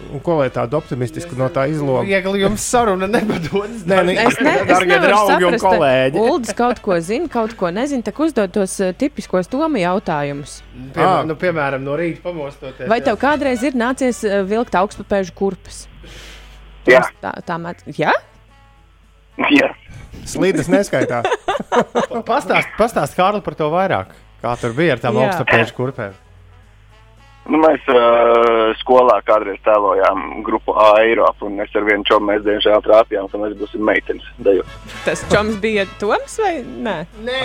Un 0.07 0.21
ko 0.23 0.37
lai 0.39 0.47
tādu 0.53 0.77
optimistisku 0.77 1.35
no 1.35 1.47
tā 1.51 1.65
izlūko? 1.71 2.03
Viegli 2.07 2.43
jums 2.43 2.63
saruna 2.63 3.09
nepadodas. 3.11 3.81
Nē, 3.89 3.97
ne, 4.07 4.13
es 4.23 4.37
ne, 4.43 4.53
darbie 4.69 4.99
draugi 5.03 5.47
un 5.49 5.57
kolēģi. 5.61 6.21
Uldis 6.21 6.55
kaut 6.57 6.79
ko 6.85 6.99
zina, 7.03 7.27
kaut 7.31 7.55
ko 7.59 7.71
nezina, 7.73 8.05
tak 8.05 8.21
uzdod 8.23 8.53
tos 8.55 8.77
uh, 8.83 8.93
tipiskos 8.95 9.49
Toma 9.51 9.81
jautājumus. 9.81 10.59
Pie, 10.95 11.03
ah. 11.03 11.23
nu, 11.27 11.35
piemēram, 11.39 11.83
no 11.83 11.97
rīta 11.99 12.23
pamostoties. 12.23 12.87
Vai 12.91 13.01
tev 13.03 13.19
kādreiz 13.21 13.65
ir 13.67 13.75
nācies 13.79 14.21
uh, 14.27 14.39
vilkt 14.47 14.77
augstpapēžu 14.79 15.35
kurpes? 15.37 15.83
Jā. 16.87 17.03
Tā, 17.23 17.33
tā 17.47 17.57
met, 17.59 17.83
jā? 17.99 18.13
Jā. 19.51 19.73
Slīdes 20.27 20.69
neskaitā. 20.71 21.23
pastāst, 22.29 22.71
pastāst 22.79 23.17
Kārli 23.17 23.43
par 23.43 23.59
to 23.59 23.67
vairāk. 23.73 24.15
Kā 24.43 24.53
tur 24.61 24.77
bija 24.77 24.95
ar 24.95 25.03
tām 25.03 25.19
augstpapēžu 25.19 25.75
kurpēm? 25.77 26.15
Nu, 27.47 27.59
mēs 27.63 27.83
uh, 27.87 28.73
skolā 28.81 29.21
kādreiz 29.27 29.59
tēlojām 29.63 30.41
grupu 30.43 30.73
A 30.75 30.89
Eiropu, 31.05 31.47
un 31.47 31.61
es 31.63 31.71
ar 31.79 31.85
vienu 31.87 32.03
čomu 32.07 32.27
mēs 32.31 32.43
diemžēl 32.43 32.83
trāpījām, 32.83 33.29
ka 33.31 33.39
mēs 33.39 33.55
būsim 33.59 33.85
meitenes. 33.87 34.25
Dejot. 34.43 34.73
Tas 35.05 35.23
čoms 35.31 35.55
bija 35.63 35.85
Toms 36.01 36.35
vai 36.43 36.51
nē? 36.65 36.97
Nē, 37.23 37.39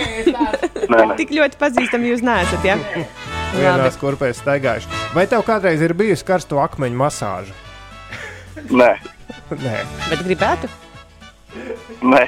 nē, 0.91 1.03
tik 1.19 1.31
ļoti 1.37 1.59
pazīstami 1.61 2.11
jūs 2.11 2.23
neesat. 2.25 2.67
Ja? 2.67 2.75
Vienās 3.55 3.99
kurpēs 4.01 4.41
staigājuši. 4.43 4.91
Vai 5.15 5.23
tev 5.31 5.45
kādreiz 5.47 5.83
ir 5.85 5.95
bijusi 5.95 6.27
karsto 6.27 6.59
akmeņu 6.63 6.99
masāža? 6.99 7.55
Nē. 8.73 8.91
nē. 9.55 9.77
Bet 10.09 10.25
gribētu? 10.27 10.71
Nē. 12.03 12.25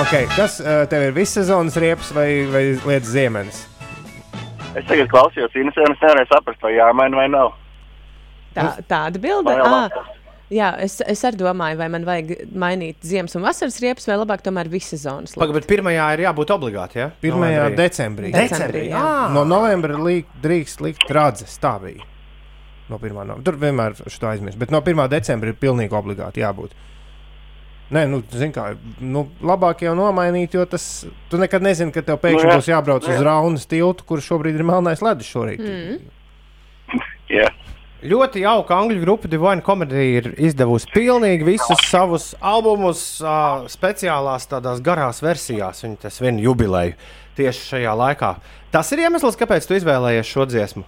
okay, 0.00 0.24
kas 0.32 0.62
tev 0.88 1.10
ir 1.10 1.16
vissezonas 1.18 1.76
riepas 1.82 2.14
vai, 2.16 2.30
vai 2.48 2.64
lietas 2.78 3.12
ziemenes? 3.12 3.66
Es 4.78 4.86
tagad 4.86 5.10
klausījos 5.10 5.56
Inesē, 5.58 5.82
un 5.82 5.96
es 5.96 6.02
nevarēju 6.04 6.30
saprast, 6.30 6.62
vai 6.62 6.76
jāmaina 6.76 7.18
vai 7.18 7.26
nav. 7.32 7.52
Tā, 8.54 8.66
tāda 8.90 9.22
bilde. 9.22 9.54
Ah, 9.66 9.96
jā, 10.50 10.70
es, 10.84 10.98
es 11.10 11.22
arī 11.26 11.40
domāju, 11.40 11.78
vai 11.80 11.88
man 11.90 12.06
vajag 12.06 12.46
mainīt 12.54 13.02
ziemas 13.06 13.34
un 13.38 13.46
vasaras 13.46 13.80
riepas, 13.82 14.06
vai 14.10 14.18
labāk 14.20 14.44
tomēr 14.46 14.70
visas 14.70 15.02
zonas. 15.06 15.34
Pagaid, 15.38 15.58
bet 15.58 15.68
pirmajā 15.70 16.06
ir 16.14 16.24
jābūt 16.26 16.54
obligāti. 16.54 17.02
Ja? 17.02 17.10
Pirmajā 17.22 17.64
novembrī. 17.64 17.80
decembrī. 17.82 18.32
decembrī 18.36 18.86
jā. 18.92 19.02
Ah. 19.02 19.26
No 19.34 19.42
novembra 19.48 19.98
līk, 19.98 20.30
drīkst 20.42 20.86
likt 20.86 21.10
radzes. 21.10 21.58
Tā 21.62 21.74
bija. 21.82 22.06
No 22.90 22.98
1. 22.98 23.14
novembra. 23.14 23.42
Tur 23.46 23.58
vienmēr 23.58 23.98
šo 24.02 24.30
aizmirst. 24.32 24.58
Bet 24.58 24.72
no 24.74 24.82
1. 24.82 25.06
decembra 25.10 25.52
ir 25.52 25.58
pilnīgi 25.58 25.94
obligāti 25.94 26.42
jābūt. 26.42 26.74
Nē, 27.90 28.04
nu, 28.06 28.20
kā 28.54 28.68
nu, 29.02 29.24
labāk 29.42 29.82
jau 29.82 29.96
nomainīt, 29.98 30.54
jo 30.54 30.62
tas 30.70 30.84
tu 31.30 31.40
nekad 31.40 31.64
nezini, 31.66 31.90
ka 31.94 32.04
tev 32.06 32.20
pēkšņi 32.22 32.46
nu, 32.46 32.52
jā. 32.52 32.58
būs 32.60 32.68
jābrauc 32.70 33.08
jā. 33.08 33.16
uz 33.16 33.24
Raunas 33.26 33.66
tiltu, 33.70 34.06
kur 34.06 34.22
šobrīd 34.22 34.60
ir 34.60 34.66
melnais 34.66 35.02
ledus 35.02 35.30
šorīt. 35.30 35.64
Mm. 35.64 37.00
jā. 37.40 37.48
Ļoti 38.00 38.40
jauka 38.46 38.78
angļu 38.80 39.02
grupa 39.02 39.28
Divine 39.28 39.60
Comedy 39.60 40.04
ir 40.14 40.30
izdevusi 40.40 40.88
pilnīgi 40.94 41.44
visus 41.44 41.82
savus 41.90 42.30
albumus 42.40 43.02
uh, 43.20 43.66
speciālās, 43.68 44.46
tādās 44.48 44.80
garās 44.80 45.20
versijās. 45.20 45.82
Viņa 45.84 46.06
tas 46.06 46.16
vienu 46.22 46.46
jubileju 46.46 46.94
tieši 47.36 47.66
šajā 47.74 47.92
laikā. 48.00 48.32
Tas 48.72 48.88
ir 48.94 49.04
iemesls, 49.04 49.36
kāpēc 49.36 49.68
tu 49.68 49.76
izvēlējies 49.76 50.30
šo 50.32 50.46
dziesmu. 50.48 50.86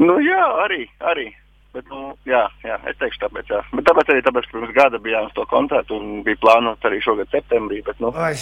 Nu, 0.00 0.16
jā, 0.24 0.44
arī. 0.64 0.86
arī. 1.04 1.28
Bet, 1.72 1.86
nu, 1.88 2.10
jā, 2.28 2.42
jā, 2.66 2.76
es 2.90 2.98
teikšu, 3.00 3.22
tāpēc, 3.22 3.48
jā. 3.48 3.62
Bet 3.72 3.86
tāpēc 3.88 4.10
arī 4.12 4.22
tāpēc, 4.26 4.48
ka 4.48 4.58
pirms 4.58 4.74
gada 4.76 4.98
bijām 5.00 5.28
uz 5.30 5.32
to 5.36 5.46
koncertu 5.48 5.96
un 5.96 6.20
bija 6.26 6.40
plānots 6.42 6.84
arī 6.88 6.98
šogad 7.00 7.32
septembrī. 7.32 7.80
Bet, 7.86 8.00
nu, 8.04 8.10
Ai, 8.12 8.34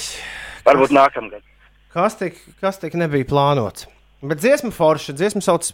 varbūt 0.66 0.94
nākamgad. 0.96 1.44
Kas 1.94 2.18
tik, 2.18 2.40
kas 2.62 2.82
tik 2.82 2.96
nebija 2.98 3.28
plānots? 3.30 3.86
Bet 4.26 4.42
dziesma 4.42 4.72
forša, 4.74 5.14
dziesma 5.18 5.44
sauc 5.46 5.70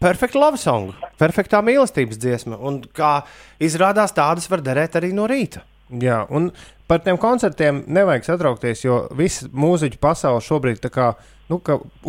Perfect 0.00 0.38
Love 0.38 0.56
Song, 0.56 0.94
perfektā 1.20 1.58
mīlestības 1.66 2.16
dziesma. 2.22 2.56
Un 2.56 2.78
kā 2.96 3.18
izrādās, 3.60 4.14
tādas 4.16 4.46
var 4.48 4.62
derēt 4.64 4.94
arī 4.96 5.10
no 5.12 5.26
rīta. 5.28 5.60
Jā, 5.90 6.22
un 6.30 6.52
par 6.88 7.02
tiem 7.02 7.18
koncertiem 7.20 7.82
nevajag 7.90 8.28
satraukties, 8.28 8.84
jo 8.86 9.02
visa 9.18 9.50
mūziķu 9.50 9.98
pasaule 10.00 10.40
šobrīd 10.46 10.78
tā 10.80 10.92
kā 10.94 11.10
nu, 11.50 11.58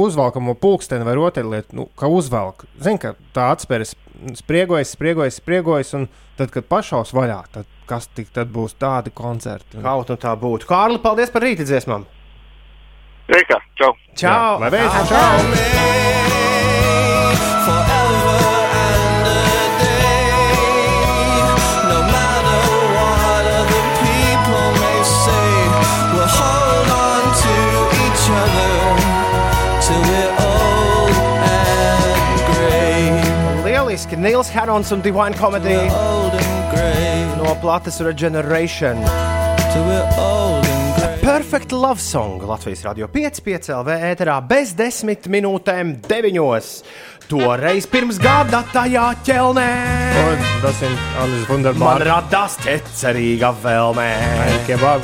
uzvelkamo 0.06 0.53
pulksteni 0.61 1.07
vai 1.07 1.18
rotaļlietu, 1.18 1.76
nu, 1.76 1.88
ka 1.98 2.10
uzvelk. 2.14 2.68
Zini, 2.80 3.02
ka 3.02 3.15
tā 3.36 3.49
atspērs 3.56 3.95
spriegojas, 4.38 4.93
spriegojas, 4.95 5.38
spriegojas, 5.41 5.93
un 5.98 6.07
tad, 6.39 6.52
kad 6.53 6.68
pašaus 6.69 7.14
vaļā, 7.18 7.39
tad 7.53 7.69
kas 7.89 8.07
tik 8.15 8.31
tad 8.35 8.52
būs 8.53 8.77
tādi 8.80 9.14
koncerti. 9.15 9.80
Un... 9.80 9.85
Kaut 9.85 10.11
nu 10.14 10.19
tā 10.22 10.35
būtu. 10.39 10.69
Kārli, 10.69 11.02
paldies 11.03 11.34
par 11.34 11.45
rīta 11.45 11.68
dziesmām! 11.68 12.07
Reikā, 13.31 13.61
čau! 13.80 13.93
Čau! 14.18 14.60
Lai 14.64 14.73
veicas, 14.73 15.11
čau! 15.11 16.30
No 16.30 16.31
Lieliski! 34.12 34.18
Nils 34.18 34.50
Herons 34.50 34.92
un 34.92 35.02
Divine 35.02 35.34
Comedy 35.34 35.76
Old 35.76 36.34
and 36.34 36.72
grey. 36.72 37.26
no 37.38 37.56
plates 37.56 38.00
Regeneration. 38.02 38.98
Perfect 41.22 41.72
Love 41.72 42.00
Song 42.00 42.42
Latvijas 42.42 42.84
Rādio 42.84 43.08
5,5 43.08 43.70
LV 43.72 43.94
ēterā 44.12 44.42
bez 44.48 44.74
desmit 44.76 45.28
minūtēm 45.32 46.02
deviņos. 46.08 46.72
Toreiz 47.32 47.86
pirms 47.88 48.18
gada 48.20 48.64
tajā 48.74 49.06
ķelnē 49.24 49.68
Un 50.22 50.42
tas 50.62 50.82
ir 50.84 50.92
Andris 51.22 51.46
man 51.46 51.48
Funderbārds. 51.48 52.04
radās 52.10 52.58
ķecerīga 52.66 53.54
vēlme. 53.64 54.10
Kebab, 54.68 55.02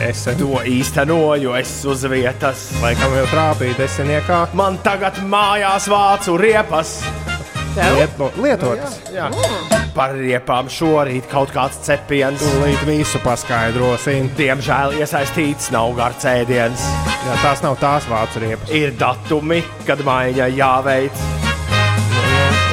es 0.00 0.24
To 0.40 0.64
īstenoju 0.66 1.54
es 1.60 1.84
uz 1.84 2.02
vietas. 2.10 2.72
laikam 2.82 3.14
jau 3.14 3.26
trāpīju 3.30 3.76
desmitniekā. 3.78 4.48
Man 4.54 4.78
tagad 4.82 5.14
mājās 5.22 5.86
vācu 5.86 6.36
riepas. 6.40 7.04
Lieto, 7.76 8.30
lietotas. 8.40 8.96
Jā. 9.12 9.26
Par 9.96 10.14
riepām 10.16 10.68
šorīt 10.72 11.28
kaut 11.28 11.52
kāds 11.52 11.76
cepiens. 11.84 12.40
Tūlīt 12.40 12.84
visu 12.88 13.20
paskaidrosim. 13.24 14.30
Diemžēl 14.38 14.96
iesaistīts 15.02 15.68
nav 15.74 15.92
garš 15.98 16.24
ēdiens. 16.32 16.86
Jā, 17.26 17.36
tās 17.42 17.64
nav 17.64 17.76
tās 17.82 18.08
vācu 18.08 18.44
riepas. 18.46 18.72
Ir 18.72 18.94
datumi, 18.96 19.60
kad 19.88 20.00
maiņa 20.06 20.48
jāveic. 20.56 21.26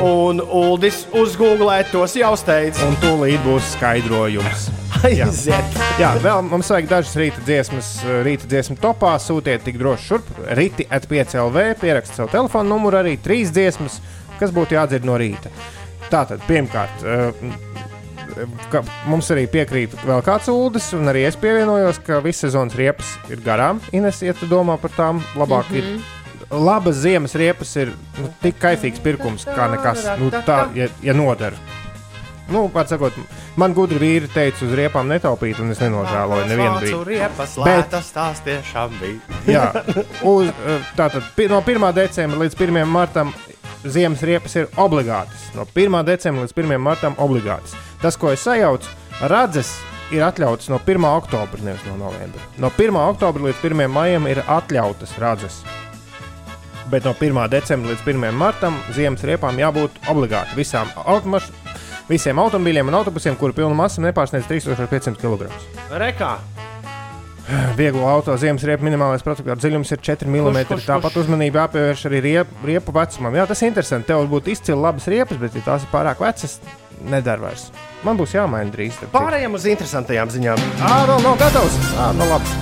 Un 0.04 0.40
Uldis 0.44 1.04
uz 1.16 1.36
Google 1.40 1.82
tos 1.92 2.16
jau 2.20 2.34
steidz. 2.40 2.80
Un 2.88 2.96
tūlīt 3.04 3.44
būs 3.44 3.76
skaidrojums. 3.76 4.70
Aiziet! 5.04 5.78
Jā, 6.00 6.14
vēl 6.24 6.46
mums 6.48 6.70
vajag 6.72 6.88
dažas 6.88 7.16
rīta 7.20 7.44
dziesmas, 7.44 7.90
rīta 8.24 8.48
dziesmu 8.48 8.78
topā. 8.80 9.18
Sūtiet 9.20 9.66
tik 9.68 9.76
droši 9.82 10.10
šurp. 10.14 10.30
Rīti 10.56 10.88
at 10.88 11.10
5 11.12 11.36
LV, 11.44 11.66
pierakstiet 11.82 12.22
savu 12.22 12.32
telefonu 12.32 12.72
numuru, 12.72 13.02
arī 13.02 13.18
trīs 13.20 13.52
dziesmas, 13.52 14.00
kas 14.44 14.56
būtu 14.56 14.78
jādzird 14.78 15.08
no 15.08 15.18
rīta. 15.20 15.52
Tātad, 16.12 16.44
pirmkārt, 16.50 17.06
eh, 17.08 17.46
ka 18.74 18.84
mums 19.10 19.30
arī 19.34 19.46
piekrīt 19.52 19.96
vēl 20.04 20.24
kāds 20.26 20.50
uldis, 20.52 20.90
un 20.98 21.12
arī 21.12 21.26
es 21.30 21.38
pievienojos, 21.40 22.02
ka 22.06 22.20
visas 22.26 22.48
sezonas 22.48 22.78
riepas 22.78 23.16
ir 23.34 23.44
garām. 23.46 23.82
Ines, 23.96 24.22
ja 24.26 24.36
tu 24.38 24.50
domā 24.50 24.78
par 24.82 24.92
tām, 24.98 25.24
labāk 25.36 25.70
mm 25.70 25.76
-hmm. 25.76 25.96
ir. 25.96 26.20
Labas 26.54 26.96
ziemas 27.02 27.34
riepas 27.36 27.76
ir 27.76 27.94
nu, 28.20 28.30
tik 28.42 28.60
kaifīgs 28.60 29.00
pirkums, 29.02 29.46
kā 29.46 29.72
nekas. 29.72 30.04
Nu, 30.20 30.30
tā, 30.30 30.68
ja, 30.76 30.88
ja 31.02 31.14
nodara. 31.14 31.56
Nu, 32.52 32.70
pats 32.70 32.90
sakot, 32.90 33.14
man 33.56 33.74
gudri 33.74 33.98
vīri 34.00 34.28
teica, 34.34 34.66
uz 34.66 34.74
riepām 34.76 35.08
netaupīt, 35.08 35.60
un 35.60 35.72
es 35.72 35.80
nenožēloju 35.80 36.46
nevienu 36.46 36.80
brīdi. 36.82 37.06
riepas, 37.08 37.56
Bet- 37.56 37.66
lētas 37.66 38.12
tās 38.14 38.42
tiešām 38.46 38.92
bija. 39.00 39.20
Jā, 39.48 39.84
uz, 40.22 40.48
eh, 40.48 40.82
tātad 40.98 41.24
no 41.50 41.62
1. 41.62 41.94
decembra 41.94 42.40
līdz 42.40 42.56
1. 42.56 42.86
martam 42.86 43.34
ziemas 43.86 44.24
riepas 44.24 44.56
ir 44.56 44.70
obligātas. 44.80 45.48
No 45.58 45.66
1. 45.76 46.04
decembra 46.08 46.46
līdz 46.46 46.56
1. 46.58 46.78
martam 46.82 47.18
obligātas. 47.22 47.76
Tas, 48.02 48.18
ko 48.20 48.32
es 48.34 48.44
sajaucu, 48.46 48.90
radzes 49.32 49.74
ir 50.14 50.24
atļautas 50.26 50.70
no 50.72 50.80
1. 50.80 51.08
oktobra, 51.10 51.62
nevis 51.66 51.86
no 51.88 51.98
novembra. 52.00 52.42
No 52.62 52.72
1. 52.78 53.00
oktobra 53.14 53.50
līdz 53.50 53.64
1. 53.72 53.88
maijam 53.92 54.28
ir 54.30 54.44
atļautas 54.48 55.18
radzes. 55.22 55.62
Bet 56.92 57.08
no 57.08 57.16
1. 57.16 57.40
decembra 57.52 57.94
līdz 57.94 58.06
1. 58.08 58.30
martam 58.38 58.78
ziemas 58.96 59.24
riepām 59.26 59.60
jābūt 59.62 60.04
obligāti 60.12 60.60
visām 60.60 60.92
automaš... 61.06 61.52
Visiem 62.04 62.36
automobīļiem 62.36 62.90
un 62.92 62.98
autobusiem, 63.00 63.38
kuru 63.40 63.56
pilna 63.56 63.78
masa 63.80 64.04
nepārsniedz 64.04 64.50
3500 64.50 65.16
kg. 65.24 65.48
Rekā! 65.88 66.34
Vieglo 67.76 68.08
auto 68.08 68.36
ziemas 68.40 68.64
riepu 68.64 68.86
minimālais 68.88 69.24
protokola 69.26 69.58
dziļums 69.60 69.92
ir 69.92 70.00
4 70.00 70.30
mm. 70.30 70.46
kurš, 70.46 70.68
kurš? 70.70 70.86
Tāpat 70.88 71.18
uzmanība 71.20 71.66
jāpievērš 71.66 72.06
arī 72.08 72.22
riepu, 72.24 72.60
riepu 72.70 72.96
vecumam. 72.96 73.36
Jā, 73.36 73.48
tas 73.50 73.64
ir 73.64 73.72
interesanti. 73.72 74.08
Tev 74.12 74.24
būtu 74.32 74.54
izcili 74.54 74.80
labas 74.80 75.08
riepas, 75.12 75.40
bet, 75.42 75.58
ja 75.60 75.66
tās 75.66 75.84
ir 75.84 75.92
pārāk 75.92 76.24
vecas, 76.24 76.60
nedara 77.04 77.50
vairs. 77.50 77.68
Man 78.08 78.20
būs 78.20 78.36
jāmaina 78.38 78.72
drīz. 78.72 78.96
citu. 79.00 79.12
Pārējām 79.16 79.60
uz 79.60 79.68
interesantajām 79.68 80.32
ziņām. 80.32 80.64
Ā, 80.80 80.94
vēl 81.10 81.26
nav 81.26 81.36
gatavs. 81.42 81.76
Ā, 82.00 82.12
nu 82.16 82.30
labi. 82.32 82.62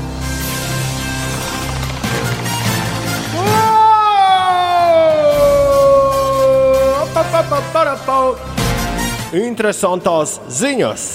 Interesantās 9.32 10.40
ziņas. 10.50 11.06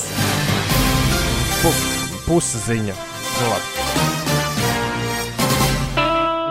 Pusziņa. 2.26 3.05
Nu, 3.36 3.48
labi. 3.52 3.86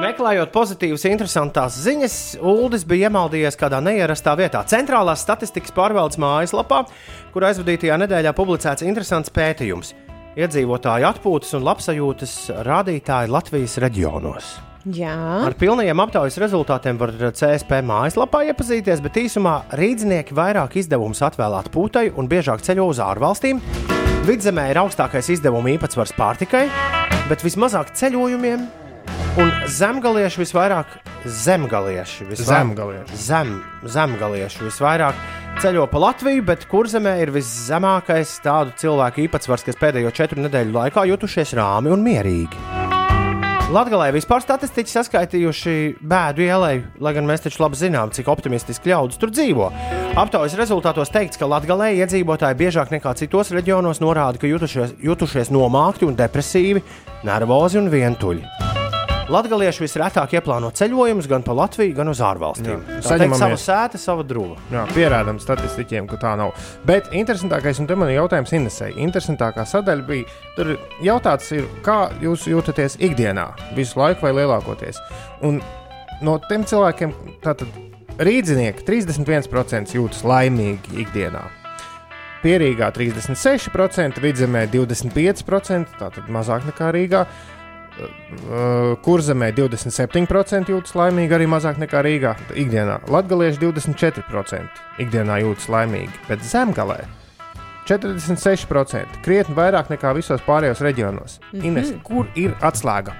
Meklējot 0.06 0.52
pozitīvas, 0.54 1.06
interesantas 1.10 1.80
ziņas, 1.82 2.16
Uldis 2.46 2.84
bija 2.86 3.10
iemaldījies 3.10 3.58
kādā 3.58 3.80
neierastā 3.82 4.36
vietā. 4.38 4.62
Centrālās 4.70 5.24
statistikas 5.26 5.74
pārvaldes 5.74 6.20
mājaslapā, 6.22 6.84
kur 7.34 7.48
aizvadītajā 7.50 7.98
nedēļā 8.04 8.36
publicēts 8.38 8.86
interesants 8.86 9.34
pētījums- 9.34 9.96
iedzīvotāju 10.44 11.10
atpūtas 11.10 11.56
un 11.58 11.66
labsajūtas 11.66 12.36
rādītāji 12.70 13.34
Latvijas 13.34 13.80
reģionos. 13.82 14.54
Jā, 14.86 15.42
Ar 15.48 15.56
pilniem 15.58 15.98
aptaujas 15.98 16.38
rezultātiem 16.38 17.00
var 17.00 17.10
CSP 17.10 17.82
mājaslapā 17.82 18.46
iepazīties, 18.52 19.02
bet 19.02 19.18
īsumā 19.18 19.64
rīznieki 19.74 20.38
vairāk 20.38 20.78
izdevumus 20.78 21.24
atvēl 21.26 21.58
atpūtai 21.64 22.12
un 22.16 22.30
biežāk 22.30 22.62
ceļo 22.62 22.86
uz 22.94 23.00
ārvalstīm. 23.02 23.95
Vidzemē 24.26 24.64
ir 24.72 24.80
augstākais 24.82 25.28
izdevumu 25.36 25.70
īpatsvars 25.76 26.14
pārtikai, 26.18 26.64
bet 27.30 27.44
vismazāk 27.46 27.92
ceļojumiem. 28.00 28.64
Un 29.38 29.52
zemgalieši 29.70 30.42
visvairāk 30.42 30.96
zemgalieši. 31.26 32.26
visvairāk- 32.32 32.50
Zemgalieši. 32.50 33.16
Zem, 33.16 33.64
zemgalieši 33.84 34.64
visvairāk 34.66 35.14
ceļo 35.62 35.86
pa 35.92 35.98
Latviju, 36.00 36.46
bet 36.46 36.66
kurzemē 36.72 37.22
ir 37.22 37.32
viszemākais 37.32 38.40
tādu 38.42 38.74
cilvēku 38.74 39.28
īpatsvars, 39.28 39.64
kas 39.66 39.76
pēdējo 39.76 40.12
četru 40.12 40.42
nedēļu 40.42 40.74
laikā 40.74 41.06
jutušies 41.06 41.54
rāmi 41.54 41.92
un 41.92 42.02
mierīgi. 42.04 42.95
Latvijā 43.76 44.14
vispār 44.16 44.40
statistiķi 44.40 44.94
saskaitījuši 44.94 45.72
bēdu 46.00 46.46
ielai, 46.46 46.76
lai 47.04 47.12
gan 47.18 47.26
mēs 47.28 47.44
taču 47.44 47.60
labi 47.60 47.76
zinām, 47.76 48.14
cik 48.16 48.30
optimistiski 48.32 48.94
ļaudis 48.94 49.20
tur 49.20 49.34
dzīvo. 49.36 49.68
Aptaujas 50.22 50.56
rezultātos 50.56 51.12
teikts, 51.12 51.36
ka 51.42 51.50
Latvijā 51.52 51.90
iedzīvotāji 52.06 52.60
biežāk 52.62 52.94
nekā 52.96 53.12
citos 53.20 53.52
reģionos 53.52 54.00
norāda, 54.00 54.40
ka 54.40 54.48
jutušies, 54.48 54.96
jutušies 55.04 55.52
nomākti 55.52 56.08
un 56.08 56.16
depresīvi, 56.16 56.86
nervozi 57.28 57.82
un 57.82 57.92
vientuļi. 57.92 58.85
Latvieši 59.26 59.82
visretāk 59.82 60.36
ieplāno 60.38 60.70
ceļojumus 60.76 61.26
gan 61.30 61.42
pa 61.46 61.56
Latviju, 61.58 61.96
gan 61.98 62.12
uz 62.12 62.20
ārvalstīm. 62.22 62.84
Teikt, 63.02 63.34
savu 63.40 63.58
sēta, 63.58 63.98
savu 63.98 64.26
drūmu. 64.28 64.58
Jā, 64.70 64.84
pierādām 64.94 65.40
statistiķiem, 65.42 66.06
ka 66.12 66.20
tā 66.22 66.36
nav. 66.38 66.54
Bet 66.86 67.10
interesantākais, 67.10 67.80
un 67.82 67.90
te 67.90 67.98
man 67.98 68.12
ir 68.12 68.20
jautājums 68.20 68.54
Inesai, 68.54 68.92
interesantākā 69.02 69.66
sadaļa 69.72 70.06
bija, 70.06 70.38
tur 70.58 70.76
jautāts, 71.06 71.50
ir, 71.58 71.66
kā 71.86 72.12
jūs 72.22 72.46
jūtaties 72.52 73.00
ikdienā, 73.08 73.48
visu 73.78 73.98
laiku 73.98 74.28
vai 74.28 74.36
lielākoties. 74.44 75.02
Un 75.48 75.58
no 76.26 76.38
tiem 76.46 76.68
cilvēkiem, 76.70 77.18
tātad 77.42 78.22
rīznieki 78.22 78.86
31% 78.86 79.98
jūtas 79.98 80.22
laimīgi 80.22 81.02
ikdienā. 81.02 81.48
Pierīgā 82.46 82.92
36%, 82.94 84.22
vidzemē 84.22 84.68
25%, 84.70 85.98
tātad 85.98 86.30
mazāk 86.30 86.68
nekā 86.70 86.94
Rīgā. 86.94 87.26
Uh, 87.26 87.55
Kurzemē 89.06 89.52
27% 89.56 90.72
jūtas 90.74 90.96
laimīgi, 91.00 91.36
arī 91.38 91.48
mazāk 91.48 91.80
nekā 91.80 92.02
Rīgā. 92.04 92.34
Ikdienā 92.56 93.00
Latvijas 93.12 93.60
24% 93.62 94.82
ikdienā 95.06 95.40
jūtas 95.44 95.70
laimīgi, 95.72 96.26
bet 96.28 96.44
zemgalē 96.44 97.04
46%. 97.86 99.22
Krietni 99.26 99.56
vairāk 99.58 99.92
nekā 99.94 100.16
visos 100.18 100.42
pārējos 100.48 100.82
reģionos. 100.82 101.40
Mm. 101.40 101.60
-hmm. 101.60 101.66
Ines, 101.66 101.94
kur 102.04 102.28
ir 102.36 102.56
atslēga? 102.62 103.14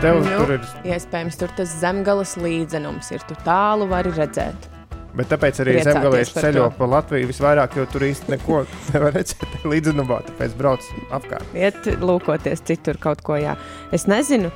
Tev 0.00 0.20
nu, 0.20 0.30
tur 0.38 0.52
ir. 0.56 0.64
iespējams, 0.84 1.38
tur 1.40 1.52
tas 1.56 1.68
zemgales 1.80 2.36
līdzenums 2.36 3.10
ir. 3.12 3.22
Tu 3.28 3.34
tālu 3.44 3.88
vari 3.88 4.10
redzēt. 4.10 4.75
Bet 5.16 5.30
tāpēc 5.32 5.62
arī 5.64 5.78
par 5.80 6.26
ceļo 6.28 6.66
to. 6.66 6.74
pa 6.76 6.88
Latviju 6.92 7.30
visvairāk, 7.30 7.78
jo 7.80 7.86
tur 7.88 8.04
īsti 8.04 8.34
neko 8.34 8.60
nevar 8.92 9.14
redzēt 9.16 9.64
līdzenumā. 9.64 10.20
Tāpēc 10.28 10.56
brauc 10.58 10.84
apkārt. 11.16 11.56
Iet 11.56 11.88
lūkoties 12.02 12.64
citur 12.68 13.00
kaut 13.00 13.24
ko. 13.24 13.38
Jā. 13.40 13.56
Es 13.96 14.04
nezinu, 14.10 14.52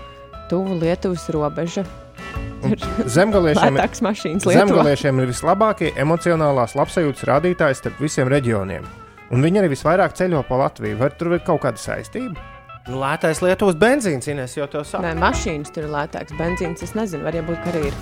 tuvu 0.53 0.77
Lietuvas 0.83 1.27
robeža. 1.33 1.87
Lietuvā. 4.45 4.67
zemgaliešiem 4.67 5.23
ir 5.23 5.31
vislabākie 5.31 5.95
emocionālās 5.97 6.77
labsajūtas 6.77 7.25
rādītāji 7.31 7.79
starp 7.79 8.03
visiem 8.05 8.29
reģioniem. 8.29 8.85
Un 9.33 9.45
viņi 9.47 9.63
arī 9.63 9.71
visvairāk 9.73 10.17
ceļo 10.19 10.43
pa 10.49 10.59
Latviju. 10.67 10.99
Vai 11.01 11.09
tur 11.17 11.37
ir 11.39 11.45
kaut 11.47 11.63
kāda 11.65 11.81
saistība? 11.81 12.37
Nu, 12.89 12.99
lētais 13.01 13.41
Lietuvas 13.45 13.79
benzīns, 13.81 14.29
Ines, 14.33 14.57
jau 14.59 14.67
to 14.69 14.83
saka. 14.85 15.05
Nē, 15.07 15.15
mašīnas 15.23 15.73
tur 15.73 15.87
ir 15.87 15.95
lētāks, 15.95 16.37
benzīns. 16.37 16.85
Es 16.85 16.97
nezinu, 16.99 17.25
varbūt 17.29 17.73
arī 17.73 17.87
ir. 17.93 17.99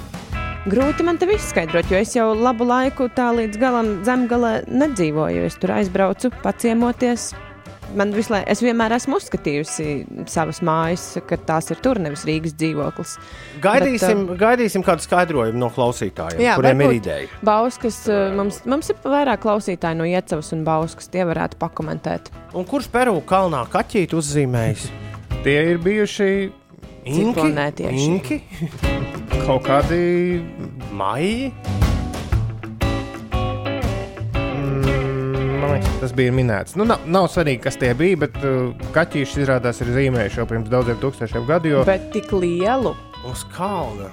Grūti 0.69 1.05
man 1.07 1.17
te 1.17 1.25
viss 1.25 1.49
skaidrot, 1.49 1.89
jo 1.89 1.97
es 1.97 2.11
jau 2.13 2.27
labu 2.37 2.67
laiku 2.69 3.07
tā 3.17 3.31
līdz 3.33 3.57
galam 3.61 3.87
zemgalē 4.05 4.67
nedzīvoju. 4.69 5.47
Es 5.49 5.57
tur 5.57 5.73
aizbraucu, 5.79 6.29
paciemoties. 6.43 7.31
Man 7.97 8.13
visu 8.13 8.35
laiku, 8.35 8.51
es 8.53 8.61
vienmēr 8.61 8.93
esmu 8.99 9.17
uzskatījusi 9.17 9.87
savas 10.29 10.61
mājas, 10.61 11.07
ka 11.25 11.39
tās 11.49 11.71
ir 11.73 11.81
tur, 11.81 11.97
nevis 12.05 12.27
Rīgas 12.29 12.53
dzīvoklis. 12.61 13.15
Gaidīsim, 13.65 14.27
Bet, 14.27 14.35
uh, 14.35 14.41
gaidīsim 14.43 14.85
kādu 14.85 15.07
skaidrojumu 15.07 15.63
no 15.63 15.73
klausītājiem, 15.73 16.45
Jā, 16.45 16.59
kuriem 16.61 16.85
ir 16.85 16.95
ideja. 16.99 17.33
Bauskas, 17.49 18.03
uh, 18.13 18.29
mums, 18.37 18.61
mums 18.69 18.93
ir 18.93 19.01
vairāk 19.09 19.41
klausītāji 19.47 20.03
no 20.03 20.11
Iecavas 20.11 20.53
un 20.53 20.69
Bauskas. 20.69 21.09
Tie 21.09 21.25
varētu 21.25 21.57
pakomentēt. 21.65 22.29
Un 22.53 22.69
kurš 22.69 22.93
Peru 22.93 23.17
kalnā 23.25 23.65
kaķīti 23.73 24.21
uzzīmējis? 24.21 24.89
Tie 25.49 25.59
ir 25.73 25.81
bijuši 25.81 26.33
Ciklonētieši. 27.09 28.09
Inki? 28.11 28.43
kaut 29.49 29.65
kādi 29.65 30.43
maiji. 30.93 31.49
Man 35.59 35.73
liekas, 35.73 35.95
tas 36.03 36.13
bija 36.17 36.35
minēts. 36.37 36.77
Nu, 36.77 36.85
nav, 36.89 37.07
nav 37.09 37.31
svarīgi, 37.33 37.63
kas 37.65 37.81
tie 37.81 37.95
bija, 37.97 38.21
bet 38.27 38.37
uh, 38.43 38.75
kaķīši 38.93 39.43
izrādās 39.47 39.81
ir 39.81 39.95
zīmējuši 39.97 40.43
jau 40.43 40.47
pirms 40.51 40.69
daudziem 40.73 41.01
tūkstošiem 41.01 41.49
gadu. 41.49 41.73
Jo... 41.73 41.85
Bet 41.89 42.11
tik 42.13 42.29
lielu 42.37 42.93
uz 43.29 43.47
kalna. 43.57 44.13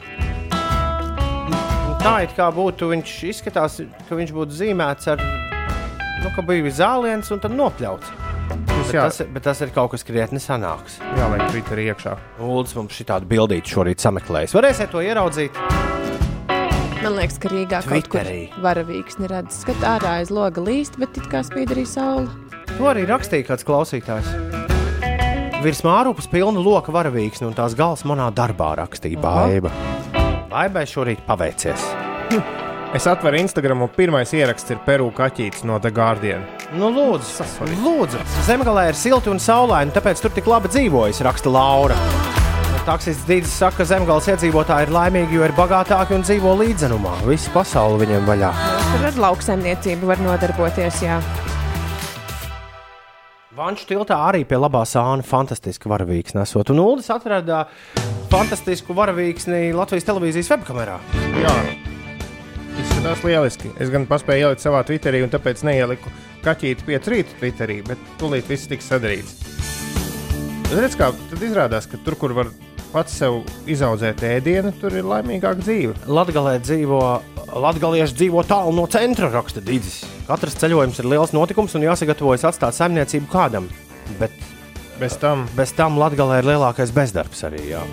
Tā 2.05 2.19
it 2.23 2.35
kā 2.37 2.47
būtu, 2.53 2.93
viņš 2.93 3.15
izskatās, 3.33 3.81
ka 4.07 4.15
viņš 4.15 4.31
būtu 4.35 4.55
zīmēts 4.55 5.09
ar, 5.11 5.23
nu, 6.21 6.31
ka 6.31 6.45
bija 6.47 6.71
zāliens 6.79 7.33
un 7.33 7.43
tad 7.43 7.57
nopļauts. 7.57 8.24
Bet 8.49 8.93
jā. 8.93 9.05
tas, 9.07 9.21
bet 9.33 9.45
tas 9.47 9.61
ir 9.65 9.71
kaut 9.73 9.93
kas 9.95 10.05
krietni 10.05 10.39
sanāks. 10.41 10.99
Jā, 11.17 11.27
lai 11.31 11.39
Twitterī 11.49 11.87
iekšā. 11.91 12.15
Uldis 12.45 12.75
mums 12.77 12.95
šī 12.95 13.07
tādu 13.09 13.29
bildīti 13.29 13.73
šorīt 13.73 14.03
sameklējis. 14.03 14.53
Varēsiet 14.55 14.91
to 14.93 15.01
ieraudzīt. 15.03 15.57
Man 17.05 17.17
liekas, 17.19 17.37
ka 17.41 17.51
Rīgā 17.51 17.81
kaut 17.85 18.09
kur 18.09 18.21
Twitterī. 18.21 18.41
varavīgs 18.63 19.19
neredz. 19.21 19.61
Skat 19.61 19.83
ārā 19.85 20.19
aiz 20.21 20.31
loga 20.33 20.63
līst, 20.63 20.97
bet 21.01 21.17
it 21.17 21.27
kā 21.31 21.43
spīd 21.45 21.73
arī 21.75 21.85
saule. 21.89 22.29
To 22.75 22.89
arī 22.91 23.05
rakstīja 23.09 23.49
kāds 23.51 23.65
klausītājs. 23.67 24.29
Virs 25.65 25.81
mārupes 25.85 26.27
pilna 26.29 26.61
loka 26.61 26.93
varavīgs, 26.93 27.41
un 27.45 27.55
tās 27.57 27.73
gals 27.77 28.05
manā 28.05 28.29
darbā 28.33 28.75
rakstīja 28.81 29.21
baiva. 29.21 29.73
Baibai 30.51 30.85
šorīt 30.89 31.25
paveicies. 31.25 31.89
Es 32.95 33.03
atveru 33.11 33.35
Instagram, 33.35 33.81
un 33.83 33.89
pirmais 33.91 34.29
ieraksts 34.31 34.71
ir 34.71 34.77
Peru 34.85 35.09
kaķītis 35.11 35.65
no 35.67 35.75
The 35.83 35.89
Guardian. 35.91 36.45
Nu, 36.79 36.87
lūdzu, 36.95 37.43
lūdzu. 37.83 38.21
Zemgalē 38.47 38.85
ir 38.93 38.95
silti 38.95 39.27
un 39.27 39.41
saulaini, 39.43 39.91
tāpēc 39.91 40.21
tur 40.23 40.31
tik 40.31 40.47
labi 40.47 40.71
dzīvojas, 40.71 41.19
raksta 41.27 41.51
Laura. 41.51 41.97
Taksists 42.87 43.27
Dīdis 43.27 43.51
saka, 43.51 43.81
ka 43.81 43.89
zemgāles 43.89 44.29
iedzīvotāji 44.31 44.87
ir 44.87 44.93
laimīgi, 44.95 45.35
jo 45.35 45.43
ir 45.43 45.53
bagātāki 45.57 46.15
un 46.15 46.23
dzīvo 46.23 46.53
līdzenumā. 46.61 47.17
Visa 47.27 47.51
pasaule 47.51 47.99
viņiem 48.05 48.29
vaļā. 48.29 48.51
Tur 48.93 49.03
ar 49.09 49.19
lauksaimniecību 49.25 50.11
var 50.13 50.21
nodarboties. 50.23 51.01
Jā. 51.03 51.17
Vanču 53.59 53.89
tiltā 53.89 54.21
arī 54.29 54.45
pie 54.47 54.61
labā 54.61 54.85
sāna 54.87 55.25
fantastiski 55.25 55.91
varavīgs 55.91 56.37
nesot. 56.37 56.71
Un 56.71 56.79
Uldis 56.85 57.11
atrada 57.11 57.65
fantastisku 58.31 58.95
varavīksni 58.95 59.73
Latvijas 59.75 60.07
televīzijas 60.07 60.53
webkamerā. 60.55 61.01
Jā, 61.41 61.57
izskatās 62.95 63.23
lieliski. 63.27 63.69
Es 63.81 63.89
gan 63.91 64.05
paspēju 64.07 64.47
ielikt 64.47 64.63
savā 64.63 64.79
Twitterī, 64.87 65.19
un 65.25 65.31
tāpēc 65.33 65.63
neieliku 65.67 66.11
kaķīti 66.45 66.85
pie 66.87 66.99
rīta 67.11 67.39
Twitterī, 67.41 67.81
bet 67.83 67.99
tūlīt 68.21 68.47
viss 68.47 68.69
tiks 68.71 68.87
sadarīts. 68.87 69.35
Redz, 70.71 70.95
kā 70.95 71.11
tad 71.11 71.43
izrādās, 71.43 71.89
ka 71.91 71.99
tur, 72.05 72.15
kur 72.15 72.33
var 72.37 72.51
pats 72.93 73.17
sev 73.19 73.41
izaudzēt 73.67 74.23
ēdienu, 74.23 74.71
tur 74.79 74.95
ir 74.95 75.07
laimīgāka 75.07 75.59
dzīve. 75.59 75.95
Latvijā 76.07 76.55
dzīvo, 76.63 77.01
Latvieši 77.65 78.15
dzīvo 78.21 78.45
tālu 78.47 78.71
no 78.77 78.87
centra, 78.91 79.29
raksta 79.33 79.63
Dīdis. 79.63 80.05
Katrs 80.29 80.55
ceļojums 80.61 81.01
ir 81.01 81.09
liels 81.11 81.35
notikums 81.35 81.75
un 81.75 81.85
jāsagatavojas 81.89 82.47
atstāt 82.51 82.79
saimniecību 82.79 83.27
kādam. 83.31 83.67
Bet 84.21 84.33
bez 85.01 85.19
tam, 85.19 85.49
bez 85.57 85.75
tam 85.75 85.99
Latvijā 85.99 86.39
ir 86.39 86.49
lielākais 86.53 86.95
bezdarbs 86.95 87.45
arī. 87.49 87.67
Jā. 87.75 87.83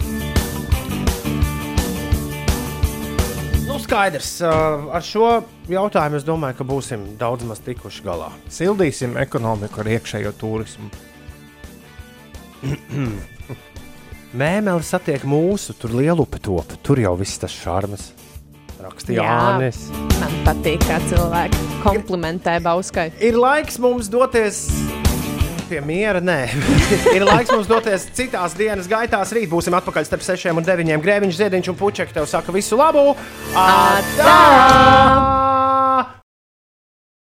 Skaidrs, 3.93 4.40
ar 4.40 5.05
šo 5.05 5.27
jautājumu 5.69 6.16
es 6.16 6.24
domāju, 6.24 6.56
ka 6.56 6.64
būsim 6.64 7.02
daudz 7.20 7.44
maz 7.44 7.60
tikuši 7.60 8.05
galā. 8.06 8.31
Sildīsim 8.48 9.19
ekonomiku 9.20 9.82
ar 9.82 9.90
iekšējo 9.98 10.32
turismu. 10.40 10.89
Mēmeli 14.43 14.86
satiek 14.89 15.27
mūsu, 15.28 15.77
tur 15.77 15.93
lielupi 15.98 16.40
top, 16.40 16.73
tur 16.81 17.02
jau 17.05 17.12
viss 17.20 17.43
tas 17.43 17.52
šarmas. 17.52 18.14
Rakstīja 18.81 19.20
Jā, 19.20 19.28
Jānis. 19.28 19.85
Man 20.23 20.40
patīk, 20.47 20.81
kā 20.89 20.97
cilvēki 21.12 21.69
komplimentē 21.85 22.56
Bauskai. 22.64 23.10
Ir 23.20 23.36
laiks 23.36 23.77
mums 23.82 24.09
doties 24.10 24.64
pie 25.72 25.80
miera. 25.84 26.20
Nē, 26.20 26.38
ir 27.16 27.24
laiks 27.26 27.52
mums 27.54 27.70
doties 27.70 28.08
citās 28.16 28.56
dienas 28.58 28.90
gaitās. 28.90 29.32
Rīt 29.32 29.50
būsim 29.52 29.76
atpakaļ 29.78 30.08
starp 30.08 30.26
6 30.26 30.52
un 30.52 30.68
9. 30.68 30.96
Grēviņš, 31.04 31.38
Ziediņš 31.40 31.72
un 31.72 31.80
Puķek 31.80 32.12
tev 32.16 32.28
saka 32.30 32.54
visu 32.54 32.80
labu! 32.80 33.12
Atā! 33.56 35.71